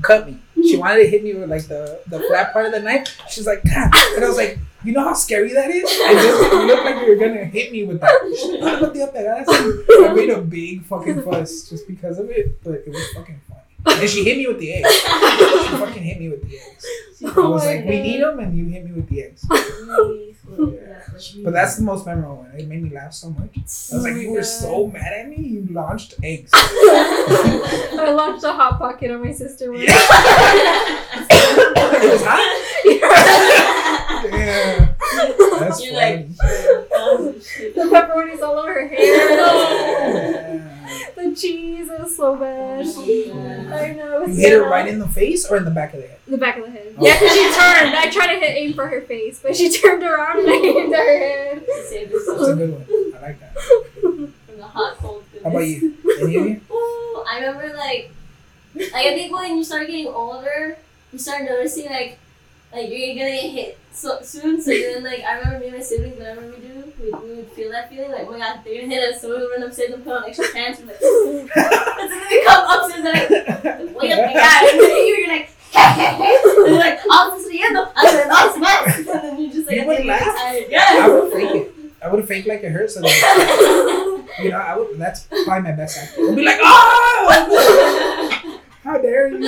cut 0.05 0.27
me. 0.29 0.39
She 0.63 0.77
wanted 0.77 1.03
to 1.05 1.09
hit 1.09 1.23
me 1.25 1.35
with 1.35 1.51
like 1.51 1.65
the 1.67 2.01
the 2.07 2.21
flat 2.21 2.53
part 2.53 2.67
of 2.67 2.73
the 2.73 2.81
knife. 2.81 3.21
She's 3.29 3.47
like, 3.47 3.63
God. 3.65 3.91
and 4.17 4.25
I 4.25 4.29
was 4.29 4.37
like, 4.37 4.59
You 4.85 4.93
know 4.93 5.05
how 5.05 5.15
scary 5.15 5.53
that 5.53 5.71
is? 5.71 5.85
It 5.85 6.15
just 6.23 6.53
you 6.53 6.67
look 6.67 6.85
like 6.85 7.07
you're 7.07 7.17
gonna 7.17 7.45
hit 7.45 7.73
me 7.73 7.85
with 7.85 8.01
that. 8.01 8.13
I 10.09 10.13
made 10.15 10.31
a 10.31 10.41
big 10.41 10.85
fucking 10.85 11.23
fuss 11.23 11.69
just 11.69 11.87
because 11.89 12.19
of 12.19 12.31
it, 12.31 12.63
but 12.63 12.75
it 12.75 12.89
was 12.89 13.07
fucking 13.17 13.41
funny. 13.49 14.01
And 14.01 14.09
she 14.09 14.25
hit 14.25 14.39
me 14.39 14.47
with 14.47 14.59
the 14.61 14.73
eggs. 14.75 14.89
She 14.95 15.77
fucking 15.77 16.03
hit 16.03 16.19
me 16.21 16.29
with 16.31 16.43
the 16.49 16.57
eggs. 16.59 16.85
I 17.27 17.33
Oh 17.37 17.51
was 17.51 17.65
my 17.65 17.77
like, 17.77 17.85
we 17.87 18.01
need 18.01 18.21
them, 18.21 18.39
and 18.39 18.57
you 18.57 18.67
hit 18.67 18.85
me 18.85 18.93
with 18.93 19.09
the 19.09 19.23
eggs. 19.25 19.45
But 21.45 21.53
that's 21.53 21.77
the 21.77 21.83
most 21.83 22.07
memorable 22.07 22.37
one. 22.39 22.51
It 22.59 22.67
made 22.69 22.83
me 22.83 22.91
laugh 22.91 23.13
so 23.15 23.31
much. 23.31 23.51
I 23.57 23.61
was 23.63 23.91
Oh 23.93 23.99
like, 23.99 24.15
my 24.15 24.21
you 24.21 24.31
were 24.33 24.43
so 24.43 24.87
mad 24.89 25.13
at 25.13 25.29
me, 25.29 25.37
you 25.37 25.67
launched 25.71 26.15
eggs. 26.23 26.51
I 26.55 28.13
launched 28.15 28.45
a 28.45 28.53
hot 28.53 28.79
pocket 28.79 29.11
on 29.11 29.23
my 29.25 29.33
sister 29.33 29.71
once. 29.73 29.85
it 29.89 29.91
was 32.13 32.23
hot. 32.25 32.61
Damn. 34.31 34.95
That's 35.61 35.85
You're 35.85 35.95
funny. 35.95 36.29
like, 36.29 36.29
oh, 36.93 37.35
shit. 37.41 37.75
The 37.75 37.83
pepperoni's 37.83 38.43
all 38.43 38.59
over 38.59 38.73
her 38.73 38.89
hair. 38.89 39.31
Yeah. 39.31 40.74
The 41.31 41.37
cheese 41.37 41.89
it 41.91 42.01
was 42.01 42.17
so 42.17 42.37
bad. 42.37 42.87
I 42.87 43.93
know. 43.93 44.27
You 44.27 44.35
hit 44.35 44.53
her 44.53 44.69
right 44.69 44.87
in 44.87 44.99
the 44.99 45.09
face 45.09 45.47
or 45.47 45.57
in 45.57 45.65
the 45.65 45.71
back 45.71 45.95
of 45.95 46.01
the 46.03 46.09
head? 46.09 46.19
the 46.27 46.39
back 46.39 46.57
of 46.57 46.65
the 46.65 46.71
head. 46.71 46.95
Oh. 46.99 47.07
Yeah, 47.07 47.19
because 47.19 47.35
she 47.35 47.43
turned. 47.43 47.95
I 47.97 48.11
tried 48.11 48.35
to 48.35 48.41
hit 48.41 48.57
aim 48.57 48.73
for 48.75 48.87
her 48.89 49.01
face, 49.03 49.41
but 49.43 49.57
she 49.57 49.71
turned 49.81 50.03
around 50.03 50.41
and 50.41 50.49
I 50.49 50.55
aimed 50.55 50.93
at 50.93 50.99
her 50.99 51.19
head. 51.19 51.67
Save 51.89 52.11
That's 52.11 52.49
a 52.49 52.55
good 52.55 52.73
one. 52.73 53.15
I 53.17 53.27
like 53.27 53.41
that. 53.41 53.59
from 54.01 54.33
the 54.57 54.65
hot 54.65 54.97
cold. 54.99 55.25
How 55.43 55.51
about 55.51 55.61
you? 55.61 55.95
Any 56.21 56.37
of 56.37 56.47
you? 56.47 56.61
Ooh, 56.73 57.25
I 57.29 57.41
remember 57.41 57.77
like, 57.77 58.11
like 58.75 58.95
I 58.95 59.15
think 59.15 59.33
when 59.35 59.57
you 59.57 59.65
start 59.65 59.87
getting 59.87 60.09
older, 60.09 60.79
you 61.13 61.19
start 61.19 61.45
noticing 61.45 61.87
like, 61.87 62.19
like 62.75 62.89
you're 62.91 63.15
gonna 63.15 63.31
get 63.31 63.51
hit 63.51 63.79
so 63.93 64.19
soon. 64.23 64.61
So 64.61 64.71
then 64.71 65.03
like 65.05 65.23
I 65.23 65.39
remember 65.39 65.61
me 65.61 65.67
and 65.69 65.77
my 65.77 65.83
siblings, 65.83 66.17
whenever 66.19 66.41
we 66.43 66.57
do, 66.57 66.93
we, 67.01 67.11
we 67.11 67.35
would 67.37 67.49
feel 67.53 67.71
that 67.71 67.89
feeling 67.91 68.11
like, 68.11 68.27
oh 68.27 68.33
my 68.33 68.39
god, 68.39 68.61
they're 68.65 68.81
gonna 68.83 68.93
hit 68.95 69.15
us. 69.15 69.21
So 69.21 69.29
we 69.31 69.35
would 69.43 69.51
run 69.51 69.63
upstairs 69.63 69.93
and 69.93 70.05
put 70.05 70.13
on 70.13 70.25
extra 70.29 70.47
pants. 70.53 70.81
We're 70.81 70.87
like, 70.89 70.99
oh 71.03 71.39
and 72.01 72.11
then 72.11 72.21
we 72.31 72.45
come 72.45 72.65
upstairs 72.69 73.05
and 73.05 73.15
like, 73.15 74.03
wait 74.03 74.13
up, 74.13 74.19
my 74.27 74.33
god, 74.35 74.63
and 74.71 74.81
then 74.81 74.91
you, 74.91 75.15
you're 75.15 75.29
like. 75.29 75.51
and 75.77 76.69
you're 76.71 76.79
like, 76.79 77.01
oh, 77.11 77.33
this 77.35 77.47
is 77.47 77.51
the 77.51 77.61
end 77.63 77.77
of 77.77 77.89
and 77.97 78.07
then 78.07 78.31
all 78.31 78.53
sweat. 78.55 78.97
And 78.97 79.07
then 79.07 79.41
you 79.41 79.53
just 79.53 79.67
like, 79.67 79.77
You 79.77 79.83
I 79.83 79.87
would 79.87 79.97
think 79.97 80.07
you're 80.07 80.17
laugh? 80.17 80.37
tired. 80.39 80.73
I 80.75 81.09
would 81.09 81.33
fake 81.33 81.55
it. 81.55 81.75
I 82.01 82.09
would 82.15 82.29
fake 82.29 82.47
like 82.47 82.63
it 82.63 82.71
hurts. 82.71 82.95
So 82.95 83.01
that, 83.01 84.25
you 84.43 84.51
know, 84.51 84.59
I 84.59 84.77
would. 84.77 84.99
That's 84.99 85.27
probably 85.45 85.63
my 85.63 85.73
best 85.73 85.99
acting. 85.99 86.29
I'd 86.31 86.37
be 86.37 86.45
like, 86.45 86.59
oh, 86.63 88.61
how 88.85 88.99
dare 88.99 89.29
you? 89.29 89.39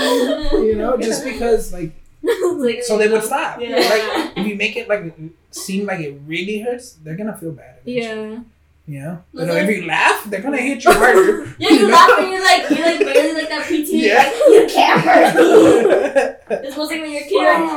You 0.65 0.75
know, 0.77 0.97
just 0.97 1.23
because 1.25 1.73
like, 1.73 1.93
Like, 2.67 2.83
so 2.83 2.97
they 2.99 3.09
would 3.09 3.23
stop. 3.23 3.61
Yeah. 3.61 3.77
Like, 3.77 4.33
if 4.37 4.47
you 4.47 4.57
make 4.57 4.77
it 4.77 4.89
like 4.89 5.15
seem 5.51 5.87
like 5.87 6.01
it 6.01 6.19
really 6.27 6.61
hurts, 6.61 6.93
they're 7.03 7.17
gonna 7.17 7.37
feel 7.37 7.53
bad. 7.53 7.77
eventually, 7.85 8.41
Yeah. 8.87 9.19
You 9.33 9.47
know, 9.47 9.55
but 9.55 9.65
if 9.69 9.77
you 9.77 9.87
laugh, 9.87 10.25
they're 10.25 10.41
gonna 10.43 10.59
hit 10.59 10.85
you 10.85 10.93
harder. 10.93 11.47
Yeah, 11.59 11.71
you 11.71 11.89
laugh 11.91 12.19
and 12.19 12.31
you're 12.33 12.43
like, 12.45 12.69
you're 12.71 12.87
like 12.87 13.01
barely 13.01 13.35
like 13.35 13.49
that 13.49 13.67
PT. 13.67 13.89
Yeah. 13.93 14.17
Like, 14.17 14.35
you 14.55 14.67
can't 14.73 15.01
hurt 15.01 15.35
me. 15.37 15.43
It's 16.69 16.77
mostly 16.77 17.01
when 17.01 17.11
you're 17.13 17.23
a 17.23 17.25
kid, 17.25 17.33
you're 17.33 17.59
like, 17.59 17.69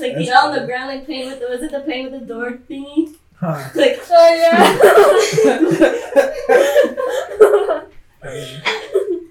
like 0.00 0.14
That's 0.14 0.26
you're 0.26 0.38
on 0.38 0.52
the 0.58 0.64
ground, 0.66 0.88
like 0.88 1.04
playing 1.04 1.26
with 1.30 1.38
the, 1.40 1.46
was 1.48 1.60
it 1.62 1.70
the 1.70 1.80
playing 1.80 2.04
with 2.10 2.20
the 2.20 2.26
door 2.26 2.58
thingy? 2.68 3.14
Huh. 3.36 3.58
Like, 3.74 4.00
Oh 4.10 4.30
yeah. 4.40 4.62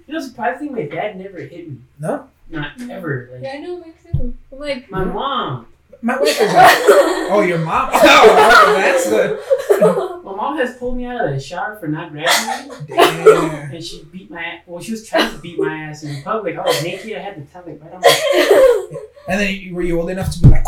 You 0.08 0.14
know, 0.20 0.20
surprisingly, 0.20 0.84
my 0.84 0.90
dad 0.90 1.18
never 1.18 1.40
hit 1.40 1.70
me. 1.70 1.78
No? 2.00 2.28
Not 2.52 2.78
mm. 2.78 2.90
ever. 2.90 3.30
yeah. 3.30 3.36
Like, 3.36 3.44
yeah, 3.44 3.54
I 3.54 3.58
know, 3.60 3.78
me 3.80 3.94
too. 4.04 4.36
I'm 4.52 4.60
like, 4.60 4.92
my 4.92 5.04
mom. 5.04 5.68
My 6.04 6.18
wife 6.18 6.30
is 6.30 6.40
like, 6.54 6.78
oh, 7.32 7.44
your 7.48 7.60
mom. 7.60 7.92
Oh, 7.94 8.74
that's 8.76 9.06
the 9.06 10.22
My 10.24 10.36
mom 10.36 10.58
has 10.58 10.76
pulled 10.78 10.98
me 10.98 11.06
out 11.06 11.26
of 11.26 11.34
the 11.34 11.40
shower 11.40 11.76
for 11.80 11.88
not 11.88 12.12
grabbing 12.12 12.70
me. 12.70 12.76
damn. 12.88 13.72
And 13.72 13.84
she 13.84 14.04
beat 14.06 14.32
my 14.32 14.44
ass. 14.44 14.64
Well, 14.66 14.82
she 14.82 14.92
was 14.92 15.08
trying 15.08 15.32
to 15.32 15.38
beat 15.40 15.60
my 15.60 15.74
ass 15.84 16.04
in 16.04 16.24
public. 16.24 16.58
I 16.58 16.62
was 16.64 16.84
naked. 16.84 17.16
I 17.16 17.20
had 17.20 17.36
the 17.36 17.52
towel 17.52 17.64
like 17.68 17.82
right 17.82 17.94
on 17.94 18.02
my. 18.02 19.06
And 19.28 19.40
then 19.40 19.54
you, 19.54 19.76
were 19.76 19.84
you 19.84 20.00
old 20.00 20.10
enough 20.10 20.32
to 20.34 20.42
be 20.42 20.50
like, 20.50 20.66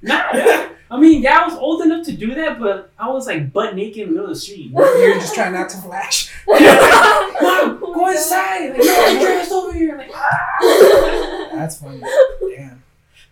Nah. 0.00 0.68
I 0.94 1.00
mean, 1.00 1.22
yeah, 1.22 1.40
I 1.40 1.44
was 1.44 1.54
old 1.54 1.82
enough 1.82 2.06
to 2.06 2.12
do 2.12 2.36
that, 2.36 2.60
but 2.60 2.92
I 2.96 3.08
was 3.10 3.26
like 3.26 3.52
butt 3.52 3.74
naked 3.74 4.02
in 4.02 4.08
the 4.08 4.14
middle 4.14 4.30
of 4.30 4.36
the 4.36 4.40
street. 4.40 4.70
you're 4.70 5.14
just 5.14 5.34
trying 5.34 5.52
not 5.52 5.68
to 5.70 5.76
flash? 5.78 6.32
Mom, 6.46 7.80
go 7.80 8.10
inside. 8.10 8.70
Like, 8.70 8.78
no, 8.78 9.04
I'm 9.04 9.18
dressed 9.18 9.50
over 9.50 9.72
here. 9.72 9.98
Like, 9.98 10.12
ah. 10.14 11.48
That's 11.52 11.78
funny. 11.78 11.98
Damn. 12.00 12.84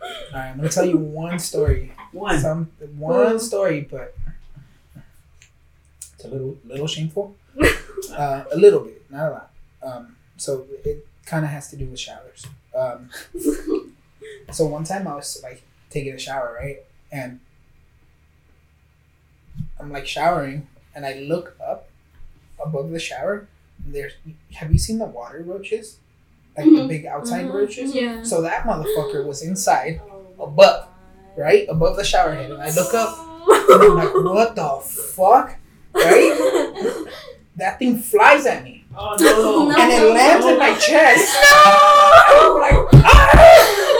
All 0.02 0.08
right, 0.34 0.48
I'm 0.48 0.56
gonna 0.56 0.70
tell 0.70 0.84
you 0.84 0.96
one 0.96 1.38
story. 1.38 1.92
One. 2.10 2.40
Some 2.40 2.72
one 2.96 3.38
story, 3.38 3.86
but 3.88 4.16
it's 6.14 6.24
a 6.24 6.28
little 6.28 6.58
little 6.64 6.88
shameful. 6.88 7.36
Uh, 8.12 8.42
a 8.50 8.56
little 8.56 8.80
bit, 8.80 9.08
not 9.08 9.28
a 9.28 9.30
lot. 9.30 9.50
Um, 9.84 10.16
so 10.36 10.66
it 10.84 11.06
kind 11.26 11.44
of 11.44 11.52
has 11.52 11.70
to 11.70 11.76
do 11.76 11.86
with 11.86 12.00
showers. 12.00 12.44
Um, 12.76 13.10
so 14.50 14.66
one 14.66 14.82
time 14.82 15.06
I 15.06 15.14
was 15.14 15.40
like 15.44 15.62
taking 15.90 16.12
a 16.12 16.18
shower, 16.18 16.58
right, 16.60 16.78
and 17.12 17.38
I'm 19.80 19.90
like 19.92 20.06
showering, 20.06 20.66
and 20.94 21.04
I 21.06 21.14
look 21.20 21.56
up 21.64 21.88
above 22.64 22.90
the 22.90 22.98
shower. 23.00 23.46
And 23.84 23.94
there's 23.94 24.12
have 24.54 24.72
you 24.72 24.78
seen 24.78 24.98
the 24.98 25.06
water 25.06 25.42
roaches? 25.46 25.98
Like 26.56 26.66
the 26.66 26.72
Mhm. 26.82 26.88
big 26.88 27.06
outside 27.06 27.46
Mhm. 27.46 27.54
roaches. 27.54 27.94
Yeah. 27.94 28.22
So 28.22 28.42
that 28.42 28.64
motherfucker 28.64 29.24
was 29.26 29.42
inside, 29.42 30.00
above, 30.38 30.86
right 31.36 31.66
above 31.68 31.96
the 31.96 32.04
shower 32.04 32.32
head, 32.34 32.50
and 32.50 32.62
I 32.62 32.70
look 32.70 32.92
up, 32.94 33.18
and 33.48 33.82
I'm 33.82 33.96
like, 33.96 34.14
"What 34.14 34.54
the 34.54 34.68
fuck?" 34.86 35.56
Right? 35.94 37.06
That 37.56 37.78
thing 37.78 37.98
flies 37.98 38.46
at 38.46 38.64
me, 38.64 38.84
Oh 38.96 39.16
no. 39.20 39.68
No. 39.68 39.76
and 39.80 39.92
it 39.92 40.10
lands 40.14 40.46
in 40.46 40.58
my 40.58 40.74
chest. 40.78 41.32
No! 41.52 41.58
And 42.28 42.64
I'm 42.64 42.84
like, 42.84 43.04
"Ah!" 43.04 43.91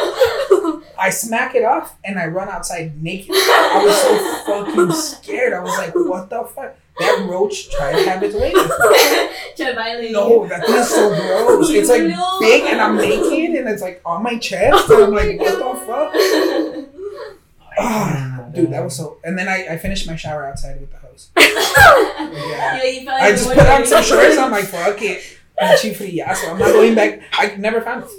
I 1.02 1.10
smack 1.10 1.54
it 1.56 1.64
off, 1.64 1.96
and 2.04 2.18
I 2.18 2.26
run 2.26 2.48
outside 2.48 3.02
naked. 3.02 3.30
I 3.34 3.82
was 3.84 3.96
so 4.00 4.64
fucking 4.64 4.92
scared. 4.92 5.52
I 5.52 5.60
was 5.60 5.76
like, 5.78 5.94
"What 5.94 6.30
the 6.30 6.44
fuck?" 6.44 6.76
That 6.98 7.26
roach 7.28 7.70
tried 7.70 7.92
to 8.02 8.08
have 8.10 8.22
its 8.22 8.34
way 8.34 8.52
with 8.52 8.66
me. 8.66 9.28
Try 9.56 9.70
to 9.70 9.74
violate 9.74 10.10
you. 10.10 10.12
No, 10.12 10.46
that 10.46 10.64
thing 10.66 10.74
is 10.76 10.88
so 10.90 11.08
gross. 11.08 11.70
It's 11.70 11.88
like 11.88 12.02
No. 12.16 12.38
big, 12.40 12.64
and 12.64 12.80
I'm 12.80 12.96
naked, 12.96 13.56
and 13.56 13.68
it's 13.68 13.82
like 13.82 14.00
on 14.04 14.22
my 14.22 14.38
chest, 14.38 14.88
and 14.90 15.02
I'm 15.04 15.10
like, 15.12 15.40
"What 15.40 15.58
the 15.58 15.86
fuck?" 15.86 16.88
Ah, 17.78 18.44
dude, 18.54 18.70
that 18.70 18.84
was 18.84 18.94
so. 18.96 19.16
And 19.24 19.36
then 19.38 19.48
I, 19.48 19.66
I 19.74 19.78
finished 19.78 20.06
my 20.06 20.14
shower 20.16 20.46
outside 20.46 20.80
with 20.80 20.90
the 20.92 20.98
hose. 20.98 21.30
Yeah. 21.36 22.76
Yeah, 22.76 22.84
you 22.84 23.04
probably 23.06 23.22
I 23.26 23.30
just 23.32 23.48
put 23.48 23.58
on 23.58 23.86
some 23.86 24.02
shorts. 24.04 24.36
I'm 24.38 24.50
like, 24.50 24.64
fuck 24.66 25.00
it. 25.02 25.22
And 25.58 25.78
she 25.78 25.94
free, 25.94 26.10
yeah. 26.10 26.34
So 26.34 26.50
I'm 26.50 26.58
not 26.58 26.72
going 26.72 26.94
back. 26.94 27.20
I 27.32 27.54
never 27.56 27.80
found 27.80 28.04
it. 28.04 28.10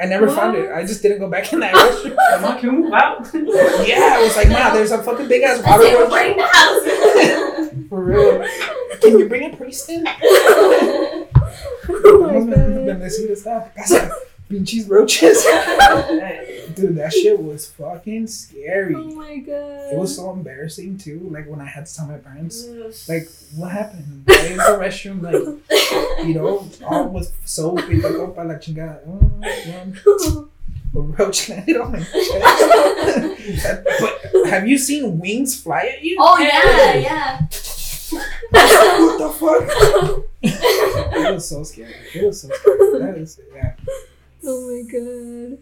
I 0.00 0.06
never 0.06 0.28
found 0.28 0.56
it. 0.56 0.70
I 0.72 0.82
just 0.84 1.02
didn't 1.02 1.20
go 1.20 1.28
back 1.30 1.52
in 1.52 1.60
that 1.60 1.72
restroom. 1.74 2.16
Come 2.30 2.44
on, 2.44 2.58
can 2.58 2.74
we 2.76 2.82
move 2.82 2.92
out? 2.92 3.28
Yeah, 3.86 4.16
I 4.18 4.22
was 4.22 4.34
like, 4.36 4.48
wow, 4.48 4.74
there's 4.74 4.90
a 4.90 4.98
fucking 5.02 5.28
big 5.28 5.42
ass 5.42 5.62
I 5.62 5.70
water 5.70 5.82
say 5.84 5.94
we're 5.94 6.08
roach 6.10 6.36
the 6.36 6.42
house. 6.42 7.88
for 7.88 8.00
real. 8.04 8.44
Can 9.00 9.18
you 9.18 9.28
bring 9.28 9.52
a 9.52 9.56
priest 9.56 9.88
in? 9.90 10.04
Oh 10.06 11.26
my 12.26 12.40
god. 12.50 12.86
bendecir 12.86 13.30
esta 13.30 13.70
casa. 13.76 14.10
Pinches 14.48 14.88
roaches. 14.88 15.42
Dude, 16.74 16.96
that 16.96 17.12
shit 17.12 17.40
was 17.40 17.66
fucking 17.66 18.26
scary. 18.26 18.94
Oh 18.94 19.04
my 19.14 19.36
god. 19.38 19.92
It 19.92 19.98
was 19.98 20.16
so 20.16 20.32
embarrassing 20.32 20.98
too. 20.98 21.28
Like 21.30 21.46
when 21.48 21.60
I 21.60 21.66
had 21.66 21.86
to 21.86 21.94
tell 21.94 22.06
my 22.06 22.18
parents, 22.18 22.66
like, 23.08 23.28
what 23.54 23.70
happened? 23.72 24.24
Why 24.26 24.34
is 24.34 24.56
the 24.56 24.78
restroom 24.80 25.22
like, 25.22 26.26
you 26.26 26.34
know, 26.34 26.68
all 26.86 27.08
was 27.08 27.32
so 27.44 27.74
big 27.74 28.02
para 28.02 28.44
la 28.44 28.54
chingada. 28.54 29.00
Oh, 29.06 29.40
yeah. 29.42 30.44
A 30.96 31.00
roach 31.00 31.48
landed 31.48 31.76
on 31.76 31.92
my 31.92 31.98
chest. 31.98 33.84
but 34.00 34.46
have 34.48 34.68
you 34.68 34.78
seen 34.78 35.18
wings 35.18 35.60
fly 35.60 35.92
at 35.96 36.02
you? 36.04 36.16
oh 36.20 36.38
yeah, 36.38 36.94
yeah. 36.94 37.40
what 38.50 39.18
the 39.18 39.28
fuck? 39.38 40.24
it 40.42 41.34
was 41.34 41.48
so 41.48 41.64
scary. 41.64 41.94
It 42.14 42.24
was 42.24 42.42
so 42.42 42.48
scary. 42.48 43.00
That 43.00 43.18
is, 43.18 43.38
it, 43.38 43.50
yeah. 43.54 43.74
Oh 44.46 44.60
my 44.70 44.82
god. 44.92 45.58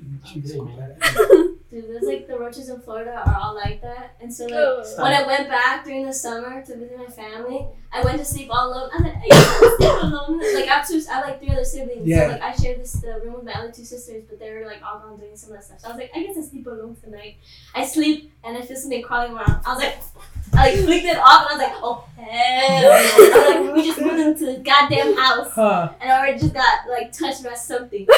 Dude, 1.71 1.89
there's 1.89 2.03
like 2.03 2.27
the 2.27 2.37
roaches 2.39 2.69
in 2.69 2.81
Florida 2.81 3.23
are 3.25 3.41
all 3.41 3.55
like 3.55 3.81
that, 3.81 4.17
and 4.21 4.33
so 4.33 4.45
like. 4.45 4.55
Oh. 4.55 4.85
When 5.03 5.13
I 5.13 5.27
went 5.27 5.49
back 5.49 5.85
during 5.85 6.05
the 6.05 6.13
summer 6.13 6.63
to 6.65 6.77
visit 6.77 6.99
my 6.99 7.07
family, 7.07 7.67
I 7.93 8.03
went 8.03 8.19
to 8.19 8.25
sleep 8.25 8.49
all 8.51 8.69
alone. 8.69 8.91
I 8.93 8.97
was 8.97 9.05
like, 9.05 9.17
I 9.17 9.29
can't 9.29 9.77
sleep 9.79 10.03
alone. 10.03 10.32
I 10.73 10.78
have 10.78 10.89
two, 10.89 11.03
I 11.11 11.15
have 11.15 11.24
like 11.27 11.39
three 11.40 11.51
other 11.51 11.65
siblings. 11.65 12.07
Yeah. 12.07 12.27
So 12.27 12.32
like 12.32 12.43
I 12.43 12.53
shared 12.55 12.81
this 12.81 12.93
the 12.93 13.20
room 13.24 13.35
with 13.35 13.44
my 13.44 13.53
other 13.53 13.70
two 13.73 13.85
sisters, 13.85 14.24
but 14.28 14.39
they 14.39 14.53
were 14.53 14.65
like 14.66 14.82
all 14.82 14.99
gone 15.01 15.19
doing 15.19 15.36
some 15.36 15.51
of 15.51 15.57
that 15.57 15.65
stuff. 15.65 15.81
So 15.81 15.89
I 15.89 15.90
was 15.93 15.99
like, 15.99 16.11
I 16.15 16.23
guess 16.23 16.36
I 16.39 16.43
sleep 16.43 16.66
alone 16.66 16.97
tonight. 17.03 17.36
I 17.74 17.85
sleep 17.85 18.32
and 18.44 18.57
I 18.57 18.62
feel 18.62 18.77
something 18.77 19.03
crawling 19.03 19.32
around. 19.32 19.62
I 19.66 19.74
was 19.74 19.78
like, 19.78 19.99
I 20.55 20.74
like 20.74 20.85
flicked 20.85 21.07
it 21.07 21.16
off 21.19 21.51
and 21.51 21.61
I 21.62 21.65
was 21.65 21.73
like, 21.73 21.82
oh 21.82 22.05
hell. 22.16 22.93
I 22.93 23.61
was 23.61 23.66
like, 23.66 23.74
we 23.77 23.82
just 23.86 24.01
moved 24.01 24.19
into 24.20 24.47
the 24.47 24.59
goddamn 24.62 25.16
house 25.16 25.51
Huh. 25.55 25.93
and 26.01 26.11
I 26.11 26.19
already 26.19 26.39
just 26.39 26.55
got 26.55 26.89
like 26.89 27.12
touched 27.12 27.43
by 27.44 27.55
something. 27.55 28.07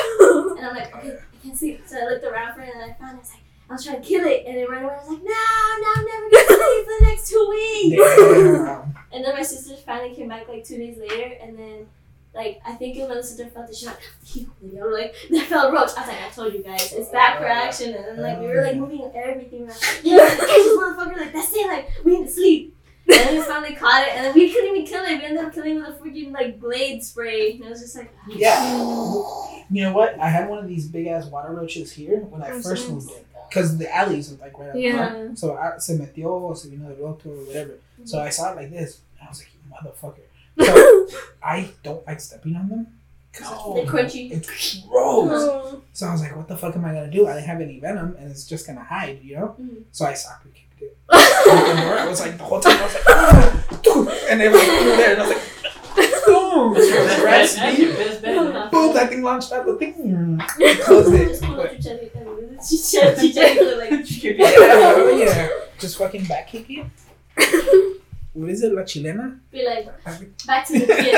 And 0.57 0.67
I'm 0.67 0.77
like, 0.77 0.95
okay, 0.97 1.17
I 1.19 1.47
can't 1.47 1.57
sleep. 1.59 1.83
So 1.87 1.99
I 1.99 2.05
looked 2.09 2.25
around 2.25 2.55
for 2.55 2.63
it 2.63 2.71
and 2.75 2.83
I 2.91 2.95
found 2.95 3.15
it. 3.15 3.17
I 3.17 3.21
was 3.21 3.31
like, 3.33 3.41
I 3.69 3.73
was 3.75 3.85
trying 3.85 4.01
to 4.03 4.07
kill 4.09 4.25
it, 4.27 4.45
and 4.47 4.57
it 4.57 4.69
ran 4.71 4.85
away. 4.85 4.95
I 4.95 4.97
was 4.99 5.09
like, 5.09 5.23
no, 5.25 5.33
no, 5.81 5.89
I'm 5.97 6.05
never 6.05 6.31
gonna 6.31 6.47
sleep 6.47 6.85
for 6.85 6.93
the 6.99 7.07
next 7.09 7.29
two 7.29 7.47
weeks. 7.51 9.01
And 9.15 9.25
then 9.25 9.35
my 9.35 9.43
sister 9.43 9.75
finally 9.77 10.15
came 10.15 10.29
back 10.29 10.49
like 10.49 10.65
two 10.65 10.77
days 10.77 10.99
later, 10.99 11.37
and 11.41 11.57
then 11.59 11.87
like 12.35 12.61
I 12.67 12.73
think 12.73 12.97
another 12.97 13.23
sister 13.23 13.47
felt 13.55 13.71
it. 13.71 13.77
She's 13.77 13.87
like, 13.87 13.99
"You," 14.35 14.51
I'm 14.63 14.93
like, 14.93 15.15
there 15.31 15.45
fell 15.45 15.69
a 15.69 15.73
roach. 15.73 15.91
I 15.97 16.01
was 16.01 16.09
like, 16.09 16.23
I 16.23 16.31
told 16.31 16.53
you 16.53 16.63
guys, 16.63 16.93
it's 16.93 17.11
back 17.11 17.37
oh, 17.37 17.41
for 17.41 17.47
action. 17.47 17.95
And 17.95 18.05
then 18.05 18.23
like 18.23 18.41
we 18.41 18.47
were 18.49 18.63
like 18.63 18.75
oh. 18.75 18.81
moving 18.81 19.11
everything. 19.15 19.69
around. 19.69 19.79
Yeah, 20.03 20.29
catch 20.29 20.39
this 20.39 20.79
motherfucker. 20.79 21.17
Like 21.17 21.33
that's 21.33 21.53
it. 21.55 21.67
Like 21.67 21.91
we 22.05 22.19
need 22.19 22.27
to 22.27 22.33
sleep. 22.33 22.77
And 23.07 23.19
then 23.29 23.35
we 23.37 23.43
finally 23.43 23.75
caught 23.75 24.03
it, 24.09 24.15
and 24.15 24.25
then 24.25 24.35
we 24.35 24.51
couldn't 24.51 24.71
even 24.75 24.87
kill 24.87 25.05
it. 25.05 25.19
We 25.19 25.25
ended 25.25 25.45
up 25.45 25.53
killing 25.53 25.77
it 25.77 25.81
with 25.81 25.89
a 25.89 25.93
freaking 26.03 26.33
like 26.33 26.59
blade 26.59 27.05
spray. 27.05 27.53
And 27.53 27.65
it 27.65 27.71
was 27.71 27.81
just 27.81 27.97
like, 27.97 28.15
ah. 28.23 28.27
Yeah. 28.35 29.63
You 29.71 29.83
know 29.85 29.93
what? 29.93 30.19
I 30.19 30.29
had 30.29 30.49
one 30.49 30.59
of 30.59 30.69
these 30.69 30.89
big 30.89 31.07
ass 31.07 31.27
water 31.27 31.53
roaches 31.53 31.93
here 31.93 32.21
when 32.21 32.43
I 32.43 32.51
Oh, 32.51 32.63
first 32.63 32.89
nice. 32.89 32.91
moved 32.91 33.11
in. 33.11 33.25
Because 33.49 33.77
the 33.79 33.95
alleys 33.95 34.33
are 34.33 34.37
like 34.37 34.59
right 34.59 34.71
up 34.71 34.77
Yeah. 34.77 35.11
front. 35.11 35.39
So 35.39 35.55
I, 35.57 35.79
se 35.79 35.97
metió, 35.99 36.27
o 36.27 36.55
se 36.55 36.69
vino 36.71 36.89
del 36.89 36.97
roto, 36.97 37.31
or 37.31 37.45
whatever. 37.45 37.75
So 38.05 38.21
I 38.21 38.31
saw 38.31 38.53
it 38.53 38.57
like 38.57 38.71
this. 38.71 39.01
And 39.19 39.29
I 39.29 39.31
was 39.31 39.41
like, 39.41 39.51
you 39.53 39.91
motherfucker. 39.91 40.21
So 40.65 40.84
I 41.43 41.71
don't 41.83 42.07
like 42.07 42.21
stepping 42.21 42.57
on 42.57 42.69
them. 42.69 42.87
Because 43.33 43.75
They're 43.75 43.85
crunchy. 43.87 44.31
it's 44.31 44.79
gross. 44.81 45.31
Oh. 45.33 45.83
So 45.93 46.07
I 46.07 46.13
was 46.13 46.21
like, 46.21 46.37
what 46.37 46.47
the 46.47 46.57
fuck 46.57 46.77
am 46.77 46.85
I 46.85 46.93
going 46.93 47.11
to 47.11 47.17
do? 47.17 47.27
I 47.27 47.35
didn't 47.35 47.47
have 47.47 47.61
any 47.61 47.81
venom 47.81 48.15
and 48.19 48.31
it's 48.31 48.47
just 48.47 48.65
going 48.67 48.79
to 48.79 48.85
hide, 48.85 49.21
you 49.25 49.37
know? 49.37 49.57
Mhm. 49.61 49.83
So 49.91 50.05
I 50.07 50.15
soccer 50.15 50.51
kicked 50.55 50.83
it. 50.83 50.97
Opened 51.11 51.79
the 51.79 51.83
door, 51.83 51.99
I 51.99 52.07
was 52.09 52.21
like, 52.21 52.39
the 52.39 52.45
whole 52.45 52.61
time, 52.61 52.79
I 52.79 52.85
was 52.85 52.95
like, 52.95 53.03
"Ah!" 53.09 54.27
and 54.31 54.41
they 54.41 54.49
were 54.49 54.57
like, 54.57 54.67
through 54.67 54.97
there. 54.97 55.13
And 55.15 55.23
I 55.23 55.27
was 55.27 55.37
like, 55.37 56.25
boom. 56.27 56.75
That's 56.75 56.89
your 56.89 57.05
best 57.05 57.17
bet. 57.17 57.25
Rest 57.25 57.57
That's 57.57 57.79
me. 57.79 57.85
your 57.85 57.95
best 57.97 58.23
bet, 58.23 58.53
man. 58.53 58.71
Boom, 58.71 58.95
that 58.95 59.09
thing 59.11 59.23
launched 59.23 59.53
out 59.53 59.67
the 59.67 59.75
thing. 59.77 60.41
Closed 60.85 61.15
it. 61.15 61.41
But- 61.41 61.51
up 61.59 61.73
your 61.73 61.81
chest 61.81 62.15
and 62.15 62.61
chicha, 62.67 63.17
chicha, 63.21 63.77
like 63.79 63.91
yeah, 64.23 65.09
yeah. 65.19 65.49
Just 65.79 65.99
fucking 65.99 66.25
back 66.27 66.49
kick 66.49 66.67
it. 66.69 68.01
What 68.35 68.51
is 68.51 68.63
it, 68.65 68.73
La 68.75 68.83
Chilena? 68.83 69.39
be 69.53 69.65
like 69.65 69.87
back 70.47 70.67
to 70.67 70.73
the 70.73 70.87
kid. 70.87 71.15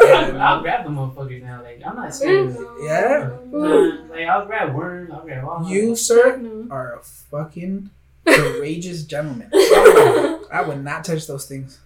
I'll, 0.00 0.40
I'll 0.56 0.60
grab 0.62 0.84
the 0.84 0.90
motherfuckers 0.90 1.42
now. 1.42 1.62
Like 1.62 1.82
I'm 1.86 1.96
not 1.96 2.14
scared. 2.14 2.48
of 2.48 2.56
it. 2.56 2.66
Yeah? 2.82 3.30
Nah, 3.50 3.98
like 4.10 4.26
I'll 4.26 4.46
grab 4.46 4.74
worms. 4.74 5.10
I'll 5.12 5.22
grab 5.22 5.44
all. 5.44 5.68
You, 5.68 5.94
sir, 5.94 6.36
No. 6.38 6.66
are 6.70 6.94
a 6.94 7.00
fucking 7.00 7.90
courageous 8.26 9.04
gentleman. 9.04 9.50
I 9.52 10.64
would 10.66 10.82
not 10.82 11.04
touch 11.04 11.26
those 11.26 11.46
things. 11.46 11.78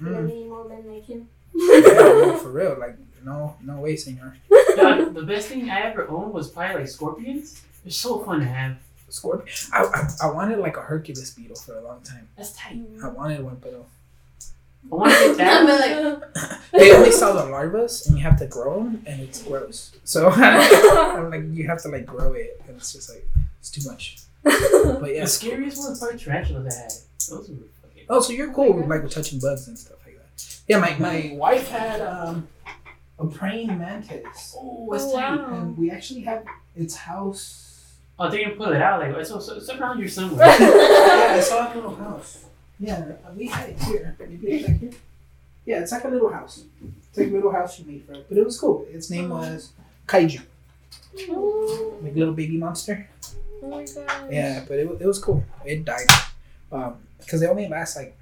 Many 0.00 0.44
more 0.44 0.66
men 0.68 0.84
like 0.88 1.04
him. 1.04 1.28
Yeah, 1.54 1.80
no, 1.80 2.36
for 2.38 2.50
real. 2.50 2.76
Like, 2.80 2.96
no, 3.24 3.56
no 3.62 3.80
way, 3.80 3.96
senor. 3.96 4.36
Yeah, 4.50 5.08
the 5.12 5.24
best 5.26 5.48
thing 5.48 5.68
I 5.68 5.80
ever 5.82 6.08
owned 6.08 6.32
was 6.32 6.48
probably 6.50 6.80
like 6.82 6.88
scorpions. 6.88 7.60
They're 7.84 7.90
so 7.92 8.20
fun 8.20 8.40
to 8.40 8.46
have. 8.46 8.76
Scorpion. 9.10 9.48
I, 9.72 9.82
I, 9.84 10.26
I 10.28 10.30
wanted 10.30 10.58
like 10.58 10.76
a 10.76 10.80
Hercules 10.82 11.30
beetle 11.34 11.56
for 11.56 11.76
a 11.78 11.82
long 11.82 12.00
time. 12.02 12.28
That's 12.36 12.52
tight. 12.52 12.80
I 13.04 13.08
wanted 13.08 13.42
one, 13.44 13.56
but 13.60 13.74
uh, 13.74 13.78
I 14.92 14.94
want 14.94 15.12
to 15.12 15.34
get 15.36 15.36
that. 15.36 16.20
like, 16.42 16.60
they 16.72 16.92
only 16.96 17.12
sell 17.12 17.34
the 17.34 17.42
larvas 17.52 18.08
and 18.08 18.16
you 18.16 18.22
have 18.24 18.38
to 18.38 18.46
grow 18.46 18.82
them, 18.84 19.02
and 19.06 19.20
it's 19.20 19.42
gross. 19.42 19.92
So 20.04 20.28
I'm 20.34 21.30
like, 21.30 21.42
you 21.52 21.66
have 21.66 21.82
to 21.82 21.88
like 21.88 22.06
grow 22.06 22.32
it, 22.32 22.60
and 22.66 22.76
it's 22.76 22.92
just 22.92 23.10
like 23.10 23.26
it's 23.58 23.70
too 23.70 23.88
much. 23.88 24.16
But 24.42 25.14
yeah. 25.14 25.24
The 25.24 25.26
scariest 25.26 25.78
one 25.78 25.90
was 25.90 25.98
probably 25.98 26.18
tarantulas 26.18 26.74
I 26.76 26.80
had. 26.82 26.92
Those 27.28 27.48
were 27.50 27.56
fucking. 27.82 28.04
Oh, 28.08 28.20
so 28.20 28.32
you're 28.32 28.52
cool 28.52 28.72
with 28.72 28.86
like 28.86 29.02
with 29.02 29.12
touching 29.12 29.38
bugs 29.38 29.68
and 29.68 29.78
stuff 29.78 29.98
like 30.06 30.16
that. 30.16 30.60
Yeah, 30.66 30.78
my, 30.78 30.96
my 30.98 31.30
wife 31.34 31.68
had 31.68 32.00
um 32.00 32.48
a 33.18 33.26
praying 33.26 33.76
mantis, 33.78 34.54
Oh, 34.56 34.88
Oh, 34.90 35.14
wow. 35.14 35.44
and 35.60 35.76
we 35.76 35.90
actually 35.90 36.22
have 36.22 36.42
its 36.74 36.96
house. 36.96 37.59
Oh, 38.22 38.28
they're 38.30 38.44
gonna 38.44 38.54
pull 38.56 38.72
it 38.72 38.82
out. 38.82 39.00
Like 39.00 39.16
it's, 39.16 39.30
it's, 39.30 39.48
it's 39.48 39.70
around 39.70 39.98
here 39.98 40.08
somewhere. 40.08 40.46
yeah, 40.46 41.34
I 41.36 41.40
saw 41.40 41.72
a 41.72 41.74
little 41.74 41.94
house. 41.96 42.44
Yeah, 42.78 43.12
we 43.36 43.46
had 43.46 43.70
it 43.70 43.80
here. 43.82 44.14
Maybe 44.18 44.46
it's 44.48 44.66
back 44.66 44.76
here. 44.80 44.90
Yeah, 45.66 45.80
it's 45.80 45.92
like 45.92 46.04
a 46.04 46.08
little 46.08 46.28
house. 46.30 46.64
It's 47.08 47.18
like 47.18 47.28
a 47.28 47.30
little 47.30 47.50
house 47.52 47.78
you 47.78 47.86
made 47.86 48.04
for 48.04 48.12
it, 48.14 48.26
but 48.28 48.36
it 48.38 48.44
was 48.44 48.58
cool. 48.58 48.86
Its 48.90 49.10
name 49.10 49.30
was 49.30 49.70
Kaiju, 50.06 50.40
like 52.02 52.14
little 52.14 52.34
baby 52.34 52.56
monster. 52.56 53.08
Oh 53.62 53.68
my 53.68 53.84
god. 53.84 54.28
Yeah, 54.32 54.64
but 54.66 54.78
it, 54.78 54.88
it 55.00 55.06
was 55.06 55.18
cool. 55.18 55.44
It 55.64 55.84
died, 55.84 56.06
um, 56.72 56.96
because 57.18 57.40
they 57.40 57.46
only 57.46 57.68
last 57.68 57.96
like 57.96 58.16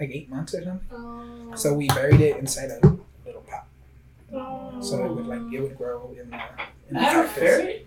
like 0.00 0.10
eight 0.10 0.28
months 0.30 0.54
or 0.54 0.64
something. 0.64 0.88
oh. 0.92 1.54
So 1.54 1.74
we 1.74 1.86
buried 1.88 2.20
it 2.20 2.36
inside 2.38 2.70
a 2.70 2.80
little 3.24 3.42
pot, 3.42 3.66
Oh. 4.32 4.80
so 4.80 5.04
it 5.04 5.10
would 5.12 5.26
like 5.26 5.52
it 5.52 5.60
would 5.60 5.76
grow 5.78 6.10
in 6.20 6.30
the. 6.30 6.40
In 6.88 6.94
the 6.94 7.00
I 7.00 7.02
had 7.04 7.24
a 7.24 7.28
ferret 7.28 7.86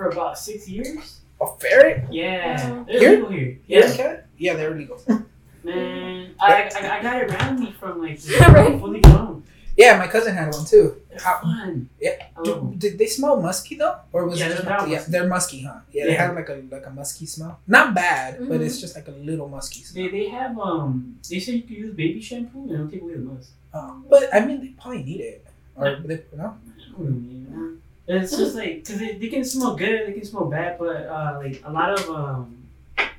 for 0.00 0.08
about 0.08 0.38
six 0.38 0.66
years. 0.66 1.20
A 1.42 1.46
ferret? 1.60 2.04
Yeah, 2.10 2.56
Wow. 2.70 2.84
they're 2.88 2.98
Here? 3.00 3.10
legal 3.16 3.28
here. 3.30 3.58
Yeah. 3.66 3.78
Yeah, 3.86 3.96
cat? 3.96 4.26
Yeah, 4.38 4.54
they're 4.56 4.72
legal. 4.74 4.96
man, 5.64 6.32
I, 6.40 6.72
I, 6.72 6.98
I 6.98 7.02
got 7.02 7.20
it 7.22 7.28
around 7.30 7.60
me 7.60 7.72
from 7.78 8.00
like 8.00 8.18
Right. 8.40 8.80
fully 8.80 9.00
grown. 9.02 9.44
Yeah, 9.76 9.96
my 9.98 10.06
cousin 10.08 10.34
had 10.34 10.52
one 10.52 10.64
too. 10.64 10.96
They're 11.08 11.18
How- 11.20 11.40
fun. 11.42 11.88
Yeah. 12.00 12.16
Do, 12.44 12.72
did 12.78 12.96
they 12.98 13.06
smell 13.06 13.40
musky 13.40 13.76
though, 13.76 13.96
or 14.12 14.24
was 14.24 14.40
Yeah, 14.40 14.46
it 14.46 14.50
just 14.56 14.64
they're 14.64 14.88
yeah, 14.88 14.96
musky. 14.96 15.10
they're 15.12 15.28
musky, 15.28 15.62
huh? 15.64 15.80
Yeah, 15.92 16.04
they 16.06 16.12
Yeah. 16.12 16.26
have 16.26 16.34
like 16.34 16.48
a 16.48 16.62
like 16.70 16.86
a 16.86 16.90
musky 16.90 17.26
smell. 17.26 17.60
Not 17.68 17.92
bad, 17.94 18.38
but 18.48 18.60
Mhm. 18.60 18.64
it's 18.66 18.80
just 18.80 18.96
like 18.96 19.08
a 19.08 19.12
little 19.28 19.48
musky 19.48 19.80
smell. 19.84 20.04
They, 20.04 20.10
they 20.10 20.28
have 20.28 20.58
um 20.58 21.16
they 21.28 21.40
say 21.40 21.52
you 21.60 21.62
can 21.68 21.76
use 21.76 21.92
baby 21.94 22.20
shampoo 22.20 22.62
and 22.64 22.70
it'll 22.72 22.88
take 22.88 23.02
away 23.02 23.14
the 23.20 23.20
musk. 23.32 23.50
Oh, 23.74 24.00
but 24.08 24.32
I 24.34 24.40
mean, 24.44 24.60
they 24.62 24.68
probably 24.80 25.02
need 25.04 25.20
it, 25.20 25.46
or 25.76 25.96
they, 26.04 26.20
no? 26.36 26.56
I 28.10 28.14
don't 28.14 28.20
know. 28.20 28.24
It's 28.24 28.36
just 28.36 28.54
like 28.56 28.84
because 28.84 28.98
they, 28.98 29.16
they 29.18 29.28
can 29.28 29.44
smell 29.44 29.76
good, 29.76 30.08
they 30.08 30.12
can 30.14 30.24
smell 30.24 30.46
bad, 30.46 30.78
but 30.78 31.06
uh, 31.06 31.40
like 31.42 31.62
a 31.64 31.70
lot 31.72 31.98
of 31.98 32.08
um 32.10 32.56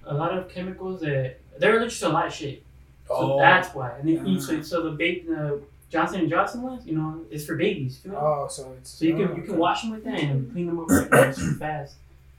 a 0.05 0.13
lot 0.13 0.38
of 0.38 0.49
chemicals 0.49 1.01
that 1.01 1.39
they're 1.59 1.77
allergic 1.77 1.97
to 1.99 2.07
a 2.07 2.09
lot 2.09 2.27
of 2.27 2.34
shit. 2.34 2.63
So 3.07 3.38
that's 3.39 3.73
why. 3.73 3.91
And 3.99 4.07
then 4.07 4.27
each 4.27 4.41
so, 4.43 4.61
so 4.61 4.84
the 4.84 4.91
baby 4.91 5.26
the 5.27 5.61
Johnson 5.89 6.22
and 6.22 6.30
Johnson 6.30 6.61
ones, 6.61 6.85
you 6.85 6.95
know, 6.97 7.22
is 7.30 7.45
for 7.45 7.55
babies. 7.55 7.99
Too. 7.99 8.15
Oh, 8.15 8.47
so 8.49 8.73
it's 8.77 8.89
So 8.89 9.05
you 9.05 9.15
can 9.15 9.27
oh, 9.27 9.35
you 9.35 9.41
can 9.43 9.51
okay. 9.51 9.59
wash 9.59 9.81
them 9.81 9.91
with 9.91 10.03
that 10.05 10.19
and 10.19 10.51
clean 10.51 10.68
them 10.68 10.80
up 10.80 10.89
super 10.89 11.09
fast. 11.59 11.95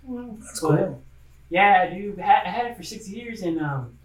That's 0.08 0.60
but- 0.60 0.76
cool. 0.76 1.02
Yeah, 1.50 1.90
dude, 1.92 2.18
I 2.18 2.22
had, 2.24 2.46
I 2.46 2.48
had 2.50 2.66
it 2.70 2.76
for 2.78 2.82
six 2.82 3.06
years, 3.06 3.42
and 3.42 3.60
um, 3.60 3.98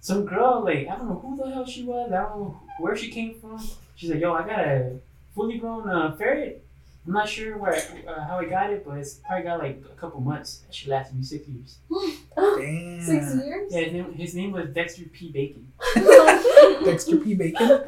some 0.00 0.24
girl 0.24 0.62
like 0.64 0.86
I 0.88 0.94
don't 0.96 1.08
know 1.08 1.18
who 1.18 1.36
the 1.36 1.50
hell 1.52 1.66
she 1.66 1.82
was. 1.82 2.12
I 2.12 2.16
don't 2.18 2.38
know 2.38 2.60
where 2.78 2.96
she 2.96 3.10
came 3.10 3.34
from. 3.40 3.60
She's 3.96 4.08
like, 4.10 4.20
"Yo, 4.20 4.32
I 4.32 4.46
got 4.46 4.60
a 4.60 4.92
fully 5.34 5.58
grown 5.58 5.88
uh, 5.88 6.12
ferret. 6.14 6.61
I'm 7.06 7.12
not 7.12 7.28
sure 7.28 7.56
where 7.58 7.74
uh, 8.06 8.24
how 8.26 8.38
I 8.38 8.44
got 8.44 8.70
it, 8.70 8.84
but 8.86 8.98
it's 8.98 9.14
probably 9.14 9.42
got 9.44 9.58
like 9.58 9.82
a 9.90 10.00
couple 10.00 10.20
months. 10.20 10.58
That 10.66 10.74
should 10.74 10.88
last 10.88 11.12
me 11.12 11.24
six 11.24 11.48
years." 11.48 11.78
Damn. 12.36 13.02
Six 13.02 13.34
years? 13.44 13.72
Yeah, 13.72 13.80
his 13.80 13.92
name, 13.92 14.12
his 14.14 14.34
name 14.36 14.52
was 14.52 14.68
Dexter 14.70 15.04
P. 15.12 15.32
Bacon. 15.32 15.72
Dexter 16.84 17.16
P. 17.16 17.34
Bacon. 17.34 17.82